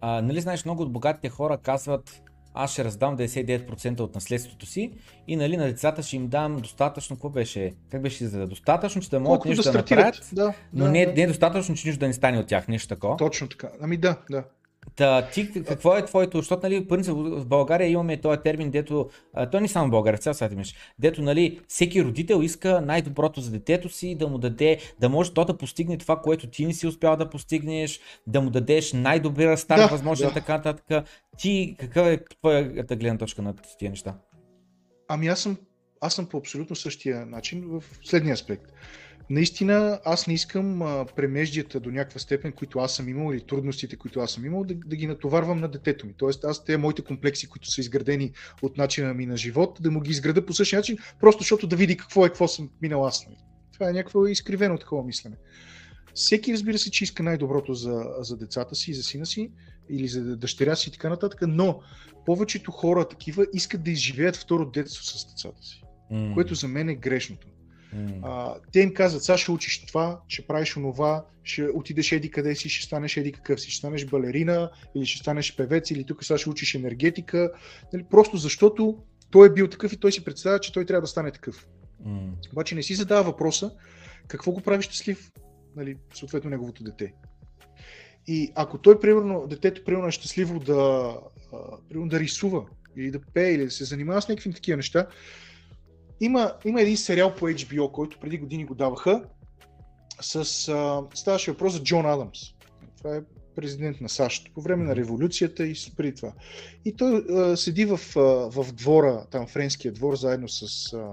А, 0.00 0.22
нали 0.22 0.40
знаеш, 0.40 0.64
много 0.64 0.82
от 0.82 0.92
богатите 0.92 1.28
хора 1.28 1.58
казват, 1.58 2.22
аз 2.54 2.72
ще 2.72 2.84
раздам 2.84 3.16
99% 3.16 4.00
от 4.00 4.14
наследството 4.14 4.66
си 4.66 4.92
и 5.28 5.36
нали 5.36 5.56
на 5.56 5.64
децата 5.64 6.02
ще 6.02 6.16
им 6.16 6.28
дам 6.28 6.56
достатъчно, 6.56 7.16
какво 7.16 7.30
беше, 7.30 7.72
как 7.90 8.02
беше 8.02 8.26
за 8.26 8.46
достатъчно, 8.46 9.02
че 9.02 9.10
да 9.10 9.20
могат 9.20 9.44
нещо 9.44 9.62
да 9.62 9.72
да, 9.72 9.78
направят, 9.78 10.30
Да, 10.32 10.54
но 10.72 10.84
да, 10.84 10.90
не, 10.90 11.06
да. 11.06 11.12
не 11.12 11.22
е 11.22 11.26
достатъчно, 11.26 11.74
че 11.74 11.88
нищо 11.88 12.00
да 12.00 12.06
не 12.06 12.12
стане 12.12 12.38
от 12.38 12.46
тях, 12.46 12.68
нещо 12.68 12.88
такова. 12.88 13.16
Точно 13.16 13.48
така. 13.48 13.70
Ами 13.80 13.96
да, 13.96 14.16
да. 14.30 14.44
Та, 14.96 15.28
ти 15.30 15.52
какво 15.52 15.96
е 15.96 16.04
твоето, 16.04 16.38
защото 16.38 16.60
нали, 16.62 16.88
принцип, 16.88 17.14
в 17.14 17.46
България 17.46 17.88
имаме 17.88 18.20
този 18.20 18.40
термин, 18.40 18.70
дето, 18.70 19.08
а, 19.34 19.50
той 19.50 19.60
не 19.60 19.68
само 19.68 19.86
в 19.86 19.90
България, 19.90 20.18
в 20.18 20.20
цял 20.20 20.34
свят 20.34 20.52
имаш, 20.52 20.74
дето 20.98 21.22
нали, 21.22 21.60
всеки 21.68 22.04
родител 22.04 22.42
иска 22.42 22.80
най-доброто 22.80 23.40
за 23.40 23.50
детето 23.50 23.88
си, 23.88 24.14
да 24.14 24.28
му 24.28 24.38
даде, 24.38 24.78
да 25.00 25.08
може 25.08 25.34
то 25.34 25.44
да 25.44 25.56
постигне 25.56 25.98
това, 25.98 26.16
което 26.16 26.46
ти 26.46 26.66
не 26.66 26.72
си 26.72 26.86
успял 26.86 27.16
да 27.16 27.30
постигнеш, 27.30 28.00
да 28.26 28.40
му 28.40 28.50
дадеш 28.50 28.92
най-добрия 28.92 29.58
старт, 29.58 29.80
Да, 29.80 29.88
възможен 29.88 30.28
да. 30.28 30.34
така 30.34 30.56
нататък. 30.56 31.06
Ти, 31.38 31.76
какъв 31.78 32.06
е 32.06 32.24
твоята 32.40 32.96
гледна 32.96 33.18
точка 33.18 33.42
на 33.42 33.54
тия 33.78 33.90
неща? 33.90 34.14
Ами 35.08 35.26
аз 35.26 35.40
съм, 35.40 35.56
аз 36.00 36.14
съм 36.14 36.26
по 36.26 36.38
абсолютно 36.38 36.76
същия 36.76 37.26
начин 37.26 37.64
в 37.66 37.84
следния 38.02 38.34
аспект. 38.34 38.72
Наистина, 39.30 40.00
аз 40.04 40.26
не 40.26 40.34
искам 40.34 40.82
а, 40.82 41.06
премеждията 41.16 41.80
до 41.80 41.90
някаква 41.90 42.20
степен, 42.20 42.52
които 42.52 42.78
аз 42.78 42.94
съм 42.94 43.08
имал 43.08 43.32
или 43.32 43.40
трудностите, 43.40 43.96
които 43.96 44.20
аз 44.20 44.30
съм 44.32 44.44
имал, 44.44 44.64
да, 44.64 44.74
да 44.74 44.96
ги 44.96 45.06
натоварвам 45.06 45.60
на 45.60 45.68
детето 45.68 46.06
ми. 46.06 46.14
Тоест, 46.16 46.44
аз 46.44 46.64
те 46.64 46.76
моите 46.76 47.02
комплекси, 47.02 47.48
които 47.48 47.70
са 47.70 47.80
изградени 47.80 48.32
от 48.62 48.76
начина 48.76 49.14
ми 49.14 49.26
на 49.26 49.36
живот, 49.36 49.78
да 49.80 49.90
му 49.90 50.00
ги 50.00 50.10
изграда 50.10 50.46
по 50.46 50.52
същия 50.52 50.78
начин, 50.78 50.98
просто 51.20 51.42
защото 51.42 51.66
да 51.66 51.76
види 51.76 51.96
какво 51.96 52.26
е, 52.26 52.28
какво 52.28 52.48
съм 52.48 52.70
минал 52.82 53.06
аз. 53.06 53.26
нали. 53.26 53.36
Това 53.72 53.90
е 53.90 53.92
някакво 53.92 54.26
изкривено 54.26 54.78
такова 54.78 55.04
мислене. 55.04 55.36
Всеки 56.14 56.52
разбира 56.52 56.78
се, 56.78 56.90
че 56.90 57.04
иска 57.04 57.22
най-доброто 57.22 57.74
за, 57.74 58.04
за 58.20 58.36
децата 58.36 58.74
си, 58.74 58.94
за 58.94 59.02
сина 59.02 59.26
си 59.26 59.50
или 59.90 60.08
за 60.08 60.36
дъщеря 60.36 60.76
си 60.76 60.88
и 60.88 60.92
така 60.92 61.08
нататък, 61.08 61.40
но 61.42 61.80
повечето 62.26 62.70
хора 62.70 63.08
такива 63.08 63.46
искат 63.52 63.82
да 63.82 63.90
изживеят 63.90 64.36
второ 64.36 64.70
детство 64.70 65.04
с 65.04 65.26
децата 65.28 65.62
си, 65.62 65.82
mm. 66.12 66.34
което 66.34 66.54
за 66.54 66.68
мен 66.68 66.88
е 66.88 66.94
грешното. 66.94 67.48
Mm. 67.96 68.20
А, 68.22 68.54
те 68.72 68.80
им 68.80 68.94
казват, 68.94 69.24
сега 69.24 69.38
ще 69.38 69.50
учиш 69.50 69.86
това, 69.86 70.20
ще 70.28 70.46
правиш 70.46 70.76
онова, 70.76 71.24
ще 71.44 71.62
отидеш 71.74 72.12
еди 72.12 72.30
къде 72.30 72.54
си, 72.54 72.68
ще 72.68 72.86
станеш 72.86 73.16
еди 73.16 73.32
какъв 73.32 73.60
си, 73.60 73.70
ще 73.70 73.78
станеш 73.78 74.06
балерина 74.06 74.70
или 74.96 75.06
ще 75.06 75.18
станеш 75.18 75.56
певец 75.56 75.90
или 75.90 76.04
тук 76.04 76.24
сега 76.24 76.38
ще 76.38 76.50
учиш 76.50 76.74
енергетика. 76.74 77.52
Нали, 77.92 78.04
просто 78.10 78.36
защото 78.36 78.98
той 79.30 79.46
е 79.46 79.52
бил 79.52 79.68
такъв 79.68 79.92
и 79.92 79.96
той 79.96 80.12
си 80.12 80.24
представя, 80.24 80.60
че 80.60 80.72
той 80.72 80.86
трябва 80.86 81.00
да 81.00 81.06
стане 81.06 81.30
такъв. 81.30 81.66
Mm. 82.06 82.52
Обаче 82.52 82.74
не 82.74 82.82
си 82.82 82.94
задава 82.94 83.22
въпроса 83.22 83.72
какво 84.28 84.52
го 84.52 84.60
прави 84.60 84.82
щастлив, 84.82 85.32
нали, 85.76 85.96
съответно 86.14 86.50
неговото 86.50 86.84
дете. 86.84 87.12
И 88.26 88.52
ако 88.54 88.78
той, 88.78 89.00
примерно, 89.00 89.46
детето 89.46 89.84
примерно 89.84 90.08
е 90.08 90.10
щастливо 90.10 90.58
да, 90.58 91.14
примерно, 91.88 92.08
да 92.08 92.20
рисува 92.20 92.66
или 92.96 93.10
да 93.10 93.20
пее 93.34 93.52
или 93.52 93.64
да 93.64 93.70
се 93.70 93.84
занимава 93.84 94.22
с 94.22 94.28
някакви 94.28 94.52
такива 94.52 94.76
неща, 94.76 95.06
има, 96.20 96.52
има 96.64 96.80
един 96.80 96.96
сериал 96.96 97.34
по 97.34 97.48
HBO, 97.48 97.92
който 97.92 98.18
преди 98.20 98.38
години 98.38 98.64
го 98.64 98.74
даваха, 98.74 99.22
с, 100.20 100.68
а, 100.68 101.02
ставаше 101.14 101.50
въпрос 101.50 101.72
за 101.72 101.82
Джон 101.82 102.06
Адамс. 102.06 102.38
Това 102.98 103.16
е 103.16 103.20
президент 103.56 104.00
на 104.00 104.08
САЩ 104.08 104.50
по 104.54 104.60
време 104.60 104.84
на 104.84 104.96
революцията 104.96 105.66
и 105.66 105.74
преди 105.96 106.14
това. 106.14 106.32
И 106.84 106.96
той 106.96 107.24
а, 107.30 107.56
седи 107.56 107.84
в, 107.84 108.00
а, 108.16 108.20
в 108.50 108.72
двора, 108.72 109.26
там 109.30 109.46
френския 109.46 109.92
двор, 109.92 110.16
заедно 110.16 110.48
с 110.48 110.92
а, 110.92 111.08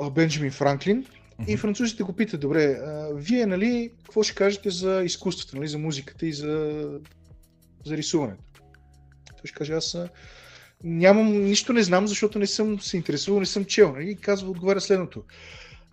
а, 0.00 0.10
Бенджамин 0.10 0.50
Франклин. 0.50 1.04
Mm-hmm. 1.04 1.46
И 1.48 1.56
французите 1.56 2.02
го 2.02 2.12
питат, 2.12 2.40
добре, 2.40 2.64
а, 2.64 3.08
вие, 3.14 3.46
нали, 3.46 3.92
какво 4.04 4.22
ще 4.22 4.34
кажете 4.34 4.70
за 4.70 5.02
изкуството, 5.04 5.56
нали, 5.56 5.68
за 5.68 5.78
музиката 5.78 6.26
и 6.26 6.32
за, 6.32 6.84
за 7.86 7.96
рисуването? 7.96 8.44
Той 9.26 9.46
ще 9.46 9.54
каже, 9.54 9.72
аз 9.72 9.96
нямам, 10.84 11.42
нищо 11.42 11.72
не 11.72 11.82
знам, 11.82 12.06
защото 12.06 12.38
не 12.38 12.46
съм 12.46 12.80
се 12.80 12.96
интересувал, 12.96 13.40
не 13.40 13.46
съм 13.46 13.64
чел. 13.64 13.92
Нали? 13.92 14.10
И 14.10 14.16
казва, 14.16 14.50
отговаря 14.50 14.80
следното. 14.80 15.24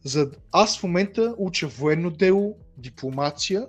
За, 0.04 0.32
аз 0.52 0.80
в 0.80 0.84
момента 0.84 1.36
уча 1.38 1.68
военно 1.68 2.10
дело, 2.10 2.58
дипломация. 2.78 3.68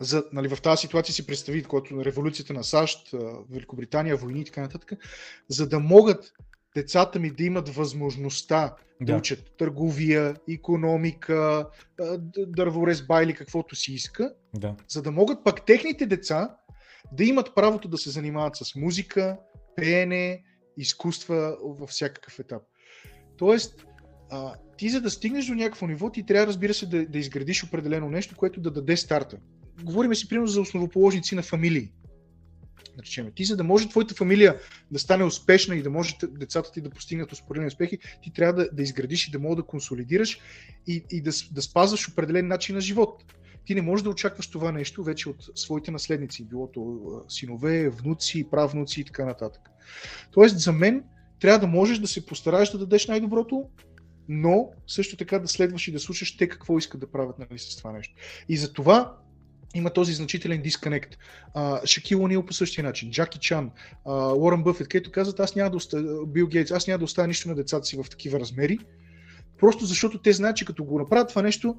За, 0.00 0.24
нали, 0.32 0.48
в 0.48 0.62
тази 0.62 0.80
ситуация 0.80 1.14
си 1.14 1.26
представи, 1.26 1.62
когато 1.62 2.04
революцията 2.04 2.52
на 2.52 2.64
САЩ, 2.64 3.14
Великобритания, 3.50 4.16
войни 4.16 4.40
и 4.40 4.44
така 4.44 4.60
нататък, 4.60 4.92
за 5.48 5.68
да 5.68 5.78
могат 5.78 6.32
децата 6.74 7.18
ми 7.18 7.30
да 7.30 7.44
имат 7.44 7.68
възможността 7.68 8.74
да, 9.00 9.12
да 9.12 9.18
учат 9.18 9.56
търговия, 9.58 10.36
економика, 10.48 11.68
дърворезба 12.36 13.22
или 13.22 13.34
каквото 13.34 13.76
си 13.76 13.92
иска, 13.92 14.32
да. 14.54 14.74
за 14.88 15.02
да 15.02 15.10
могат 15.10 15.44
пък 15.44 15.66
техните 15.66 16.06
деца 16.06 16.56
да 17.12 17.24
имат 17.24 17.54
правото 17.54 17.88
да 17.88 17.98
се 17.98 18.10
занимават 18.10 18.56
с 18.56 18.74
музика, 18.74 19.36
пеене, 19.80 20.42
изкуства 20.76 21.56
във 21.62 21.90
всякакъв 21.90 22.38
етап. 22.38 22.62
Тоест, 23.36 23.86
а, 24.30 24.54
ти 24.76 24.88
за 24.88 25.00
да 25.00 25.10
стигнеш 25.10 25.46
до 25.46 25.54
някакво 25.54 25.86
ниво, 25.86 26.10
ти 26.10 26.26
трябва, 26.26 26.46
разбира 26.46 26.74
се, 26.74 26.86
да, 26.86 27.06
да 27.06 27.18
изградиш 27.18 27.64
определено 27.64 28.10
нещо, 28.10 28.36
което 28.36 28.60
да 28.60 28.70
даде 28.70 28.96
старта. 28.96 29.38
Говориме 29.82 30.14
си, 30.14 30.28
примерно, 30.28 30.46
за 30.46 30.60
основоположници 30.60 31.34
на 31.34 31.42
фамилии. 31.42 31.92
Наречеме. 32.96 33.30
Ти, 33.30 33.44
за 33.44 33.56
да 33.56 33.64
може 33.64 33.88
твоята 33.88 34.14
фамилия 34.14 34.60
да 34.90 34.98
стане 34.98 35.24
успешна 35.24 35.76
и 35.76 35.82
да 35.82 35.90
може 35.90 36.16
децата 36.22 36.72
ти 36.72 36.80
да 36.80 36.90
постигнат 36.90 37.32
успоредни 37.32 37.66
успехи, 37.66 37.98
ти 38.22 38.32
трябва 38.32 38.52
да, 38.52 38.68
да 38.72 38.82
изградиш 38.82 39.28
и 39.28 39.30
да 39.30 39.38
мога 39.38 39.56
да 39.56 39.62
консолидираш 39.62 40.40
и, 40.86 41.04
и 41.10 41.22
да, 41.22 41.30
да 41.52 41.62
спазваш 41.62 42.08
определен 42.08 42.48
начин 42.48 42.74
на 42.74 42.80
живот 42.80 43.24
ти 43.68 43.74
не 43.74 43.82
можеш 43.82 44.04
да 44.04 44.10
очакваш 44.10 44.50
това 44.50 44.72
нещо 44.72 45.04
вече 45.04 45.28
от 45.28 45.36
своите 45.54 45.90
наследници, 45.90 46.44
било 46.44 46.70
то 46.72 47.00
синове, 47.28 47.88
внуци, 47.88 48.50
правнуци 48.50 49.00
и 49.00 49.04
така 49.04 49.24
нататък. 49.24 49.62
Тоест, 50.30 50.58
за 50.58 50.72
мен 50.72 51.04
трябва 51.40 51.58
да 51.58 51.66
можеш 51.66 51.98
да 51.98 52.08
се 52.08 52.26
постараеш 52.26 52.70
да 52.70 52.78
дадеш 52.78 53.06
най-доброто, 53.06 53.64
но 54.28 54.70
също 54.86 55.16
така 55.16 55.38
да 55.38 55.48
следваш 55.48 55.88
и 55.88 55.92
да 55.92 56.00
слушаш 56.00 56.36
те 56.36 56.48
какво 56.48 56.78
искат 56.78 57.00
да 57.00 57.10
правят 57.10 57.38
нали, 57.38 57.58
с 57.58 57.76
това 57.76 57.92
нещо. 57.92 58.14
И 58.48 58.56
за 58.56 58.72
това 58.72 59.16
има 59.74 59.90
този 59.90 60.12
значителен 60.12 60.62
дисконект. 60.62 61.16
Шакил 61.84 62.22
Онил 62.22 62.46
по 62.46 62.52
същия 62.52 62.84
начин, 62.84 63.10
Джаки 63.10 63.38
Чан, 63.38 63.70
Уорън 64.36 64.62
Бъфет, 64.62 64.88
където 64.88 65.12
казват, 65.12 65.40
аз 65.40 65.56
няма 65.56 65.70
да 65.70 65.76
оставя, 65.76 66.26
Бил 66.26 66.46
Гейтс, 66.46 66.70
аз 66.70 66.86
няма 66.86 66.98
да 66.98 67.04
оставя 67.04 67.28
нищо 67.28 67.48
на 67.48 67.54
децата 67.54 67.86
си 67.86 67.96
в 67.96 68.10
такива 68.10 68.40
размери, 68.40 68.78
просто 69.58 69.84
защото 69.84 70.22
те 70.22 70.32
знаят, 70.32 70.56
че 70.56 70.64
като 70.64 70.84
го 70.84 70.98
направят 70.98 71.28
това 71.28 71.42
нещо, 71.42 71.76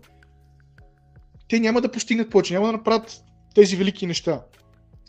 те 1.49 1.59
няма 1.59 1.81
да 1.81 1.91
постигнат 1.91 2.29
повече, 2.29 2.53
няма 2.53 2.65
да 2.65 2.71
направят 2.71 3.23
тези 3.55 3.75
велики 3.75 4.07
неща. 4.07 4.41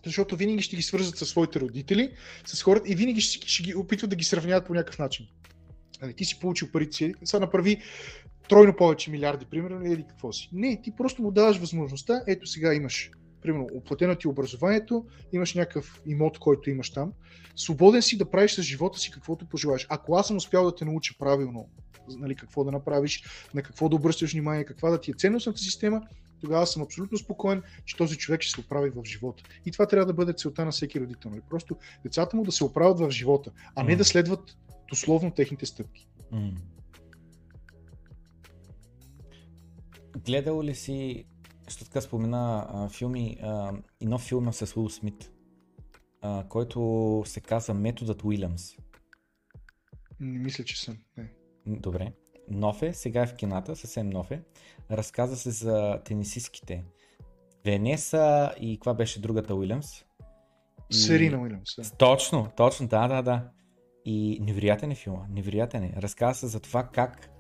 Защото 0.05 0.37
винаги 0.37 0.63
ще 0.63 0.77
ги 0.77 0.83
свързват 0.83 1.19
с 1.19 1.27
своите 1.27 1.61
родители, 1.61 2.13
с 2.47 2.63
хората 2.63 2.89
и 2.89 2.95
винаги 2.95 3.21
ще, 3.21 3.49
ще 3.49 3.63
ги 3.63 3.75
опитват 3.75 4.11
да 4.11 4.17
ги 4.17 4.25
сравняват 4.25 4.67
по 4.67 4.75
някакъв 4.75 4.99
начин. 4.99 5.27
Али, 6.03 6.15
ти 6.15 6.25
си 6.25 6.39
получил 6.41 6.69
парите 6.73 6.97
си, 6.97 7.15
сега 7.25 7.41
направи 7.41 7.83
тройно 8.49 8.77
повече 8.77 9.11
милиарди, 9.11 9.47
примерно, 9.51 9.93
или 9.93 10.05
какво 10.09 10.33
си. 10.33 10.49
Не, 10.53 10.83
ти 10.83 10.93
просто 10.97 11.23
му 11.23 11.31
даваш 11.31 11.57
възможността, 11.57 12.23
ето 12.27 12.47
сега 12.47 12.75
имаш, 12.75 13.11
примерно, 13.43 13.69
оплатено 13.75 14.15
ти 14.15 14.29
образованието, 14.29 15.05
имаш 15.33 15.55
някакъв 15.55 16.01
имот, 16.07 16.39
който 16.39 16.71
имаш 16.71 16.91
там, 16.91 17.13
свободен 17.57 18.03
си 18.03 18.19
да 18.19 18.31
правиш 18.31 18.53
с 18.53 18.63
живота 18.63 18.99
си 18.99 19.11
каквото 19.11 19.47
пожелаеш. 19.47 19.87
Ако 19.91 20.17
аз 20.17 20.27
съм 20.27 20.37
успял 20.37 20.65
да 20.65 20.75
те 20.75 20.85
науча 20.85 21.15
правилно, 21.19 21.69
нали, 22.09 22.35
какво 22.35 22.65
да 22.65 22.71
направиш, 22.71 23.25
на 23.55 23.63
какво 23.63 23.89
да 23.89 23.97
обръщаш 23.97 24.33
внимание, 24.33 24.65
каква 24.65 24.91
да 24.91 25.01
ти 25.01 25.11
е 25.11 25.15
ценностната 25.15 25.59
система, 25.59 26.03
тогава 26.41 26.67
съм 26.67 26.83
абсолютно 26.83 27.19
спокоен, 27.19 27.63
че 27.85 27.97
този 27.97 28.19
човек 28.19 28.43
ще 28.43 28.53
се 28.53 28.61
оправи 28.61 28.91
в 28.91 29.05
живота. 29.05 29.43
И 29.67 29.73
това 29.73 29.87
трябва 29.87 30.07
да 30.07 30.13
бъде 30.13 30.33
целта 30.33 30.65
на 30.65 30.71
всеки 30.71 31.01
родител. 31.01 31.31
Нали? 31.31 31.41
Просто 31.51 31.77
децата 32.03 32.37
му 32.37 32.45
да 32.45 32.53
се 32.53 32.65
оправят 32.65 33.01
в 33.01 33.11
живота, 33.11 33.51
а 33.75 33.83
не 33.83 33.95
mm. 33.95 33.97
да 33.97 34.05
следват 34.05 34.57
дословно 34.89 35.31
техните 35.31 35.67
стъпки. 35.67 36.09
Mm. 36.33 36.53
Гледал 40.25 40.63
ли 40.63 40.75
си, 40.75 41.25
що 41.69 41.85
така 41.85 42.01
спомена 42.01 42.67
а, 42.69 42.89
филми, 42.89 43.39
а, 43.43 43.73
и 44.01 44.07
нов 44.07 44.23
филм 44.23 44.53
с 44.53 44.77
Уил 44.77 44.89
Смит, 44.89 45.33
а, 46.23 46.45
който 46.49 47.23
се 47.27 47.41
казва 47.41 47.75
Методът 47.75 48.25
Уилямс? 48.25 48.73
Не 50.21 50.39
мисля, 50.39 50.65
че 50.65 50.81
съм. 50.81 50.99
Не. 51.17 51.33
Добре. 51.67 52.13
Нов 52.51 52.83
е, 52.83 52.93
сега 52.93 53.23
е 53.23 53.27
в 53.27 53.35
кината, 53.35 53.77
съвсем 53.77 54.11
нов 54.11 54.31
е. 54.31 54.43
Разказа 54.91 55.37
се 55.37 55.51
за 55.51 56.01
тенисистките. 56.05 56.85
Венеса 57.65 58.55
и 58.61 58.77
каква 58.77 58.95
беше 58.95 59.21
другата 59.21 59.55
Уилямс? 59.55 60.05
И... 60.91 60.95
Серина 60.95 61.41
Уилямс. 61.43 61.77
Да. 61.79 61.91
Точно, 61.97 62.49
точно, 62.57 62.89
да, 62.89 63.09
да, 63.09 63.23
да. 63.23 63.43
И 64.05 64.39
невероятен 64.41 64.91
е 64.91 64.95
филма, 64.95 65.27
невероятен 65.31 65.85
е. 65.85 65.95
Разказа 65.97 66.39
се 66.39 66.47
за 66.47 66.61
това 66.61 66.83
как 66.83 67.31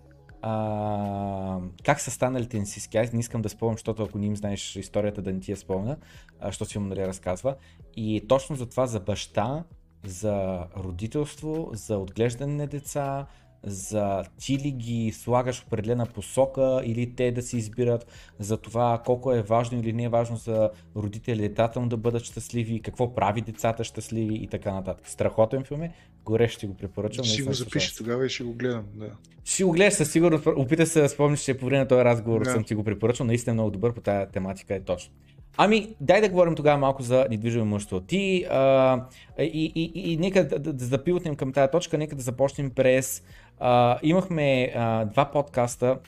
а, 0.42 1.60
как 1.84 2.00
са 2.00 2.10
станали 2.10 2.48
тенисистки. 2.48 2.98
Аз 2.98 3.12
не 3.12 3.20
искам 3.20 3.42
да 3.42 3.48
спомням, 3.48 3.74
защото 3.74 4.02
ако 4.02 4.18
не 4.18 4.26
им 4.26 4.36
знаеш 4.36 4.76
историята 4.76 5.22
да 5.22 5.32
не 5.32 5.40
ти 5.40 5.50
я 5.50 5.56
спомня, 5.56 5.96
защото 6.44 6.70
филм 6.70 6.88
нали 6.88 7.06
разказва. 7.06 7.56
И 7.96 8.24
точно 8.28 8.56
за 8.56 8.66
това 8.66 8.86
за 8.86 9.00
баща, 9.00 9.64
за 10.04 10.66
родителство, 10.76 11.70
за 11.72 11.98
отглеждане 11.98 12.54
на 12.54 12.66
деца, 12.66 13.26
за 13.64 14.24
ти 14.38 14.58
ли 14.58 14.70
ги 14.70 15.12
слагаш 15.12 15.60
в 15.60 15.66
определена 15.66 16.06
посока 16.06 16.80
или 16.84 17.14
те 17.14 17.32
да 17.32 17.42
си 17.42 17.56
избират 17.56 18.06
за 18.38 18.56
това 18.56 19.02
колко 19.04 19.32
е 19.32 19.42
важно 19.42 19.80
или 19.80 19.92
не 19.92 20.04
е 20.04 20.08
важно 20.08 20.36
за 20.36 20.70
родители 20.96 21.48
децата 21.48 21.80
му 21.80 21.88
да 21.88 21.96
бъдат 21.96 22.24
щастливи, 22.24 22.80
какво 22.80 23.14
прави 23.14 23.40
децата 23.40 23.84
щастливи 23.84 24.34
и 24.34 24.46
така 24.46 24.74
нататък. 24.74 25.08
Страхотен 25.08 25.64
филм 25.64 25.82
е, 25.82 25.92
горе 26.24 26.48
ще 26.48 26.66
го 26.66 26.74
препоръчам. 26.74 27.24
Ще 27.24 27.42
го 27.42 27.52
запиша 27.52 27.96
тогава 27.96 28.26
и 28.26 28.28
ще 28.28 28.44
го 28.44 28.52
гледам, 28.52 28.84
да. 28.94 29.10
Ще 29.44 29.64
го 29.64 29.72
гледаш 29.72 29.94
със 29.94 30.12
сигурност, 30.12 30.46
опитай 30.46 30.86
се 30.86 31.00
да 31.00 31.08
спомниш, 31.08 31.40
че 31.40 31.58
по 31.58 31.66
време 31.66 31.78
на 31.78 31.88
този 31.88 32.04
разговор 32.04 32.44
да. 32.44 32.50
съм 32.50 32.64
ти 32.64 32.74
го 32.74 32.84
препоръчал, 32.84 33.26
наистина 33.26 33.50
е 33.50 33.54
много 33.54 33.70
добър 33.70 33.94
по 33.94 34.00
тази 34.00 34.32
тематика 34.32 34.74
е 34.74 34.80
точно. 34.80 35.12
Ами, 35.56 35.94
дай 36.00 36.20
да 36.20 36.28
говорим 36.28 36.54
тогава 36.54 36.78
малко 36.78 37.02
за 37.02 37.26
недвижимо 37.30 37.64
имущество. 37.64 38.00
Ти 38.00 38.46
а, 38.50 39.04
и, 39.38 39.72
и, 39.74 39.92
и, 39.94 40.12
и 40.12 40.16
нека 40.16 40.48
да, 40.48 40.58
да, 40.58 40.72
да 40.72 40.84
запилтнем 40.84 41.36
към 41.36 41.52
тази 41.52 41.70
точка, 41.70 41.98
нека 41.98 42.16
да 42.16 42.22
започнем 42.22 42.70
през 42.70 43.22
а, 43.60 43.98
имахме 44.02 44.72
а, 44.74 45.04
два 45.04 45.30
подкаста 45.30 45.98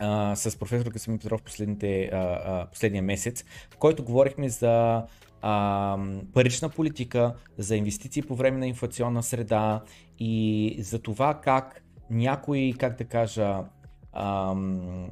а, 0.00 0.36
с 0.36 0.58
професор 0.58 0.92
Касимир 0.92 1.18
Петров 1.18 1.42
последните, 1.42 2.10
а, 2.12 2.16
а, 2.16 2.66
последния 2.66 3.02
месец, 3.02 3.44
в 3.70 3.76
който 3.76 4.04
говорихме 4.04 4.48
за 4.48 5.04
а, 5.42 5.98
парична 6.34 6.68
политика, 6.68 7.34
за 7.58 7.76
инвестиции 7.76 8.22
по 8.22 8.34
време 8.34 8.58
на 8.58 8.66
инфлационна 8.66 9.22
среда 9.22 9.82
и 10.18 10.76
за 10.78 10.98
това 10.98 11.34
как 11.34 11.82
някои, 12.10 12.74
как 12.74 12.98
да 12.98 13.04
кажа, 13.04 13.64
ам, 14.12 15.08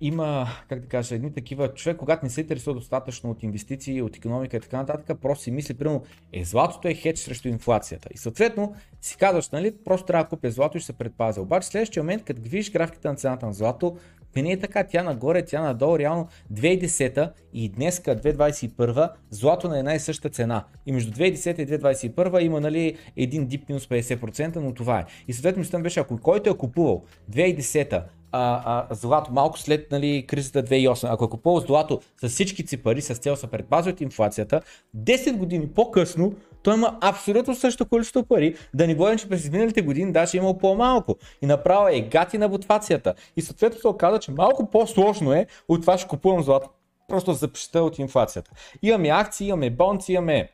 има, 0.00 0.46
как 0.68 0.80
да 0.80 0.86
кажа, 0.86 1.14
едни 1.14 1.32
такива, 1.32 1.74
човек, 1.74 1.96
когато 1.96 2.24
не 2.24 2.30
се 2.30 2.40
интересува 2.40 2.74
достатъчно 2.74 3.30
от 3.30 3.42
инвестиции, 3.42 4.02
от 4.02 4.16
економика 4.16 4.56
и 4.56 4.60
така 4.60 4.76
нататък, 4.76 5.18
просто 5.20 5.44
си 5.44 5.50
мисли, 5.50 5.74
примерно, 5.74 6.02
е, 6.32 6.44
златото 6.44 6.88
е 6.88 6.94
хедж 6.94 7.18
срещу 7.18 7.48
инфлацията. 7.48 8.08
И 8.14 8.18
съответно 8.18 8.74
си 9.00 9.16
казваш, 9.16 9.50
нали, 9.50 9.74
просто 9.84 10.06
трябва 10.06 10.24
да 10.24 10.30
купя 10.30 10.50
злато 10.50 10.76
и 10.76 10.80
ще 10.80 10.86
се 10.86 10.92
предпазя. 10.92 11.42
Обаче 11.42 11.68
следващия 11.68 12.02
момент, 12.02 12.24
като 12.24 12.42
видиш 12.42 12.72
графиката 12.72 13.08
на 13.08 13.16
цената 13.16 13.46
на 13.46 13.52
злато, 13.52 13.96
не 14.42 14.52
е 14.52 14.58
така, 14.58 14.84
тя 14.84 15.02
нагоре, 15.02 15.44
тя 15.44 15.62
надолу, 15.62 15.98
реално 15.98 16.28
2010 16.52 17.32
и 17.52 17.68
днеска 17.68 18.16
2021 18.16 19.10
злато 19.30 19.68
на 19.68 19.78
една 19.78 19.94
и 19.94 20.00
съща 20.00 20.28
цена. 20.28 20.64
И 20.86 20.92
между 20.92 21.12
2010 21.12 21.58
и 21.58 21.66
2021 22.12 22.42
има 22.42 22.60
нали, 22.60 22.96
един 23.16 23.46
дип 23.46 23.68
минус 23.68 23.86
50%, 23.86 24.56
но 24.56 24.74
това 24.74 24.98
е. 24.98 25.04
И 25.28 25.32
съответно 25.32 25.60
мислям 25.60 25.82
беше, 25.82 26.00
ако 26.00 26.18
който 26.18 26.50
е 26.50 26.56
купувал 26.56 27.04
2010 27.30 28.02
а, 28.36 28.62
а, 28.90 28.94
злато 28.94 29.32
малко 29.32 29.58
след 29.58 29.90
нали, 29.90 30.24
кризата 30.26 30.62
2008, 30.62 31.12
ако 31.12 31.24
е 31.24 31.28
купувал 31.28 31.60
злато 31.60 32.00
с 32.20 32.28
всички 32.28 32.66
си 32.66 32.82
пари 32.82 33.02
с 33.02 33.14
цел 33.14 33.36
се 33.36 33.46
предпазва 33.46 33.92
от 33.92 34.00
инфлацията, 34.00 34.60
10 34.96 35.36
години 35.36 35.68
по-късно 35.68 36.32
той 36.62 36.74
има 36.74 36.98
абсолютно 37.00 37.54
същото 37.54 37.88
количество 37.88 38.22
пари, 38.22 38.56
да 38.74 38.86
не 38.86 38.94
говорим, 38.94 39.18
че 39.18 39.28
през 39.28 39.44
изминалите 39.44 39.82
години 39.82 40.12
даже 40.12 40.38
е 40.38 40.40
имал 40.40 40.58
по-малко. 40.58 41.16
И 41.42 41.46
направо 41.46 41.88
е 41.88 42.00
гати 42.00 42.38
на 42.38 42.48
мотивацията. 42.48 43.14
И 43.36 43.42
съответно 43.42 43.80
се 43.80 43.88
оказа, 43.88 44.18
че 44.18 44.30
малко 44.30 44.70
по-сложно 44.70 45.32
е 45.32 45.46
от 45.68 45.80
това 45.80 45.98
ще 45.98 46.08
купувам 46.08 46.42
злато. 46.42 46.68
Просто 47.08 47.32
запишта 47.32 47.82
от 47.82 47.98
инфлацията. 47.98 48.50
Имаме 48.82 49.08
акции, 49.08 49.48
имаме 49.48 49.70
бонци, 49.70 50.12
имаме 50.12 50.48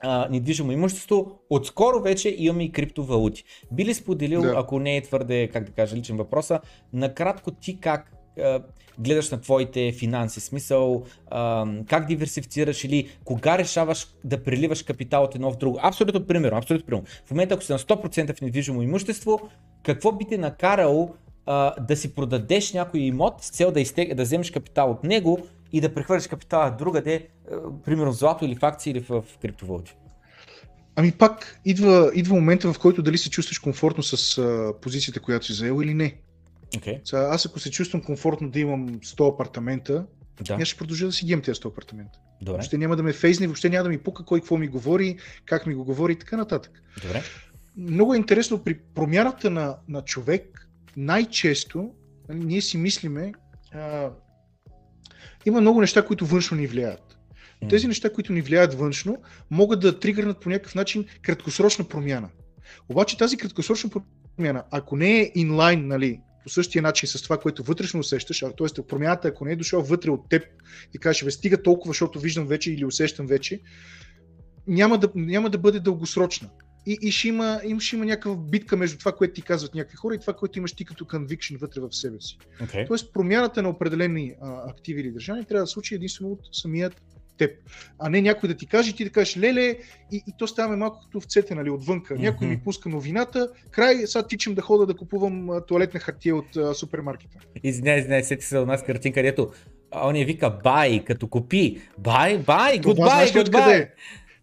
а, 0.00 0.28
недвижимо 0.30 0.72
имущество, 0.72 1.40
отскоро 1.50 2.00
вече 2.00 2.34
имаме 2.38 2.64
и 2.64 2.72
криптовалути. 2.72 3.44
Би 3.72 3.84
ли 3.84 3.94
споделил, 3.94 4.42
да. 4.42 4.54
ако 4.56 4.78
не 4.78 4.96
е 4.96 5.02
твърде, 5.02 5.48
как 5.48 5.64
да 5.64 5.72
кажа, 5.72 5.96
личен 5.96 6.16
въпроса, 6.16 6.60
накратко 6.92 7.50
ти 7.50 7.80
как 7.80 8.12
а, 8.40 8.62
гледаш 8.98 9.30
на 9.30 9.40
твоите 9.40 9.92
финанси, 9.92 10.40
смисъл 10.40 11.04
а, 11.30 11.66
как 11.88 12.06
диверсифицираш 12.06 12.84
или 12.84 13.08
кога 13.24 13.58
решаваш 13.58 14.06
да 14.24 14.42
преливаш 14.42 14.82
капитал 14.82 15.24
от 15.24 15.34
едно 15.34 15.50
в 15.52 15.56
друго. 15.56 15.78
Абсолютно 15.82 16.26
примерно, 16.26 16.58
абсолютно 16.58 16.86
примерно. 16.86 17.06
В 17.26 17.30
момента, 17.30 17.54
ако 17.54 17.64
си 17.64 17.72
на 17.72 17.78
100% 17.78 18.38
в 18.38 18.40
недвижимо 18.40 18.82
имущество, 18.82 19.40
какво 19.82 20.12
би 20.12 20.24
те 20.24 20.38
накарало 20.38 21.14
а, 21.46 21.80
да 21.80 21.96
си 21.96 22.14
продадеш 22.14 22.72
някой 22.72 23.00
имот 23.00 23.34
с 23.40 23.50
цел 23.50 23.70
да, 23.70 23.80
изтег... 23.80 24.14
да 24.14 24.22
вземеш 24.22 24.50
капитал 24.50 24.90
от 24.90 25.04
него 25.04 25.38
и 25.72 25.80
да 25.80 25.94
прехвърлиш 25.94 26.26
капитала 26.26 26.76
другаде, 26.78 27.28
примерно 27.84 28.12
в 28.12 28.16
злато 28.16 28.44
или 28.44 28.56
в 28.56 28.62
акции 28.62 28.90
или 28.90 29.00
в, 29.00 29.24
криптовалути? 29.42 29.96
Ами 30.96 31.12
пак 31.12 31.60
идва, 31.64 32.10
идва 32.14 32.34
момента, 32.34 32.72
в 32.72 32.78
който 32.78 33.02
дали 33.02 33.18
се 33.18 33.30
чувстваш 33.30 33.58
комфортно 33.58 34.02
с 34.02 34.38
а, 34.38 34.72
позицията, 34.80 35.20
която 35.20 35.46
си 35.46 35.52
заел 35.52 35.82
или 35.82 35.94
не. 35.94 36.16
Okay. 36.76 37.00
Сега, 37.04 37.28
аз 37.30 37.46
ако 37.46 37.60
се 37.60 37.70
чувствам 37.70 38.02
комфортно 38.02 38.50
да 38.50 38.60
имам 38.60 38.88
100 38.88 39.34
апартамента, 39.34 40.06
да. 40.40 40.54
аз 40.54 40.68
ще 40.68 40.78
продължа 40.78 41.06
да 41.06 41.12
си 41.12 41.26
ги 41.26 41.32
имам 41.32 41.42
тези 41.42 41.60
100 41.60 41.66
апартамента. 41.66 42.18
Добре. 42.42 42.52
Въобще 42.52 42.78
няма 42.78 42.96
да 42.96 43.02
ме 43.02 43.12
фейзне, 43.12 43.46
въобще 43.46 43.68
няма 43.68 43.84
да 43.84 43.88
ми 43.88 43.98
пука 43.98 44.24
кой 44.24 44.40
какво 44.40 44.56
ми 44.56 44.68
говори, 44.68 45.18
как 45.44 45.66
ми 45.66 45.74
го 45.74 45.84
говори 45.84 46.12
и 46.12 46.16
така 46.16 46.36
нататък. 46.36 46.82
Добре. 47.02 47.22
Много 47.76 48.14
е 48.14 48.16
интересно 48.16 48.64
при 48.64 48.78
промяната 48.94 49.50
на, 49.50 49.76
на 49.88 50.02
човек, 50.02 50.68
най-често 50.96 51.90
нали, 52.28 52.44
ние 52.44 52.60
си 52.60 52.76
мислиме, 52.76 53.32
а, 53.72 54.10
има 55.46 55.60
много 55.60 55.80
неща, 55.80 56.06
които 56.06 56.26
външно 56.26 56.56
ни 56.56 56.66
влияят. 56.66 57.16
Тези 57.68 57.88
неща, 57.88 58.12
които 58.12 58.32
ни 58.32 58.42
влияят 58.42 58.74
външно, 58.74 59.16
могат 59.50 59.80
да 59.80 59.98
тригърнат 59.98 60.40
по 60.40 60.48
някакъв 60.48 60.74
начин 60.74 61.04
краткосрочна 61.22 61.84
промяна. 61.88 62.28
Обаче 62.88 63.18
тази 63.18 63.36
краткосрочна 63.36 63.90
промяна, 64.36 64.64
ако 64.70 64.96
не 64.96 65.20
е 65.20 65.32
инлайн, 65.34 65.86
нали, 65.86 66.20
по 66.42 66.48
същия 66.48 66.82
начин 66.82 67.08
с 67.08 67.22
това, 67.22 67.38
което 67.38 67.62
вътрешно 67.62 68.00
усещаш, 68.00 68.38
т.е. 68.38 68.82
промяната, 68.82 69.28
ако 69.28 69.44
не 69.44 69.52
е 69.52 69.56
дошла 69.56 69.82
вътре 69.82 70.10
от 70.10 70.28
теб 70.28 70.42
и 70.94 70.98
кажеш, 70.98 71.24
бе, 71.24 71.30
стига 71.30 71.62
толкова, 71.62 71.90
защото 71.90 72.20
виждам 72.20 72.46
вече 72.46 72.72
или 72.72 72.84
усещам 72.84 73.26
вече, 73.26 73.60
няма 74.66 74.98
да, 74.98 75.08
няма 75.14 75.50
да 75.50 75.58
бъде 75.58 75.80
дългосрочна. 75.80 76.48
И, 76.86 76.98
и 77.02 77.12
ще, 77.12 77.28
има, 77.28 77.60
им, 77.64 77.80
ще 77.80 77.96
има 77.96 78.04
някаква 78.04 78.36
битка 78.36 78.76
между 78.76 78.98
това, 78.98 79.12
което 79.12 79.34
ти 79.34 79.42
казват 79.42 79.74
някакви 79.74 79.96
хора 79.96 80.14
и 80.14 80.18
това, 80.18 80.32
което 80.32 80.58
имаш 80.58 80.72
ти 80.72 80.84
като 80.84 81.04
conviction 81.04 81.58
вътре 81.58 81.80
в 81.80 81.92
себе 81.92 82.20
си. 82.20 82.38
Okay. 82.62 82.86
Тоест 82.86 83.12
промяната 83.12 83.62
на 83.62 83.68
определени 83.68 84.34
а, 84.42 84.70
активи 84.70 85.00
или 85.00 85.10
държани 85.10 85.44
трябва 85.44 85.62
да 85.62 85.66
се 85.66 85.72
случи 85.72 85.94
единствено 85.94 86.30
от 86.30 86.40
самият 86.52 87.02
теб. 87.38 87.50
А 87.98 88.08
не 88.08 88.22
някой 88.22 88.48
да 88.48 88.54
ти 88.54 88.66
каже, 88.66 88.96
ти 88.96 89.04
да 89.04 89.10
кажеш, 89.10 89.36
леле, 89.36 89.76
и, 90.12 90.22
и 90.26 90.32
то 90.38 90.46
ставаме 90.46 90.76
малко 90.76 91.00
като 91.04 91.18
овцете, 91.18 91.54
нали, 91.54 91.70
отвънка. 91.70 92.14
Mm-hmm. 92.14 92.20
Някой 92.20 92.46
ми 92.46 92.60
пуска 92.60 92.88
новината, 92.88 93.48
край, 93.70 94.06
сега 94.06 94.26
тичам 94.26 94.54
да 94.54 94.62
хода 94.62 94.86
да 94.86 94.96
купувам 94.96 95.50
а, 95.50 95.60
туалетна 95.66 96.00
хартия 96.00 96.36
от 96.36 96.56
а, 96.56 96.74
супермаркета. 96.74 97.38
Извиняй, 97.62 97.98
извиняй, 97.98 98.24
сети 98.24 98.44
се 98.44 98.58
у 98.58 98.66
нас 98.66 98.82
картинка, 98.82 99.14
където 99.14 99.50
он 100.04 100.16
я 100.16 100.26
вика 100.26 100.50
бай, 100.64 101.04
като 101.04 101.28
купи. 101.28 101.80
Бай, 101.98 102.38
бай, 102.38 102.78
гудбай, 102.78 103.32
гудбай. 103.32 103.88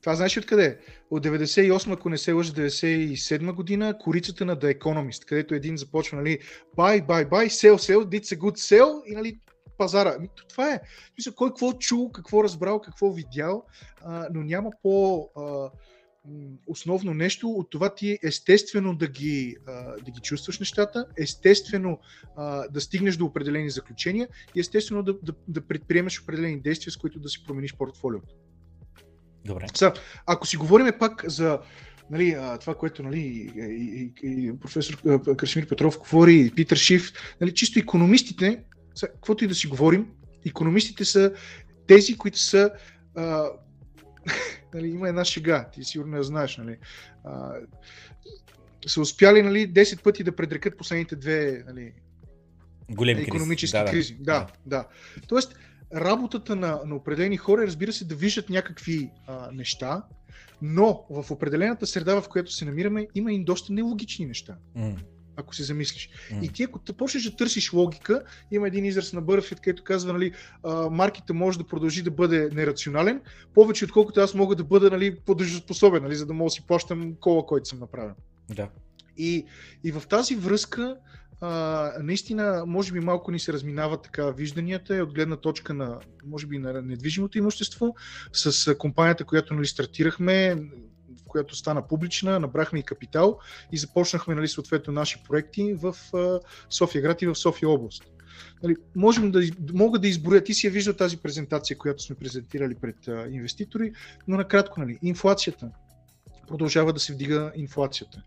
Това 0.07 0.15
знаеш 0.15 0.37
ли 0.37 0.39
откъде? 0.39 0.79
От 1.11 1.25
98, 1.25 1.93
ако 1.93 2.09
не 2.09 2.17
се 2.17 2.31
лъжа, 2.31 2.53
97 2.53 3.53
година, 3.53 3.97
корицата 3.99 4.45
на 4.45 4.57
The 4.57 4.79
Economist, 4.79 5.25
където 5.25 5.55
един 5.55 5.77
започва, 5.77 6.17
нали, 6.17 6.39
бай, 6.75 7.01
бай, 7.01 7.25
бай, 7.25 7.49
сел, 7.49 7.77
сел, 7.77 8.05
it's 8.05 8.35
a 8.35 8.37
good 8.37 8.57
sell, 8.57 9.03
и 9.05 9.15
нали, 9.15 9.39
пазара. 9.77 10.15
Ами, 10.17 10.29
това 10.49 10.73
е. 10.73 10.81
Мисля, 11.17 11.31
кой 11.31 11.49
какво 11.49 11.73
чул, 11.73 12.11
какво 12.11 12.43
разбрал, 12.43 12.81
какво 12.81 13.11
видял, 13.11 13.65
а, 14.01 14.27
но 14.33 14.43
няма 14.43 14.71
по... 14.81 15.29
А, 15.35 15.71
основно 16.67 17.13
нещо 17.13 17.49
от 17.49 17.69
това 17.69 17.95
ти 17.95 18.11
е 18.11 18.19
естествено 18.23 18.95
да 18.95 19.07
ги, 19.07 19.57
да 20.05 20.11
ги 20.11 20.19
чувстваш 20.21 20.59
нещата, 20.59 21.05
естествено 21.17 21.99
да 22.69 22.81
стигнеш 22.81 23.17
до 23.17 23.25
определени 23.25 23.69
заключения 23.69 24.27
и 24.55 24.59
естествено 24.59 25.03
да, 25.03 25.13
да, 25.23 25.33
да 25.47 25.67
предприемеш 25.67 26.21
определени 26.21 26.61
действия, 26.61 26.91
с 26.91 26.97
които 26.97 27.19
да 27.19 27.29
си 27.29 27.43
промениш 27.43 27.75
портфолиото. 27.75 28.35
Добре. 29.47 29.65
Сега, 29.73 29.93
ако 30.25 30.47
си 30.47 30.57
говорим 30.57 30.93
пак 30.99 31.23
за 31.27 31.59
нали, 32.09 32.37
това, 32.61 32.75
което 32.75 33.03
нали, 33.03 33.19
и, 33.19 33.51
и, 33.57 34.13
и 34.23 34.59
професор 34.59 35.01
Красимир 35.37 35.67
Петров 35.67 35.99
говори, 35.99 36.45
и 36.45 36.51
Питър 36.51 36.77
Шиф, 36.77 37.11
нали, 37.41 37.53
чисто 37.53 37.79
економистите 37.79 38.63
сега, 38.95 39.11
каквото 39.11 39.43
и 39.43 39.47
да 39.47 39.55
си 39.55 39.67
говорим, 39.67 40.07
економистите 40.45 41.05
са 41.05 41.33
тези, 41.87 42.17
които 42.17 42.39
са 42.39 42.71
а, 43.15 43.45
нали, 44.73 44.87
има 44.87 45.09
една 45.09 45.25
шега, 45.25 45.69
ти 45.73 45.83
сигурно 45.83 46.17
я 46.17 46.23
знаеш, 46.23 46.57
нали, 46.57 46.77
а, 47.23 47.53
са 48.87 49.01
успяли 49.01 49.41
нали, 49.41 49.73
10 49.73 50.03
пъти 50.03 50.23
да 50.23 50.35
предрекат 50.35 50.77
последните 50.77 51.15
две 51.15 51.63
нали, 51.67 51.93
големи 52.91 53.21
економически 53.21 53.77
кризи. 53.77 53.91
кризи. 53.91 54.17
Да, 54.19 54.39
да. 54.39 54.47
да. 54.65 54.87
Тоест, 55.27 55.55
работата 55.95 56.55
на, 56.55 56.79
на 56.85 56.95
определени 56.95 57.37
хора 57.37 57.63
е, 57.63 57.67
разбира 57.67 57.93
се, 57.93 58.05
да 58.05 58.15
виждат 58.15 58.49
някакви 58.49 59.09
а, 59.27 59.51
неща, 59.51 60.03
но 60.61 61.05
в 61.09 61.31
определената 61.31 61.87
среда, 61.87 62.21
в 62.21 62.29
която 62.29 62.51
се 62.51 62.65
намираме, 62.65 63.07
има 63.15 63.33
и 63.33 63.43
доста 63.43 63.73
нелогични 63.73 64.25
неща. 64.25 64.57
Mm 64.77 64.95
ако 65.37 65.55
се 65.55 65.63
замислиш. 65.63 66.09
Mm. 66.31 66.41
И 66.43 66.49
ти, 66.49 66.63
ако 66.63 66.79
почнеш 66.79 67.23
да 67.23 67.35
търсиш 67.35 67.73
логика, 67.73 68.23
има 68.51 68.67
един 68.67 68.85
израз 68.85 69.13
на 69.13 69.21
Бърфит, 69.21 69.59
където 69.59 69.83
казва, 69.83 70.13
нали, 70.13 70.33
маркета 70.91 71.33
може 71.33 71.57
да 71.57 71.67
продължи 71.67 72.01
да 72.01 72.11
бъде 72.11 72.49
нерационален, 72.53 73.21
повече 73.53 73.85
отколкото 73.85 74.19
аз 74.19 74.33
мога 74.33 74.55
да 74.55 74.63
бъда 74.63 74.89
нали, 74.89 75.19
подъжоспособен, 75.19 76.03
нали, 76.03 76.15
за 76.15 76.25
да 76.25 76.33
мога 76.33 76.47
да 76.47 76.51
си 76.51 76.65
плащам 76.67 77.15
кола, 77.19 77.45
който 77.45 77.69
съм 77.69 77.79
направил. 77.79 78.13
Да. 78.49 78.69
И, 79.17 79.45
и 79.83 79.91
в 79.91 80.03
тази 80.09 80.35
връзка, 80.35 80.97
а, 81.41 81.91
наистина, 82.01 82.63
може 82.67 82.93
би 82.93 82.99
малко 82.99 83.31
ни 83.31 83.39
се 83.39 83.53
разминават 83.53 84.01
така 84.01 84.31
вижданията 84.31 84.97
и 84.97 85.01
от 85.01 85.13
гледна 85.13 85.35
точка 85.35 85.73
на, 85.73 85.99
може 86.25 86.47
би, 86.47 86.57
на 86.57 86.81
недвижимото 86.81 87.37
имущество 87.37 87.95
с 88.33 88.75
компанията, 88.75 89.25
която 89.25 89.53
нали, 89.53 89.67
стартирахме 89.67 90.55
която 91.27 91.55
стана 91.55 91.87
публична, 91.87 92.39
набрахме 92.39 92.79
и 92.79 92.83
капитал 92.83 93.39
и 93.71 93.77
започнахме 93.77 94.35
нали, 94.35 94.47
съответно 94.47 94.93
наши 94.93 95.23
проекти 95.27 95.73
в 95.73 95.95
София 96.69 97.01
град 97.01 97.21
и 97.21 97.27
в 97.27 97.35
София 97.35 97.69
област. 97.69 98.03
Нали, 98.63 98.75
можем 98.95 99.31
да, 99.31 99.41
мога 99.73 99.99
да 99.99 100.07
изборя, 100.07 100.43
ти 100.43 100.53
си 100.53 100.67
я 100.67 100.71
виждал 100.71 100.93
тази 100.93 101.17
презентация, 101.17 101.77
която 101.77 102.03
сме 102.03 102.15
презентирали 102.15 102.75
пред 102.75 103.07
а, 103.07 103.27
инвеститори, 103.31 103.93
но 104.27 104.37
накратко, 104.37 104.79
нали, 104.79 104.99
инфлацията. 105.03 105.69
Продължава 106.47 106.93
да 106.93 106.99
се 106.99 107.13
вдига 107.13 107.51
инфлацията 107.55 108.23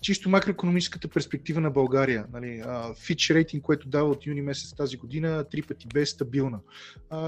чисто 0.00 0.30
макроекономическата 0.30 1.08
перспектива 1.08 1.60
на 1.60 1.70
България. 1.70 2.26
Нали, 2.32 2.62
Fitch 2.94 3.34
рейтинг, 3.34 3.62
което 3.62 3.88
дава 3.88 4.10
от 4.10 4.26
юни 4.26 4.42
месец 4.42 4.74
тази 4.74 4.96
година, 4.96 5.44
три 5.50 5.62
пъти 5.62 5.86
бе 5.94 6.06
стабилна. 6.06 6.60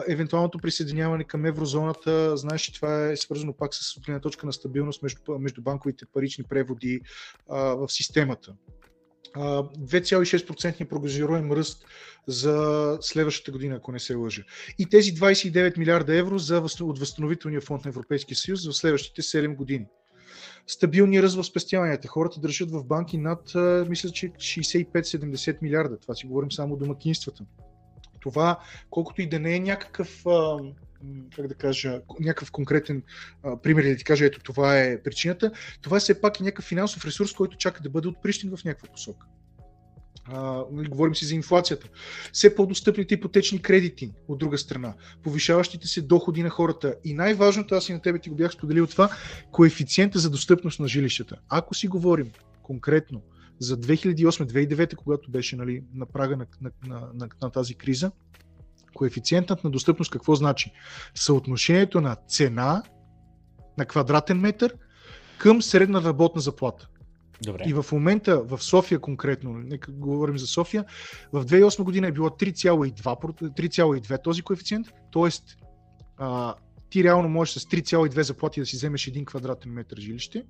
Евентуалното 0.08 0.58
присъединяване 0.58 1.24
към 1.24 1.44
еврозоната, 1.44 2.36
знаеш, 2.36 2.60
че 2.62 2.74
това 2.74 3.10
е 3.10 3.16
свързано 3.16 3.52
пак 3.52 3.74
с 3.74 4.00
гледна 4.06 4.20
точка 4.20 4.46
на 4.46 4.52
стабилност 4.52 5.02
между, 5.02 5.38
между 5.38 5.62
банковите 5.62 6.06
парични 6.12 6.44
преводи 6.44 7.00
а, 7.50 7.58
в 7.58 7.88
системата. 7.88 8.54
2,6% 9.36 10.88
прогнозируем 10.88 11.52
ръст 11.52 11.84
за 12.26 12.98
следващата 13.00 13.52
година, 13.52 13.76
ако 13.76 13.92
не 13.92 13.98
се 13.98 14.14
лъжа. 14.14 14.42
И 14.78 14.86
тези 14.86 15.14
29 15.14 15.78
милиарда 15.78 16.16
евро 16.16 16.38
за, 16.38 16.62
от 16.80 16.98
възстановителния 16.98 17.60
фонд 17.60 17.84
на 17.84 17.88
Европейския 17.88 18.36
съюз 18.36 18.62
за 18.62 18.72
следващите 18.72 19.22
7 19.22 19.56
години 19.56 19.86
стабилни 20.72 21.22
ръст 21.22 21.36
в 21.36 21.44
спестяванията. 21.44 22.08
Хората 22.08 22.40
държат 22.40 22.70
в 22.70 22.84
банки 22.84 23.18
над, 23.18 23.52
мисля, 23.88 24.10
че 24.10 24.28
65-70 24.28 25.56
милиарда. 25.62 25.98
Това 25.98 26.14
си 26.14 26.26
говорим 26.26 26.52
само 26.52 26.76
домакинствата. 26.76 27.44
Това, 28.20 28.60
колкото 28.90 29.22
и 29.22 29.28
да 29.28 29.40
не 29.40 29.56
е 29.56 29.60
някакъв, 29.60 30.22
как 31.36 31.46
да 31.46 31.54
кажа, 31.54 32.00
някакъв 32.20 32.50
конкретен 32.50 33.02
пример 33.62 33.82
или 33.82 33.90
да 33.90 33.96
ти 33.96 34.04
кажа, 34.04 34.26
ето 34.26 34.40
това 34.40 34.78
е 34.78 35.02
причината, 35.02 35.52
това 35.82 35.96
е 35.96 36.00
все 36.00 36.20
пак 36.20 36.40
и 36.40 36.42
някакъв 36.42 36.64
финансов 36.64 37.04
ресурс, 37.04 37.32
който 37.32 37.56
чака 37.56 37.82
да 37.82 37.90
бъде 37.90 38.08
отприщен 38.08 38.56
в 38.56 38.64
някаква 38.64 38.88
посока. 38.88 39.26
А, 40.32 40.64
говорим 40.70 41.14
си 41.14 41.24
за 41.24 41.34
инфлацията. 41.34 41.88
Все 42.32 42.54
по-достъпните 42.54 43.14
ипотечни 43.14 43.62
кредити, 43.62 44.12
от 44.28 44.38
друга 44.38 44.58
страна, 44.58 44.94
повишаващите 45.22 45.86
се 45.86 46.02
доходи 46.02 46.42
на 46.42 46.50
хората 46.50 46.94
и 47.04 47.14
най-важното, 47.14 47.74
аз 47.74 47.88
и 47.88 47.92
на 47.92 48.02
тебе 48.02 48.18
ти 48.18 48.28
го 48.28 48.36
бях 48.36 48.52
споделил 48.52 48.86
това, 48.86 49.10
коефициента 49.52 50.18
за 50.18 50.30
достъпност 50.30 50.80
на 50.80 50.88
жилищата. 50.88 51.36
Ако 51.48 51.74
си 51.74 51.88
говорим 51.88 52.30
конкретно 52.62 53.22
за 53.58 53.76
2008-2009, 53.76 54.94
когато 54.94 55.30
беше 55.30 55.56
нали, 55.56 55.82
на 55.94 56.06
прага 56.06 56.36
на, 56.36 56.46
на, 56.60 56.70
на, 56.86 57.08
на, 57.14 57.28
на 57.42 57.50
тази 57.50 57.74
криза, 57.74 58.10
коефициентът 58.94 59.64
на 59.64 59.70
достъпност 59.70 60.10
какво 60.10 60.34
значи? 60.34 60.72
Съотношението 61.14 62.00
на 62.00 62.16
цена 62.28 62.82
на 63.78 63.86
квадратен 63.86 64.40
метър 64.40 64.74
към 65.38 65.62
средна 65.62 66.02
работна 66.02 66.40
заплата. 66.40 66.88
Добре. 67.42 67.64
И 67.66 67.72
в 67.72 67.86
момента 67.92 68.42
в 68.42 68.62
София 68.62 68.98
конкретно, 68.98 69.52
нека 69.52 69.92
говорим 69.92 70.38
за 70.38 70.46
София, 70.46 70.84
в 71.32 71.46
2008 71.46 71.82
година 71.82 72.06
е 72.06 72.12
било 72.12 72.28
3,2, 72.28 73.32
3,2 73.32 74.22
този 74.22 74.42
коефициент, 74.42 74.86
т.е. 75.12 75.30
ти 76.90 77.04
реално 77.04 77.28
можеш 77.28 77.54
с 77.54 77.66
3,2 77.66 78.20
заплати 78.20 78.60
да 78.60 78.66
си 78.66 78.76
вземеш 78.76 79.06
един 79.06 79.24
квадратен 79.24 79.72
метър 79.72 79.98
жилище, 79.98 80.44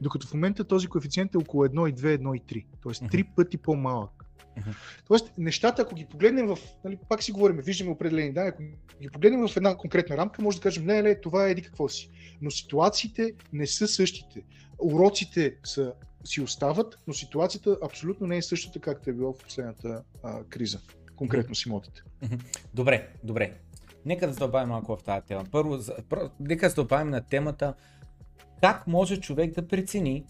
докато 0.00 0.26
в 0.26 0.34
момента 0.34 0.64
този 0.64 0.86
коефициент 0.86 1.34
е 1.34 1.38
около 1.38 1.64
1,2, 1.64 2.18
1,3, 2.18 2.64
т.е. 2.82 3.08
три 3.08 3.24
пъти 3.24 3.56
по-малък. 3.56 4.10
Мгм. 4.56 4.70
Тоест, 5.08 5.32
нещата, 5.38 5.82
ако 5.82 5.94
ги 5.94 6.06
погледнем 6.10 6.46
в, 6.46 6.58
нали, 6.84 6.98
пак 7.08 7.22
си 7.22 7.32
говорим, 7.32 7.56
виждаме 7.56 7.90
определени 7.90 8.32
данни, 8.32 8.48
ако 8.48 8.62
ги 9.02 9.08
погледнем 9.08 9.48
в 9.48 9.56
една 9.56 9.76
конкретна 9.76 10.16
рамка, 10.16 10.42
може 10.42 10.56
да 10.56 10.62
кажем, 10.62 10.84
не, 10.86 11.02
не, 11.02 11.20
това 11.20 11.46
е 11.46 11.50
еди 11.50 11.62
какво 11.62 11.88
си. 11.88 12.10
Но 12.42 12.50
ситуациите 12.50 13.34
не 13.52 13.66
са 13.66 13.88
същите. 13.88 14.42
Уроците 14.78 15.56
са, 15.64 15.92
си 16.24 16.40
остават, 16.40 16.98
но 17.06 17.14
ситуацията 17.14 17.78
абсолютно 17.84 18.26
не 18.26 18.36
е 18.36 18.42
същата, 18.42 18.80
както 18.80 19.10
е 19.10 19.12
било 19.12 19.32
в 19.32 19.38
последната 19.38 20.02
а, 20.22 20.44
криза, 20.44 20.80
конкретно 21.16 21.54
с 21.54 21.66
имотите. 21.66 22.02
Добре, 22.74 23.08
добре. 23.24 23.58
Нека 24.04 24.26
да 24.26 24.32
задълбавим 24.32 24.68
малко 24.68 24.96
в 24.96 25.02
тази 25.02 25.26
тема. 25.26 25.44
Първо, 25.52 25.78
за- 25.78 25.96
пр- 26.08 26.30
нека 26.40 26.66
да 26.66 26.70
задълбавим 26.70 27.10
на 27.10 27.20
темата 27.20 27.74
как 28.62 28.86
може 28.86 29.20
човек 29.20 29.54
да 29.54 29.68
прецени 29.68 30.24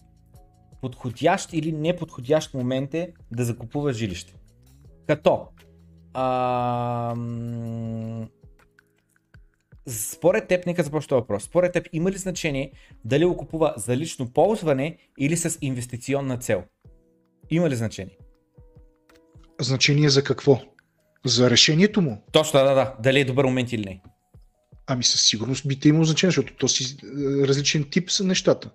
подходящ 0.81 1.53
или 1.53 1.73
неподходящ 1.73 2.55
момент 2.55 2.95
е 2.95 3.13
да 3.31 3.45
закупува 3.45 3.93
жилище. 3.93 4.35
Като 5.07 5.49
а, 6.15 7.15
според 9.89 10.49
теб, 10.49 10.67
нека 10.67 10.83
започна 10.83 11.09
този 11.09 11.21
въпрос. 11.21 11.45
Според 11.45 11.73
теб 11.73 11.89
има 11.93 12.11
ли 12.11 12.17
значение 12.19 12.73
дали 13.05 13.25
го 13.25 13.37
купува 13.37 13.75
за 13.77 13.97
лично 13.97 14.33
ползване 14.33 14.99
или 15.19 15.37
с 15.37 15.59
инвестиционна 15.61 16.39
цел? 16.39 16.63
Има 17.51 17.71
ли 17.71 17.77
значение? 17.77 18.19
Значение 19.61 20.09
за 20.09 20.25
какво? 20.25 20.61
За 21.27 21.51
решението 21.51 22.03
му? 22.03 22.23
Точно, 22.33 22.61
да, 22.61 22.65
да, 22.65 22.75
да. 22.75 22.97
Дали 23.03 23.21
е 23.21 23.25
добър 23.25 23.45
момент 23.45 23.73
или 23.73 23.85
не. 23.85 24.03
Ами 24.87 25.05
със 25.05 25.27
сигурност 25.27 25.69
би 25.69 25.81
те 25.81 25.89
имало 25.89 26.05
значение, 26.05 26.31
защото 26.31 26.57
то 26.57 26.69
си 26.69 26.97
е, 27.03 27.07
различен 27.49 27.85
тип 27.91 28.11
са 28.11 28.25
нещата. 28.25 28.71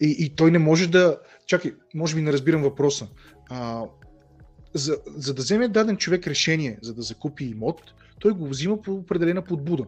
И, 0.00 0.16
и 0.18 0.34
той 0.36 0.50
не 0.50 0.58
може 0.58 0.86
да... 0.86 1.18
Чакай, 1.46 1.72
може 1.94 2.14
би 2.14 2.22
не 2.22 2.32
разбирам 2.32 2.62
въпроса. 2.62 3.08
А, 3.48 3.84
за, 4.74 4.96
за 5.06 5.34
да 5.34 5.42
вземе 5.42 5.68
даден 5.68 5.96
човек 5.96 6.26
решение, 6.26 6.78
за 6.82 6.94
да 6.94 7.02
закупи 7.02 7.44
имот, 7.44 7.94
той 8.18 8.32
го 8.32 8.48
взима 8.48 8.82
по 8.82 8.92
определена 8.92 9.42
подбуда. 9.42 9.86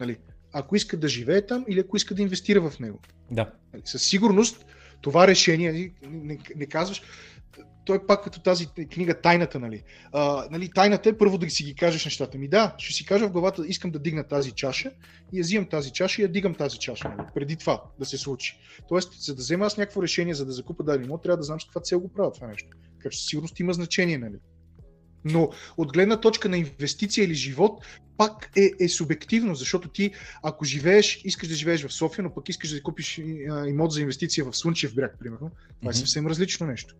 Нали? 0.00 0.16
Ако 0.52 0.76
иска 0.76 0.96
да 0.96 1.08
живее 1.08 1.46
там 1.46 1.64
или 1.68 1.80
ако 1.80 1.96
иска 1.96 2.14
да 2.14 2.22
инвестира 2.22 2.70
в 2.70 2.80
него. 2.80 3.00
Да. 3.30 3.52
Нали, 3.72 3.82
със 3.84 4.02
сигурност 4.02 4.66
това 5.00 5.26
решение, 5.26 5.72
нали, 5.72 5.92
не, 6.02 6.38
не 6.56 6.66
казваш, 6.66 7.02
той 7.84 7.96
е 7.96 8.06
пак 8.06 8.24
като 8.24 8.40
тази 8.40 8.66
книга 8.66 9.20
Тайната, 9.20 9.60
нали? 9.60 9.82
А, 10.12 10.48
нали? 10.50 10.70
Тайната 10.74 11.08
е 11.08 11.18
първо 11.18 11.38
да 11.38 11.50
си 11.50 11.64
ги 11.64 11.74
кажеш 11.74 12.04
нещата. 12.04 12.38
Ми 12.38 12.48
да, 12.48 12.74
ще 12.78 12.94
си 12.94 13.06
кажа 13.06 13.28
в 13.28 13.32
главата, 13.32 13.66
искам 13.66 13.90
да 13.90 13.98
дигна 13.98 14.24
тази 14.24 14.52
чаша 14.52 14.90
и 15.32 15.38
я 15.38 15.42
взимам 15.42 15.68
тази 15.68 15.92
чаша 15.92 16.22
и 16.22 16.24
я 16.24 16.28
дигам 16.28 16.54
тази 16.54 16.78
чаша, 16.78 17.08
нали? 17.08 17.28
преди 17.34 17.56
това 17.56 17.82
да 17.98 18.04
се 18.04 18.18
случи. 18.18 18.58
Тоест, 18.88 19.12
за 19.22 19.34
да 19.34 19.38
взема 19.38 19.66
аз 19.66 19.76
някакво 19.76 20.02
решение, 20.02 20.34
за 20.34 20.46
да 20.46 20.52
закупа 20.52 20.84
даден 20.84 21.04
имот, 21.04 21.22
трябва 21.22 21.36
да 21.36 21.42
знам 21.42 21.60
с 21.60 21.64
каква 21.64 21.80
цел 21.80 22.00
го 22.00 22.08
правя 22.08 22.32
това 22.32 22.46
нещо. 22.46 22.68
Така 22.98 23.10
че 23.10 23.26
сигурност 23.26 23.60
има 23.60 23.72
значение, 23.72 24.18
нали? 24.18 24.36
Но 25.32 25.50
от 25.76 25.92
гледна 25.92 26.20
точка 26.20 26.48
на 26.48 26.58
инвестиция 26.58 27.24
или 27.24 27.34
живот, 27.34 27.84
пак 28.16 28.50
е, 28.56 28.84
е 28.84 28.88
субективно, 28.88 29.54
защото 29.54 29.88
ти, 29.88 30.10
ако 30.42 30.64
живееш, 30.64 31.20
искаш 31.24 31.48
да 31.48 31.54
живееш 31.54 31.86
в 31.86 31.92
София, 31.92 32.22
но 32.22 32.34
пък 32.34 32.48
искаш 32.48 32.70
да 32.70 32.82
купиш 32.82 33.18
имот 33.66 33.92
за 33.92 34.00
инвестиция 34.00 34.44
в 34.44 34.56
Слънчев 34.56 34.94
бряг, 34.94 35.16
примерно, 35.18 35.50
това 35.80 35.90
е 35.90 35.94
съвсем 35.94 36.26
различно 36.26 36.66
нещо. 36.66 36.94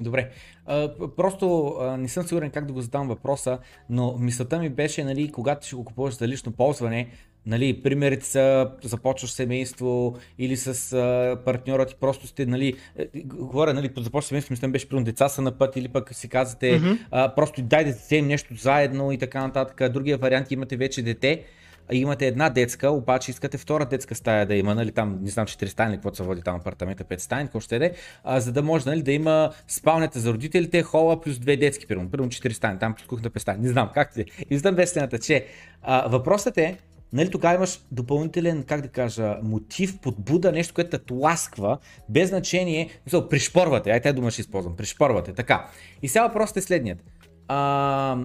Добре. 0.00 0.30
А, 0.66 0.94
просто 1.16 1.66
а, 1.80 1.96
не 1.96 2.08
съм 2.08 2.26
сигурен 2.26 2.50
как 2.50 2.66
да 2.66 2.72
го 2.72 2.80
задам 2.80 3.08
въпроса, 3.08 3.58
но 3.90 4.16
мисълта 4.18 4.58
ми 4.58 4.68
беше, 4.68 5.04
нали, 5.04 5.32
когато 5.32 5.66
ще 5.66 5.76
го 5.76 5.84
купуваш 5.84 6.14
за 6.14 6.28
лично 6.28 6.52
ползване, 6.52 7.12
нали, 7.46 7.82
примерите 7.82 8.26
са, 8.26 8.70
започваш 8.82 9.30
семейство 9.30 10.16
или 10.38 10.56
с 10.56 10.92
а, 10.92 11.36
партньора 11.44 11.86
ти, 11.86 11.94
просто 12.00 12.26
сте, 12.26 12.46
нали, 12.46 12.74
е, 12.98 13.08
говоря, 13.24 13.74
нали, 13.74 13.90
започваш 13.96 14.28
семейство, 14.28 14.52
мисля, 14.52 14.68
беше, 14.68 14.88
примерно, 14.88 15.04
деца 15.04 15.28
са 15.28 15.42
на 15.42 15.58
път 15.58 15.76
или 15.76 15.88
пък 15.88 16.14
си 16.14 16.28
казвате, 16.28 16.78
Мгм. 16.78 16.90
а, 17.10 17.34
просто 17.34 17.62
дай 17.62 17.84
да 17.84 17.90
вземем 17.90 18.26
нещо 18.26 18.54
заедно 18.54 19.12
и 19.12 19.18
така 19.18 19.46
нататък. 19.46 19.92
Другия 19.92 20.18
вариант 20.18 20.50
имате 20.50 20.76
вече 20.76 21.02
дете, 21.02 21.44
имате 21.92 22.26
една 22.26 22.50
детска, 22.50 22.90
обаче 22.90 23.30
искате 23.30 23.58
втора 23.58 23.86
детска 23.86 24.14
стая 24.14 24.46
да 24.46 24.54
има, 24.54 24.74
нали, 24.74 24.92
там, 24.92 25.18
не 25.22 25.30
знам, 25.30 25.46
4 25.46 25.66
стайни, 25.66 25.96
какво 25.96 26.14
се 26.14 26.22
води 26.22 26.42
там 26.42 26.56
апартамента, 26.56 27.04
5 27.04 27.20
стайни, 27.20 27.46
какво 27.46 27.60
ще 27.60 27.76
е, 27.76 27.92
а, 28.24 28.40
за 28.40 28.52
да 28.52 28.62
може, 28.62 28.88
нали, 28.88 29.02
да 29.02 29.12
има 29.12 29.50
спалнята 29.68 30.20
за 30.20 30.32
родителите, 30.32 30.82
хола 30.82 31.20
плюс 31.20 31.38
две 31.38 31.56
детски, 31.56 31.86
примерно, 31.86 32.10
примерно 32.10 32.30
4 32.30 32.52
стайни, 32.52 32.78
там 32.78 32.94
плюс 32.94 33.06
кухня 33.06 33.30
5 33.30 33.38
стайни, 33.38 33.62
не 33.62 33.68
знам, 33.68 33.90
как 33.94 34.12
ти 34.12 34.20
е. 34.20 34.24
Издам 34.50 34.74
без 34.74 34.90
стената, 34.90 35.18
че 35.18 35.46
а, 35.82 36.08
въпросът 36.08 36.58
е, 36.58 36.78
Нали, 37.12 37.30
тогава 37.30 37.54
имаш 37.54 37.80
допълнителен, 37.90 38.64
как 38.64 38.80
да 38.80 38.88
кажа, 38.88 39.36
мотив, 39.42 40.00
подбуда, 40.00 40.52
нещо, 40.52 40.74
което 40.74 40.90
те 40.90 40.98
тласква, 40.98 41.78
без 42.08 42.28
значение, 42.28 43.00
мисъл, 43.06 43.28
пришпорвате, 43.28 43.90
ай 43.90 44.00
тази 44.00 44.14
дума 44.14 44.30
ще 44.30 44.40
използвам, 44.40 44.76
пришпорвате, 44.76 45.32
така. 45.32 45.70
И 46.02 46.08
сега 46.08 46.26
въпросът 46.26 46.56
е 46.56 46.62
следният. 46.62 47.04
А, 47.48 48.18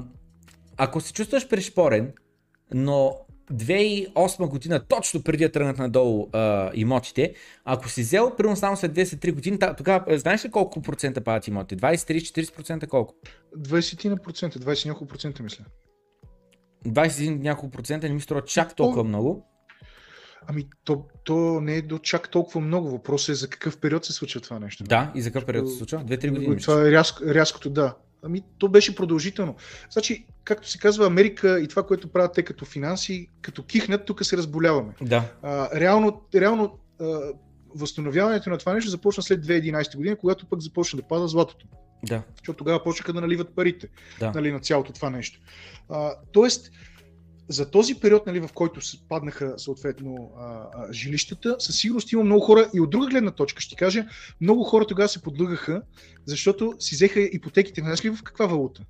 ако 0.78 1.02
се 1.02 1.14
чувстваш 1.14 1.48
пришпорен, 1.48 2.14
но 2.74 3.16
2008 3.52 4.48
година, 4.48 4.80
точно 4.80 5.24
преди 5.24 5.44
да 5.44 5.52
тръгнат 5.52 5.78
надолу 5.78 6.30
а, 6.34 6.72
имотите, 6.74 7.34
ако 7.66 7.90
си 7.90 8.02
взел, 8.02 8.36
примерно 8.38 8.56
само 8.56 8.78
след 8.78 8.92
23 8.92 9.34
години, 9.34 9.60
тогава 9.78 10.18
знаеш 10.18 10.46
ли 10.46 10.52
колко 10.52 10.82
процента 10.82 11.22
падат 11.22 11.48
имотите? 11.48 11.82
20, 11.86 11.96
30, 11.96 12.54
40% 12.56 12.88
колко? 12.88 13.14
20 13.58 14.10
на 14.10 14.18
процента, 14.18 14.60
20 14.60 14.86
и 14.86 14.88
няколко 14.88 15.08
процента 15.08 15.44
мисля. 15.44 15.66
21 16.86 17.42
няколко 17.42 17.72
процента 17.72 18.08
не 18.08 18.14
ми 18.14 18.22
струва 18.22 18.42
чак 18.42 18.76
толкова 18.76 19.04
много. 19.04 19.46
Ами, 20.48 20.66
то, 20.84 21.06
то 21.24 21.62
не 21.62 21.76
е 21.76 21.82
до 21.82 21.98
чак 22.00 22.30
толкова 22.30 22.62
много. 22.62 22.90
Въпросът 22.90 23.30
е 23.30 23.36
за 23.36 23.50
какъв 23.50 23.78
период 23.78 24.06
се 24.06 24.14
случва 24.14 24.42
това 24.42 24.60
нещо. 24.60 24.84
Да, 24.84 25.12
и 25.16 25.22
за 25.22 25.30
какъв 25.30 25.46
период 25.46 25.70
се 25.70 25.78
случва? 25.78 26.00
2-3 26.00 26.30
години. 26.30 26.58
Това 26.58 26.88
е 26.88 26.92
рязко, 26.92 27.26
рязкото, 27.26 27.70
да. 27.70 27.96
Ами, 28.24 28.42
то 28.58 28.68
беше 28.70 28.96
продължително. 28.96 29.56
Значи, 29.92 30.26
както 30.44 30.70
се 30.70 30.80
казва, 30.80 31.08
Америка 31.08 31.60
и 31.60 31.68
това, 31.68 31.84
което 31.84 32.12
правят 32.12 32.34
те 32.34 32.44
като 32.44 32.66
финанси, 32.66 33.30
като 33.42 33.64
кихнат, 33.64 34.06
тук 34.06 34.26
се 34.26 34.38
разболяваме. 34.38 34.94
Да, 35.02 35.24
А, 35.42 35.80
реално, 35.80 36.22
реално 36.36 36.78
а, 37.02 37.20
възстановяването 37.76 38.50
на 38.50 38.58
това 38.58 38.74
нещо 38.74 38.90
започна 38.90 39.24
след 39.24 39.46
2011 39.46 39.96
година, 39.96 40.16
когато 40.16 40.46
пък 40.46 40.62
започна 40.62 40.98
да 40.98 41.08
пада 41.08 41.28
златото. 41.28 41.66
Да, 42.04 42.24
Защото 42.38 42.58
тогава 42.58 42.84
почнаха 42.84 43.14
да 43.14 43.22
наливат 43.22 43.56
парите 43.56 43.88
да. 44.20 44.32
нали, 44.32 44.52
на 44.52 44.60
цялото 44.60 44.94
това 44.94 45.10
нещо. 45.10 45.40
А, 45.90 46.14
тоест, 46.32 46.72
за 47.50 47.72
този 47.72 47.96
период, 48.00 48.26
нали, 48.26 48.40
в 48.40 48.50
който 48.54 48.82
паднаха 49.10 49.54
съответно 49.58 50.32
а, 50.38 50.44
а, 50.44 50.94
жилищата, 50.94 51.56
със 51.60 51.80
сигурност 51.80 52.12
има 52.12 52.24
много 52.24 52.42
хора 52.42 52.70
и 52.74 52.82
от 52.82 52.90
друга 52.90 53.08
гледна 53.08 53.32
точка 53.32 53.62
ще 53.62 53.70
ти 53.70 53.76
кажа, 53.76 54.06
много 54.42 54.64
хора 54.64 54.88
тогава 54.88 55.10
се 55.10 55.22
подлъгаха, 55.22 55.82
защото 56.26 56.76
си 56.80 56.96
взеха 56.96 57.20
ипотеките, 57.22 57.82
знаеш 57.82 58.06
ли 58.06 58.10
в 58.10 58.24
каква 58.24 58.46
валута? 58.46 58.84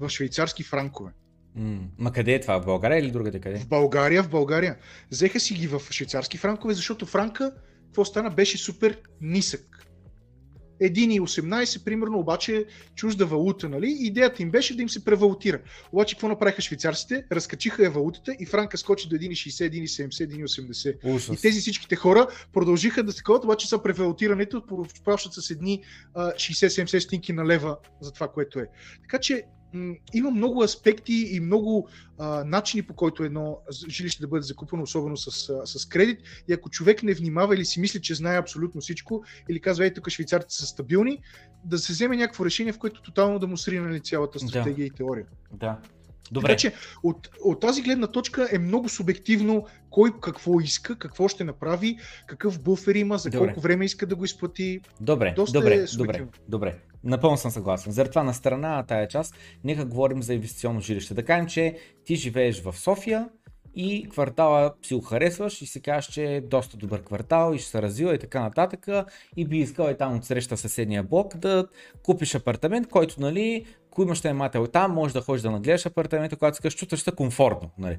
В 0.00 0.08
швейцарски 0.08 0.62
франкове. 0.62 1.12
М, 1.54 1.80
Ма 1.98 2.12
къде 2.12 2.34
е 2.34 2.40
това? 2.40 2.58
В 2.60 2.64
България 2.64 2.98
или 2.98 3.10
другаде 3.10 3.40
къде? 3.40 3.58
В 3.58 3.68
България, 3.68 4.22
в 4.22 4.28
България. 4.30 4.76
Взеха 5.10 5.40
си 5.40 5.54
ги 5.54 5.66
в 5.66 5.82
швейцарски 5.90 6.38
франкове, 6.38 6.74
защото 6.74 7.06
франка, 7.06 7.52
какво 7.86 8.04
стана, 8.04 8.30
беше 8.30 8.58
супер 8.58 8.98
нисък. 9.20 9.86
1,18 10.82 11.84
примерно, 11.84 12.18
обаче 12.18 12.64
чужда 12.94 13.26
валута, 13.26 13.68
нали? 13.68 13.96
Идеята 14.00 14.42
им 14.42 14.50
беше 14.50 14.76
да 14.76 14.82
им 14.82 14.88
се 14.88 15.04
превалутира. 15.04 15.60
Обаче 15.92 16.14
какво 16.14 16.28
направиха 16.28 16.62
швейцарците? 16.62 17.24
Разкачиха 17.32 17.82
я 17.82 17.90
валутата 17.90 18.36
и 18.40 18.46
франка 18.46 18.78
скочи 18.78 19.08
до 19.08 19.16
1,60, 19.16 19.70
1,70, 19.70 20.10
1,80. 20.10 21.14
Ужас. 21.14 21.38
И 21.38 21.42
тези 21.42 21.60
всичките 21.60 21.96
хора 21.96 22.26
продължиха 22.52 23.02
да 23.02 23.12
се 23.12 23.22
коват, 23.22 23.44
обаче 23.44 23.68
са 23.68 23.82
превалутирането 23.82 24.62
пращат 25.04 25.32
с 25.34 25.50
едни 25.50 25.82
а, 26.14 26.32
60-70 26.32 26.98
стинки 26.98 27.32
на 27.32 27.46
лева 27.46 27.76
за 28.00 28.12
това, 28.12 28.28
което 28.28 28.58
е. 28.58 28.66
Така 29.02 29.18
че 29.18 29.44
има 30.14 30.30
много 30.30 30.62
аспекти 30.62 31.28
и 31.30 31.40
много 31.40 31.88
а, 32.18 32.44
начини 32.44 32.82
по 32.82 32.94
който 32.94 33.24
едно 33.24 33.58
жилище 33.88 34.22
да 34.22 34.28
бъде 34.28 34.42
закупено, 34.42 34.82
особено 34.82 35.16
с, 35.16 35.48
а, 35.48 35.66
с 35.66 35.86
кредит. 35.86 36.20
И 36.48 36.52
ако 36.52 36.70
човек 36.70 37.02
не 37.02 37.14
внимава 37.14 37.54
или 37.54 37.64
си 37.64 37.80
мисли, 37.80 38.00
че 38.00 38.14
знае 38.14 38.38
абсолютно 38.38 38.80
всичко, 38.80 39.24
или 39.48 39.60
казва, 39.60 39.84
ей, 39.84 39.94
тук 39.94 40.08
швейцарците 40.08 40.54
са 40.54 40.66
стабилни, 40.66 41.18
да 41.64 41.78
се 41.78 41.92
вземе 41.92 42.16
някакво 42.16 42.44
решение, 42.44 42.72
в 42.72 42.78
което 42.78 43.02
тотално 43.02 43.38
да 43.38 43.46
му 43.46 43.56
срине 43.56 43.80
нали, 43.80 44.00
цялата 44.00 44.38
стратегия 44.38 44.86
и 44.86 44.90
теория. 44.90 45.26
Да. 45.52 45.78
Добре. 46.30 46.48
Така 46.48 46.58
че 46.58 46.72
от, 47.02 47.30
от 47.44 47.60
тази 47.60 47.82
гледна 47.82 48.06
точка 48.06 48.48
е 48.52 48.58
много 48.58 48.88
субективно 48.88 49.66
кой 49.90 50.12
какво 50.20 50.60
иска, 50.60 50.98
какво 50.98 51.28
ще 51.28 51.44
направи, 51.44 51.98
какъв 52.26 52.62
буфер 52.62 52.94
има, 52.94 53.18
за 53.18 53.30
Добре. 53.30 53.46
колко 53.46 53.60
време 53.60 53.84
иска 53.84 54.06
да 54.06 54.16
го 54.16 54.24
изплати. 54.24 54.80
Добре, 55.00 55.32
Доста 55.36 55.58
е 55.58 55.60
добре, 55.60 55.74
добре, 55.74 55.86
субективно. 55.86 56.30
добре. 56.48 56.78
Напълно 57.04 57.36
съм 57.36 57.50
съгласен. 57.50 57.92
Заради 57.92 58.10
това 58.10 58.22
на 58.22 58.34
страна 58.34 58.84
тая 58.88 59.08
част, 59.08 59.34
нека 59.64 59.84
говорим 59.84 60.22
за 60.22 60.34
инвестиционно 60.34 60.80
жилище. 60.80 61.14
Да 61.14 61.24
кажем, 61.24 61.46
че 61.46 61.76
ти 62.04 62.16
живееш 62.16 62.62
в 62.62 62.72
София 62.76 63.28
и 63.74 64.08
квартала 64.10 64.74
си 64.82 64.94
го 64.94 65.00
харесваш 65.00 65.62
и 65.62 65.66
си 65.66 65.82
кажеш, 65.82 66.10
че 66.12 66.24
е 66.24 66.40
доста 66.40 66.76
добър 66.76 67.02
квартал 67.02 67.54
и 67.54 67.58
ще 67.58 67.70
се 67.70 67.82
развива 67.82 68.14
и 68.14 68.18
така 68.18 68.40
нататък 68.40 68.86
и 69.36 69.44
би 69.44 69.58
искал 69.58 69.90
и 69.90 69.96
там 69.96 70.16
от 70.16 70.24
среща 70.24 70.56
съседния 70.56 71.02
блок 71.02 71.36
да 71.36 71.66
купиш 72.02 72.34
апартамент, 72.34 72.88
който, 72.88 73.20
нали, 73.20 73.64
ако 73.92 74.02
имаш 74.02 74.22
наемател 74.22 74.66
там, 74.66 74.92
можеш 74.92 75.12
да 75.12 75.20
ходиш 75.20 75.42
да 75.42 75.50
нагледаш 75.50 75.86
апартамента, 75.86 76.36
когато 76.36 76.62
кажеш, 76.62 76.78
чувстваш 76.78 77.00
се 77.00 77.10
комфортно. 77.10 77.70
Нали. 77.78 77.98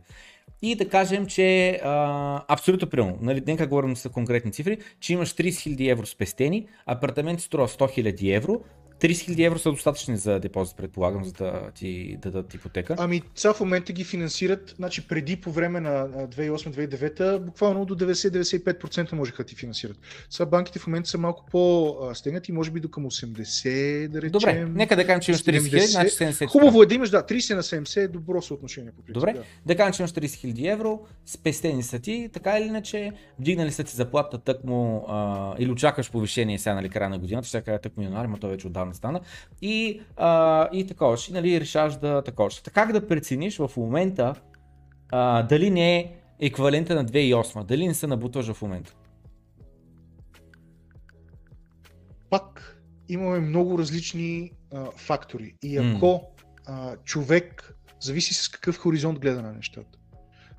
И 0.62 0.76
да 0.76 0.90
кажем, 0.90 1.26
че 1.26 1.80
а, 1.84 2.44
абсолютно 2.48 2.90
примерно, 2.90 3.18
нали, 3.22 3.44
нека 3.48 3.68
говорим 3.68 3.96
за 3.96 4.10
конкретни 4.10 4.52
цифри, 4.52 4.78
че 5.00 5.14
имаш 5.14 5.34
30 5.34 5.50
000 5.50 5.92
евро 5.92 6.06
спестени, 6.06 6.68
апартамент 6.86 7.42
струва 7.42 7.68
100 7.68 8.02
000 8.02 8.36
евро, 8.36 8.62
30 9.02 9.08
000 9.08 9.46
евро 9.46 9.60
са 9.60 9.72
достатъчни 9.72 10.18
за 10.18 10.40
депозит, 10.40 10.78
предполагам, 10.78 11.26
за 11.26 11.32
да 11.34 11.72
ти 11.76 12.18
дадат 12.22 12.54
ипотека. 12.54 12.96
Ами, 12.98 13.22
сега 13.36 13.54
в 13.54 13.60
момента 13.60 13.94
ги 13.94 14.04
финансират, 14.04 14.74
значи 14.78 15.08
преди 15.08 15.36
по 15.36 15.52
време 15.52 15.80
на 15.80 15.90
а, 15.90 16.28
2008-2009, 16.28 17.40
буквално 17.40 17.86
до 17.86 17.96
90-95% 17.96 19.14
можеха 19.14 19.44
да 19.44 19.48
ти 19.48 19.56
финансират. 19.56 19.98
Сега 20.30 20.46
банките 20.46 20.80
в 20.80 20.88
момента 20.88 21.10
са 21.10 21.18
малко 21.18 21.46
по-стегнати, 21.52 22.52
може 22.52 22.72
би 22.72 22.80
до 22.80 22.90
към 22.90 23.06
80, 23.06 24.08
да 24.08 24.22
речем. 24.22 24.32
Добре, 24.32 24.66
нека 24.66 24.96
да 24.96 25.06
кажем, 25.06 25.22
че 25.22 25.32
имаш 25.32 25.42
30 25.42 25.60
000, 25.60 25.78
70. 25.78 25.86
значи 25.86 26.10
70 26.10 26.48
Хубаво 26.48 26.84
е 26.84 26.86
да 26.86 26.96
имаш, 26.96 27.10
да, 27.10 27.24
30 27.24 27.56
на 27.56 27.64
70 27.64 28.04
е 28.04 28.08
добро 28.08 28.42
съотношение. 28.42 28.92
По 28.92 29.02
принцип, 29.02 29.14
Добре, 29.14 29.34
Да. 29.34 29.44
да 29.66 29.76
кажем, 29.76 29.94
че 29.94 30.02
имаш 30.02 30.12
30 30.12 30.54
000 30.54 30.74
евро, 30.74 31.00
спестени 31.26 31.84
са 31.84 32.00
ти, 32.00 32.30
така 32.34 32.58
или 32.60 32.68
иначе, 32.68 33.12
вдигнали 33.40 33.72
са 33.72 33.84
ти 33.84 33.96
заплата 33.96 34.38
тъкмо, 34.38 35.06
а, 35.08 35.56
или 35.60 35.72
очакваш 35.72 36.12
повишение 36.12 36.60
сега, 36.60 36.76
нали, 36.76 36.90
края 36.90 37.10
на 37.10 37.20
годината, 37.20 37.48
ще 37.48 37.62
кажа 37.62 37.80
тъкмо 37.80 38.04
януари, 38.04 38.28
но 38.28 38.38
то 38.38 38.48
вече 38.48 38.68
отдавна 38.68 38.91
стана, 38.94 39.22
и, 39.62 40.02
а, 40.18 40.70
и 40.74 40.88
такова, 40.88 41.18
и 41.30 41.34
нали, 41.34 41.62
решаваш 41.62 41.96
да 41.96 42.22
такова. 42.22 42.50
Как 42.74 42.92
да 42.92 43.08
прецениш 43.08 43.58
в 43.58 43.72
момента 43.78 44.36
а, 45.12 45.44
дали 45.44 45.70
не 45.70 46.00
е 46.00 46.16
еквивалента 46.40 46.96
на 46.96 47.06
2008, 47.06 47.64
дали 47.64 47.88
не 47.88 47.94
се 47.94 48.08
набутваш 48.08 48.52
в 48.52 48.62
момента? 48.62 48.96
Пак 52.30 52.82
имаме 53.10 53.40
много 53.40 53.80
различни 53.80 54.52
а, 54.74 54.86
фактори. 54.96 55.56
И 55.64 55.78
ако 55.78 56.32
а, 56.66 56.96
човек 56.98 57.76
зависи 58.00 58.34
с 58.34 58.50
какъв 58.50 58.78
хоризонт 58.78 59.20
гледа 59.20 59.42
на 59.42 59.54
нещата. 59.54 60.01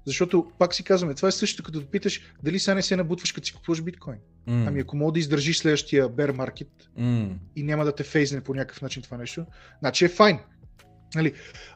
Защото, 0.06 0.52
пак 0.58 0.74
си 0.74 0.82
казваме, 0.84 1.14
това 1.14 1.28
е 1.28 1.32
същото 1.32 1.62
като 1.62 1.80
да 1.80 1.86
питаш 1.86 2.20
дали 2.42 2.58
сега 2.58 2.74
не 2.74 2.82
се 2.82 2.96
набутваш 2.96 3.32
като 3.32 3.46
си 3.46 3.54
купуваш 3.54 3.82
биткоин. 3.82 4.18
М, 4.46 4.64
Ами 4.68 4.80
ако 4.80 4.96
мога 4.96 5.12
да 5.12 5.18
издържиш 5.18 5.58
следващия 5.58 6.08
bear 6.08 6.36
market 6.36 6.68
м, 6.96 7.28
и 7.56 7.62
няма 7.62 7.84
да 7.84 7.94
те 7.94 8.02
фейзне 8.02 8.40
по 8.40 8.54
някакъв 8.54 8.82
начин 8.82 9.02
това 9.02 9.16
нещо, 9.16 9.46
значи 9.80 10.04
е 10.04 10.08
файн. 10.08 10.38
Нали? 11.14 11.32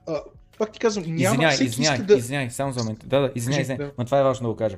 А, 0.09 0.21
пак 0.59 0.73
ти 0.73 0.79
казвам, 0.79 1.05
няма 1.07 1.35
Извиняй, 1.35 1.51
всеки 1.51 1.69
извиняй, 1.69 1.95
иска 1.95 2.07
да... 2.07 2.15
извиняй, 2.15 2.51
само 2.51 2.73
за 2.73 2.81
момент. 2.81 3.05
Да, 3.07 3.21
да, 3.21 3.33
извиняй, 3.35 3.61
извиняй, 3.61 3.87
да. 3.87 3.93
но 3.99 4.05
това 4.05 4.21
е 4.21 4.23
важно 4.23 4.49
да 4.49 4.53
го 4.53 4.57
кажа. 4.57 4.77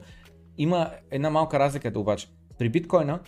Има 0.58 0.90
една 1.10 1.30
малка 1.30 1.58
разлика 1.58 1.90
да 1.90 1.98
обаче. 1.98 2.28
При 2.58 2.68
биткоина 2.68 3.20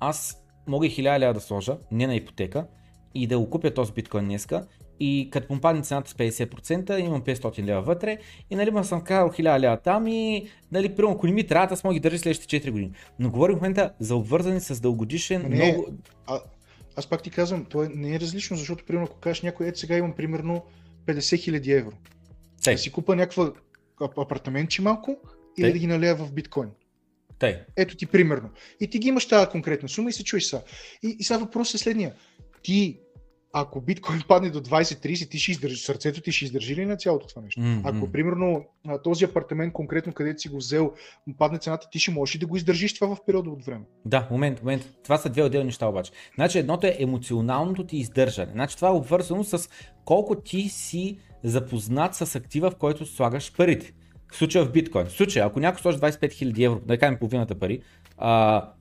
аз 0.00 0.36
мога 0.66 0.86
и 0.86 0.90
1000 0.90 1.18
лева 1.18 1.34
да 1.34 1.40
сложа, 1.40 1.76
не 1.92 2.06
на 2.06 2.14
ипотека, 2.14 2.66
и 3.14 3.26
да 3.26 3.38
го 3.38 3.50
купя 3.50 3.74
този 3.74 3.92
биткоин 3.92 4.24
днеска, 4.24 4.66
и 5.00 5.28
като 5.32 5.54
му 5.54 5.60
падне 5.60 5.82
цената 5.82 6.10
с 6.10 6.14
50%, 6.14 6.98
имам 6.98 7.22
500 7.22 7.62
лева 7.62 7.82
вътре, 7.82 8.18
и 8.50 8.56
нали 8.56 8.70
ма 8.70 8.84
съм 8.84 9.00
карал 9.00 9.28
1000 9.28 9.60
лева 9.60 9.76
там 9.76 10.06
и 10.06 10.48
нали, 10.72 10.94
примерно, 10.94 11.14
ако 11.14 11.26
не 11.26 11.32
ми 11.32 11.46
трябва, 11.46 11.74
аз 11.74 11.84
мога 11.84 11.94
ги 11.94 12.00
държа 12.00 12.18
следващите 12.18 12.60
4 12.62 12.70
години. 12.70 12.92
Но 13.18 13.30
говорим 13.30 13.56
в 13.56 13.60
момента 13.60 13.92
за 14.00 14.16
обвързани 14.16 14.60
с 14.60 14.80
дългодишен, 14.80 15.42
не, 15.48 15.48
много... 15.48 15.86
А, 16.26 16.40
аз 16.96 17.06
пак 17.06 17.22
ти 17.22 17.30
казвам, 17.30 17.64
то 17.64 17.82
е, 17.82 17.88
не 17.94 18.14
е 18.14 18.20
различно, 18.20 18.56
защото 18.56 18.84
примерно 18.84 19.06
ако 19.10 19.18
кажеш 19.20 19.42
някой, 19.42 19.66
ето 19.68 19.78
сега 19.78 19.96
имам 19.96 20.12
примерно 20.12 20.64
50 21.06 21.18
000 21.60 21.78
евро. 21.78 21.92
Тъй, 22.64 22.74
Да 22.74 22.78
си 22.78 22.92
купа 22.92 23.16
някаква 23.16 23.52
ап- 24.00 24.22
апартаментче 24.22 24.82
малко 24.82 25.16
или 25.58 25.64
Тъй. 25.64 25.72
да 25.72 25.78
ги 25.78 25.86
налея 25.86 26.14
в 26.16 26.32
биткоин. 26.32 26.68
тъй. 27.38 27.58
Ето 27.76 27.96
ти 27.96 28.06
примерно. 28.06 28.50
И 28.80 28.90
ти 28.90 28.98
ги 28.98 29.08
имаш 29.08 29.26
тази 29.28 29.46
конкретна 29.50 29.88
сума 29.88 30.10
и 30.10 30.12
се 30.12 30.24
чуеш 30.24 30.44
са. 30.44 30.62
И, 31.02 31.16
и 31.18 31.24
сега 31.24 31.38
въпросът 31.38 31.74
е 31.74 31.78
следния. 31.78 32.12
Ти, 32.62 33.00
ако 33.52 33.80
биткоин 33.80 34.22
падне 34.28 34.50
до 34.50 34.60
20-30, 34.60 35.30
ти 35.30 35.38
ще 35.38 35.50
издържи, 35.50 35.76
сърцето 35.76 36.20
ти 36.20 36.32
ще 36.32 36.44
издържи 36.44 36.76
ли 36.76 36.86
на 36.86 36.96
цялото 36.96 37.26
това 37.26 37.42
нещо? 37.42 37.60
М, 37.60 37.82
Ако, 37.84 38.12
примерно, 38.12 38.64
този 39.04 39.24
апартамент, 39.24 39.72
конкретно 39.72 40.12
където 40.12 40.40
си 40.40 40.48
го 40.48 40.56
взел, 40.56 40.92
падне 41.38 41.58
цената, 41.58 41.88
ти 41.90 41.98
ще 41.98 42.10
можеш 42.10 42.34
ли 42.34 42.38
да 42.38 42.46
го 42.46 42.56
издържиш 42.56 42.94
това 42.94 43.14
в 43.14 43.24
периода 43.26 43.50
от 43.50 43.64
време? 43.64 43.84
Да, 44.04 44.28
момент, 44.30 44.60
момент. 44.62 44.88
Това 45.04 45.18
са 45.18 45.28
две 45.28 45.42
отделни 45.42 45.66
неща 45.66 45.86
обаче. 45.86 46.12
Значи 46.34 46.58
едното 46.58 46.86
е 46.86 46.96
емоционалното 46.98 47.84
ти 47.86 47.96
издържане. 47.96 48.52
Значи 48.52 48.76
това 48.76 48.88
е 48.88 48.92
обвързано 48.92 49.44
с 49.44 49.68
колко 50.04 50.34
ти 50.34 50.68
си 50.68 51.18
запознат 51.44 52.14
с 52.14 52.34
актива, 52.34 52.70
в 52.70 52.76
който 52.76 53.06
слагаш 53.06 53.52
парите. 53.56 53.92
В 54.32 54.36
случая 54.36 54.64
в 54.64 54.72
биткоин. 54.72 55.06
В 55.06 55.12
случая, 55.12 55.46
ако 55.46 55.60
някой 55.60 55.80
сложи 55.80 55.98
25 55.98 56.26
000 56.26 56.64
евро, 56.66 56.80
да 56.86 56.98
кажем 56.98 57.18
половината 57.18 57.58
пари, 57.58 57.80
а, 58.16 58.72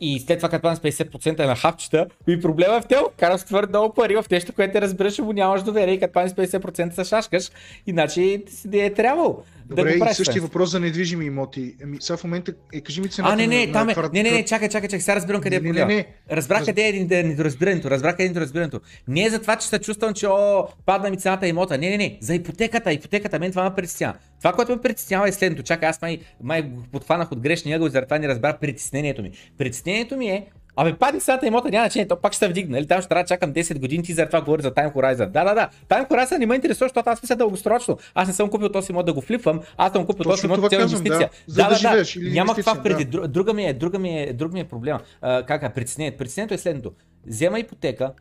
и 0.00 0.20
след 0.20 0.38
това 0.38 0.48
като 0.48 0.62
падне 0.62 0.92
с 0.92 0.98
50% 0.98 1.40
е 1.40 1.46
на 1.46 1.56
хапчета, 1.56 2.06
и 2.28 2.40
проблема 2.40 2.76
е 2.76 2.80
в 2.80 2.86
тел, 2.86 3.10
караш 3.16 3.42
твърде 3.42 3.68
много 3.68 3.94
пари 3.94 4.16
в 4.16 4.24
нещо, 4.30 4.52
което 4.52 4.72
те 4.72 4.80
разбираш, 4.80 5.18
му 5.18 5.32
нямаш 5.32 5.62
доверие. 5.62 5.94
И 5.94 6.00
като 6.00 6.12
падне 6.12 6.28
с 6.28 6.34
50% 6.34 6.92
се 6.92 7.04
шашкаш, 7.04 7.50
иначе 7.86 8.42
си 8.48 8.68
да 8.68 8.84
е 8.84 8.94
трябвало 8.94 9.42
Добре, 9.68 9.92
да 9.92 9.98
го 9.98 10.04
и 10.04 10.14
същия 10.14 10.42
въпрос 10.42 10.70
за 10.70 10.80
недвижими 10.80 11.24
имоти. 11.24 11.74
Ами, 11.82 11.96
сега 12.00 12.16
в 12.16 12.24
момента, 12.24 12.52
е, 12.72 12.80
кажи 12.80 13.00
ми 13.00 13.08
цената 13.08 13.32
А, 13.32 13.36
не, 13.36 13.46
не, 13.46 13.66
на, 13.66 13.72
там 13.72 13.88
е. 13.88 13.94
кварт- 13.94 14.12
Не, 14.12 14.22
не, 14.22 14.30
не, 14.30 14.44
чакай, 14.44 14.68
чакай, 14.68 14.88
чакай. 14.88 15.00
Сега 15.00 15.16
разбирам 15.16 15.40
къде 15.40 15.56
е 15.56 15.60
Не, 15.60 15.62
не, 15.62 15.68
проблема. 15.70 15.88
не, 15.88 15.94
не. 15.96 16.06
Разбрах 16.30 16.58
Раз- 16.58 16.66
къде 16.66 16.82
е 16.82 16.88
един- 16.88 17.06
недоразбирането. 17.08 17.90
Разбрах 17.90 18.12
къде 18.12 18.24
е 18.24 18.28
недоразбирането. 18.28 18.80
Не 19.08 19.24
е 19.24 19.30
за 19.30 19.40
това, 19.40 19.56
че 19.56 19.68
се 19.68 19.78
чувствам, 19.78 20.14
че 20.14 20.26
о, 20.26 20.66
падна 20.86 21.10
ми 21.10 21.16
цената 21.16 21.44
на 21.44 21.48
имота. 21.48 21.78
Не, 21.78 21.90
не, 21.90 21.96
не. 21.96 22.18
За 22.20 22.34
ипотеката. 22.34 22.92
Ипотеката 22.92 23.38
мен 23.38 23.50
това 23.50 23.64
ме 23.64 23.74
притеснява. 23.76 24.14
Това, 24.38 24.52
което 24.52 24.72
ме 24.72 24.80
притеснява 24.80 25.28
е 25.28 25.32
следното. 25.32 25.62
Чакай, 25.62 25.88
аз 25.88 26.02
май, 26.02 26.18
май 26.42 26.62
го 26.62 26.82
подхванах 26.82 27.32
от 27.32 27.40
грешния 27.40 27.76
ъгъл 27.76 27.86
и 27.86 27.90
заради 27.90 28.06
това 28.06 28.18
не 28.18 28.28
разбра 28.28 28.52
притеснението 28.52 29.22
ми. 29.22 29.30
Притеснението 29.58 30.16
ми 30.16 30.26
е, 30.26 30.46
Абе, 30.78 30.94
пади 30.94 31.20
цената 31.20 31.44
на 31.44 31.48
имота, 31.48 31.70
няма 31.70 31.84
значение, 31.84 32.08
то 32.08 32.16
пак 32.16 32.32
ще 32.32 32.38
се 32.38 32.48
вдигне. 32.48 32.72
Нали? 32.72 32.86
Там 32.86 33.00
ще 33.00 33.08
трябва 33.08 33.22
да 33.22 33.28
чакам 33.28 33.52
10 33.52 33.78
години, 33.78 34.02
ти 34.02 34.12
за 34.12 34.26
това 34.26 34.40
говори 34.40 34.62
за 34.62 34.70
Time 34.70 34.94
Horizon. 34.94 35.26
Да, 35.26 35.44
да, 35.44 35.54
да. 35.54 35.68
Time 35.88 36.08
Horizon 36.08 36.38
не 36.38 36.46
ме 36.46 36.54
интересува, 36.54 36.84
защото 36.86 37.10
аз 37.10 37.22
мисля 37.22 37.36
дългосрочно. 37.36 37.98
Аз 38.14 38.28
не 38.28 38.34
съм 38.34 38.50
купил 38.50 38.68
този 38.68 38.92
имот 38.92 39.06
да 39.06 39.12
го 39.12 39.20
флипвам, 39.20 39.60
аз 39.76 39.92
съм 39.92 40.06
купил 40.06 40.24
този 40.24 40.46
имот 40.46 40.56
това 40.56 40.68
цяла 40.68 40.82
инвестиция. 40.82 41.18
да. 41.18 41.28
За 41.48 41.64
да 41.64 41.74
живееш 41.74 42.16
или 42.16 42.24
Няма 42.24 42.50
инвестиция, 42.50 42.64
каква 42.64 42.82
преди. 42.84 43.04
да. 43.04 43.18
Дру- 43.18 43.26
Друга 43.28 43.54
ми 43.54 43.64
е, 43.64 43.72
друга 43.72 43.98
ми 43.98 44.20
е, 44.20 44.32
друг 44.32 44.52
ми 44.52 44.60
е 44.60 44.64
проблема. 44.64 45.00
А, 45.20 45.42
как 45.42 45.62
е, 45.62 45.68
притеснението? 45.68 46.18
Притеснението 46.18 46.54
е 46.54 46.58
следното. 46.58 46.92
Взема 47.26 47.58
ипотека 47.60 48.12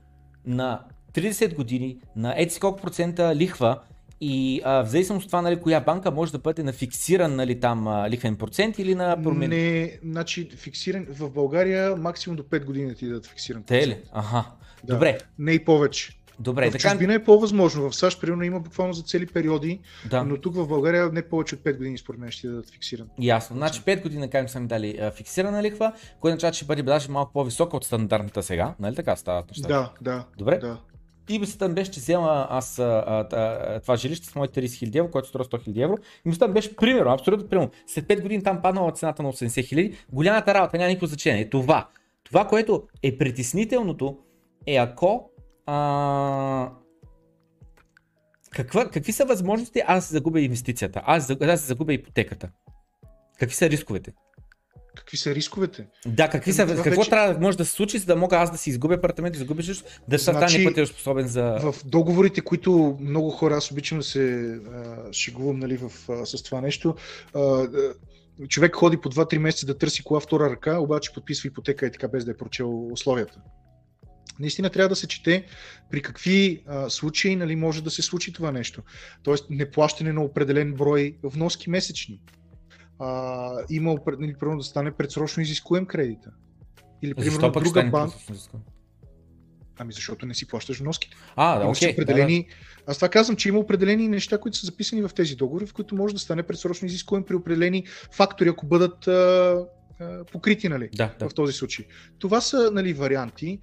на 0.45 0.79
30 1.13 1.55
години, 1.55 1.97
на 2.15 2.33
ети 2.37 2.59
колко 2.59 2.81
процента 2.81 3.35
лихва 3.35 3.79
и 4.21 4.61
а, 4.63 4.83
в 4.83 4.89
зависимост 4.89 5.23
от 5.23 5.29
това, 5.29 5.41
нали, 5.41 5.61
коя 5.61 5.79
банка 5.79 6.11
може 6.11 6.31
да 6.31 6.37
бъде 6.37 6.63
на 6.63 6.73
фиксиран 6.73 7.35
нали, 7.35 7.59
там 7.59 7.87
а, 7.87 8.09
лихвен 8.09 8.35
процент 8.35 8.79
или 8.79 8.95
на 8.95 9.23
промен. 9.23 9.49
Не, 9.49 9.99
значи 10.03 10.49
фиксиран 10.49 11.05
в 11.09 11.29
България 11.29 11.95
максимум 11.95 12.37
до 12.37 12.43
5 12.43 12.65
години 12.65 12.87
да 12.87 12.95
ти 12.95 13.07
дадат 13.07 13.25
фиксиран. 13.25 13.63
Те 13.63 13.79
процент. 13.79 13.97
ли? 13.97 14.03
Аха. 14.13 14.45
Да. 14.83 14.93
Добре, 14.93 15.17
Не 15.39 15.51
и 15.51 15.65
повече. 15.65 16.17
добре. 16.39 16.71
в 16.71 16.77
чужбина 16.77 17.13
е 17.13 17.23
по-възможно. 17.23 17.89
В 17.89 17.95
САЩ, 17.95 18.21
примерно, 18.21 18.43
има 18.43 18.59
буквално 18.59 18.93
за 18.93 19.03
цели 19.03 19.25
периоди, 19.25 19.79
да. 20.09 20.23
но 20.23 20.37
тук 20.37 20.55
в 20.55 20.67
България 20.67 21.09
не 21.13 21.21
повече 21.21 21.55
от 21.55 21.61
5 21.61 21.77
години, 21.77 21.97
според 21.97 22.19
мен, 22.19 22.31
ще 22.31 22.47
дадат 22.47 22.69
фиксиран. 22.69 23.07
Ясно. 23.19 23.55
Значи 23.55 23.81
5 23.81 24.03
години, 24.03 24.29
кажем, 24.29 24.49
са 24.49 24.59
ми 24.59 24.67
дали 24.67 24.97
а, 25.01 25.11
фиксирана 25.11 25.63
лихва, 25.63 25.93
което 26.19 26.33
означава, 26.33 26.51
че 26.51 26.57
ще 26.57 26.65
бъде 26.65 26.83
даже 26.83 27.11
малко 27.11 27.33
по-висока 27.33 27.77
от 27.77 27.85
стандартната 27.85 28.43
сега. 28.43 28.75
Нали 28.79 28.95
така 28.95 29.15
стават 29.15 29.47
нещата? 29.49 29.67
Да, 29.67 29.91
да. 30.01 30.25
Добре. 30.37 30.57
Да. 30.57 30.77
И 31.29 31.39
мислята 31.39 31.67
ми 31.67 31.75
беше, 31.75 31.91
че 31.91 31.99
взема 31.99 32.47
аз 32.49 32.79
а, 32.79 33.27
а, 33.31 33.79
това 33.79 33.95
жилище 33.95 34.27
с 34.27 34.35
моите 34.35 34.61
30 34.61 34.65
000 34.65 34.99
евро, 34.99 35.11
което 35.11 35.27
струва 35.27 35.45
100 35.45 35.69
000 35.69 35.83
евро. 35.83 35.97
И 36.25 36.29
мислята 36.29 36.47
ми 36.47 36.53
беше 36.53 36.75
примерно, 36.75 37.11
абсолютно 37.11 37.49
примерно. 37.49 37.71
След 37.87 38.05
5 38.05 38.21
години 38.21 38.43
там 38.43 38.61
паднала 38.61 38.91
цената 38.91 39.23
на 39.23 39.33
80 39.33 39.47
000. 39.47 39.95
Голямата 40.11 40.53
работа 40.53 40.77
няма 40.77 40.87
никакво 40.87 41.07
значение. 41.07 41.49
Това. 41.49 41.87
Това, 42.23 42.47
което 42.47 42.83
е 43.03 43.17
притеснителното, 43.17 44.17
е 44.65 44.75
ако 44.75 45.29
а, 45.65 46.71
каква, 48.51 48.89
какви 48.89 49.11
са 49.11 49.25
възможности 49.25 49.81
аз 49.87 50.11
загубя 50.11 50.41
инвестицията, 50.41 51.01
аз, 51.05 51.31
аз 51.41 51.67
загубя 51.67 51.93
ипотеката? 51.93 52.49
Какви 53.39 53.55
са 53.55 53.69
рисковете? 53.69 54.13
Какви 54.97 55.17
са 55.17 55.35
рисковете. 55.35 55.87
Да, 56.05 56.29
какви 56.29 56.53
са, 56.53 56.67
Това 56.67 56.83
какво 56.83 56.99
вече- 56.99 57.09
трябва 57.09 57.33
да 57.33 57.39
може 57.39 57.57
да 57.57 57.65
се 57.65 57.71
случи, 57.71 57.97
за 57.97 58.05
да 58.05 58.15
мога 58.15 58.37
аз 58.37 58.51
да 58.51 58.57
си 58.57 58.69
изгубя 58.69 58.93
апартамент, 58.93 59.33
да 59.33 59.39
изгубиш 59.39 59.67
нищо, 59.67 59.83
да 60.07 60.19
стане 60.19 60.37
Значи, 60.37 60.63
платежоспособен 60.63 61.27
за... 61.27 61.43
В 61.43 61.75
договорите, 61.85 62.41
които 62.41 62.97
много 63.01 63.29
хора, 63.29 63.55
аз 63.55 63.71
обичам 63.71 63.97
да 63.97 64.03
се 64.03 64.41
а, 64.73 65.13
шегувам 65.13 65.59
нали, 65.59 65.77
в, 65.77 65.91
а, 66.09 66.25
с 66.25 66.43
това 66.43 66.61
нещо, 66.61 66.95
а, 67.33 67.67
човек 68.47 68.75
ходи 68.75 68.97
по 68.97 69.09
2-3 69.09 69.37
месеца 69.37 69.65
да 69.65 69.77
търси 69.77 70.03
кола 70.03 70.19
втора 70.19 70.49
ръка, 70.49 70.79
обаче 70.79 71.13
подписва 71.13 71.47
ипотека 71.47 71.85
и 71.85 71.91
така 71.91 72.07
без 72.07 72.25
да 72.25 72.31
е 72.31 72.37
прочел 72.37 72.87
условията. 72.91 73.39
Наистина 74.39 74.69
трябва 74.69 74.89
да 74.89 74.95
се 74.95 75.07
чете 75.07 75.45
при 75.91 76.01
какви 76.01 76.63
а, 76.67 76.89
случаи 76.89 77.35
нали, 77.35 77.55
може 77.55 77.83
да 77.83 77.91
се 77.91 78.01
случи 78.01 78.33
това 78.33 78.51
нещо. 78.51 78.81
Тоест 79.23 79.45
неплащане 79.49 80.13
на 80.13 80.23
определен 80.23 80.73
брой 80.73 81.17
вноски 81.23 81.69
месечни. 81.69 82.19
А, 82.99 83.51
има 83.69 83.95
нали, 84.19 84.35
примерно 84.39 84.57
да 84.57 84.63
стане 84.63 84.91
предсрочно 84.91 85.43
изискуем 85.43 85.85
кредита. 85.85 86.31
Или 87.01 87.13
примерно 87.13 87.31
Защо 87.31 87.51
пък 87.51 87.63
друга 87.63 87.83
банка. 87.83 88.17
Ами 89.79 89.93
защото 89.93 90.25
не 90.25 90.33
си 90.33 90.47
плащаш 90.47 90.79
вноските. 90.79 91.17
А, 91.35 91.59
да, 91.59 91.65
Имаш 91.65 91.77
окей. 91.77 91.93
определени... 91.93 92.47
Аз 92.87 92.97
това 92.97 93.09
казвам, 93.09 93.37
че 93.37 93.49
има 93.49 93.59
определени 93.59 94.07
неща, 94.07 94.37
които 94.37 94.57
са 94.57 94.65
записани 94.65 95.01
в 95.01 95.11
тези 95.15 95.35
договори, 95.35 95.65
в 95.65 95.73
които 95.73 95.95
може 95.95 96.13
да 96.13 96.19
стане 96.19 96.43
предсрочно 96.43 96.85
изискуем 96.85 97.23
при 97.23 97.35
определени 97.35 97.83
фактори, 98.11 98.49
ако 98.49 98.65
бъдат 98.65 99.07
а, 99.07 99.65
покрити, 100.31 100.69
нали? 100.69 100.89
Да, 100.95 101.15
да. 101.19 101.29
В 101.29 101.33
този 101.33 101.53
случай. 101.53 101.85
Това 102.19 102.41
са 102.41 102.71
нали, 102.73 102.93
варианти. 102.93 103.59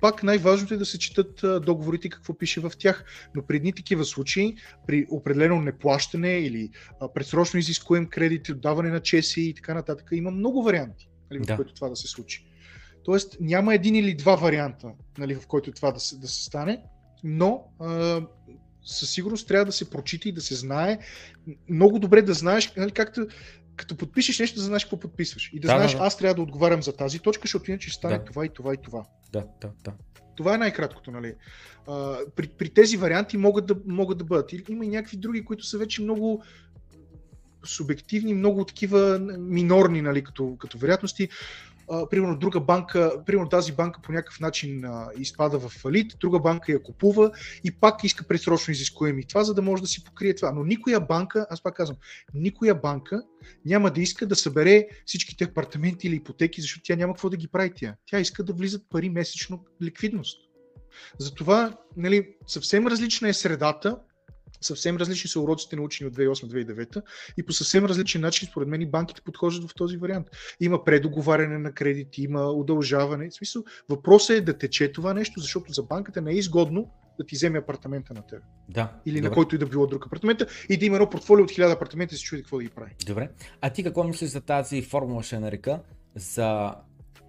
Пак 0.00 0.22
най-важното 0.22 0.74
е 0.74 0.76
да 0.76 0.86
се 0.86 0.98
четат 0.98 1.64
договорите, 1.64 2.08
какво 2.08 2.38
пише 2.38 2.60
в 2.60 2.72
тях. 2.78 3.04
Но 3.34 3.46
при 3.46 3.56
едни 3.56 3.72
такива 3.72 4.04
случаи, 4.04 4.56
при 4.86 5.06
определено 5.10 5.60
неплащане 5.60 6.38
или 6.38 6.70
предсрочно 7.14 7.58
изискуем 7.60 8.06
кредит, 8.06 8.48
отдаване 8.48 8.90
на 8.90 9.00
чеси 9.00 9.42
и 9.42 9.54
така 9.54 9.74
нататък, 9.74 10.08
има 10.12 10.30
много 10.30 10.62
варианти, 10.62 11.08
нали, 11.30 11.42
в 11.42 11.46
Да. 11.46 11.56
които 11.56 11.74
това 11.74 11.88
да 11.88 11.96
се 11.96 12.08
случи. 12.08 12.46
Тоест 13.04 13.36
няма 13.40 13.74
един 13.74 13.94
или 13.94 14.14
два 14.14 14.36
варианта, 14.36 14.92
нали, 15.18 15.34
в 15.34 15.46
който 15.46 15.72
това 15.72 15.92
да 15.92 16.00
се, 16.00 16.18
да 16.18 16.28
се 16.28 16.44
стане, 16.44 16.82
но 17.24 17.64
а, 17.80 18.20
със 18.84 19.10
сигурност 19.10 19.48
трябва 19.48 19.64
да 19.64 19.72
се 19.72 19.90
прочита 19.90 20.28
и 20.28 20.32
да 20.32 20.40
се 20.40 20.54
знае. 20.54 20.98
Много 21.68 21.98
добре 21.98 22.22
да 22.22 22.34
знаеш, 22.34 22.72
нали, 22.76 22.90
както 22.90 23.26
като 23.82 23.96
подпишеш 23.96 24.38
нещо, 24.38 24.56
да 24.58 24.64
знаеш 24.64 24.84
какво 24.84 25.00
подписваш. 25.00 25.50
И 25.52 25.60
да, 25.60 25.68
Да, 25.68 25.74
да, 25.74 25.78
знаеш, 25.78 25.92
да. 25.92 25.98
аз 25.98 26.16
трябва 26.16 26.34
да 26.34 26.42
отговарям 26.42 26.82
за 26.82 26.96
тази 26.96 27.18
точка, 27.18 27.42
защото 27.44 27.70
иначе 27.70 27.90
ще 27.90 27.98
стане 27.98 28.18
Да. 28.18 28.24
това 28.24 28.46
и 28.46 28.48
това 28.48 28.74
и 28.74 28.76
това. 28.76 29.04
Да, 29.32 29.44
да, 29.60 29.70
да. 29.84 29.92
Това 30.36 30.54
е 30.54 30.58
най-краткото, 30.58 31.10
нали? 31.10 31.34
А, 31.88 32.16
при, 32.36 32.48
при 32.48 32.68
тези 32.68 32.96
варианти 32.96 33.36
могат 33.36 33.66
да, 33.66 33.76
могат 33.86 34.18
да 34.18 34.24
бъдат. 34.24 34.52
Има 34.68 34.84
и 34.84 34.88
някакви 34.88 35.16
други, 35.16 35.44
които 35.44 35.64
са 35.64 35.78
вече 35.78 36.02
много 36.02 36.42
субективни, 37.64 38.34
много 38.34 38.64
такива 38.64 39.18
минорни, 39.38 40.02
нали, 40.02 40.24
като, 40.24 40.56
като 40.58 40.78
вероятности. 40.78 41.28
Примерно 42.10 42.38
друга 42.38 42.60
банка, 42.60 43.24
примерно 43.26 43.48
тази 43.48 43.72
банка 43.72 44.00
по 44.02 44.12
някакъв 44.12 44.40
начин 44.40 44.84
а, 44.84 45.08
изпада 45.18 45.58
в 45.58 45.68
фалит, 45.68 46.16
друга 46.20 46.40
банка 46.40 46.72
я 46.72 46.82
купува 46.82 47.30
и 47.64 47.70
пак 47.70 48.04
иска 48.04 48.24
предсрочно 48.24 48.72
изискуеми 48.72 49.26
това, 49.26 49.44
за 49.44 49.54
да 49.54 49.62
може 49.62 49.82
да 49.82 49.88
си 49.88 50.04
покрие 50.04 50.34
това. 50.34 50.52
Но 50.52 50.64
никоя 50.64 51.00
банка, 51.00 51.46
аз 51.50 51.62
пак 51.62 51.76
казвам, 51.76 51.96
никоя 52.34 52.74
банка 52.74 53.22
няма 53.64 53.90
да 53.90 54.00
иска 54.00 54.26
да 54.26 54.36
събере 54.36 54.88
всичките 55.06 55.44
апартаменти 55.44 56.06
или 56.06 56.14
ипотеки, 56.14 56.60
защото 56.60 56.82
тя 56.84 56.96
няма 56.96 57.14
какво 57.14 57.30
да 57.30 57.36
ги 57.36 57.48
прави 57.48 57.72
тя. 57.76 57.94
Тя 58.06 58.20
иска 58.20 58.44
да 58.44 58.52
влизат 58.52 58.82
пари 58.90 59.08
месечно 59.08 59.64
ликвидност. 59.82 60.38
Затова 61.18 61.76
нали, 61.96 62.28
съвсем 62.46 62.86
различна 62.86 63.28
е 63.28 63.32
средата, 63.32 63.96
съвсем 64.60 64.96
различни 64.96 65.30
са 65.30 65.40
уроците 65.40 65.76
научени 65.76 66.08
от 66.08 66.16
2008-2009 66.16 67.02
и 67.36 67.46
по 67.46 67.52
съвсем 67.52 67.84
различен 67.84 68.20
начин, 68.20 68.48
според 68.48 68.68
мен, 68.68 68.80
и 68.80 68.86
банките 68.86 69.22
подхождат 69.24 69.70
в 69.70 69.74
този 69.74 69.96
вариант. 69.96 70.26
Има 70.60 70.84
предоговаряне 70.84 71.58
на 71.58 71.72
кредити, 71.72 72.22
има 72.22 72.50
удължаване. 72.50 73.30
В 73.30 73.34
смисъл, 73.34 73.62
въпросът 73.88 74.36
е 74.36 74.40
да 74.40 74.58
тече 74.58 74.92
това 74.92 75.14
нещо, 75.14 75.40
защото 75.40 75.72
за 75.72 75.82
банката 75.82 76.22
не 76.22 76.30
е 76.30 76.34
изгодно 76.34 76.90
да 77.18 77.26
ти 77.26 77.34
вземе 77.34 77.58
апартамента 77.58 78.14
на 78.14 78.26
теб. 78.26 78.42
Да. 78.68 78.92
Или 79.06 79.20
на 79.20 79.28
Добре. 79.28 79.34
който 79.34 79.54
и 79.54 79.58
да 79.58 79.66
било 79.66 79.86
друг 79.86 80.06
апартамента 80.06 80.46
и 80.68 80.76
да 80.76 80.86
има 80.86 80.96
едно 80.96 81.10
портфолио 81.10 81.44
от 81.44 81.50
1000 81.50 81.72
апартамента 81.72 82.14
и 82.14 82.18
се 82.18 82.24
чуди 82.24 82.42
какво 82.42 82.56
да 82.56 82.62
ги 82.62 82.70
прави. 82.70 82.90
Добре. 83.06 83.30
А 83.60 83.70
ти 83.70 83.84
какво 83.84 84.04
мислиш 84.04 84.30
за 84.30 84.40
тази 84.40 84.82
формула, 84.82 85.22
ще 85.22 85.38
нарека, 85.38 85.80
за 86.16 86.74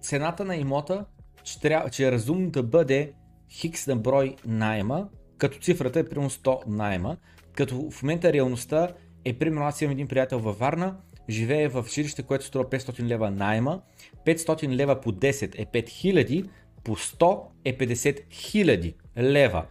цената 0.02 0.44
на 0.44 0.56
имота, 0.56 1.04
че, 1.44 1.60
трябва, 1.60 1.90
че 1.90 2.08
е 2.08 2.12
разумно 2.12 2.50
да 2.50 2.62
бъде 2.62 3.12
хикс 3.50 3.86
на 3.86 3.96
брой 3.96 4.36
найема, 4.46 5.08
като 5.38 5.58
цифрата 5.58 6.00
е 6.00 6.04
примерно 6.04 6.30
100 6.30 6.66
найема, 6.66 7.16
като 7.52 7.90
в 7.90 8.02
момента 8.02 8.32
реалността 8.32 8.88
е 9.24 9.32
примерно 9.32 9.66
аз 9.66 9.80
имам 9.80 9.92
един 9.92 10.08
приятел 10.08 10.38
във 10.38 10.58
Варна, 10.58 10.96
живее 11.30 11.68
в 11.68 11.86
жилище, 11.88 12.22
което 12.22 12.44
струва 12.44 12.64
500 12.64 13.02
лева 13.02 13.30
найема, 13.30 13.80
500 14.26 14.68
лева 14.68 15.00
по 15.00 15.12
10 15.12 15.54
е 15.58 15.66
5000, 15.66 16.48
по 16.84 16.96
100 16.96 17.46
е 17.64 17.78
50 17.78 18.28
000 18.28 18.94
лева. 19.18 19.66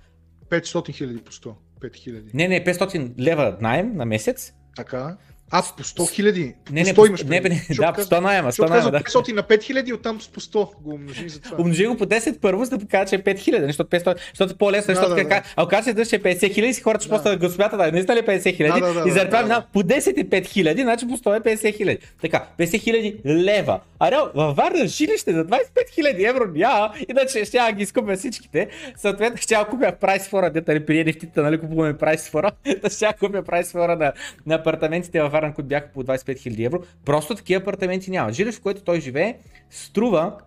500 0.49 0.93
хиляди 0.93 1.23
по 1.23 1.31
100. 1.31 1.55
5 1.81 1.95
хиляди. 1.95 2.31
Не, 2.33 2.47
не, 2.47 2.63
500 2.63 3.19
лева 3.19 3.57
найем 3.61 3.95
на 3.95 4.05
месец. 4.05 4.53
Така. 4.75 5.17
А, 5.53 5.61
по 5.77 5.83
100 5.83 6.11
хиляди. 6.11 6.41
Не, 6.41 6.53
по 6.63 6.73
не, 6.73 6.85
100 6.85 6.95
по- 6.95 7.05
имаш 7.05 7.23
не, 7.23 7.41
предвид. 7.41 7.61
не, 7.69 7.75
да, 7.75 7.87
по 7.87 7.93
казва- 7.93 8.03
100 8.07 8.21
найема, 8.21 8.43
100 8.43 8.51
Защото 8.51 8.69
найема, 8.69 8.91
да. 8.91 8.99
500 8.99 9.33
на 9.33 9.43
5000 9.43 9.93
оттам 9.93 10.19
по 10.33 10.39
100 10.39 10.53
го 10.81 10.89
умножи 10.91 11.29
за 11.29 11.41
това. 11.41 11.57
Умножи 11.59 11.85
го 11.85 11.97
по 11.97 12.05
10 12.05 12.39
първо, 12.39 12.65
за 12.65 12.71
да 12.71 12.79
покажа, 12.79 13.05
че 13.05 13.15
е 13.15 13.19
5000, 13.19 13.65
защото, 13.65 13.89
500, 13.89 14.15
защото 14.29 14.53
е 14.53 14.57
по-лесно, 14.57 14.87
Да, 14.87 14.95
защото 14.95 15.15
да, 15.15 15.23
да, 15.23 15.29
да. 15.29 15.41
а 15.55 15.63
окаже 15.63 15.83
се, 15.85 16.05
че 16.05 16.15
е 16.15 16.19
50 16.21 16.53
хиляди, 16.53 16.73
хората 16.73 17.01
ще 17.01 17.09
Да. 17.09 17.15
просто 17.15 17.29
да 17.29 17.47
го 17.47 17.53
смятат, 17.53 17.79
да, 17.79 17.91
наистина 17.91 18.15
ли 18.15 18.19
е 18.19 18.23
50 18.23 18.55
хиляди, 18.55 18.79
Да, 18.79 18.87
да, 18.87 19.03
да, 19.03 19.09
и 19.09 19.11
заради 19.11 19.29
това 19.29 19.41
да, 19.41 19.47
да. 19.47 19.65
по 19.73 19.79
10 19.79 20.17
е 20.17 20.25
5 20.25 20.45
хиляди, 20.45 20.81
значи 20.81 21.07
по 21.07 21.17
100 21.17 21.37
е 21.37 21.57
50 21.57 21.77
хиляди. 21.77 21.97
Така, 22.21 22.45
50 22.57 22.79
хиляди 22.79 23.15
лева. 23.25 23.79
А 23.99 24.11
реал, 24.11 24.29
във 24.35 24.55
Варна 24.55 24.87
жилище 24.87 25.33
за 25.33 25.45
25 25.45 25.59
хиляди 25.89 26.23
евро 26.23 26.45
няма, 26.47 26.93
иначе 27.09 27.45
ще 27.45 27.73
ги 27.73 27.83
изкупя 27.83 28.15
всичките. 28.15 28.67
Съответно, 28.97 29.37
ще 29.37 29.53
я 29.53 29.65
купя 29.65 29.91
прайс 29.91 30.27
фора, 30.27 30.49
дета 30.49 30.73
ни 30.73 30.85
при 30.85 31.03
нефтите, 31.03 31.41
нали 31.41 31.59
купуваме 31.59 31.97
прайс 31.97 32.29
фора, 32.29 32.51
да 32.81 32.89
ще 32.89 33.05
я 33.05 33.13
купя 33.13 33.43
прайс 33.43 33.71
фора 33.71 33.95
на, 33.95 34.13
на 34.45 34.55
апартаментите 34.55 35.21
във 35.21 35.31
Варна, 35.31 35.42
които 35.51 35.67
бяха 35.67 35.91
по 35.93 36.03
25 36.03 36.39
хиляди 36.39 36.63
евро. 36.63 36.83
Просто 37.05 37.35
такива 37.35 37.61
апартаменти 37.61 38.11
няма. 38.11 38.33
Жилище, 38.33 38.59
в 38.59 38.63
което 38.63 38.83
той 38.83 39.01
живее, 39.01 39.37
струва 39.69 40.37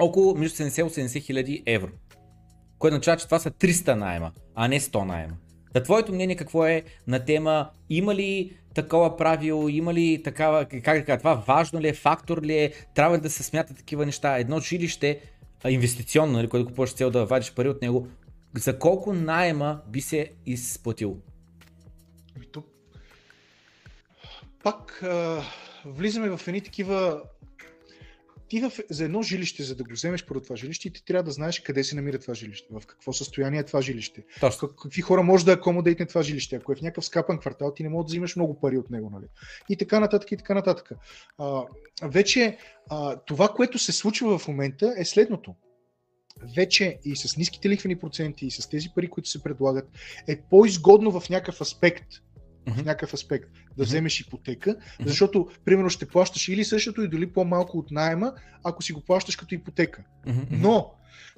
около 0.00 0.34
между 0.34 0.56
70 0.56 0.80
и 0.80 1.08
80 1.08 1.22
хиляди 1.22 1.62
евро. 1.66 1.90
Което 2.78 2.94
означава, 2.94 3.16
че 3.16 3.24
това 3.24 3.38
са 3.38 3.50
300 3.50 3.94
найема, 3.94 4.32
а 4.54 4.68
не 4.68 4.80
100 4.80 5.04
найема. 5.04 5.34
Да 5.74 5.82
твоето 5.82 6.12
мнение 6.12 6.36
какво 6.36 6.66
е 6.66 6.82
на 7.06 7.24
тема, 7.24 7.70
има 7.90 8.14
ли 8.14 8.56
такова 8.74 9.16
правило, 9.16 9.68
има 9.68 9.94
ли 9.94 10.22
такава, 10.24 10.64
как 10.64 10.98
да 10.98 11.04
кажа, 11.04 11.18
това 11.18 11.34
важно 11.34 11.80
ли 11.80 11.88
е, 11.88 11.92
фактор 11.92 12.42
ли 12.42 12.58
е, 12.58 12.72
трябва 12.94 13.16
ли 13.16 13.20
да 13.20 13.30
се 13.30 13.42
смятат 13.42 13.76
такива 13.76 14.06
неща, 14.06 14.38
едно 14.38 14.60
жилище, 14.60 15.20
инвестиционно, 15.68 16.32
нали, 16.32 16.48
което 16.48 16.66
купуваш 16.66 16.92
цел 16.92 17.10
да 17.10 17.26
вадиш 17.26 17.52
пари 17.52 17.68
от 17.68 17.82
него, 17.82 18.08
за 18.56 18.78
колко 18.78 19.12
найема 19.12 19.80
би 19.88 20.00
се 20.00 20.30
изплатил? 20.46 21.16
Ами 22.36 22.46
то... 22.46 22.62
Пак 24.64 25.02
а, 25.02 25.42
влизаме 25.84 26.36
в 26.36 26.48
едни 26.48 26.60
такива... 26.60 27.22
Ти 28.48 28.60
в... 28.60 28.72
за 28.90 29.04
едно 29.04 29.22
жилище, 29.22 29.62
за 29.62 29.76
да 29.76 29.84
го 29.84 29.92
вземеш 29.92 30.26
първо 30.26 30.42
това 30.42 30.56
жилище, 30.56 30.90
ти 30.90 31.04
трябва 31.04 31.22
да 31.22 31.30
знаеш 31.30 31.60
къде 31.60 31.84
се 31.84 31.96
намира 31.96 32.18
това 32.18 32.34
жилище, 32.34 32.68
в 32.70 32.86
какво 32.86 33.12
състояние 33.12 33.60
е 33.60 33.64
това 33.64 33.82
жилище, 33.82 34.24
Точно. 34.40 34.68
как, 34.68 34.78
какви 34.82 35.02
хора 35.02 35.22
може 35.22 35.44
да 35.44 35.52
акомодейтне 35.52 36.06
това 36.06 36.22
жилище. 36.22 36.56
Ако 36.56 36.72
е 36.72 36.76
в 36.76 36.80
някакъв 36.80 37.04
скапан 37.04 37.38
квартал, 37.38 37.74
ти 37.74 37.82
не 37.82 37.88
можеш 37.88 38.06
да 38.06 38.10
взимаш 38.10 38.36
много 38.36 38.60
пари 38.60 38.78
от 38.78 38.90
него. 38.90 39.10
Нали? 39.10 39.24
И 39.68 39.76
така 39.76 40.00
нататък, 40.00 40.32
и 40.32 40.36
така 40.36 40.54
нататък. 40.54 40.90
А, 41.38 41.62
вече 42.02 42.58
а, 42.90 43.16
това, 43.16 43.48
което 43.48 43.78
се 43.78 43.92
случва 43.92 44.38
в 44.38 44.48
момента 44.48 44.94
е 44.96 45.04
следното. 45.04 45.54
Вече 46.56 46.98
и 47.04 47.16
с 47.16 47.36
ниските 47.36 47.68
лихвени 47.68 47.96
проценти, 47.96 48.46
и 48.46 48.50
с 48.50 48.68
тези 48.68 48.88
пари, 48.94 49.08
които 49.08 49.28
се 49.28 49.42
предлагат, 49.42 49.88
е 50.28 50.42
по-изгодно 50.50 51.20
в 51.20 51.30
някакъв 51.30 51.60
аспект 51.60 52.06
в 52.66 52.76
някакъв 52.76 53.14
аспект 53.14 53.50
да 53.76 53.84
вземеш 53.84 54.20
ипотека, 54.20 54.76
защото 55.04 55.48
примерно 55.64 55.90
ще 55.90 56.08
плащаш 56.08 56.48
или 56.48 56.64
същото, 56.64 57.02
и 57.02 57.08
дали 57.08 57.32
по-малко 57.32 57.78
от 57.78 57.90
найема, 57.90 58.32
ако 58.64 58.82
си 58.82 58.92
го 58.92 59.00
плащаш 59.00 59.36
като 59.36 59.54
ипотека. 59.54 60.02
Но 60.50 60.90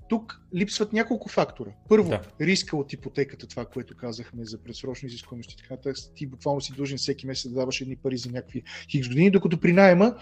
тук 0.08 0.40
липсват 0.54 0.92
няколко 0.92 1.28
фактора. 1.28 1.70
Първо, 1.88 2.08
Да. 2.08 2.20
риска 2.40 2.76
от 2.76 2.92
ипотеката, 2.92 3.46
това, 3.46 3.64
което 3.64 3.96
казахме 3.96 4.44
за 4.44 4.58
предсрочни 4.62 5.06
изискуемости. 5.06 5.54
и 5.54 5.62
Така, 5.62 5.74
нататък. 5.74 5.96
ти 6.14 6.26
буквално 6.26 6.60
си 6.60 6.72
длъжен 6.72 6.98
всеки 6.98 7.26
месец 7.26 7.50
да 7.52 7.60
даваш 7.60 7.80
едни 7.80 7.96
пари 7.96 8.16
за 8.16 8.30
някакви 8.30 8.62
хикс 8.90 9.08
години, 9.08 9.30
докато 9.30 9.60
при 9.60 9.72
найема 9.72 10.14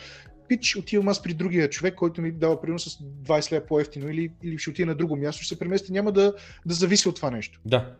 пич, 0.49 0.77
отивам 0.77 1.09
аз 1.09 1.23
при 1.23 1.35
другия 1.35 1.71
човек, 1.71 1.95
който 1.95 2.23
ми 2.23 2.33
дава 2.33 2.61
примерно 2.61 2.79
с 2.79 2.99
20 2.99 3.53
лева 3.53 3.67
по-ефтино 3.67 4.09
или, 4.11 4.33
или 4.43 4.59
ще 4.59 4.71
отида 4.71 4.87
на 4.87 4.95
друго 4.95 5.17
място, 5.17 5.43
ще 5.43 5.55
се 5.55 5.59
премести, 5.59 5.93
няма 5.93 6.13
да, 6.13 6.35
да 6.67 6.75
зависи 6.75 7.09
от 7.09 7.17
това 7.17 7.31
нещо. 7.31 7.61
Да. 7.65 7.95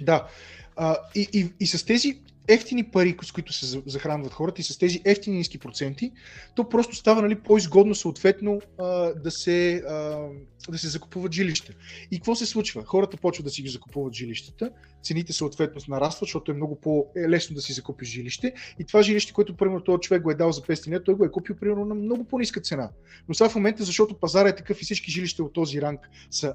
Да. 0.00 0.28
А, 0.76 0.96
и, 1.14 1.28
и, 1.32 1.52
и 1.60 1.66
с 1.66 1.84
тези 1.84 2.20
ефтини 2.48 2.84
пари, 2.84 3.16
с 3.22 3.32
които 3.32 3.52
се 3.52 3.82
захранват 3.86 4.32
хората 4.32 4.60
и 4.60 4.64
с 4.64 4.78
тези 4.78 5.00
ефтини 5.04 5.36
ниски 5.36 5.58
проценти, 5.58 6.12
то 6.54 6.68
просто 6.68 6.96
става 6.96 7.22
нали, 7.22 7.34
по-изгодно 7.34 7.94
съответно 7.94 8.60
а, 8.78 8.84
да, 9.14 9.30
се, 9.30 9.82
а, 9.88 10.28
да 10.68 10.78
се 10.78 10.88
закупуват 10.88 11.32
жилища. 11.32 11.72
И 12.10 12.18
какво 12.18 12.34
се 12.34 12.46
случва? 12.46 12.84
Хората 12.84 13.16
почват 13.16 13.44
да 13.44 13.50
си 13.50 13.62
ги 13.62 13.68
закупуват 13.68 14.14
жилищата, 14.14 14.70
цените 15.02 15.32
съответно 15.32 15.80
нарастват, 15.88 16.26
защото 16.26 16.50
е 16.50 16.54
много 16.54 16.80
по-лесно 16.80 17.56
да 17.56 17.62
си 17.62 17.72
закупиш 17.72 18.08
жилище 18.08 18.52
и 18.78 18.84
това 18.84 19.02
жилище, 19.02 19.32
което 19.32 19.56
примерно 19.56 19.84
този 19.84 20.00
човек 20.00 20.22
го 20.22 20.30
е 20.30 20.34
дал 20.34 20.52
за 20.52 20.62
500 20.62 20.88
лева, 20.88 21.04
той 21.04 21.14
го 21.14 21.24
е 21.24 21.30
купил 21.30 21.56
примерно 21.56 21.84
на 21.84 21.94
много 21.94 22.24
по-ниска 22.24 22.60
цена. 22.60 22.90
Но 23.28 23.34
сега 23.34 23.50
в 23.50 23.54
момента, 23.54 23.84
защото 23.84 24.20
пазара 24.20 24.48
е 24.48 24.56
такъв 24.56 24.80
и 24.80 24.84
всички 24.84 25.10
жилища 25.10 25.44
от 25.44 25.52
този 25.52 25.82
ранг 25.82 26.00
са 26.30 26.54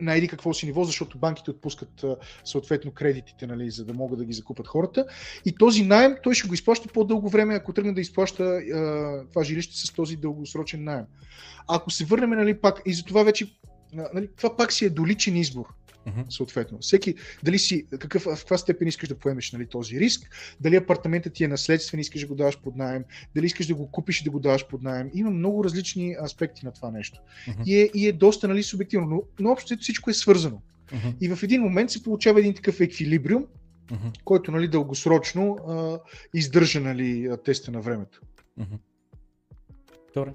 на 0.00 0.14
еди 0.14 0.28
какво 0.28 0.54
си 0.54 0.66
ниво, 0.66 0.84
защото 0.84 1.18
банките 1.18 1.50
отпускат 1.50 2.04
съответно 2.44 2.90
кредитите, 2.90 3.46
нали, 3.46 3.70
за 3.70 3.84
да 3.84 3.94
могат 3.94 4.18
да 4.18 4.24
ги 4.24 4.32
закупат 4.32 4.66
хората. 4.66 5.06
И 5.44 5.54
този 5.54 5.84
найем 5.84 6.16
той 6.22 6.34
ще 6.34 6.48
го 6.48 6.54
изплаща 6.54 6.88
по-дълго 6.88 7.28
време, 7.28 7.54
ако 7.54 7.72
тръгне 7.72 7.92
да 7.92 8.00
изплаща 8.00 8.44
а, 8.44 9.24
това 9.28 9.44
жилище 9.44 9.76
с 9.76 9.92
този 9.92 10.16
дългосрочен 10.16 10.84
найем. 10.84 11.04
Ако 11.68 11.90
се 11.90 12.04
върнем 12.04 12.30
нали, 12.30 12.60
пак, 12.60 12.82
и 12.86 12.94
за 12.94 13.04
това 13.04 13.22
вече, 13.22 13.46
нали, 14.14 14.28
това 14.36 14.56
пак 14.56 14.72
си 14.72 14.84
е 14.84 14.90
доличен 14.90 15.36
избор 15.36 15.66
mm-hmm. 16.06 16.30
съответно. 16.30 16.78
Всеки, 16.78 17.14
дали 17.42 17.58
си, 17.58 17.86
какъв, 17.98 18.22
в 18.22 18.38
каква 18.38 18.58
степен 18.58 18.88
искаш 18.88 19.08
да 19.08 19.18
поемеш 19.18 19.52
нали, 19.52 19.66
този 19.66 20.00
риск, 20.00 20.30
дали 20.60 20.76
апартаментът 20.76 21.32
ти 21.32 21.44
е 21.44 21.48
наследствен, 21.48 22.00
искаш 22.00 22.20
да 22.20 22.26
го 22.26 22.34
даваш 22.34 22.58
под 22.58 22.76
найем, 22.76 23.04
дали 23.34 23.46
искаш 23.46 23.66
да 23.66 23.74
го 23.74 23.90
купиш 23.90 24.20
и 24.20 24.24
да 24.24 24.30
го 24.30 24.40
даваш 24.40 24.66
под 24.66 24.82
найем. 24.82 25.10
Има 25.14 25.30
много 25.30 25.64
различни 25.64 26.16
аспекти 26.24 26.64
на 26.64 26.72
това 26.72 26.90
нещо. 26.90 27.20
Mm-hmm. 27.20 27.64
И, 27.64 27.80
е, 27.80 27.90
и 27.94 28.08
е 28.08 28.12
доста 28.12 28.48
нали, 28.48 28.62
субективно, 28.62 29.06
но, 29.06 29.22
но 29.40 29.50
общо 29.50 29.76
всичко 29.80 30.10
е 30.10 30.14
свързано. 30.14 30.62
Mm-hmm. 30.86 31.14
И 31.20 31.28
в 31.28 31.42
един 31.42 31.62
момент 31.62 31.90
се 31.90 32.02
получава 32.02 32.40
един 32.40 32.54
такъв 32.54 32.80
еквилибриум, 32.80 33.46
mm-hmm. 33.88 34.22
който 34.24 34.52
нали, 34.52 34.68
дългосрочно 34.68 35.58
а, 35.68 35.98
издържа 36.34 36.80
нали, 36.80 37.30
теста 37.44 37.70
на 37.70 37.80
времето. 37.80 38.20
Mm-hmm. 38.60 38.78
Добре. 40.14 40.32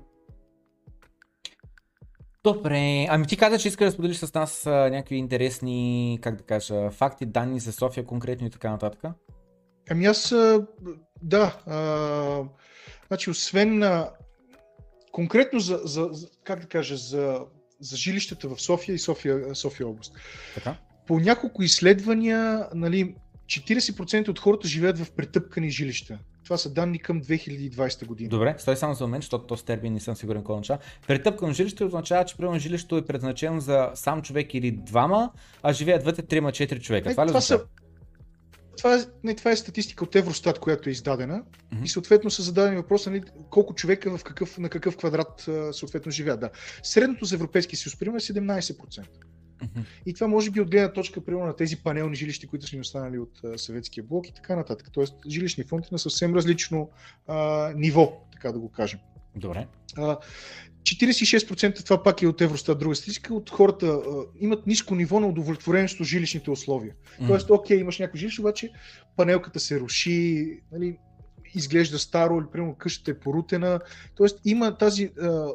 Добре, 2.43 3.07
ами 3.09 3.27
ти 3.27 3.37
каза, 3.37 3.59
че 3.59 3.67
искаш 3.67 3.85
да 3.85 3.91
споделиш 3.91 4.17
с 4.17 4.33
нас 4.33 4.67
а, 4.67 4.69
някакви 4.69 5.15
интересни, 5.15 6.19
как 6.21 6.35
да 6.35 6.43
кажа, 6.43 6.91
факти, 6.91 7.25
данни 7.25 7.59
за 7.59 7.73
София 7.73 8.05
конкретно 8.05 8.47
и 8.47 8.49
така 8.49 8.71
нататък. 8.71 9.13
Ами 9.89 10.05
аз, 10.05 10.35
да, 11.21 11.59
а, 11.65 12.43
значи 13.07 13.29
освен 13.29 13.77
на, 13.77 14.09
конкретно 15.11 15.59
за, 15.59 15.79
за, 15.83 16.09
как 16.43 16.59
да 16.59 16.67
кажа, 16.67 16.97
за, 16.97 17.39
за 17.79 17.97
жилищата 17.97 18.49
в 18.49 18.61
София 18.61 18.95
и 18.95 18.99
София, 18.99 19.55
София 19.55 19.87
област. 19.87 20.13
Така? 20.55 20.75
По 21.07 21.19
няколко 21.19 21.63
изследвания, 21.63 22.67
нали, 22.73 23.15
40% 23.45 24.29
от 24.29 24.39
хората 24.39 24.67
живеят 24.67 24.97
в 24.97 25.11
претъпкани 25.11 25.69
жилища. 25.69 26.19
Това 26.43 26.57
са 26.57 26.73
данни 26.73 26.99
към 26.99 27.21
2020 27.21 28.05
година. 28.05 28.29
Добре, 28.29 28.55
стой 28.57 28.77
само 28.77 28.93
за 28.93 29.03
момент, 29.03 29.23
защото 29.23 29.45
този 29.45 29.65
термин 29.65 29.93
не 29.93 29.99
съм 29.99 30.15
сигурен 30.15 30.41
какво 30.41 30.53
означава. 30.53 30.79
Претъпкано 31.07 31.53
жилище 31.53 31.83
означава, 31.83 32.25
че 32.25 32.37
примерно 32.37 32.59
жилището 32.59 32.97
е 32.97 33.05
предназначено 33.05 33.59
за 33.59 33.89
сам 33.95 34.21
човек 34.21 34.53
или 34.53 34.71
двама, 34.71 35.31
а 35.63 35.73
живеят 35.73 36.03
вътре 36.03 36.23
3-4 36.23 36.81
човека. 36.81 37.09
Е, 37.09 37.13
това 37.13 37.25
ли 37.25 37.27
това 37.27 37.41
са, 37.41 37.63
това 38.77 38.95
е, 38.95 38.99
не, 39.23 39.35
това 39.35 39.51
е 39.51 39.55
статистика 39.55 40.03
от 40.03 40.15
Евростат, 40.15 40.59
която 40.59 40.89
е 40.89 40.91
издадена 40.91 41.43
mm-hmm. 41.43 41.83
и 41.83 41.87
съответно 41.87 42.29
са 42.29 42.41
зададени 42.41 42.75
въпроса 42.75 43.09
нали, 43.09 43.23
колко 43.49 43.75
човека 43.75 44.17
в 44.17 44.23
какъв, 44.23 44.57
на 44.57 44.69
какъв 44.69 44.97
квадрат 44.97 45.49
съответно 45.71 46.11
живеят. 46.11 46.39
Да. 46.39 46.49
Средното 46.83 47.25
за 47.25 47.35
Европейския 47.35 47.79
съюз, 47.79 47.99
примерно 47.99 48.17
е 48.17 48.19
17%. 48.19 49.05
Mm-hmm. 49.64 49.85
И 50.06 50.14
това 50.14 50.27
може 50.27 50.52
би 50.52 50.61
от 50.61 50.72
гледна 50.72 50.94
точка, 50.94 51.26
примерно, 51.26 51.48
на 51.48 51.56
тези 51.56 51.76
панелни 51.76 52.15
жилища, 52.15 52.48
които 52.48 52.68
са 52.68 52.76
ни 52.76 52.81
останали 52.81 53.19
от 53.19 53.40
а, 53.44 53.57
съветския 53.57 54.03
блок 54.03 54.27
и 54.27 54.34
така 54.34 54.56
нататък. 54.56 54.90
Тоест, 54.91 55.15
жилищни 55.30 55.64
фонд 55.64 55.85
е 55.85 55.90
на 55.91 55.99
съвсем 55.99 56.35
различно 56.35 56.90
а, 57.27 57.69
ниво, 57.76 58.22
така 58.31 58.52
да 58.52 58.60
го 58.60 58.69
кажем. 58.69 58.99
Добре. 59.35 59.68
А, 59.98 60.18
46% 60.84 61.84
това 61.84 62.03
пак 62.03 62.22
е 62.22 62.27
от 62.27 62.41
Евростат, 62.41 62.80
друга 62.80 62.95
статистика, 62.95 63.34
от 63.34 63.49
хората 63.49 63.88
а, 63.88 64.02
имат 64.40 64.68
ниско 64.68 64.95
ниво 64.95 65.19
на 65.19 65.27
удовлетвореност 65.27 65.99
от 65.99 66.06
жилищните 66.06 66.52
условия. 66.52 66.94
Mm-hmm. 66.94 67.27
Тоест, 67.27 67.49
окей, 67.49 67.80
имаш 67.80 67.99
някой 67.99 68.19
жилище, 68.19 68.41
обаче 68.41 68.69
панелката 69.15 69.60
се 69.60 69.80
руши, 69.80 70.60
нали, 70.72 70.98
изглежда 71.55 71.99
старо 71.99 72.39
или 72.39 72.51
примерно 72.51 72.75
къщата 72.75 73.11
е 73.11 73.19
порутена. 73.19 73.80
Тоест 74.15 74.39
има 74.45 74.77
тази 74.77 75.11
а, 75.21 75.47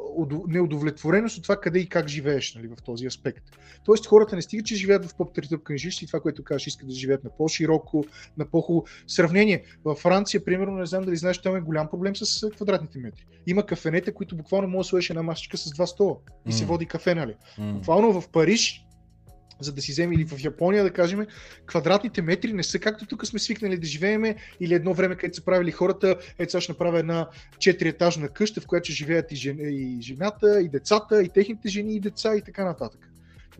неудовлетвореност 0.47 1.37
от 1.37 1.43
това 1.43 1.55
къде 1.55 1.79
и 1.79 1.89
как 1.89 2.07
живееш 2.07 2.55
нали, 2.55 2.67
в 2.67 2.75
този 2.85 3.05
аспект. 3.05 3.43
Тоест 3.85 4.05
хората 4.07 4.35
не 4.35 4.41
стигат, 4.41 4.65
че 4.65 4.75
живеят 4.75 5.05
в 5.05 5.15
по-претъпкани 5.15 5.79
жилища 5.79 6.05
и 6.05 6.07
това, 6.07 6.19
което 6.19 6.43
кажеш, 6.43 6.67
искат 6.67 6.87
да 6.87 6.93
живеят 6.93 7.23
на 7.23 7.29
по-широко, 7.37 8.05
на 8.37 8.45
по-хубаво. 8.45 8.85
Сравнение, 9.07 9.63
във 9.85 9.97
Франция, 9.97 10.45
примерно, 10.45 10.77
не 10.77 10.85
знам 10.85 11.03
дали 11.03 11.15
знаеш, 11.15 11.41
там 11.41 11.55
е 11.55 11.61
голям 11.61 11.89
проблем 11.89 12.15
с 12.15 12.49
квадратните 12.49 12.99
метри. 12.99 13.25
Има 13.47 13.65
кафенета, 13.65 14.13
които 14.13 14.35
буквално 14.35 14.67
може 14.67 14.85
да 14.85 14.89
сложиш 14.89 15.09
една 15.09 15.23
масичка 15.23 15.57
с 15.57 15.71
два 15.71 15.87
стола 15.87 16.15
и 16.47 16.51
mm. 16.51 16.53
се 16.53 16.65
води 16.65 16.85
кафе, 16.85 17.15
нали? 17.15 17.35
Mm. 17.59 17.73
Буквално 17.73 18.21
в 18.21 18.29
Париж 18.29 18.85
за 19.61 19.73
да 19.73 19.81
си 19.81 19.91
вземе 19.91 20.15
или 20.15 20.25
в 20.25 20.43
Япония, 20.43 20.83
да 20.83 20.93
кажем, 20.93 21.25
квадратните 21.65 22.21
метри 22.21 22.53
не 22.53 22.63
са 22.63 22.79
както 22.79 23.05
тук 23.05 23.25
сме 23.27 23.39
свикнали 23.39 23.77
да 23.77 23.87
живееме 23.87 24.35
или 24.59 24.73
едно 24.73 24.93
време, 24.93 25.15
където 25.15 25.35
са 25.35 25.45
правили 25.45 25.71
хората, 25.71 26.15
ето 26.39 26.51
сега 26.51 26.61
ще 26.61 26.71
направя 26.71 26.99
една 26.99 27.29
четириетажна 27.59 28.29
къща, 28.29 28.61
в 28.61 28.67
която 28.67 28.91
живеят 28.91 29.31
и, 29.31 29.35
жен, 29.35 29.57
и 29.59 30.01
жената, 30.01 30.61
и 30.61 30.69
децата, 30.69 31.23
и 31.23 31.29
техните 31.29 31.69
жени, 31.69 31.95
и 31.95 31.99
деца, 31.99 32.35
и 32.35 32.41
така 32.41 32.65
нататък. 32.65 33.09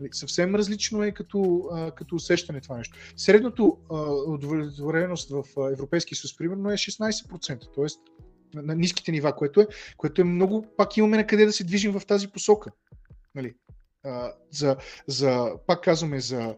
Нали, 0.00 0.10
съвсем 0.12 0.54
различно 0.54 1.02
е 1.04 1.12
като, 1.12 1.70
като 1.96 2.14
усещане 2.14 2.60
това 2.60 2.76
нещо. 2.76 2.98
Средното 3.16 3.78
удовлетвореност 4.26 5.30
в 5.30 5.44
Европейския 5.72 6.18
съюз, 6.18 6.36
примерно, 6.36 6.70
е 6.70 6.74
16%, 6.74 7.74
т.е. 7.74 7.86
на 8.62 8.74
ниските 8.74 9.12
нива, 9.12 9.36
което 9.36 9.60
е, 9.60 9.66
което 9.96 10.20
е 10.20 10.24
много, 10.24 10.66
пак 10.76 10.96
имаме 10.96 11.16
на 11.16 11.26
къде 11.26 11.46
да 11.46 11.52
се 11.52 11.64
движим 11.64 11.92
в 11.92 12.06
тази 12.06 12.28
посока. 12.28 12.70
Нали? 13.34 13.54
За, 14.50 14.76
за, 15.06 15.52
пак 15.66 15.84
казваме, 15.84 16.20
за, 16.20 16.54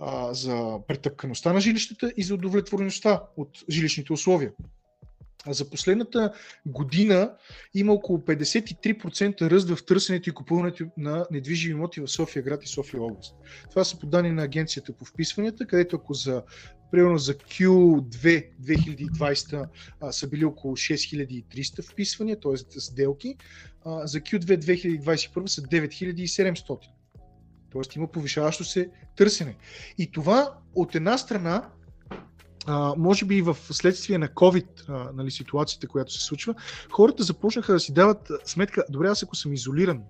а, 0.00 0.34
за 0.34 0.78
претъпкаността 0.88 1.52
на 1.52 1.60
жилищата 1.60 2.12
и 2.16 2.22
за 2.22 2.34
удовлетвореността 2.34 3.22
от 3.36 3.50
жилищните 3.70 4.12
условия. 4.12 4.52
За 5.48 5.70
последната 5.70 6.32
година 6.66 7.32
има 7.74 7.92
около 7.92 8.18
53% 8.18 9.50
ръст 9.50 9.70
в 9.70 9.84
търсенето 9.84 10.30
и 10.30 10.34
купуването 10.34 10.84
на 10.96 11.26
недвижими 11.30 11.72
имоти 11.72 12.00
в 12.00 12.08
София 12.08 12.42
град 12.42 12.64
и 12.64 12.68
София 12.68 13.02
област. 13.02 13.34
Това 13.70 13.84
са 13.84 13.98
по 13.98 14.06
данни 14.06 14.30
на 14.30 14.42
агенцията 14.42 14.92
по 14.92 15.04
вписванията, 15.04 15.66
където 15.66 15.96
ако 15.96 16.14
за 16.14 16.42
примерно 16.90 17.18
за 17.18 17.34
Q2 17.34 18.46
2020 18.62 19.68
а, 20.00 20.12
са 20.12 20.28
били 20.28 20.44
около 20.44 20.76
6300 20.76 21.92
вписвания, 21.92 22.40
т.е. 22.40 22.80
сделки, 22.80 23.36
а, 23.84 24.06
за 24.06 24.20
Q2 24.20 24.58
2021 25.00 25.46
са 25.46 25.62
9700. 25.62 26.78
Тоест 27.72 27.96
има 27.96 28.06
повишаващо 28.06 28.64
се 28.64 28.90
търсене. 29.16 29.56
И 29.98 30.10
това 30.10 30.54
от 30.74 30.94
една 30.94 31.18
страна 31.18 31.70
а, 32.66 32.94
може 32.96 33.24
би 33.24 33.42
в 33.42 33.56
следствие 33.70 34.18
на 34.18 34.28
COVID, 34.28 34.66
а, 34.88 35.12
нали, 35.12 35.30
ситуацията, 35.30 35.88
която 35.88 36.12
се 36.12 36.24
случва, 36.24 36.54
хората 36.90 37.22
започнаха 37.22 37.72
да 37.72 37.80
си 37.80 37.92
дават 37.92 38.30
сметка, 38.44 38.84
добре, 38.90 39.08
аз 39.08 39.22
ако 39.22 39.36
съм 39.36 39.52
изолиран 39.52 40.02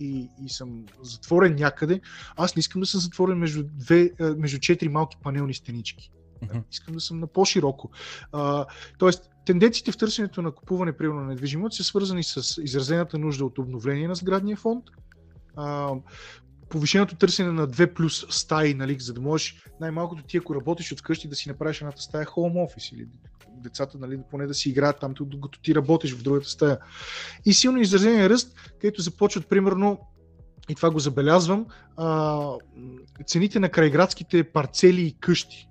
и, 0.00 0.28
и 0.44 0.48
съм 0.48 0.84
затворен 1.02 1.54
някъде, 1.54 2.00
аз 2.36 2.56
не 2.56 2.60
искам 2.60 2.80
да 2.80 2.86
съм 2.86 3.00
затворен 3.00 3.38
между, 3.38 3.64
две, 3.64 4.10
между 4.36 4.58
четири 4.58 4.88
малки 4.88 5.16
панелни 5.22 5.54
стенички. 5.54 6.10
Mm-hmm. 6.46 6.62
Искам 6.70 6.94
да 6.94 7.00
съм 7.00 7.20
на 7.20 7.26
по-широко. 7.26 7.90
А, 8.32 8.66
тоест, 8.98 9.30
тенденциите 9.46 9.92
в 9.92 9.96
търсенето 9.96 10.42
на 10.42 10.50
купуване, 10.50 10.96
примерно 10.96 11.20
на 11.20 11.26
недвижимост, 11.26 11.76
са 11.76 11.84
свързани 11.84 12.24
с 12.24 12.62
изразената 12.62 13.18
нужда 13.18 13.44
от 13.44 13.58
обновление 13.58 14.08
на 14.08 14.14
сградния 14.14 14.56
фонд, 14.56 14.84
а, 15.56 15.92
повишеното 16.68 17.16
търсене 17.16 17.52
на 17.52 17.68
2 17.68 17.94
плюс 17.94 18.26
стаи, 18.30 18.74
нали, 18.74 18.96
за 19.00 19.14
да 19.14 19.20
можеш 19.20 19.64
най-малкото 19.80 20.22
ти, 20.22 20.36
ако 20.36 20.54
работиш 20.54 20.92
от 20.92 21.00
вкъщи, 21.00 21.28
да 21.28 21.36
си 21.36 21.48
направиш 21.48 21.80
едната 21.80 22.02
стая 22.02 22.26
home 22.26 22.54
office 22.54 22.94
или 22.94 23.08
децата, 23.56 23.98
нали, 23.98 24.20
поне 24.30 24.46
да 24.46 24.54
си 24.54 24.70
играят 24.70 25.00
там, 25.00 25.14
докато 25.20 25.60
ти 25.60 25.74
работиш 25.74 26.14
в 26.14 26.22
другата 26.22 26.48
стая. 26.48 26.78
И 27.44 27.54
силно 27.54 27.80
изразение 27.80 28.28
ръст, 28.28 28.56
където 28.80 29.02
започват 29.02 29.46
примерно 29.46 29.98
и 30.68 30.74
това 30.74 30.90
го 30.90 30.98
забелязвам, 30.98 31.66
а, 31.96 32.48
цените 33.26 33.60
на 33.60 33.68
крайградските 33.68 34.44
парцели 34.44 35.02
и 35.02 35.16
къщи 35.20 35.68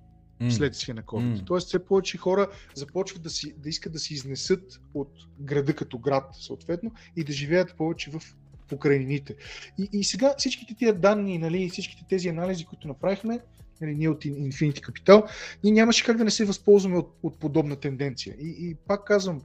следствие 0.51 0.93
на 0.93 1.03
COVID. 1.03 1.39
Mm. 1.39 1.45
Тоест, 1.45 1.67
все 1.67 1.85
повече 1.85 2.17
хора 2.17 2.47
започват 2.75 3.23
да, 3.23 3.29
си, 3.29 3.53
да 3.57 3.69
искат 3.69 3.93
да 3.93 3.99
се 3.99 4.13
изнесат 4.13 4.81
от 4.93 5.11
града 5.39 5.73
като 5.75 5.97
град, 5.97 6.29
съответно, 6.39 6.91
и 7.15 7.23
да 7.23 7.33
живеят 7.33 7.77
повече 7.77 8.11
в 8.11 8.21
покрайнините. 8.69 9.35
И, 9.79 9.89
и 9.93 10.03
сега 10.03 10.33
всичките 10.37 10.75
тия 10.75 10.93
данни, 10.93 11.37
нали, 11.37 11.69
всичките 11.69 12.05
тези 12.09 12.29
анализи, 12.29 12.65
които 12.65 12.87
направихме, 12.87 13.39
нали, 13.81 13.95
ние 13.95 14.09
от 14.09 14.23
Infinity 14.23 14.79
Capital, 14.79 15.29
ние 15.63 15.73
нямаше 15.73 16.05
как 16.05 16.17
да 16.17 16.23
не 16.23 16.31
се 16.31 16.45
възползваме 16.45 16.97
от, 16.97 17.13
от 17.23 17.39
подобна 17.39 17.75
тенденция. 17.75 18.35
И, 18.39 18.55
и 18.59 18.75
пак 18.87 19.05
казвам, 19.05 19.41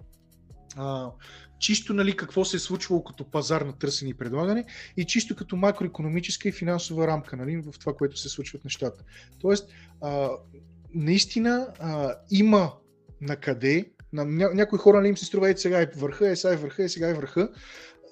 а, 0.77 1.11
чисто 1.59 1.95
нали, 1.95 2.17
какво 2.17 2.45
се 2.45 2.57
е 2.57 2.61
случвало 2.61 3.05
като 3.05 3.31
пазар 3.31 3.61
на 3.61 3.73
търсене 3.73 4.11
и 4.11 4.15
предлагане 4.15 4.65
и 4.97 5.05
чисто 5.05 5.37
като 5.37 5.57
макроекономическа 5.57 6.49
и 6.49 6.53
финансова 6.53 7.07
рамка 7.07 7.37
нали, 7.37 7.57
в 7.57 7.79
това, 7.81 7.95
което 7.95 8.17
се 8.17 8.29
случват 8.29 8.65
нещата. 8.65 9.05
Тоест, 9.41 9.71
а, 10.01 10.31
наистина 10.95 11.69
а, 11.79 12.15
има 12.31 12.73
на 13.21 13.37
къде, 13.37 13.91
на 14.13 14.25
ня, 14.25 14.51
някои 14.55 14.79
хора 14.79 15.01
не 15.01 15.09
им 15.09 15.17
се 15.17 15.25
струва, 15.25 15.51
е 15.51 15.57
сега 15.57 15.81
е 15.81 15.91
върха, 15.97 16.29
е 16.31 16.37
сега 16.37 16.55
е 16.55 16.57
върха, 16.57 16.85
е 16.85 16.89
сега 16.89 17.09
е 17.09 17.15
върха. 17.15 17.53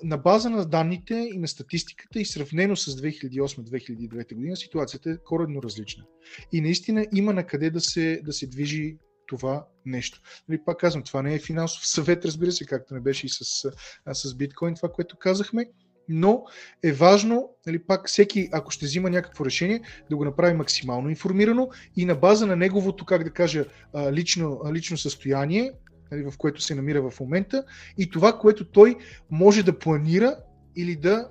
На 0.02 0.16
база 0.16 0.50
на 0.50 0.64
данните 0.64 1.14
и 1.14 1.38
на 1.38 1.48
статистиката 1.48 2.20
и 2.20 2.24
сравнено 2.24 2.76
с 2.76 2.96
2008-2009 2.96 4.34
година, 4.34 4.56
ситуацията 4.56 5.10
е 5.10 5.16
коренно 5.24 5.62
различна. 5.62 6.04
И 6.52 6.60
наистина 6.60 7.06
има 7.14 7.32
на 7.32 7.46
къде 7.46 7.70
да 7.70 7.80
се, 7.80 8.20
да 8.24 8.32
се 8.32 8.46
движи 8.46 8.96
това 9.26 9.66
нещо. 9.86 10.20
Нали, 10.48 10.60
пак 10.64 10.78
казвам, 10.78 11.02
това 11.02 11.22
не 11.22 11.34
е 11.34 11.38
финансов 11.38 11.86
съвет, 11.86 12.24
разбира 12.24 12.52
се, 12.52 12.66
както 12.66 12.94
не 12.94 13.00
беше 13.00 13.26
и 13.26 13.28
с, 13.28 13.70
с 14.12 14.34
биткоин, 14.34 14.74
това, 14.74 14.88
което 14.88 15.18
казахме, 15.18 15.66
но 16.08 16.44
е 16.84 16.92
важно, 16.92 17.50
нали, 17.66 17.78
пак 17.78 18.08
всеки, 18.08 18.48
ако 18.52 18.70
ще 18.70 18.86
взима 18.86 19.10
някакво 19.10 19.44
решение, 19.44 19.80
да 20.10 20.16
го 20.16 20.24
направи 20.24 20.54
максимално 20.54 21.10
информирано 21.10 21.68
и 21.96 22.04
на 22.04 22.14
база 22.14 22.46
на 22.46 22.56
неговото, 22.56 23.04
как 23.04 23.24
да 23.24 23.30
кажа, 23.30 23.64
лично, 24.12 24.60
лично 24.72 24.96
състояние, 24.96 25.72
нали, 26.12 26.22
в 26.22 26.34
което 26.38 26.60
се 26.60 26.74
намира 26.74 27.10
в 27.10 27.20
момента 27.20 27.64
и 27.98 28.10
това, 28.10 28.38
което 28.38 28.64
той 28.64 28.96
може 29.30 29.62
да 29.62 29.78
планира 29.78 30.36
или 30.76 30.96
да 30.96 31.28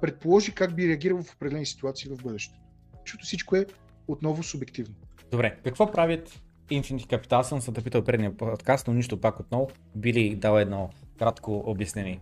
предположи 0.00 0.52
как 0.52 0.74
би 0.74 0.88
реагирал 0.88 1.22
в 1.22 1.34
определени 1.34 1.66
ситуации 1.66 2.10
в 2.10 2.22
бъдещето. 2.22 2.60
Защото 3.04 3.24
всичко 3.24 3.56
е 3.56 3.66
отново 4.08 4.42
субективно. 4.42 4.94
Добре, 5.30 5.56
какво 5.64 5.92
правят 5.92 6.40
Infinity 6.70 7.06
Capital? 7.06 7.42
Съм 7.42 7.60
се 7.60 7.72
питал 7.72 8.04
предния 8.04 8.36
подкаст, 8.36 8.88
но 8.88 8.94
нищо 8.94 9.20
пак 9.20 9.40
отново. 9.40 9.70
Би 9.96 10.12
ли 10.12 10.36
дал 10.36 10.58
едно 10.58 10.90
кратко 11.18 11.62
обяснение? 11.66 12.20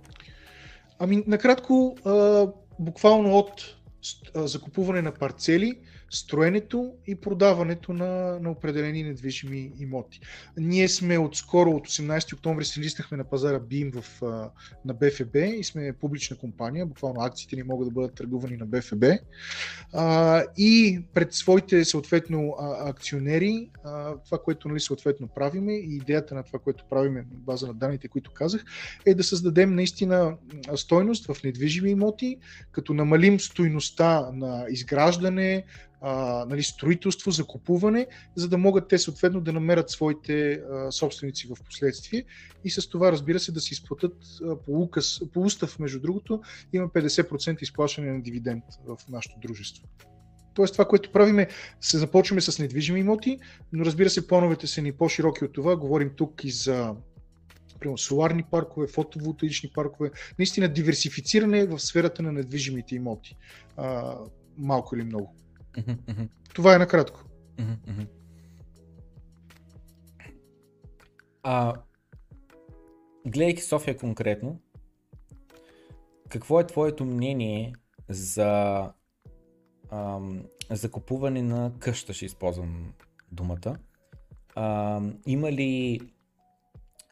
Ами, 1.02 1.24
накратко, 1.26 1.96
а, 2.04 2.46
буквално 2.78 3.38
от 3.38 3.76
а, 4.34 4.46
закупуване 4.46 5.02
на 5.02 5.12
парцели 5.12 5.78
строенето 6.10 6.92
и 7.06 7.14
продаването 7.14 7.92
на, 7.92 8.38
на 8.40 8.50
определени 8.50 9.02
недвижими 9.02 9.72
имоти. 9.78 10.20
Ние 10.56 10.88
сме 10.88 11.18
отскоро, 11.18 11.70
от 11.70 11.88
18 11.88 12.34
октомври 12.34 12.64
се 12.64 12.80
листахме 12.80 13.16
на 13.16 13.24
пазара 13.24 13.60
BIM 13.60 14.00
в, 14.00 14.22
на 14.84 14.94
БФБ 14.94 15.36
и 15.36 15.64
сме 15.64 15.92
публична 15.92 16.36
компания, 16.36 16.86
буквално 16.86 17.20
акциите 17.20 17.56
ни 17.56 17.62
могат 17.62 17.88
да 17.88 17.92
бъдат 17.92 18.14
търгувани 18.14 18.56
на 18.56 18.66
БФБ. 18.66 19.04
А, 19.92 20.42
и 20.56 21.02
пред 21.14 21.34
своите 21.34 21.84
съответно 21.84 22.54
акционери, 22.60 23.70
а, 23.84 24.14
това, 24.24 24.38
което 24.38 24.68
нали, 24.68 24.80
съответно 24.80 25.28
правиме 25.28 25.72
и 25.72 25.96
идеята 25.96 26.34
на 26.34 26.42
това, 26.42 26.58
което 26.58 26.84
правиме 26.90 27.20
на 27.20 27.26
база 27.38 27.66
на 27.66 27.74
данните, 27.74 28.08
които 28.08 28.30
казах, 28.34 28.64
е 29.06 29.14
да 29.14 29.24
създадем 29.24 29.74
наистина 29.74 30.36
стойност 30.74 31.26
в 31.26 31.44
недвижими 31.44 31.90
имоти, 31.90 32.38
като 32.72 32.94
намалим 32.94 33.40
стойността 33.40 34.30
на 34.32 34.66
изграждане, 34.70 35.64
а, 36.00 36.44
нали, 36.48 36.62
строителство, 36.62 37.30
закупуване, 37.30 38.06
за 38.36 38.48
да 38.48 38.58
могат 38.58 38.88
те 38.88 38.98
съответно 38.98 39.40
да 39.40 39.52
намерят 39.52 39.90
своите 39.90 40.52
а, 40.52 40.92
собственици 40.92 41.46
в 41.46 41.64
последствие 41.64 42.24
и 42.64 42.70
с 42.70 42.88
това 42.88 43.12
разбира 43.12 43.40
се 43.40 43.52
да 43.52 43.60
се 43.60 43.74
изплатят 43.74 44.16
а, 44.44 44.56
по, 44.56 44.82
указ, 44.82 45.20
по 45.32 45.40
устав, 45.40 45.78
между 45.78 46.00
другото, 46.00 46.42
има 46.72 46.88
50% 46.88 47.62
изплащане 47.62 48.12
на 48.12 48.22
дивиденд 48.22 48.64
в 48.86 48.98
нашето 49.08 49.38
дружество. 49.40 49.88
Тоест 50.54 50.72
това, 50.72 50.84
което 50.84 51.12
правиме, 51.12 51.48
се 51.80 51.98
започваме 51.98 52.40
с 52.40 52.58
недвижими 52.58 53.00
имоти, 53.00 53.38
но 53.72 53.84
разбира 53.84 54.10
се, 54.10 54.26
плановете 54.26 54.66
са 54.66 54.82
ни 54.82 54.92
по-широки 54.92 55.44
от 55.44 55.52
това. 55.52 55.76
Говорим 55.76 56.10
тук 56.16 56.44
и 56.44 56.50
за 56.50 56.94
примерно, 57.80 57.98
соларни 57.98 58.42
паркове, 58.42 58.86
фотоволтаични 58.86 59.70
паркове, 59.74 60.10
наистина 60.38 60.68
диверсифициране 60.68 61.66
в 61.66 61.78
сферата 61.78 62.22
на 62.22 62.32
недвижимите 62.32 62.94
имоти. 62.94 63.36
А, 63.76 64.16
малко 64.58 64.96
или 64.96 65.04
много. 65.04 65.34
Това 66.54 66.74
е 66.74 66.78
накратко. 66.78 67.24
А, 71.42 71.74
гледайки 73.26 73.62
София 73.62 73.96
конкретно, 73.96 74.60
какво 76.28 76.60
е 76.60 76.66
твоето 76.66 77.04
мнение 77.04 77.72
за 78.08 78.82
ам, 79.90 80.42
закупуване 80.70 81.42
на 81.42 81.72
къща, 81.78 82.12
ще 82.12 82.24
използвам 82.24 82.92
думата. 83.32 83.76
А, 84.54 85.00
има 85.26 85.52
ли 85.52 86.00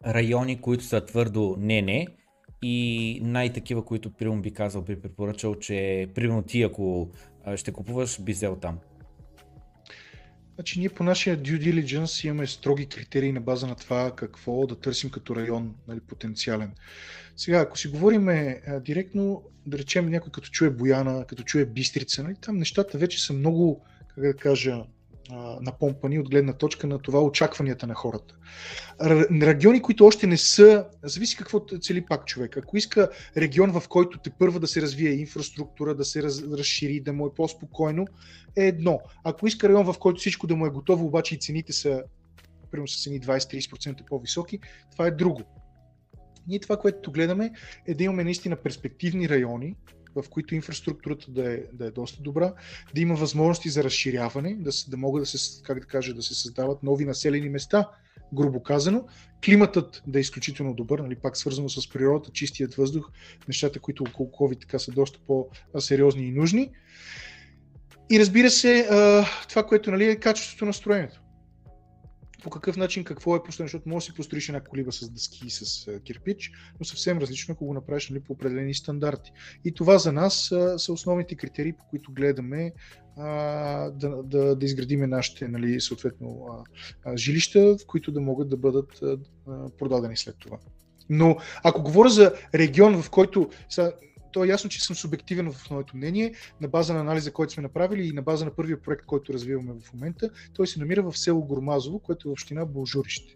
райони, 0.07 0.61
които 0.61 0.85
са 0.85 1.07
твърдо 1.07 1.57
не-не 1.59 2.07
и 2.63 3.21
най-такива, 3.23 3.85
които 3.85 4.13
примерно 4.13 4.43
би 4.43 4.51
казал, 4.51 4.83
би 4.83 5.01
препоръчал, 5.01 5.55
че 5.55 6.09
примерно 6.15 6.43
ти 6.43 6.63
ако 6.63 7.11
ще 7.57 7.73
купуваш, 7.73 8.21
би 8.21 8.33
взел 8.33 8.57
там? 8.57 8.79
Значи 10.55 10.79
ние 10.79 10.89
по 10.89 11.05
нашия 11.05 11.39
due 11.39 11.59
diligence 11.59 12.27
имаме 12.27 12.47
строги 12.47 12.87
критерии 12.87 13.33
на 13.33 13.41
база 13.41 13.67
на 13.67 13.75
това 13.75 14.17
какво 14.17 14.67
да 14.67 14.81
търсим 14.81 15.11
като 15.11 15.37
район 15.37 15.75
нали, 15.89 16.01
потенциален. 16.01 16.73
Сега, 17.37 17.59
ако 17.59 17.79
си 17.79 17.89
говорим 17.89 18.29
директно, 18.81 19.43
да 19.67 19.79
речем 19.79 20.11
някой 20.11 20.33
като 20.33 20.49
чуе 20.49 20.71
Бояна, 20.71 21.25
като 21.27 21.43
чуе 21.43 21.65
Бистрица, 21.67 22.23
нали, 22.23 22.35
там 22.41 22.57
нещата 22.57 22.99
вече 22.99 23.25
са 23.25 23.33
много, 23.33 23.85
как 24.09 24.25
да 24.25 24.35
кажа, 24.35 24.85
напомпани 25.61 26.19
от 26.19 26.31
гледна 26.31 26.53
точка 26.53 26.87
на 26.87 26.99
това 26.99 27.21
очакванията 27.23 27.87
на 27.87 27.95
хората. 27.95 28.35
Региони, 29.43 29.83
които 29.83 30.07
още 30.07 30.27
не 30.27 30.37
са, 30.37 30.87
зависи 31.03 31.37
какво 31.37 31.61
цели 31.61 32.07
пак 32.07 32.27
човек. 32.27 32.57
Ако 32.57 32.77
иска 32.77 33.11
регион, 33.37 33.81
в 33.81 33.89
който 33.89 34.19
те 34.19 34.31
първа 34.31 34.61
да 34.61 34.67
се 34.67 34.83
развие 34.83 35.11
инфраструктура, 35.11 35.95
да 35.95 36.05
се 36.05 36.23
раз, 36.23 36.43
разшири, 36.43 37.01
да 37.01 37.13
му 37.13 37.27
е 37.27 37.35
по-спокойно, 37.35 38.07
е 38.57 38.67
едно. 38.67 39.01
Ако 39.25 39.47
иска 39.47 39.69
район, 39.69 39.93
в 39.93 39.99
който 39.99 40.19
всичко 40.19 40.47
да 40.47 40.57
му 40.57 40.67
е 40.67 40.71
готово, 40.71 41.07
обаче 41.07 41.35
и 41.35 41.39
цените 41.39 41.73
са 41.73 42.03
примерно 42.71 42.89
с 42.89 43.03
цени 43.03 43.21
20-30% 43.21 44.05
по-високи, 44.07 44.59
това 44.93 45.07
е 45.07 45.11
друго. 45.11 45.43
Ние 46.47 46.61
това, 46.61 46.77
което 46.77 47.13
гледаме, 47.13 47.53
е 47.87 47.95
да 47.95 48.05
имаме 48.05 48.25
наистина 48.25 48.57
перспективни 48.57 49.29
райони, 49.29 49.77
в 50.15 50.25
които 50.31 50.55
инфраструктурата 50.55 51.31
да 51.31 51.55
е, 51.55 51.63
да 51.73 51.87
е 51.87 51.91
доста 51.91 52.23
добра, 52.23 52.53
да 52.95 53.01
има 53.01 53.15
възможности 53.15 53.71
за 53.71 53.85
разширяване, 53.85 54.57
да, 54.61 54.71
да 54.89 54.97
могат 54.97 55.23
да 55.23 55.27
се, 55.27 55.63
как 55.63 55.81
да 55.81 55.87
кажа, 55.87 56.15
да 56.15 56.23
се 56.23 56.35
създават 56.35 56.83
нови 56.83 57.05
населени 57.05 57.49
места, 57.49 57.89
грубо 58.35 58.63
казано. 58.63 59.05
Климатът 59.45 60.03
да 60.07 60.19
е 60.19 60.21
изключително 60.21 60.75
добър, 60.75 60.99
нали, 60.99 61.17
пак 61.17 61.37
свързано 61.37 61.69
с 61.69 61.91
природата, 61.91 62.31
чистият 62.33 62.75
въздух, 62.75 63.11
нещата, 63.49 63.81
които 63.81 64.03
около 64.03 64.29
COVID 64.29 64.61
така 64.61 64.79
са 64.79 64.93
доста 64.93 65.19
по-сериозни 65.27 66.27
и 66.27 66.33
нужни. 66.33 66.71
И 68.11 68.21
разбира 68.21 68.51
се, 68.51 68.87
това, 69.49 69.67
което 69.67 69.91
нали, 69.91 70.05
е 70.05 70.17
качеството 70.17 70.65
на 70.65 70.73
строенето 70.73 71.21
по 72.43 72.51
какъв 72.51 72.77
начин, 72.77 73.05
какво 73.05 73.37
е 73.37 73.43
построено, 73.43 73.69
защото 73.69 73.89
може 73.89 74.05
да 74.05 74.11
си 74.11 74.17
построиш 74.17 74.49
една 74.49 74.61
колиба 74.61 74.93
с 74.93 75.11
дъски 75.11 75.47
и 75.47 75.51
с 75.51 75.87
кирпич, 76.05 76.53
но 76.81 76.85
съвсем 76.85 77.19
различно, 77.19 77.53
ако 77.53 77.67
го 77.67 77.75
направиш 77.75 78.11
нали, 78.11 78.21
по 78.21 78.33
определени 78.33 78.75
стандарти. 78.75 79.33
И 79.65 79.75
това 79.75 79.99
за 79.99 80.13
нас 80.13 80.53
а, 80.53 80.79
са 80.79 80.93
основните 80.93 81.35
критерии, 81.35 81.73
по 81.73 81.85
които 81.91 82.13
гледаме 82.13 82.73
а, 83.17 83.91
да, 83.91 84.23
да, 84.23 84.57
да 84.57 84.67
изградиме 84.67 85.07
нашите 85.07 85.49
нали, 85.49 85.81
съответно 85.81 86.47
а, 86.51 86.65
а, 87.05 87.17
жилища, 87.17 87.77
в 87.79 87.87
които 87.87 88.13
да 88.13 88.21
могат 88.21 88.49
да 88.49 88.57
бъдат 88.57 89.03
а, 89.03 89.19
продадени 89.79 90.17
след 90.17 90.37
това. 90.39 90.59
Но 91.11 91.37
ако 91.65 91.83
говоря 91.83 92.09
за 92.09 92.35
регион, 92.55 93.03
в 93.03 93.11
който 93.11 93.51
са, 93.69 93.93
то 94.33 94.45
е 94.45 94.49
ясно, 94.49 94.71
че 94.71 94.85
съм 94.85 94.97
субективен 94.97 95.53
в 95.53 95.71
моето 95.71 95.97
мнение, 95.97 96.35
на 96.61 96.69
база 96.69 96.95
на 96.95 97.01
анализа, 97.01 97.33
който 97.33 97.53
сме 97.53 97.63
направили 97.63 98.09
и 98.09 98.13
на 98.13 98.23
база 98.23 98.45
на 98.45 98.51
първия 98.51 98.83
проект, 98.83 99.07
който 99.07 99.33
развиваме 99.33 99.75
в 99.81 99.93
момента. 99.93 100.31
Той 100.55 100.67
се 100.67 100.81
намира 100.81 101.03
в 101.03 101.19
село 101.19 101.45
Гормазово, 101.45 101.99
което 101.99 102.29
е 102.29 102.31
в 102.31 102.33
община 102.33 102.65
Бължурище. 102.65 103.35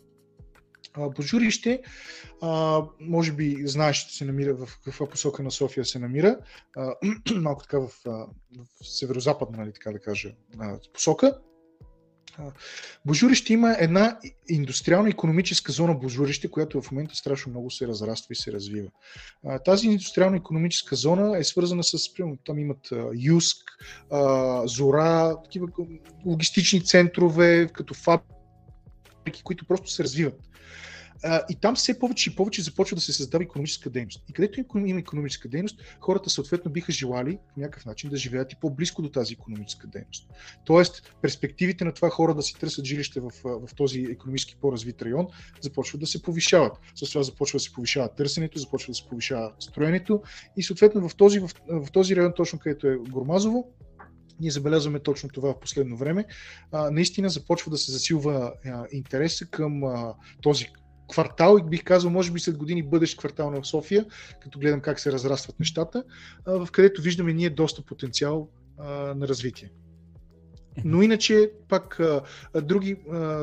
Божурище, 1.16 1.82
може 3.00 3.32
би 3.32 3.56
знаеш, 3.64 3.98
че 3.98 4.16
се 4.16 4.24
намира 4.24 4.54
в 4.54 4.78
каква 4.84 5.08
посока 5.08 5.42
на 5.42 5.50
София 5.50 5.84
се 5.84 5.98
намира, 5.98 6.38
малко 7.34 7.62
така 7.62 7.78
в, 7.78 7.88
в 8.04 8.84
северо-западна, 8.84 9.58
нали, 9.58 9.72
така 9.72 9.92
да 9.92 9.98
кажа, 10.00 10.34
посока. 10.94 11.38
Божурище 13.06 13.52
има 13.52 13.76
една 13.78 14.18
индустриална 14.48 15.08
економическа 15.08 15.72
зона 15.72 15.94
Божурище, 15.94 16.50
която 16.50 16.82
в 16.82 16.92
момента 16.92 17.14
страшно 17.14 17.50
много 17.50 17.70
се 17.70 17.88
разраства 17.88 18.32
и 18.32 18.36
се 18.36 18.52
развива. 18.52 18.88
Тази 19.64 19.86
индустриална 19.86 20.36
економическа 20.36 20.96
зона 20.96 21.38
е 21.38 21.44
свързана 21.44 21.84
с, 21.84 22.14
примерно, 22.14 22.38
там 22.44 22.58
имат 22.58 22.88
Юск, 23.14 23.58
Зора, 24.64 25.36
такива 25.44 25.66
логистични 26.26 26.84
центрове, 26.84 27.68
като 27.72 27.94
фабрики, 27.94 29.42
които 29.44 29.66
просто 29.66 29.90
се 29.90 30.04
развиват. 30.04 30.40
И 31.50 31.54
там 31.60 31.74
все 31.74 31.98
повече 31.98 32.30
и 32.30 32.36
повече 32.36 32.62
започва 32.62 32.94
да 32.94 33.00
се 33.00 33.12
създава 33.12 33.44
економическа 33.44 33.90
дейност. 33.90 34.24
И 34.28 34.32
където 34.32 34.64
има 34.86 34.98
економическа 34.98 35.48
дейност, 35.48 35.80
хората 36.00 36.30
съответно 36.30 36.70
биха 36.70 36.92
желали 36.92 37.38
по 37.54 37.60
някакъв 37.60 37.86
начин 37.86 38.10
да 38.10 38.16
живеят 38.16 38.52
и 38.52 38.56
по-близко 38.60 39.02
до 39.02 39.08
тази 39.08 39.32
економическа 39.32 39.86
дейност. 39.86 40.30
Тоест, 40.64 41.14
перспективите 41.22 41.84
на 41.84 41.92
това 41.92 42.10
хора 42.10 42.34
да 42.34 42.42
си 42.42 42.54
търсят 42.54 42.84
жилище 42.84 43.20
в, 43.20 43.30
в 43.44 43.74
този 43.76 44.00
економически 44.00 44.56
по-развит 44.60 45.02
район 45.02 45.26
започват 45.60 46.00
да 46.00 46.06
се 46.06 46.22
повишават. 46.22 46.72
С 46.94 47.10
това 47.10 47.22
започва 47.22 47.56
да 47.56 47.62
се 47.62 47.72
повишава 47.72 48.14
търсенето, 48.14 48.58
започва 48.58 48.90
да 48.90 48.94
се 48.94 49.08
повишава 49.08 49.52
строенето 49.60 50.22
и 50.56 50.62
съответно 50.62 51.08
в 51.08 51.16
този, 51.16 51.40
в, 51.40 51.50
в 51.68 51.90
този 51.92 52.16
район, 52.16 52.32
точно 52.36 52.58
където 52.58 52.88
е 52.88 52.96
Гормазово, 52.96 53.72
ние 54.40 54.50
забелязваме 54.50 54.98
точно 54.98 55.28
това 55.28 55.52
в 55.52 55.60
последно 55.60 55.96
време. 55.96 56.24
А, 56.72 56.90
наистина 56.90 57.28
започва 57.28 57.70
да 57.70 57.78
се 57.78 57.92
засилва 57.92 58.52
а, 58.64 58.84
интереса 58.92 59.46
към 59.46 59.84
а, 59.84 60.14
този 60.42 60.66
квартал 61.10 61.58
и 61.60 61.70
бих 61.70 61.84
казал, 61.84 62.10
може 62.10 62.32
би 62.32 62.40
след 62.40 62.56
години 62.56 62.82
бъдещ 62.82 63.18
квартал 63.18 63.50
на 63.50 63.64
София, 63.64 64.06
като 64.40 64.58
гледам 64.58 64.80
как 64.80 65.00
се 65.00 65.12
разрастват 65.12 65.60
нещата, 65.60 66.04
в 66.46 66.68
където 66.72 67.02
виждаме 67.02 67.32
ние 67.32 67.50
доста 67.50 67.82
потенциал 67.82 68.48
на 69.14 69.28
развитие. 69.28 69.70
Но 70.84 71.02
иначе, 71.02 71.50
пак 71.68 72.00
други, 72.62 72.96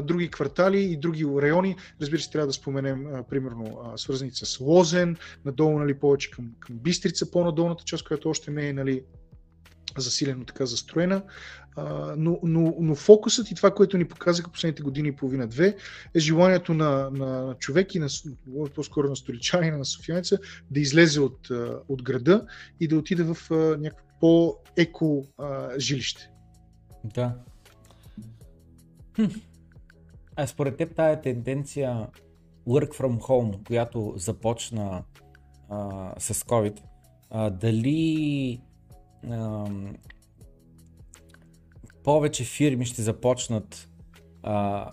други 0.04 0.32
квартали 0.32 0.82
и 0.82 0.98
други 0.98 1.26
райони, 1.42 1.76
разбира 2.02 2.22
се, 2.22 2.30
трябва 2.30 2.48
да 2.48 2.54
споменем, 2.54 3.08
примерно, 3.30 3.94
свързани 3.96 4.32
с 4.34 4.60
Лозен, 4.60 5.18
надолу, 5.46 5.80
нали, 5.80 5.94
повече 5.94 6.32
към, 6.32 6.52
към 6.60 6.76
Бистрица, 6.76 7.32
по-надолната 7.32 7.84
част, 7.84 8.08
която 8.08 8.30
още 8.30 8.52
не 8.52 8.68
е, 8.68 8.74
нали, 8.74 9.04
засилено 10.00 10.46
така 10.46 10.66
застроена, 10.66 11.24
а, 11.76 12.14
но, 12.18 12.40
но, 12.44 12.76
но 12.80 12.96
фокусът 12.96 13.52
и 13.52 13.56
това, 13.56 13.72
което 13.72 13.98
ни 13.98 14.06
показаха 14.06 14.52
последните 14.52 14.84
години 14.84 15.08
и 15.08 15.16
половина-две, 15.16 15.76
е 16.16 16.20
желанието 16.20 16.74
на, 16.74 17.10
на 17.10 17.56
човек 17.60 17.96
и 17.96 18.00
на, 18.00 18.08
по-скоро 18.76 19.10
на 19.10 19.16
столичанина, 19.16 19.78
на 19.78 19.86
софиянеца, 19.86 20.40
да 20.72 20.80
излезе 20.80 21.20
от, 21.20 21.48
от 21.88 22.04
града 22.04 22.46
и 22.80 22.88
да 22.88 22.98
отиде 22.98 23.24
в 23.24 23.38
някакво 23.80 24.10
по-еко 24.20 25.26
а, 25.38 25.80
жилище. 25.80 26.32
Да. 27.04 27.36
Хм. 29.16 29.26
А 30.36 30.48
според 30.48 30.78
теб 30.78 30.96
тая 30.96 31.22
тенденция 31.22 32.08
work 32.68 32.96
from 32.96 33.20
home, 33.20 33.68
която 33.68 34.14
започна 34.18 35.04
а, 35.70 36.14
с 36.20 36.34
COVID, 36.34 36.80
а, 37.30 37.50
дали 37.50 38.62
повече 42.04 42.44
фирми 42.44 42.86
ще 42.86 43.02
започнат 43.02 43.90
а, 44.44 44.92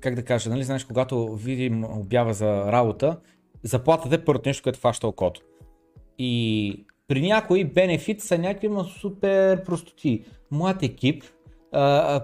как 0.00 0.14
да 0.14 0.24
кажа, 0.24 0.50
нали 0.50 0.64
знаеш, 0.64 0.84
когато 0.84 1.34
видим 1.34 1.84
обява 1.84 2.34
за 2.34 2.72
работа, 2.72 3.20
заплатата 3.62 4.14
е 4.14 4.24
първото 4.24 4.48
нещо, 4.48 4.62
което 4.62 4.78
фаща 4.78 5.08
окото. 5.08 5.40
И 6.18 6.86
при 7.08 7.22
някои 7.22 7.64
бенефит 7.64 8.20
са 8.20 8.38
някакви 8.38 8.68
супер 9.00 9.64
простоти. 9.64 10.24
Млад 10.50 10.82
екип, 10.82 11.24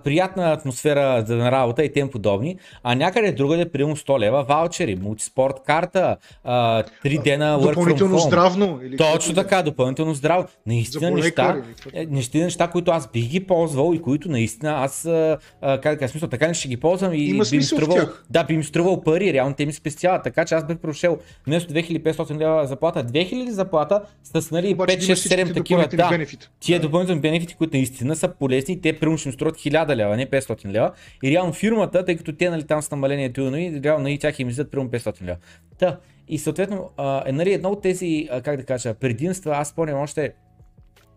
приятна 0.04 0.52
атмосфера 0.52 1.24
за 1.26 1.36
на 1.36 1.52
работа 1.52 1.84
и 1.84 1.92
тем 1.92 2.10
подобни, 2.10 2.56
а 2.82 2.94
някъде 2.94 3.32
другаде, 3.32 3.72
примерно 3.72 3.96
100 3.96 4.18
лева 4.18 4.42
ваучери, 4.42 4.96
мултиспорт 4.96 5.54
карта, 5.66 6.16
а, 6.44 6.82
3 7.04 7.22
дена 7.22 7.58
work 7.60 7.68
Допълнително 7.68 8.18
здравно. 8.18 8.80
Или 8.84 8.96
Точно 8.96 9.34
така, 9.34 9.62
допълнително 9.62 10.14
здраво. 10.14 10.44
Наистина 10.66 11.10
неща, 11.10 11.62
е, 11.92 12.06
наистина 12.06 12.44
неща, 12.44 12.68
които 12.68 12.90
аз 12.90 13.10
бих 13.12 13.28
ги 13.28 13.46
ползвал 13.46 13.94
и 13.94 14.02
които 14.02 14.30
наистина 14.30 14.72
аз, 14.72 15.04
а, 15.04 15.38
как 15.82 15.98
да 15.98 16.08
смисъл, 16.08 16.28
така 16.28 16.48
не 16.48 16.54
ще 16.54 16.68
ги 16.68 16.76
ползвам 16.76 17.12
и 17.14 17.18
Има 17.18 17.44
би 17.50 17.56
ми 17.56 17.62
струвал, 17.62 18.08
да, 18.30 18.44
би 18.44 18.56
ми 18.56 18.64
струвал 18.64 19.02
пари, 19.02 19.32
реално 19.32 19.54
те 19.54 19.66
ми 19.66 19.72
спестяват, 19.72 20.24
така 20.24 20.44
че 20.44 20.54
аз 20.54 20.66
бих 20.66 20.78
прошел 20.78 21.18
вместо 21.46 21.72
2500 21.72 22.38
лева 22.38 22.66
заплата, 22.66 23.04
2000 23.04 23.48
заплата 23.48 24.02
с 24.24 24.50
нали, 24.50 24.76
5, 24.76 24.98
6, 24.98 25.44
7 25.44 25.54
такива. 25.54 25.88
Да, 25.92 26.18
тия 26.60 26.80
допълнителни 26.80 27.20
бенефити, 27.20 27.54
които 27.54 27.76
наистина 27.76 28.16
са 28.16 28.28
полезни, 28.28 28.80
те 28.80 28.92
примерно 28.92 29.18
ще 29.18 29.28
струват 29.40 29.56
1000 29.56 29.96
лева, 29.96 30.16
не 30.16 30.26
500 30.26 30.64
лева. 30.66 30.92
И 31.22 31.30
реално 31.30 31.52
фирмата, 31.52 32.04
тъй 32.04 32.16
като 32.16 32.32
те 32.32 32.50
нали, 32.50 32.64
там 32.64 32.82
с 32.82 32.90
намалението 32.90 33.40
и 33.40 33.80
реално 33.84 34.02
нали, 34.02 34.18
тях 34.18 34.38
им 34.38 34.48
излизат 34.48 34.70
примерно 34.70 34.90
500 34.90 35.22
лева. 35.22 35.36
Та, 35.78 35.98
и 36.28 36.38
съответно, 36.38 36.90
а, 36.96 37.22
е, 37.26 37.32
нали, 37.32 37.52
едно 37.52 37.68
от 37.68 37.82
тези, 37.82 38.28
а, 38.30 38.42
как 38.42 38.56
да 38.56 38.64
кажа, 38.64 38.94
предимства, 38.94 39.56
аз 39.56 39.68
спомням 39.68 39.98
още 39.98 40.34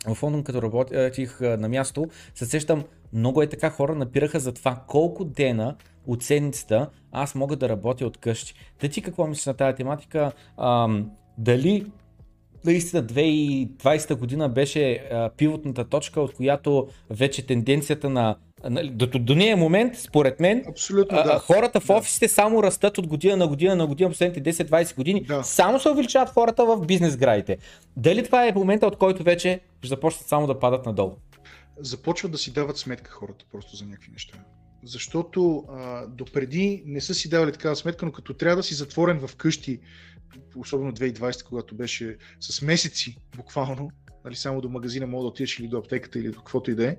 в 0.08 0.24
Лондон, 0.24 0.44
като 0.44 0.62
работих 0.62 1.40
на 1.41 1.70
място, 1.70 2.06
се 2.36 2.45
сещам, 2.45 2.84
много 3.14 3.41
е 3.41 3.48
така 3.48 3.70
хора 3.70 3.95
напираха 3.95 4.40
за 4.40 4.54
това 4.54 4.84
колко 4.88 5.26
дена 5.26 5.76
от 6.08 6.24
седмицата 6.24 6.90
аз 7.12 7.36
мога 7.36 7.56
да 7.56 7.70
работя 7.70 8.06
от 8.06 8.18
къщи. 8.18 8.54
Та 8.80 8.88
ти 8.88 9.02
какво 9.02 9.28
мислиш 9.28 9.45
на 9.45 9.54
тази 9.54 9.76
тематика? 9.76 10.32
Ам, 10.58 11.12
дали 11.38 11.86
наистина 12.65 13.03
2020 13.03 14.15
година 14.15 14.49
беше 14.49 14.94
а, 14.94 15.30
пивотната 15.38 15.84
точка, 15.84 16.22
от 16.22 16.34
която 16.34 16.88
вече 17.10 17.45
тенденцията 17.45 18.10
на 18.10 18.35
до, 18.69 19.07
до, 19.07 19.19
до 19.19 19.35
нея 19.35 19.57
момент, 19.57 19.95
според 19.98 20.40
мен, 20.40 20.64
Абсолютно, 20.69 21.18
а, 21.18 21.23
да. 21.23 21.40
хората 21.40 21.80
в 21.80 21.88
да. 21.88 21.94
офисите 21.94 22.27
само 22.27 22.64
растат 22.64 22.98
от 22.98 23.07
година 23.07 23.38
на 23.38 23.48
година 23.48 23.76
на 23.76 23.88
година 23.88 24.10
последните 24.10 24.53
10-20 24.53 24.95
години. 24.95 25.23
Да. 25.23 25.44
Само 25.44 25.80
се 25.80 25.90
увеличават 25.90 26.30
хората 26.30 26.65
в 26.65 26.85
бизнес 26.85 27.18
градите. 27.18 27.57
Дали 27.98 28.23
това 28.23 28.48
е 28.48 28.52
момента, 28.56 28.88
от 28.88 28.98
който 28.98 29.23
вече 29.23 29.60
започнат 29.84 30.27
само 30.27 30.48
да 30.48 30.60
падат 30.60 30.85
надолу? 30.85 31.11
Започват 31.80 32.31
да 32.31 32.38
си 32.38 32.53
дават 32.53 32.77
сметка 32.77 33.11
хората 33.11 33.45
просто 33.52 33.76
за 33.76 33.85
някакви 33.85 34.11
неща. 34.11 34.38
Защото 34.84 35.64
а, 35.69 36.07
допреди 36.07 36.84
не 36.85 37.02
са 37.02 37.14
си 37.14 37.30
давали 37.30 37.52
такава 37.52 37.76
сметка, 37.76 38.06
но 38.06 38.11
като 38.11 38.34
трябва 38.34 38.56
да 38.56 38.64
си 38.64 38.73
затворен 38.73 39.27
в 39.27 39.35
къщи 39.35 39.80
особено 40.55 40.91
2020, 40.91 41.43
когато 41.43 41.76
беше 41.76 42.18
с 42.39 42.61
месеци, 42.61 43.18
буквално, 43.35 43.91
нали, 44.26 44.35
само 44.35 44.61
до 44.61 44.69
магазина 44.69 45.07
мога 45.07 45.23
да 45.23 45.27
отидеш 45.27 45.60
или 45.60 45.68
до 45.68 45.77
аптеката 45.77 46.19
или 46.19 46.30
до 46.30 46.38
каквото 46.38 46.72
и 46.72 46.76
да 46.76 46.88
е, 46.88 46.97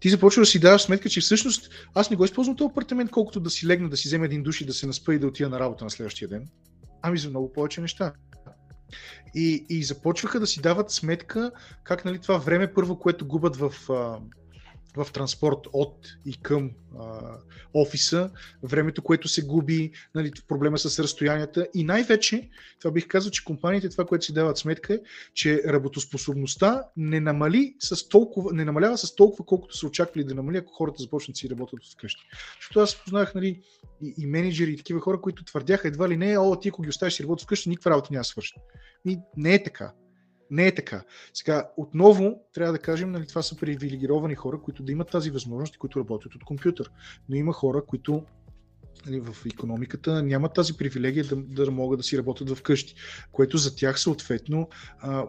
ти 0.00 0.08
започваш 0.08 0.46
да 0.46 0.50
си 0.50 0.60
даваш 0.60 0.82
сметка, 0.82 1.08
че 1.08 1.20
всъщност 1.20 1.70
аз 1.94 2.10
не 2.10 2.16
го 2.16 2.24
използвам 2.24 2.56
този 2.56 2.70
апартамент, 2.70 3.10
колкото 3.10 3.40
да 3.40 3.50
си 3.50 3.66
легна, 3.66 3.88
да 3.88 3.96
си 3.96 4.08
взема 4.08 4.24
един 4.24 4.42
душ 4.42 4.60
и 4.60 4.66
да 4.66 4.72
се 4.72 4.86
наспа 4.86 5.14
и 5.14 5.18
да 5.18 5.26
отида 5.26 5.48
на 5.48 5.60
работа 5.60 5.84
на 5.84 5.90
следващия 5.90 6.28
ден, 6.28 6.48
ами 7.02 7.18
за 7.18 7.30
много 7.30 7.52
повече 7.52 7.80
неща. 7.80 8.12
И, 9.34 9.66
и 9.68 9.84
започваха 9.84 10.40
да 10.40 10.46
си 10.46 10.60
дават 10.60 10.90
сметка 10.90 11.50
как 11.84 12.04
нали, 12.04 12.18
това 12.18 12.38
време 12.38 12.72
първо, 12.74 12.98
което 12.98 13.26
губят 13.26 13.56
в, 13.56 13.72
в 15.04 15.12
транспорт 15.12 15.58
от 15.72 16.06
и 16.26 16.36
към 16.42 16.70
а, 17.00 17.20
офиса, 17.74 18.30
времето, 18.62 19.02
което 19.02 19.28
се 19.28 19.46
губи, 19.46 19.92
нали, 20.14 20.32
проблема 20.48 20.78
с 20.78 20.98
разстоянията 20.98 21.68
и 21.74 21.84
най-вече, 21.84 22.48
това 22.80 22.90
бих 22.90 23.08
казал, 23.08 23.30
че 23.30 23.44
компаниите 23.44 23.88
това, 23.88 24.04
което 24.06 24.24
си 24.24 24.34
дават 24.34 24.58
сметка 24.58 24.94
е, 24.94 24.98
че 25.34 25.62
работоспособността 25.66 26.84
не, 26.96 27.20
намали 27.20 27.74
с 27.78 28.08
толкова, 28.08 28.52
не 28.52 28.64
намалява 28.64 28.98
с 28.98 29.14
толкова, 29.14 29.44
колкото 29.44 29.76
са 29.76 29.86
очаквали 29.86 30.24
да 30.24 30.34
намали, 30.34 30.56
ако 30.56 30.72
хората 30.72 31.02
започнат 31.02 31.36
си 31.36 31.50
работят 31.50 31.80
от 31.84 31.92
вкъщи. 31.92 32.22
Защото 32.60 32.80
аз 32.80 33.04
познавах 33.04 33.34
нали, 33.34 33.62
и, 34.02 34.14
и 34.18 34.26
менеджери 34.26 34.72
и 34.72 34.76
такива 34.76 35.00
хора, 35.00 35.20
които 35.20 35.44
твърдяха 35.44 35.88
едва 35.88 36.08
ли 36.08 36.16
не, 36.16 36.38
о, 36.38 36.56
ти 36.60 36.68
ако 36.68 36.82
ги 36.82 36.88
оставиш 36.88 37.16
да 37.16 37.24
работят 37.24 37.44
вкъщи, 37.44 37.68
никаква 37.68 37.90
работа 37.90 38.08
няма 38.10 38.24
свърши. 38.24 38.54
И 39.04 39.18
не 39.36 39.54
е 39.54 39.62
така. 39.62 39.92
Не 40.50 40.66
е 40.66 40.74
така. 40.74 41.02
Сега, 41.34 41.70
отново 41.76 42.40
трябва 42.52 42.72
да 42.72 42.78
кажем, 42.78 43.12
нали, 43.12 43.26
това 43.26 43.42
са 43.42 43.56
привилегировани 43.56 44.34
хора, 44.34 44.60
които 44.62 44.82
да 44.82 44.92
имат 44.92 45.10
тази 45.10 45.30
възможност 45.30 45.74
и 45.74 45.78
които 45.78 46.00
работят 46.00 46.34
от 46.34 46.44
компютър. 46.44 46.90
Но 47.28 47.36
има 47.36 47.52
хора, 47.52 47.84
които 47.84 48.24
нали, 49.06 49.20
в 49.20 49.36
економиката 49.46 50.22
нямат 50.22 50.54
тази 50.54 50.76
привилегия 50.76 51.24
да, 51.24 51.36
да 51.36 51.70
могат 51.70 51.98
да 51.98 52.02
си 52.02 52.18
работят 52.18 52.50
в 52.50 52.62
къщи, 52.62 52.94
което 53.32 53.58
за 53.58 53.76
тях 53.76 54.00
съответно 54.00 54.68
а, 55.00 55.24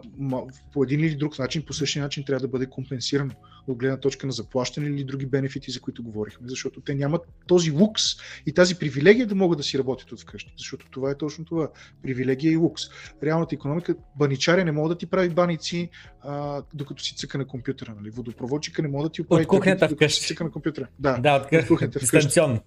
по 0.72 0.84
един 0.84 1.00
или 1.00 1.14
друг 1.14 1.38
начин, 1.38 1.62
по 1.62 1.72
същия 1.72 2.02
начин 2.02 2.24
трябва 2.24 2.40
да 2.40 2.48
бъде 2.48 2.66
компенсирано 2.66 3.32
от 3.66 3.78
гледна 3.78 3.96
точка 3.96 4.26
на 4.26 4.32
заплащане 4.32 4.86
или 4.86 5.04
други 5.04 5.26
бенефити, 5.26 5.70
за 5.70 5.80
които 5.80 6.02
говорихме, 6.02 6.48
защото 6.48 6.80
те 6.80 6.94
нямат 6.94 7.22
този 7.46 7.70
лукс 7.70 8.02
и 8.46 8.52
тази 8.52 8.74
привилегия 8.74 9.26
да 9.26 9.34
могат 9.34 9.58
да 9.58 9.62
си 9.62 9.78
работят 9.78 10.12
от 10.12 10.20
вкъщи, 10.20 10.54
защото 10.58 10.86
това 10.90 11.10
е 11.10 11.14
точно 11.14 11.44
това. 11.44 11.70
Привилегия 12.02 12.52
и 12.52 12.56
лукс. 12.56 12.82
Реалната 13.22 13.54
економика, 13.54 13.94
баничаря 14.18 14.64
не 14.64 14.72
могат 14.72 14.90
да 14.90 14.98
ти 14.98 15.06
прави 15.06 15.28
баници, 15.28 15.88
а, 16.20 16.62
докато 16.74 17.02
си 17.02 17.16
цъка 17.16 17.38
на 17.38 17.46
компютъра. 17.46 17.94
Нали? 17.96 18.10
Водопроводчика 18.10 18.82
не 18.82 18.88
може 18.88 19.02
да 19.02 19.10
ти 19.10 19.22
оправи 19.22 19.42
от 19.42 19.48
кухнята 19.48 19.88
вкъщи. 19.88 20.26
цъка 20.26 20.44
на 20.44 20.50
компютъра. 20.50 20.88
Да, 20.98 21.18
да 21.18 21.36
от, 21.36 21.62
от 21.62 21.66
кухнята 21.66 21.98
вкъщи. 21.98 22.16
Дистанционно. 22.16 22.60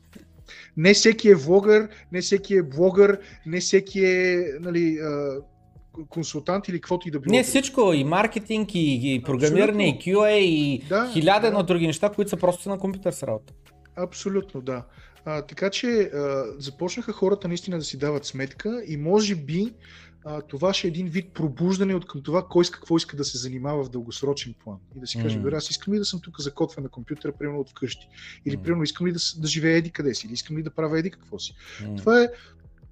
Не 0.77 0.93
всеки 0.93 1.29
е 1.29 1.35
влогър, 1.35 1.89
не 2.11 2.21
всеки 2.21 2.55
е 2.55 2.63
блогър, 2.63 3.19
не 3.45 3.59
всеки 3.59 4.05
е 4.05 4.45
нали, 4.59 4.99
консултант 6.09 6.67
или 6.67 6.77
каквото 6.77 7.07
и 7.07 7.11
да 7.11 7.19
било. 7.19 7.31
Не 7.31 7.43
всичко, 7.43 7.93
и 7.93 8.03
маркетинг, 8.03 8.75
и, 8.75 9.13
и 9.13 9.23
програмиране, 9.23 9.89
и 9.89 9.99
QA, 9.99 10.31
и 10.31 10.83
да, 10.89 11.09
хиляда 11.13 11.51
да. 11.51 11.63
други 11.63 11.87
неща, 11.87 12.09
които 12.09 12.29
са 12.29 12.37
просто 12.37 12.69
на 12.69 12.77
компютър 12.77 13.11
с 13.11 13.23
работа. 13.23 13.53
Абсолютно, 13.95 14.61
да. 14.61 14.83
А, 15.25 15.41
така 15.41 15.69
че 15.69 15.87
а, 15.87 16.43
започнаха 16.57 17.13
хората 17.13 17.47
наистина 17.47 17.77
да 17.77 17.83
си 17.83 17.97
дават 17.97 18.25
сметка 18.25 18.83
и 18.87 18.97
може 18.97 19.35
би 19.35 19.73
а, 20.25 20.41
това 20.41 20.73
ще 20.73 20.87
е 20.87 20.89
един 20.89 21.07
вид 21.07 21.33
пробуждане 21.33 21.95
от 21.95 22.07
към 22.07 22.23
това 22.23 22.47
кой 22.47 22.65
с 22.65 22.71
какво 22.71 22.97
иска 22.97 23.17
да 23.17 23.25
се 23.25 23.37
занимава 23.37 23.83
в 23.83 23.89
дългосрочен 23.89 24.53
план. 24.63 24.77
И 24.95 24.99
да 24.99 25.07
си 25.07 25.21
каже, 25.21 25.39
mm. 25.39 25.57
аз 25.57 25.69
искам 25.69 25.93
ли 25.93 25.97
да 25.97 26.05
съм 26.05 26.19
тук 26.21 26.41
закотвен 26.41 26.83
на 26.83 26.89
компютъра, 26.89 27.31
примерно 27.31 27.59
от 27.59 27.69
вкъщи. 27.69 28.07
Или 28.45 28.57
mm. 28.57 28.61
примерно 28.61 28.83
искам 28.83 29.07
ли 29.07 29.11
да, 29.11 29.19
да 29.37 29.47
живея 29.47 29.77
еди 29.77 29.91
къде 29.91 30.15
си, 30.15 30.27
или 30.27 30.33
искам 30.33 30.57
ли 30.57 30.63
да 30.63 30.69
правя 30.69 30.99
еди 30.99 31.11
какво 31.11 31.39
си. 31.39 31.55
Mm. 31.81 31.97
Това 31.97 32.23
е 32.23 32.27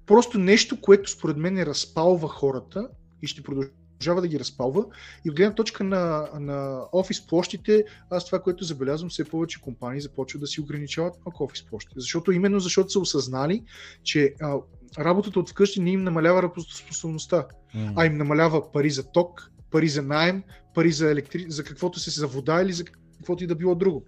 просто 0.06 0.38
нещо, 0.38 0.80
което 0.80 1.10
според 1.10 1.36
мен 1.36 1.54
не 1.54 1.66
разпалва 1.66 2.28
хората 2.28 2.88
и 3.22 3.26
ще 3.26 3.42
продължава 3.42 4.20
да 4.20 4.28
ги 4.28 4.40
разпалва. 4.40 4.84
И 5.24 5.30
от 5.30 5.36
гледна 5.36 5.54
точка 5.54 5.84
на, 5.84 6.28
на 6.40 6.84
офис 6.92 7.26
площите, 7.26 7.84
аз 8.10 8.26
това, 8.26 8.42
което 8.42 8.64
забелязвам, 8.64 9.10
все 9.10 9.24
повече 9.24 9.60
компании 9.60 10.00
започват 10.00 10.40
да 10.40 10.46
си 10.46 10.60
ограничават 10.60 11.14
малко 11.26 11.44
офис 11.44 11.62
площите. 11.62 12.00
Защото 12.00 12.32
именно 12.32 12.60
защото 12.60 12.90
са 12.90 13.00
осъзнали, 13.00 13.62
че 14.02 14.34
а, 14.40 14.56
работата 14.98 15.40
от 15.40 15.50
вкъщи 15.50 15.80
не 15.80 15.90
им 15.90 16.04
намалява 16.04 16.42
работоспособността, 16.42 17.46
mm. 17.76 17.92
а 17.96 18.06
им 18.06 18.16
намалява 18.16 18.72
пари 18.72 18.90
за 18.90 19.12
ток, 19.12 19.50
пари 19.70 19.88
за 19.88 20.02
найем, 20.02 20.42
пари 20.74 20.92
за, 20.92 21.10
електри... 21.10 21.46
за 21.48 21.64
каквото 21.64 22.00
се 22.00 22.10
за 22.10 22.26
вода 22.26 22.62
или 22.62 22.72
за 22.72 22.84
каквото 22.84 23.44
и 23.44 23.46
да 23.46 23.54
било 23.54 23.74
друго. 23.74 24.04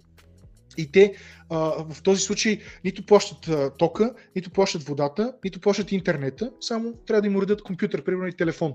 И 0.77 0.91
те 0.91 1.15
а, 1.49 1.57
в 1.93 2.01
този 2.03 2.21
случай 2.21 2.61
нито 2.83 3.05
плащат 3.05 3.47
а, 3.47 3.69
тока, 3.69 4.13
нито 4.35 4.49
плащат 4.49 4.83
водата, 4.83 5.33
нито 5.43 5.59
плащат 5.59 5.91
интернета, 5.91 6.51
само 6.61 6.93
трябва 6.93 7.21
да 7.21 7.27
им 7.27 7.35
уредят 7.35 7.61
компютър, 7.61 8.03
примерно 8.03 8.27
и 8.27 8.37
телефон. 8.37 8.73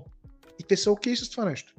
И 0.59 0.63
те 0.63 0.77
са 0.77 0.93
окей 0.93 1.13
okay 1.13 1.25
с 1.25 1.31
това 1.31 1.45
нещо. 1.45 1.75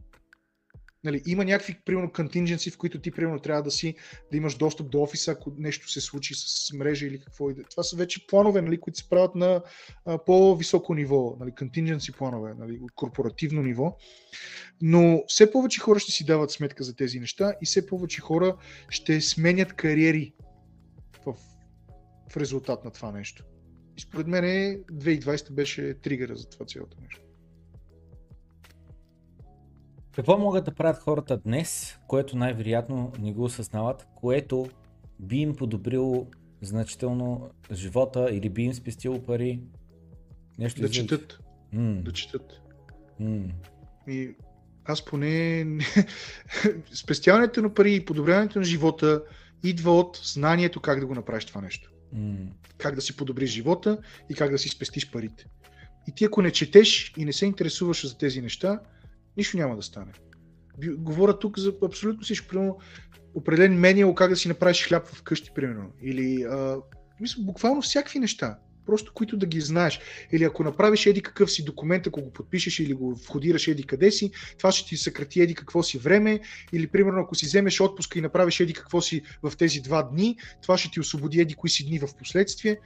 Нали, 1.03 1.21
има 1.25 1.45
някакви, 1.45 1.81
примерно, 1.85 2.09
contingency, 2.09 2.71
в 2.71 2.77
които 2.77 3.01
ти, 3.01 3.11
примерно, 3.11 3.39
трябва 3.39 3.63
да 3.63 3.71
си, 3.71 3.95
да 4.31 4.37
имаш 4.37 4.55
достъп 4.55 4.89
до 4.89 5.01
офиса, 5.01 5.31
ако 5.31 5.53
нещо 5.57 5.91
се 5.91 6.01
случи 6.01 6.33
с 6.35 6.73
мрежа 6.73 7.07
или 7.07 7.19
какво 7.19 7.49
и 7.49 7.53
да. 7.53 7.63
Това 7.63 7.83
са 7.83 7.95
вече 7.95 8.27
планове, 8.27 8.61
нали, 8.61 8.79
които 8.79 8.99
се 8.99 9.09
правят 9.09 9.35
на 9.35 9.61
а, 10.05 10.17
по-високо 10.17 10.93
ниво, 10.93 11.37
нали, 11.39 11.51
contingency 11.51 12.17
планове, 12.17 12.53
нали, 12.59 12.79
корпоративно 12.95 13.61
ниво. 13.61 13.97
Но 14.81 15.23
все 15.27 15.51
повече 15.51 15.79
хора 15.79 15.99
ще 15.99 16.11
си 16.11 16.25
дават 16.25 16.51
сметка 16.51 16.83
за 16.83 16.95
тези 16.95 17.19
неща 17.19 17.53
и 17.61 17.65
все 17.65 17.85
повече 17.85 18.21
хора 18.21 18.57
ще 18.89 19.21
сменят 19.21 19.73
кариери 19.73 20.33
в, 21.25 21.35
в 22.31 22.37
резултат 22.37 22.85
на 22.85 22.91
това 22.91 23.11
нещо. 23.11 23.43
И 23.97 24.01
според 24.01 24.27
мен 24.27 24.43
2020 24.43 25.51
беше 25.51 25.93
тригъра 26.01 26.35
за 26.35 26.49
това 26.49 26.65
цялото 26.65 26.97
нещо. 27.01 27.30
Какво 30.15 30.37
могат 30.37 30.65
да 30.65 30.71
правят 30.71 30.97
хората 30.97 31.37
днес, 31.37 31.99
което 32.07 32.37
най-вероятно 32.37 33.13
не 33.19 33.33
го 33.33 33.43
осъзнават, 33.43 34.07
което 34.15 34.69
би 35.19 35.37
им 35.37 35.55
подобрило 35.55 36.27
значително 36.61 37.49
живота 37.71 38.29
или 38.31 38.49
би 38.49 38.61
им 38.61 38.73
спестило 38.73 39.23
пари? 39.23 39.59
Нещо 40.59 40.81
да 40.81 40.87
излез. 40.87 40.97
четат. 40.97 41.39
Mm. 41.75 42.01
Да 42.01 42.11
четат. 42.11 42.61
Mm. 43.21 43.51
И 44.07 44.35
аз 44.85 45.05
поне 45.05 45.65
спестяването 46.93 47.61
на 47.61 47.73
пари 47.73 47.95
и 47.95 48.05
подобряването 48.05 48.59
на 48.59 48.65
живота 48.65 49.23
идва 49.63 49.91
от 49.91 50.21
знанието 50.23 50.79
как 50.79 50.99
да 50.99 51.05
го 51.05 51.15
направиш 51.15 51.45
това 51.45 51.61
нещо. 51.61 51.91
Mm. 52.15 52.47
Как 52.77 52.95
да 52.95 53.01
си 53.01 53.17
подобриш 53.17 53.49
живота 53.49 53.97
и 54.29 54.33
как 54.33 54.51
да 54.51 54.57
си 54.57 54.69
спестиш 54.69 55.11
парите. 55.11 55.45
И 56.07 56.11
ти 56.11 56.25
ако 56.25 56.41
не 56.41 56.51
четеш 56.51 57.13
и 57.17 57.25
не 57.25 57.33
се 57.33 57.45
интересуваш 57.45 58.07
за 58.07 58.17
тези 58.17 58.41
неща, 58.41 58.79
нищо 59.37 59.57
няма 59.57 59.75
да 59.75 59.81
стане. 59.81 60.11
Говоря 60.97 61.39
тук 61.39 61.59
за 61.59 61.73
абсолютно 61.83 62.23
всичко. 62.23 62.47
Примерно, 62.47 62.77
определен 63.33 63.79
меню 63.79 64.15
как 64.15 64.29
да 64.29 64.35
си 64.35 64.47
направиш 64.47 64.87
хляб 64.87 65.07
вкъщи, 65.07 65.51
примерно. 65.55 65.91
Или 66.01 66.43
а, 66.43 66.77
мисля, 67.21 67.43
буквално 67.43 67.81
всякакви 67.81 68.19
неща. 68.19 68.57
Просто 68.85 69.13
които 69.13 69.37
да 69.37 69.45
ги 69.45 69.61
знаеш. 69.61 69.99
Или 70.31 70.43
ако 70.43 70.63
направиш 70.63 71.05
еди 71.05 71.21
какъв 71.21 71.51
си 71.51 71.65
документ, 71.65 72.07
ако 72.07 72.21
го 72.21 72.33
подпишеш 72.33 72.79
или 72.79 72.93
го 72.93 73.15
входираш 73.15 73.67
еди 73.67 73.83
къде 73.83 74.11
си, 74.11 74.31
това 74.57 74.71
ще 74.71 74.89
ти 74.89 74.97
съкрати 74.97 75.41
еди 75.41 75.55
какво 75.55 75.83
си 75.83 75.97
време. 75.97 76.39
Или 76.73 76.87
примерно 76.87 77.21
ако 77.21 77.35
си 77.35 77.45
вземеш 77.45 77.81
отпуска 77.81 78.19
и 78.19 78.21
направиш 78.21 78.59
еди 78.59 78.73
какво 78.73 79.01
си 79.01 79.21
в 79.43 79.57
тези 79.57 79.79
два 79.79 80.03
дни, 80.03 80.37
това 80.61 80.77
ще 80.77 80.91
ти 80.91 80.99
освободи 80.99 81.41
еди 81.41 81.53
кои 81.53 81.69
си 81.69 81.85
дни 81.85 81.99
в 81.99 82.07
последствие. 82.19 82.79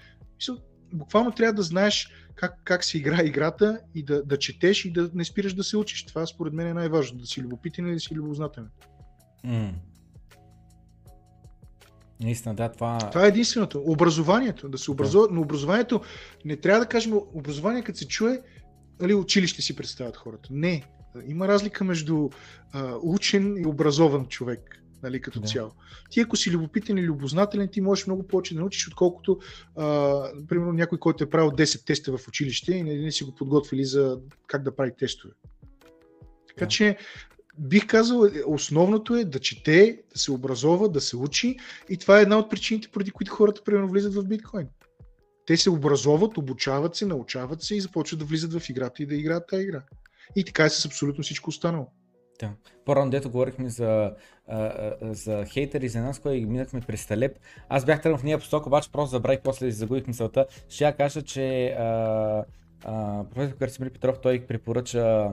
Буквално 0.94 1.32
трябва 1.32 1.54
да 1.54 1.64
знаеш 1.64 2.10
как, 2.36 2.54
как 2.64 2.84
се 2.84 2.98
играе 2.98 3.26
играта 3.26 3.80
и 3.96 4.04
да, 4.04 4.24
да 4.24 4.40
четеш 4.40 4.86
и 4.86 4.92
да 4.92 5.10
не 5.14 5.26
спираш 5.26 5.54
да 5.54 5.64
се 5.64 5.78
учиш. 5.78 6.06
Това 6.06 6.26
според 6.26 6.54
мен 6.54 6.68
е 6.68 6.74
най-важно. 6.74 7.18
Да 7.18 7.26
си 7.26 7.42
любопитен 7.42 7.88
и 7.88 7.94
да 7.94 8.00
си 8.00 8.16
любознателен. 8.16 8.70
Mm. 9.46 9.72
Наистина, 12.22 12.56
да, 12.56 12.72
това... 12.72 12.98
Това 12.98 13.26
е 13.26 13.28
единственото. 13.28 13.84
Образованието. 13.86 14.70
Да 14.70 14.78
се 14.78 14.92
образува. 14.92 15.28
Да. 15.28 15.34
Но 15.34 15.42
образованието, 15.42 16.02
не 16.46 16.58
трябва 16.58 16.80
да 16.80 16.90
кажем 16.90 17.14
образование, 17.34 17.84
като 17.84 18.00
се 18.00 18.08
чуе, 18.08 18.42
нали, 19.02 19.14
училище 19.14 19.62
си 19.62 19.76
представят 19.76 20.18
хората. 20.18 20.50
Не. 20.52 20.84
Има 21.28 21.48
разлика 21.48 21.84
между 21.84 22.30
а, 22.72 22.96
учен 23.02 23.58
и 23.58 23.66
образован 23.66 24.26
човек 24.26 24.85
нали, 25.06 25.22
като 25.22 25.40
да. 25.40 25.48
цяло. 25.48 25.72
Ти 26.10 26.20
ако 26.20 26.36
си 26.36 26.52
любопитен 26.52 26.98
и 26.98 27.04
любознателен, 27.04 27.68
ти 27.68 27.82
можеш 27.82 28.08
много 28.08 28.28
повече 28.28 28.54
да 28.54 28.60
научиш, 28.60 28.88
отколкото 28.88 29.40
а, 29.76 29.86
примерно 30.48 30.74
някой, 30.74 30.98
който 30.98 31.24
е 31.24 31.30
правил 31.30 31.52
10 31.52 31.86
теста 31.86 32.18
в 32.18 32.28
училище 32.28 32.74
и 32.74 32.84
не, 32.84 32.96
не 32.96 33.12
си 33.12 33.24
го 33.24 33.36
подготвили 33.36 33.86
за 33.86 34.20
как 34.48 34.64
да 34.64 34.76
прави 34.76 34.92
тестове. 34.98 35.34
Така 36.48 36.66
да. 36.66 36.68
че 36.68 36.98
бих 37.58 37.88
казал, 37.88 38.30
основното 38.48 39.16
е 39.16 39.26
да 39.26 39.40
чете, 39.40 40.02
да 40.14 40.20
се 40.20 40.32
образова, 40.32 40.90
да 40.90 41.02
се 41.02 41.18
учи 41.18 41.58
и 41.90 41.98
това 41.98 42.20
е 42.20 42.22
една 42.22 42.38
от 42.38 42.50
причините, 42.50 42.88
поради 42.88 43.12
които 43.12 43.32
хората 43.32 43.64
примерно 43.64 43.90
влизат 43.90 44.14
в 44.14 44.24
биткоин. 44.24 44.68
Те 45.46 45.58
се 45.58 45.70
образоват, 45.70 46.38
обучават 46.38 46.96
се, 46.96 47.06
научават 47.06 47.62
се 47.62 47.76
и 47.76 47.82
започват 47.82 48.20
да 48.20 48.26
влизат 48.26 48.54
в 48.54 48.70
играта 48.70 49.04
и 49.04 49.06
да 49.06 49.16
играят 49.16 49.48
тази 49.48 49.64
игра. 49.64 49.84
И 50.36 50.44
така 50.44 50.66
е 50.66 50.70
с 50.70 50.86
абсолютно 50.86 51.24
всичко 51.24 51.50
останало. 51.50 51.92
Да. 52.40 52.52
По-рано 52.86 53.12
дето 53.12 53.30
говорихме 53.30 53.70
за, 53.70 54.14
а, 54.48 54.58
а, 54.58 54.96
за 55.14 55.46
хейтери 55.46 55.90
за 55.90 56.02
нас, 56.02 56.20
които 56.20 56.50
минахме 56.50 56.82
през 56.82 57.08
Талеп. 57.08 57.40
Аз 57.70 57.86
бях 57.86 58.02
тръгнал 58.02 58.18
в 58.18 58.24
нея 58.24 58.40
посока, 58.40 58.70
обаче 58.70 58.92
просто 58.92 59.12
забравих, 59.12 59.40
после 59.42 59.72
загубих 59.72 60.08
мисълта. 60.08 60.46
Ще 60.70 60.84
я 60.84 60.96
кажа, 60.96 61.22
че 61.22 61.68
а, 61.68 62.46
а, 62.84 63.24
професор 63.24 63.58
Карсимир 63.58 63.92
Петров, 63.92 64.20
той 64.22 64.46
препоръча 64.48 65.32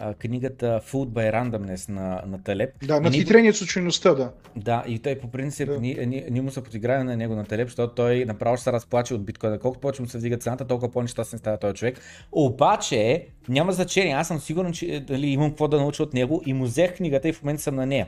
а, 0.00 0.14
книгата 0.14 0.80
Food 0.90 1.06
by 1.06 1.32
Randomness 1.32 1.88
на, 1.88 2.22
на 2.26 2.42
Телеп. 2.42 2.70
Да, 2.86 3.00
на 3.00 3.10
хитрение 3.10 3.52
случайността, 3.52 4.14
да. 4.14 4.32
Да, 4.56 4.84
и 4.86 4.98
той 4.98 5.18
по 5.18 5.30
принцип, 5.30 5.68
да. 5.68 5.80
ние, 5.80 6.06
ние, 6.06 6.26
ние 6.30 6.42
му 6.42 6.50
се 6.50 6.64
подиграваме 6.64 7.04
на 7.04 7.16
него 7.16 7.34
на 7.34 7.44
Телеп, 7.44 7.68
защото 7.68 7.94
той 7.94 8.24
направо 8.24 8.56
ще 8.56 8.64
се 8.64 8.72
разплаче 8.72 9.14
от 9.14 9.24
биткоина. 9.24 9.58
Колкото 9.58 9.80
повече 9.80 10.02
му 10.02 10.08
се 10.08 10.18
вдига 10.18 10.36
цената, 10.36 10.66
толкова 10.66 10.92
по-нещастен 10.92 11.38
става 11.38 11.56
този 11.56 11.74
човек. 11.74 12.00
Обаче, 12.32 13.26
няма 13.48 13.72
значение, 13.72 14.14
аз 14.14 14.28
съм 14.28 14.40
сигурен, 14.40 14.72
че 14.72 15.00
дали 15.00 15.26
имам 15.26 15.50
какво 15.50 15.68
да 15.68 15.76
науча 15.76 16.02
от 16.02 16.14
него 16.14 16.42
и 16.46 16.52
му 16.52 16.64
взех 16.64 16.96
книгата 16.96 17.28
и 17.28 17.32
в 17.32 17.42
момента 17.42 17.62
съм 17.62 17.74
на 17.74 17.86
нея. 17.86 18.06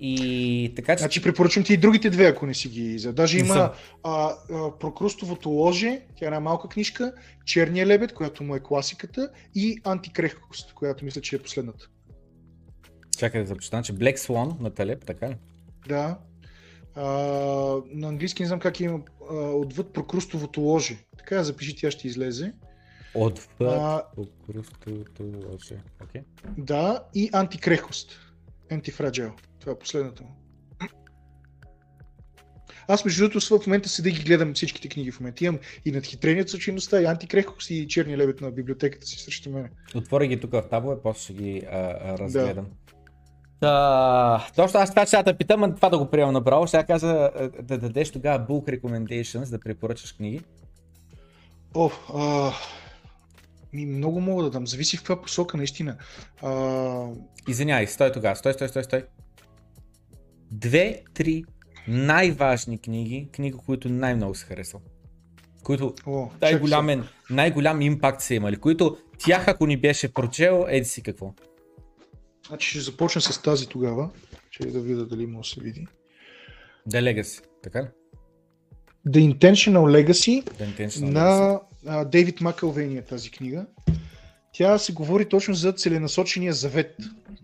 И 0.00 0.72
така 0.76 0.96
че... 0.96 1.00
Значи 1.00 1.22
препоръчвам 1.22 1.64
ти 1.64 1.72
и 1.74 1.76
другите 1.76 2.10
две, 2.10 2.26
ако 2.26 2.46
не 2.46 2.54
си 2.54 2.68
ги 2.68 2.98
за. 2.98 3.12
Даже 3.12 3.38
има 3.38 3.72
а, 4.02 4.34
а, 4.52 4.78
Прокрустовото 4.78 5.50
ложе, 5.50 6.00
тя 6.16 6.24
е 6.24 6.28
една 6.28 6.40
малка 6.40 6.68
книжка, 6.68 7.12
Черния 7.44 7.86
лебед, 7.86 8.14
която 8.14 8.44
му 8.44 8.56
е 8.56 8.60
класиката, 8.60 9.30
и 9.54 9.80
Антикрехкост, 9.84 10.74
която 10.74 11.04
мисля, 11.04 11.20
че 11.20 11.36
е 11.36 11.38
последната. 11.38 11.88
Чакай 13.18 13.40
да 13.40 13.46
започна, 13.46 13.82
че 13.82 13.92
Black 13.92 14.16
Swan 14.16 14.60
на 14.60 14.70
Телеп, 14.70 15.04
така 15.04 15.30
ли? 15.30 15.36
Да. 15.88 16.18
А, 16.94 17.04
на 17.92 18.08
английски 18.08 18.42
не 18.42 18.48
знам 18.48 18.60
как 18.60 18.80
има 18.80 19.00
отвъд 19.30 19.92
Прокрустовото 19.92 20.60
ложе. 20.60 20.98
Така, 21.18 21.42
запиши, 21.44 21.76
тя 21.76 21.90
ще 21.90 22.08
излезе. 22.08 22.52
Отвъд 23.14 24.04
Прокрустовото 24.16 25.22
ложе. 25.22 25.76
Okay. 26.04 26.22
Да, 26.58 27.04
и 27.14 27.30
Антикрехост. 27.32 28.27
Антифраджел. 28.70 29.32
Това 29.60 29.72
е 29.72 29.78
последната 29.78 30.22
му. 30.22 30.28
Аз 32.88 33.04
между 33.04 33.28
другото 33.28 33.58
в 33.58 33.66
момента 33.66 33.88
седа 33.88 34.10
ги 34.10 34.22
гледам 34.22 34.54
всичките 34.54 34.88
книги 34.88 35.12
в 35.12 35.20
момента. 35.20 35.44
Имам 35.44 35.58
и 35.84 35.92
надхитрението 35.92 36.50
съчинността, 36.50 37.00
и 37.00 37.04
антикрехкост 37.04 37.70
и 37.70 37.88
черния 37.88 38.18
лебед 38.18 38.40
на 38.40 38.50
библиотеката 38.50 39.06
си 39.06 39.18
срещу 39.18 39.50
мен. 39.50 39.68
Отвори 39.94 40.28
ги 40.28 40.40
тук 40.40 40.52
в 40.52 40.62
табове, 40.70 40.96
после 41.02 41.22
ще 41.22 41.32
ги 41.32 41.62
а, 41.70 41.98
а, 42.04 42.18
разгледам. 42.18 42.64
Да. 42.64 42.72
Uh, 43.62 44.56
точно 44.56 44.80
аз 44.80 44.90
това 44.90 45.06
ще 45.06 45.22
да 45.22 45.36
питам, 45.36 45.62
а 45.62 45.74
това 45.74 45.88
да 45.88 45.98
го 45.98 46.10
приемам 46.10 46.32
направо. 46.32 46.66
Ще 46.66 46.84
кажа 46.84 47.30
да 47.62 47.78
дадеш 47.78 48.10
тогава 48.10 48.46
book 48.46 48.80
recommendations, 48.80 49.50
да 49.50 49.60
препоръчаш 49.60 50.12
книги. 50.12 50.40
О, 51.74 51.90
ми 53.72 53.86
много 53.86 54.20
мога 54.20 54.42
да 54.42 54.50
дам. 54.50 54.66
Зависи 54.66 54.96
в 54.96 55.00
каква 55.00 55.22
посока, 55.22 55.56
наистина. 55.56 55.96
Uh... 56.42 57.18
Извинявай, 57.48 57.86
стой 57.86 58.12
тогава. 58.12 58.36
Стой, 58.36 58.52
стой, 58.52 58.68
стой, 58.68 58.84
стой 58.84 59.02
две-три 60.50 61.44
най-важни 61.88 62.78
книги, 62.78 63.28
книги, 63.32 63.56
които 63.66 63.88
най-много 63.88 64.34
се 64.34 64.46
харесвам. 64.46 64.82
Които 65.62 65.94
О, 66.06 66.28
най-голям, 66.40 67.08
най-голям 67.30 67.82
импакт 67.82 68.22
са 68.22 68.34
имали, 68.34 68.56
които 68.56 68.96
тях 69.18 69.48
ако 69.48 69.66
ни 69.66 69.76
беше 69.76 70.14
прочел, 70.14 70.66
еди 70.68 70.84
си 70.84 71.02
какво. 71.02 71.34
Значи 72.48 72.70
ще 72.70 72.80
започна 72.80 73.20
с 73.20 73.42
тази 73.42 73.68
тогава, 73.68 74.10
че 74.50 74.66
да 74.66 74.80
видя 74.80 75.06
дали 75.06 75.26
може 75.26 75.48
да 75.48 75.54
се 75.54 75.60
види. 75.60 75.86
The 76.90 77.00
Legacy, 77.00 77.44
така 77.62 77.82
ли? 77.82 77.86
The 79.06 79.34
Intentional 79.34 80.06
Legacy 80.06 80.44
The 80.44 80.76
Intentional 80.76 81.10
на 81.10 81.60
Дейвид 82.06 82.40
Макълвейни 82.40 82.96
е 82.96 83.02
тази 83.02 83.30
книга. 83.30 83.66
Тя 84.52 84.78
се 84.78 84.92
говори 84.92 85.28
точно 85.28 85.54
за 85.54 85.72
целенасочения 85.72 86.52
завет 86.52 86.96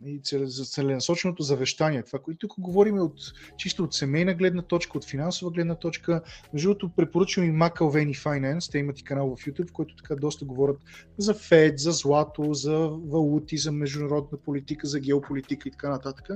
и 0.07 0.21
за 0.33 0.65
целенасоченото 0.65 1.43
завещание. 1.43 2.03
Това, 2.03 2.19
което 2.19 2.39
тук 2.39 2.61
говорим 2.61 2.97
е 2.97 3.01
от, 3.01 3.15
чисто 3.57 3.85
от 3.85 3.95
семейна 3.95 4.35
гледна 4.35 4.63
точка, 4.63 4.99
от 4.99 5.05
финансова 5.05 5.51
гледна 5.51 5.75
точка. 5.75 6.23
Между 6.53 6.69
другото, 6.69 6.91
препоръчвам 6.97 7.47
и 7.47 7.53
McAlvany 7.53 8.15
Finance. 8.15 8.73
Те 8.73 8.79
имат 8.79 9.01
и 9.01 9.05
канал 9.05 9.37
в 9.37 9.45
YouTube, 9.45 9.69
в 9.69 9.73
който 9.73 9.97
така 9.97 10.17
доста 10.17 10.45
говорят 10.45 10.79
за 11.19 11.35
Фед, 11.35 11.79
за 11.79 11.93
злато, 11.93 12.55
за 12.55 12.79
валути, 12.89 13.57
за 13.57 13.73
международна 13.73 14.39
политика, 14.39 14.87
за 14.87 15.01
геополитика 15.01 15.69
и 15.69 15.73
така 15.73 15.89
нататък. 15.89 16.29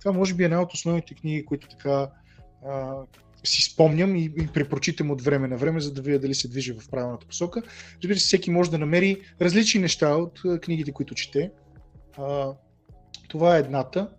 Това 0.00 0.12
може 0.12 0.34
би 0.34 0.42
е 0.42 0.44
една 0.44 0.62
от 0.62 0.72
основните 0.72 1.14
книги, 1.14 1.44
които 1.44 1.68
така 1.68 2.10
си 3.44 3.62
спомням 3.62 4.16
и, 4.16 4.24
и 4.24 4.46
препрочитам 4.46 5.10
от 5.10 5.22
време 5.22 5.48
на 5.48 5.56
време, 5.56 5.80
за 5.80 5.92
да 5.92 6.02
видя 6.02 6.18
дали 6.18 6.34
се 6.34 6.48
движи 6.48 6.72
в 6.72 6.90
правилната 6.90 7.26
посока. 7.26 7.62
Разбира 8.02 8.18
се, 8.18 8.26
всеки 8.26 8.50
може 8.50 8.70
да 8.70 8.78
намери 8.78 9.20
различни 9.40 9.80
неща 9.80 10.16
от 10.16 10.42
книгите, 10.62 10.92
които 10.92 11.14
чете. 11.14 11.50
А, 12.18 12.52
Това 13.28 13.56
е 13.56 13.60
едната. 13.60 14.10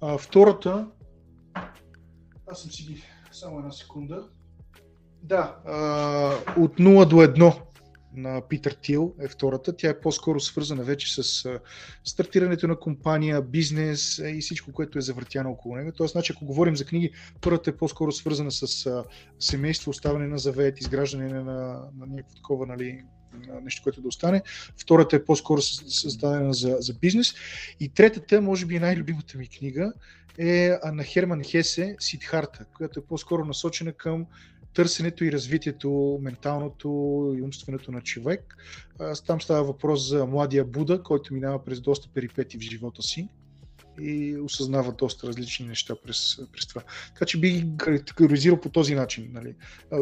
А, 0.00 0.18
втората, 0.18 0.86
аз 2.46 2.62
съм 2.62 2.70
си 2.70 2.82
ги, 2.82 3.02
само 3.32 3.58
една 3.58 3.72
секунда. 3.72 4.28
Да, 5.22 5.56
а, 5.66 5.74
от 6.56 6.78
0 6.78 7.04
до 7.08 7.16
1 7.16 7.60
на 8.16 8.42
Питър 8.48 8.72
Тил 8.82 9.14
е 9.20 9.28
втората. 9.28 9.76
Тя 9.76 9.88
е 9.88 10.00
по-скоро 10.00 10.40
свързана 10.40 10.82
вече 10.84 11.22
с 11.22 11.44
стартирането 12.04 12.68
на 12.68 12.78
компания, 12.78 13.42
бизнес 13.42 14.18
и 14.18 14.40
всичко, 14.40 14.72
което 14.72 14.98
е 14.98 15.02
завъртяно 15.02 15.50
около 15.50 15.76
него. 15.76 15.92
Тоест, 15.92 16.12
значи, 16.12 16.32
ако 16.36 16.44
говорим 16.44 16.76
за 16.76 16.84
книги, 16.84 17.10
първата 17.40 17.70
е 17.70 17.76
по-скоро 17.76 18.12
свързана 18.12 18.50
с 18.50 19.04
семейство, 19.38 19.90
оставане 19.90 20.26
на 20.26 20.38
завет, 20.38 20.80
изграждане 20.80 21.28
на, 21.28 21.42
на 21.98 22.06
някакво 22.06 22.34
такова 22.36 22.66
нали, 22.66 23.04
нещо, 23.62 23.82
което 23.82 24.00
да 24.00 24.08
остане. 24.08 24.42
Втората 24.76 25.16
е 25.16 25.24
по-скоро 25.24 25.62
създадена 25.62 26.54
за, 26.54 26.76
за 26.80 26.94
бизнес. 26.94 27.34
И 27.80 27.88
третата, 27.88 28.40
може 28.40 28.66
би 28.66 28.78
най-любимата 28.78 29.38
ми 29.38 29.48
книга, 29.48 29.92
е 30.38 30.78
на 30.92 31.04
Херман 31.04 31.44
Хесе 31.44 31.96
Сидхарта, 31.98 32.64
която 32.76 33.00
е 33.00 33.06
по-скоро 33.06 33.44
насочена 33.44 33.92
към 33.92 34.26
търсенето 34.76 35.24
и 35.24 35.32
развитието, 35.32 36.18
менталното 36.22 36.88
и 37.38 37.42
умственото 37.42 37.92
на 37.92 38.00
човек. 38.00 38.56
Там 39.26 39.40
става 39.40 39.64
въпрос 39.64 40.08
за 40.08 40.26
младия 40.26 40.64
Буда, 40.64 41.02
който 41.02 41.34
минава 41.34 41.64
през 41.64 41.80
доста 41.80 42.08
перипети 42.08 42.58
в 42.58 42.60
живота 42.60 43.02
си 43.02 43.28
и 44.00 44.36
осъзнава 44.38 44.92
доста 44.92 45.26
различни 45.26 45.66
неща 45.66 45.94
през, 46.04 46.38
през 46.52 46.66
това. 46.66 46.82
Така 47.08 47.26
че 47.26 47.40
би 47.40 47.50
ги 47.50 47.76
категоризирал 47.76 48.60
по 48.60 48.68
този 48.68 48.94
начин. 48.94 49.30
Нали? 49.32 49.54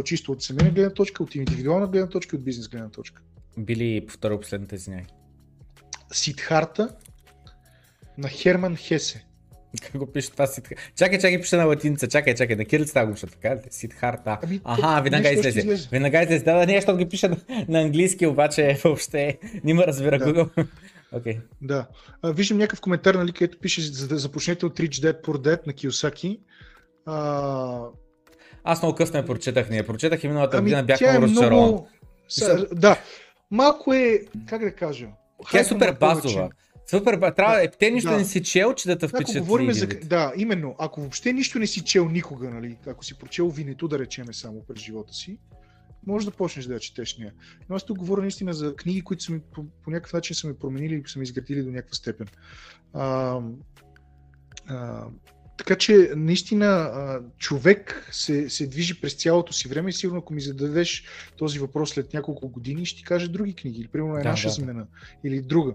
Чисто 0.05 0.33
от 0.33 0.43
семейна 0.43 0.71
гледна 0.71 0.91
точка, 0.91 1.23
от 1.23 1.35
индивидуална 1.35 1.87
гледна 1.87 2.09
точка 2.09 2.37
и 2.37 2.39
от 2.39 2.45
бизнес 2.45 2.69
гледна 2.69 2.89
точка. 2.89 3.23
Били 3.59 4.07
повторя 4.07 4.41
последната 4.41 4.75
извиняй. 4.75 5.05
Сидхарта 6.13 6.97
на 8.19 8.29
Херман 8.29 8.77
Хесе. 8.77 9.27
Как 9.83 9.97
го 9.97 10.07
пише 10.07 10.31
това 10.31 10.47
Сидхарта? 10.47 10.83
Чакай, 10.97 11.19
чакай, 11.19 11.41
пише 11.41 11.57
на 11.57 11.65
латиница. 11.65 12.09
Чакай, 12.09 12.35
чакай, 12.35 12.57
на 12.57 12.65
кирилица 12.65 13.07
го 13.07 13.13
пише 13.13 13.27
така. 13.27 13.57
Сидхарта. 13.71 14.39
Ами, 14.43 14.61
Аха, 14.65 15.03
веднага 15.03 15.31
излезе. 15.31 15.89
Веднага 15.93 16.23
излезе. 16.23 16.45
Да, 16.45 16.55
да, 16.55 16.67
не, 16.67 16.75
защото 16.75 16.99
ги 16.99 17.09
пише 17.09 17.29
на, 17.29 17.37
на 17.69 17.81
английски, 17.81 18.27
обаче 18.27 18.79
въобще 18.85 19.39
не 19.65 19.75
ме 19.75 19.87
разбира 19.87 20.19
да. 20.19 20.25
Google. 20.25 20.67
Okay. 21.15 21.41
Да. 21.63 21.87
А, 22.23 22.33
виждам 22.33 22.59
някакъв 22.59 22.81
коментар, 22.81 23.15
нали, 23.15 23.33
където 23.33 23.59
пише 23.59 23.83
за 23.83 24.09
да 24.09 24.19
започнете 24.19 24.67
от 24.67 24.79
Rich 24.79 24.89
Dad 24.89 25.25
Poor 25.25 25.37
Dad 25.37 25.67
на 25.67 25.73
Киосаки. 25.73 26.41
А... 27.07 27.87
Аз 28.65 28.83
много 28.83 28.97
късно 28.97 29.19
я 29.19 29.27
прочетах, 29.27 29.71
не 29.71 29.77
я 29.77 29.87
прочетах 29.87 30.25
и 30.25 30.29
миналата 30.29 30.57
ами, 30.57 30.65
година 30.65 30.83
бях 30.83 31.01
много 31.01 31.17
е 31.17 31.21
разочарован. 31.21 31.65
Много... 31.65 31.89
Са, 32.29 32.67
да, 32.73 32.99
малко 33.51 33.93
е, 33.93 34.21
как 34.49 34.65
да 34.65 34.73
кажа, 34.73 35.07
тя 35.51 35.61
е 35.61 35.65
супер 35.65 35.97
базова. 36.01 36.51
Супер, 36.87 37.33
трябва, 37.37 37.61
да, 37.61 37.71
те 37.79 37.91
нищо 37.91 38.11
да. 38.11 38.17
не 38.17 38.25
си 38.25 38.43
чел, 38.43 38.75
че 38.75 38.89
да 38.89 38.99
те 38.99 39.09
впечатли. 39.09 39.39
Ако 39.39 39.47
говорим 39.47 39.73
за, 39.73 39.87
да, 39.87 40.33
именно, 40.37 40.77
ако 40.79 41.01
въобще 41.01 41.33
нищо 41.33 41.59
не 41.59 41.67
си 41.67 41.81
чел 41.81 42.09
никога, 42.09 42.51
нали, 42.51 42.77
ако 42.87 43.05
си 43.05 43.19
прочел 43.19 43.49
винето, 43.49 43.89
да 43.89 43.99
речеме 43.99 44.33
само 44.33 44.65
през 44.65 44.83
живота 44.83 45.15
си, 45.15 45.39
може 46.07 46.27
да 46.27 46.33
почнеш 46.33 46.65
да 46.65 46.75
я 46.75 46.81
четеш 46.81 47.19
нея. 47.19 47.33
Но 47.69 47.77
аз 47.77 47.85
тук 47.85 47.99
говоря 47.99 48.21
наистина 48.21 48.55
за 48.55 48.77
книги, 48.77 49.03
които 49.03 49.23
са 49.23 49.33
ми, 49.33 49.41
по, 49.55 49.65
по 49.85 49.91
някакъв 49.91 50.13
начин 50.13 50.37
са 50.37 50.47
ми 50.49 50.55
променили 50.55 50.95
и 50.95 51.03
са 51.07 51.19
ми 51.19 51.23
изградили 51.23 51.63
до 51.63 51.71
някаква 51.71 51.95
степен. 51.95 52.27
А, 52.93 53.41
а, 54.67 55.05
така 55.57 55.77
че 55.77 56.11
наистина 56.17 57.21
човек 57.39 58.09
се, 58.13 58.51
се 58.51 58.67
движи 58.67 59.01
през 59.01 59.15
цялото 59.15 59.53
си 59.53 59.69
време 59.69 59.91
и 59.91 59.93
сигурно 59.93 60.19
ако 60.19 60.35
ми 60.35 60.41
зададеш 60.41 61.05
този 61.37 61.59
въпрос 61.59 61.91
след 61.91 62.15
няколко 62.15 62.49
години, 62.49 62.87
ще 62.87 62.99
ти 62.99 63.05
кажа 63.05 63.29
други 63.29 63.55
книги, 63.55 63.81
или 63.81 63.89
примерно 63.89 64.17
една 64.17 64.35
да, 64.59 64.75
да. 64.75 64.87
или 65.25 65.41
друга. 65.41 65.73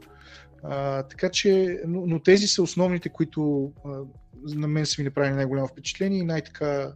А, 0.64 1.03
така 1.03 1.30
че, 1.30 1.81
но, 1.88 2.06
но 2.06 2.19
тези 2.19 2.48
са 2.48 2.64
основните, 2.64 3.10
които 3.10 3.72
а, 3.86 3.90
на 4.44 4.68
мен 4.68 4.86
са 4.86 5.02
ми 5.02 5.06
направили 5.06 5.36
най-голямо 5.36 5.68
впечатление 5.68 6.19
и 6.19 6.26
най-така 6.26 6.94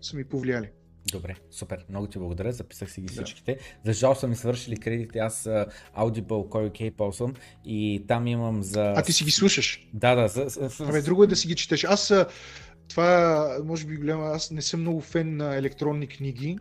са 0.00 0.16
ми 0.16 0.24
повлияли. 0.24 0.70
Добре, 1.12 1.34
супер. 1.50 1.84
Много 1.88 2.06
ти 2.06 2.18
благодаря. 2.18 2.52
Записах 2.52 2.90
си 2.90 3.00
ги 3.00 3.06
да. 3.06 3.12
всичките. 3.12 3.58
За 3.84 3.92
жал 3.92 4.14
са 4.14 4.28
ми 4.28 4.36
свършили 4.36 4.76
кредити. 4.76 5.18
Аз 5.18 5.44
Audible, 5.98 6.48
кой 6.48 6.66
окей 6.66 6.90
ползвам 6.90 7.34
и 7.64 8.04
там 8.08 8.26
имам 8.26 8.62
за... 8.62 8.92
А 8.96 9.02
ти 9.02 9.12
си 9.12 9.24
ги 9.24 9.30
слушаш? 9.30 9.88
Да, 9.94 10.14
да. 10.14 10.28
За... 10.28 10.70
Абе, 10.84 11.02
друго 11.02 11.24
е 11.24 11.26
да 11.26 11.36
си 11.36 11.48
ги 11.48 11.54
четеш. 11.54 11.84
Аз 11.84 12.12
това, 12.88 13.48
може 13.64 13.86
би 13.86 13.96
голяма, 13.96 14.24
аз 14.24 14.50
не 14.50 14.62
съм 14.62 14.80
много 14.80 15.00
фен 15.00 15.36
на 15.36 15.56
електронни 15.56 16.06
книги, 16.06 16.58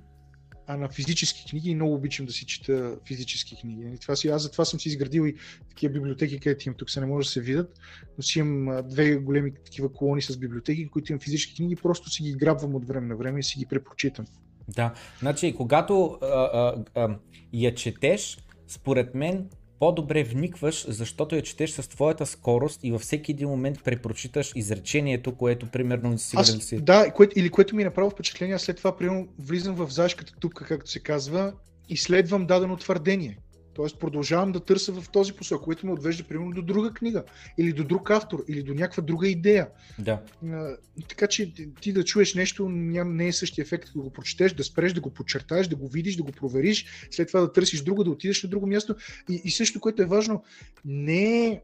а 0.72 0.77
на 0.77 0.89
физически 0.89 1.45
книги 1.49 1.69
и 1.69 1.76
много 1.76 1.93
обичам 1.93 2.26
да 2.26 2.31
си 2.31 2.45
чета 2.45 2.95
физически 3.07 3.56
книги. 3.61 3.84
Нали, 3.84 3.98
това 3.98 4.15
си, 4.15 4.27
аз 4.27 4.41
затова 4.41 4.65
съм 4.65 4.80
си 4.80 4.89
изградил 4.89 5.27
и 5.27 5.35
такива 5.69 5.93
библиотеки, 5.93 6.39
където 6.39 6.68
имам. 6.68 6.77
Тук 6.77 6.89
се 6.89 6.99
не 6.99 7.06
може 7.06 7.26
да 7.26 7.31
се 7.31 7.41
видят, 7.41 7.80
но 8.18 8.23
си 8.23 8.39
имам 8.39 8.88
две 8.88 9.15
големи 9.15 9.53
такива 9.65 9.93
колони 9.93 10.22
с 10.22 10.38
библиотеки, 10.38 10.88
които 10.88 11.11
имам 11.11 11.19
физически 11.19 11.56
книги, 11.56 11.76
просто 11.76 12.10
си 12.10 12.23
ги 12.23 12.34
грабвам 12.34 12.76
от 12.76 12.88
време 12.88 13.07
на 13.07 13.15
време 13.15 13.39
и 13.39 13.43
си 13.43 13.60
ги 13.60 13.65
препрочитам. 13.65 14.26
Да, 14.68 14.93
значи 15.19 15.56
когато 15.57 16.18
а, 16.22 16.27
а, 16.27 16.84
а, 16.95 17.18
я 17.53 17.76
четеш, 17.76 18.38
според 18.68 19.15
мен 19.15 19.49
по-добре 19.81 20.23
вникваш, 20.23 20.85
защото 20.87 21.35
я 21.35 21.41
четеш 21.41 21.71
с 21.71 21.87
твоята 21.89 22.25
скорост 22.25 22.79
и 22.83 22.91
във 22.91 23.01
всеки 23.01 23.31
един 23.31 23.49
момент 23.49 23.83
препрочиташ 23.83 24.51
изречението, 24.55 25.35
което 25.35 25.65
примерно 25.65 26.09
не 26.09 26.17
си 26.17 26.35
Аз, 26.39 26.57
си. 26.59 26.77
Да, 26.77 27.11
кое, 27.11 27.27
или 27.35 27.49
което 27.49 27.75
ми 27.75 27.81
е 27.81 27.85
направо 27.85 28.09
впечатление, 28.09 28.59
след 28.59 28.77
това 28.77 28.97
примерно 28.97 29.27
влизам 29.39 29.75
в 29.75 29.89
зашката 29.89 30.33
тупка, 30.39 30.65
както 30.65 30.91
се 30.91 30.99
казва, 30.99 31.53
и 31.89 31.97
следвам 31.97 32.45
дадено 32.45 32.77
твърдение. 32.77 33.37
Тоест 33.73 33.99
продължавам 33.99 34.52
да 34.52 34.60
търся 34.60 34.91
в 34.91 35.10
този 35.10 35.34
посок, 35.34 35.64
което 35.64 35.85
ме 35.85 35.91
отвежда 35.91 36.23
примерно 36.23 36.52
до 36.52 36.61
друга 36.61 36.93
книга, 36.93 37.23
или 37.57 37.73
до 37.73 37.84
друг 37.84 38.11
автор, 38.11 38.43
или 38.48 38.64
до 38.64 38.73
някаква 38.73 39.03
друга 39.03 39.27
идея. 39.27 39.68
Да. 39.99 40.22
А, 40.45 40.77
така 41.10 41.27
че 41.27 41.53
ти 41.81 41.93
да 41.93 42.03
чуеш 42.03 42.35
нещо 42.35 42.69
не 42.69 43.27
е 43.27 43.34
същия 43.34 43.64
ефект, 43.64 43.89
да 43.95 44.02
го 44.02 44.14
прочетеш, 44.14 44.53
да 44.53 44.64
спреш, 44.64 44.93
да 44.93 45.02
го 45.02 45.14
подчертаеш, 45.14 45.68
да 45.68 45.76
го 45.76 45.88
видиш, 45.88 46.15
да 46.15 46.23
го 46.23 46.31
провериш, 46.31 46.85
след 47.11 47.27
това 47.27 47.39
да 47.39 47.52
търсиш 47.52 47.81
друго, 47.81 48.03
да 48.03 48.10
отидеш 48.10 48.43
на 48.43 48.49
друго 48.49 48.68
място. 48.68 48.95
И, 49.30 49.41
и 49.43 49.52
също, 49.52 49.80
което 49.80 50.02
е 50.02 50.06
важно, 50.06 50.43
не 50.85 51.48
е, 51.48 51.61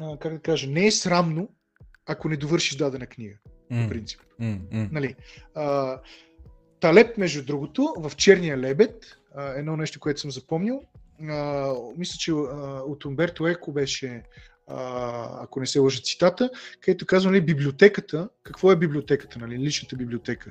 а, 0.00 0.18
как 0.18 0.32
да 0.32 0.38
кажа, 0.38 0.70
не 0.70 0.86
е 0.86 0.90
срамно, 0.90 1.48
ако 2.06 2.28
не 2.28 2.36
довършиш 2.36 2.76
дадена 2.76 3.06
книга, 3.06 3.34
mm. 3.72 3.82
по 3.82 3.88
принцип. 3.88 4.20
Mm, 4.40 4.58
mm. 4.60 4.88
Нали? 4.92 5.14
А, 5.54 6.00
Талеп, 6.80 7.18
между 7.18 7.44
другото, 7.44 7.94
в 7.98 8.12
Черния 8.16 8.58
лебед, 8.58 9.04
едно 9.56 9.76
нещо, 9.76 10.00
което 10.00 10.20
съм 10.20 10.30
запомнил, 10.30 10.82
а, 11.22 11.72
мисля, 11.96 12.16
че 12.18 12.30
а, 12.30 12.34
от 12.86 13.04
Умберто 13.04 13.46
Еко 13.46 13.72
беше, 13.72 14.22
а, 14.66 15.44
ако 15.44 15.60
не 15.60 15.66
се 15.66 15.78
лъжа 15.78 16.00
цитата, 16.00 16.50
където 16.80 17.06
казва 17.06 17.30
нали, 17.30 17.40
библиотеката, 17.40 18.28
какво 18.42 18.72
е 18.72 18.76
библиотеката, 18.76 19.38
нали, 19.38 19.58
личната 19.58 19.96
библиотека. 19.96 20.50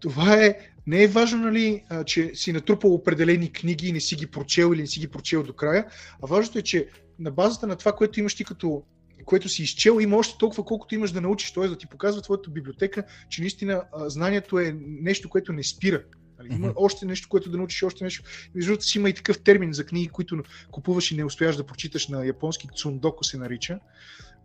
Това 0.00 0.44
е, 0.44 0.58
не 0.86 1.02
е 1.02 1.08
важно, 1.08 1.38
нали, 1.38 1.84
а, 1.88 2.04
че 2.04 2.34
си 2.34 2.52
натрупал 2.52 2.94
определени 2.94 3.52
книги 3.52 3.88
и 3.88 3.92
не 3.92 4.00
си 4.00 4.16
ги 4.16 4.26
прочел 4.26 4.72
или 4.74 4.80
не 4.80 4.86
си 4.86 5.00
ги 5.00 5.08
прочел 5.08 5.42
до 5.42 5.52
края, 5.52 5.86
а 6.22 6.26
важното 6.26 6.58
е, 6.58 6.62
че 6.62 6.88
на 7.18 7.30
базата 7.30 7.66
на 7.66 7.76
това, 7.76 7.92
което 7.92 8.20
имаш 8.20 8.34
ти 8.34 8.44
като 8.44 8.82
което 9.24 9.48
си 9.48 9.62
изчел, 9.62 10.00
има 10.00 10.16
още 10.16 10.38
толкова, 10.38 10.64
колкото 10.64 10.94
имаш 10.94 11.12
да 11.12 11.20
научиш, 11.20 11.52
т.е. 11.52 11.68
да 11.68 11.78
ти 11.78 11.86
показва 11.86 12.22
твоята 12.22 12.50
библиотека, 12.50 13.02
че 13.30 13.40
наистина 13.40 13.82
знанието 14.06 14.58
е 14.58 14.76
нещо, 14.80 15.28
което 15.28 15.52
не 15.52 15.62
спира. 15.64 16.02
Нали? 16.38 16.54
Има 16.54 16.68
mm-hmm. 16.68 16.76
още 16.76 17.06
нещо, 17.06 17.28
което 17.28 17.50
да 17.50 17.56
научиш, 17.56 17.82
още 17.82 18.04
нещо. 18.04 18.22
Между 18.54 18.70
другото 18.70 18.84
си 18.84 18.98
има 18.98 19.10
и 19.10 19.14
такъв 19.14 19.42
термин 19.42 19.72
за 19.72 19.84
книги, 19.86 20.08
които 20.08 20.42
купуваш 20.70 21.10
и 21.10 21.16
не 21.16 21.24
успяваш 21.24 21.56
да 21.56 21.66
прочиташ 21.66 22.08
на 22.08 22.26
японски, 22.26 22.68
цундоко 22.76 23.24
се 23.24 23.38
нарича. 23.38 23.78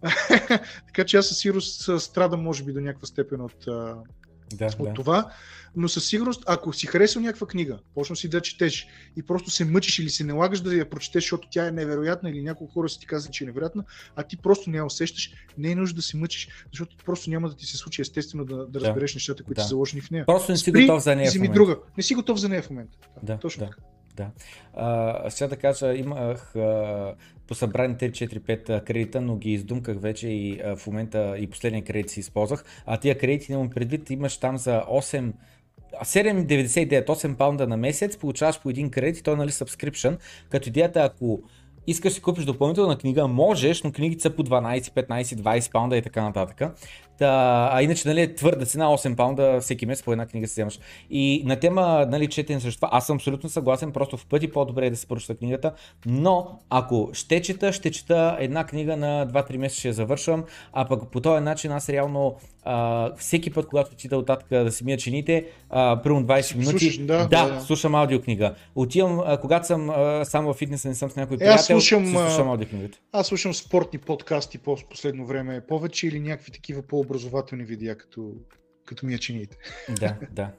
така 0.87 1.05
че 1.05 1.17
аз 1.17 1.27
със 1.27 1.37
сигурност 1.37 2.01
страдам, 2.01 2.43
може 2.43 2.63
би, 2.63 2.73
до 2.73 2.81
някаква 2.81 3.07
степен 3.07 3.41
от, 3.41 3.67
да, 4.57 4.65
от 4.79 4.87
да. 4.87 4.93
това. 4.93 5.31
Но 5.75 5.87
със 5.87 6.07
сигурност, 6.07 6.43
ако 6.47 6.73
си 6.73 6.87
харесал 6.87 7.21
някаква 7.21 7.47
книга, 7.47 7.79
почна 7.95 8.15
си 8.15 8.29
да 8.29 8.41
четеш 8.41 8.87
и 9.17 9.23
просто 9.23 9.49
се 9.49 9.65
мъчиш 9.65 9.99
или 9.99 10.09
се 10.09 10.23
налагаш 10.23 10.61
да 10.61 10.75
я 10.75 10.89
прочетеш, 10.89 11.23
защото 11.23 11.47
тя 11.51 11.67
е 11.67 11.71
невероятна 11.71 12.29
или 12.29 12.43
няколко 12.43 12.73
хора 12.73 12.89
си 12.89 12.99
ти 12.99 13.05
казват, 13.05 13.33
че 13.33 13.43
е 13.43 13.47
невероятна, 13.47 13.83
а 14.15 14.23
ти 14.23 14.37
просто 14.37 14.69
не 14.69 14.77
я 14.77 14.85
усещаш, 14.85 15.31
не 15.57 15.71
е 15.71 15.75
нужда 15.75 15.95
да 15.95 16.01
се 16.01 16.17
мъчиш, 16.17 16.47
защото 16.71 16.95
просто 17.05 17.29
няма 17.29 17.49
да 17.49 17.55
ти 17.55 17.65
се 17.65 17.77
случи 17.77 18.01
естествено 18.01 18.45
да, 18.45 18.67
да 18.67 18.79
разбереш 18.79 19.13
да. 19.13 19.15
нещата, 19.15 19.43
които 19.43 19.59
да. 19.59 19.61
са 19.63 19.67
заложени 19.67 20.01
в 20.01 20.11
нея. 20.11 20.25
Просто 20.25 20.51
не 20.51 20.57
си 20.57 20.69
Спри, 20.69 20.81
готов 20.81 21.03
за 21.03 21.15
нея. 21.15 21.31
В 21.31 21.35
момента. 21.35 21.53
друга. 21.53 21.77
Не 21.97 22.03
си 22.03 22.15
готов 22.15 22.39
за 22.39 22.49
нея 22.49 22.61
в 22.61 22.69
момента. 22.69 22.97
Да, 23.23 23.37
точно 23.37 23.65
да. 23.65 23.69
така. 23.69 23.81
Да. 24.15 24.31
А, 24.73 25.29
сега 25.29 25.47
да 25.47 25.55
кажа, 25.55 25.95
имах 25.95 26.55
а, 26.55 27.15
по 27.47 27.55
събрани 27.55 27.95
3-4-5 27.95 28.83
кредита, 28.83 29.21
но 29.21 29.35
ги 29.35 29.51
издумках 29.51 29.99
вече 29.99 30.27
и 30.27 30.61
в 30.77 30.87
момента 30.87 31.35
и 31.39 31.47
последния 31.47 31.83
кредит 31.83 32.09
си 32.09 32.19
използвах. 32.19 32.65
А 32.85 32.97
тия 32.97 33.17
кредити 33.17 33.53
имам 33.53 33.69
предвид, 33.69 34.09
имаш 34.09 34.37
там 34.37 34.57
за 34.57 34.83
8 34.91 35.33
7,99, 36.03 37.05
8 37.05 37.35
паунда 37.35 37.67
на 37.67 37.77
месец, 37.77 38.17
получаваш 38.17 38.61
по 38.61 38.69
един 38.69 38.89
кредит 38.89 39.17
и 39.17 39.23
то 39.23 39.33
е 39.33 39.35
нали 39.35 39.51
subscription, 39.51 40.17
като 40.49 40.69
идеята 40.69 41.01
е 41.01 41.05
ако 41.05 41.41
искаш 41.87 42.15
да 42.15 42.21
купиш 42.21 42.45
допълнителна 42.45 42.97
книга, 42.97 43.27
можеш, 43.27 43.83
но 43.83 43.91
книгите 43.91 44.21
са 44.21 44.29
по 44.29 44.43
12, 44.43 45.07
15, 45.07 45.23
20 45.23 45.71
паунда 45.71 45.97
и 45.97 46.01
така 46.01 46.23
нататък. 46.23 46.61
Та, 47.19 47.69
а 47.73 47.81
иначе, 47.81 48.07
нали, 48.07 48.35
твърда 48.35 48.65
цена 48.65 48.85
8 48.85 49.15
паунда 49.15 49.59
всеки 49.61 49.85
месец 49.85 50.03
по 50.03 50.11
една 50.11 50.25
книга 50.25 50.47
си 50.47 50.51
вземаш. 50.51 50.79
И 51.09 51.43
на 51.45 51.59
тема, 51.59 52.07
нали, 52.09 52.27
четене 52.27 52.59
срещу 52.59 52.77
това, 52.77 52.89
аз 52.91 53.05
съм 53.05 53.15
абсолютно 53.15 53.49
съгласен, 53.49 53.91
просто 53.91 54.17
в 54.17 54.25
пъти 54.25 54.51
по-добре 54.51 54.85
е 54.85 54.89
да 54.89 54.95
се 54.95 55.07
прочета 55.07 55.35
книгата, 55.35 55.71
но 56.05 56.59
ако 56.69 57.09
ще 57.13 57.41
чета, 57.41 57.73
ще 57.73 57.91
чета 57.91 58.37
една 58.39 58.63
книга 58.63 58.97
на 58.97 59.27
2-3 59.27 59.57
месеца 59.57 59.79
ще 59.79 59.87
я 59.87 59.93
завършвам, 59.93 60.43
а 60.73 60.85
пък 60.85 61.11
по 61.11 61.21
този 61.21 61.43
начин 61.43 61.71
аз 61.71 61.89
реално 61.89 62.35
а, 62.65 63.11
всеки 63.15 63.49
път, 63.49 63.67
когато 63.67 63.91
отида 63.93 64.17
оттатък 64.17 64.47
да 64.49 64.71
си 64.71 64.83
мия 64.83 64.97
чините, 64.97 65.45
а, 65.69 66.01
първо 66.03 66.19
20 66.19 66.55
минути, 66.55 66.79
Слушаш, 66.79 66.97
да, 66.97 67.27
да, 67.27 67.49
да, 67.49 67.61
слушам 67.61 67.95
аудиокнига. 67.95 68.55
Отивам, 68.75 69.21
а, 69.25 69.37
когато 69.37 69.67
съм 69.67 69.89
а, 69.89 70.25
само 70.25 70.47
във 70.47 70.57
фитнеса, 70.57 70.87
не 70.87 70.95
съм 70.95 71.09
с 71.09 71.15
някой 71.15 71.37
Е, 71.41 71.45
аз 71.45 71.67
приятел, 71.67 71.81
слушам, 71.81 72.07
слушам 72.07 72.49
аудиокнигата. 72.49 72.97
Аз 73.11 73.27
слушам 73.27 73.53
спортни 73.53 73.99
подкасти 73.99 74.57
по 74.57 74.77
последно 74.89 75.25
време 75.25 75.61
повече 75.67 76.07
или 76.07 76.19
някакви 76.19 76.51
такива 76.51 76.81
по-образователни 77.03 77.63
видеа, 77.63 77.95
като, 77.97 78.31
като 78.85 79.05
ми 79.05 79.19
чините. 79.19 79.57
Да, 79.99 80.15
да. 80.31 80.49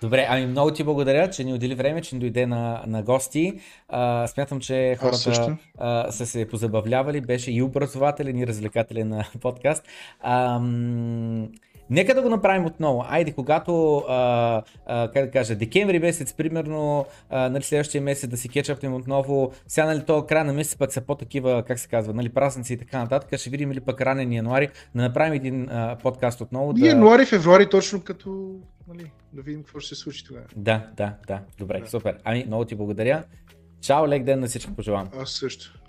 Добре, 0.00 0.26
ами 0.28 0.46
много 0.46 0.72
ти 0.72 0.84
благодаря, 0.84 1.30
че 1.30 1.44
ни 1.44 1.54
отдели 1.54 1.74
време, 1.74 2.02
че 2.02 2.14
ни 2.14 2.20
дойде 2.20 2.46
на, 2.46 2.84
на 2.86 3.02
гости. 3.02 3.60
А, 3.88 4.26
смятам, 4.26 4.60
че 4.60 4.96
хората 5.00 5.56
а, 5.78 6.12
са 6.12 6.26
се 6.26 6.48
позабавлявали. 6.48 7.20
Беше 7.20 7.52
и 7.52 7.62
образователен, 7.62 8.38
и 8.38 8.46
развлекателен 8.46 9.22
подкаст. 9.40 9.84
Ам, 10.20 11.48
Нека 11.90 12.14
да 12.14 12.22
го 12.22 12.28
направим 12.28 12.64
отново. 12.66 13.04
Айде, 13.08 13.32
когато, 13.32 13.96
а, 14.08 14.62
а, 14.86 15.10
как 15.10 15.24
да 15.24 15.30
кажа, 15.30 15.54
декември 15.54 15.98
месец, 15.98 16.32
примерно, 16.32 17.06
а, 17.30 17.48
нали, 17.48 17.62
следващия 17.62 18.02
месец 18.02 18.30
да 18.30 18.36
си 18.36 18.48
кетчапнем 18.48 18.94
отново. 18.94 19.52
Сега, 19.68 19.86
нали, 19.86 20.02
то 20.06 20.26
края 20.26 20.44
на 20.44 20.52
месец 20.52 20.76
пък 20.76 20.92
са 20.92 21.00
по-такива, 21.00 21.64
как 21.66 21.78
се 21.78 21.88
казва, 21.88 22.14
нали, 22.14 22.28
празници 22.28 22.72
и 22.72 22.76
така 22.76 22.98
нататък. 22.98 23.40
Ще 23.40 23.50
видим 23.50 23.72
ли 23.72 23.80
пък 23.80 24.00
ранен 24.00 24.32
януари 24.32 24.68
да 24.94 25.02
направим 25.02 25.32
един 25.32 25.68
а, 25.70 25.96
подкаст 26.02 26.40
отново. 26.40 26.72
Да... 26.72 26.86
януари, 26.86 27.26
февруари, 27.26 27.68
точно 27.68 28.00
като 28.00 28.54
нали, 28.88 29.12
да 29.32 29.42
видим 29.42 29.62
какво 29.62 29.80
ще 29.80 29.94
се 29.94 30.00
случи 30.00 30.24
тогава. 30.24 30.46
Да, 30.56 30.86
да, 30.96 31.14
да. 31.26 31.40
Добре, 31.58 31.80
Да. 31.80 31.86
супер. 31.86 32.18
Ами, 32.24 32.44
много 32.46 32.64
ти 32.64 32.74
благодаря. 32.74 33.24
Чао, 33.80 34.08
лек 34.08 34.24
ден 34.24 34.40
на 34.40 34.46
всички 34.46 34.74
пожелавам. 34.76 35.08
Аз 35.20 35.30
също. 35.30 35.80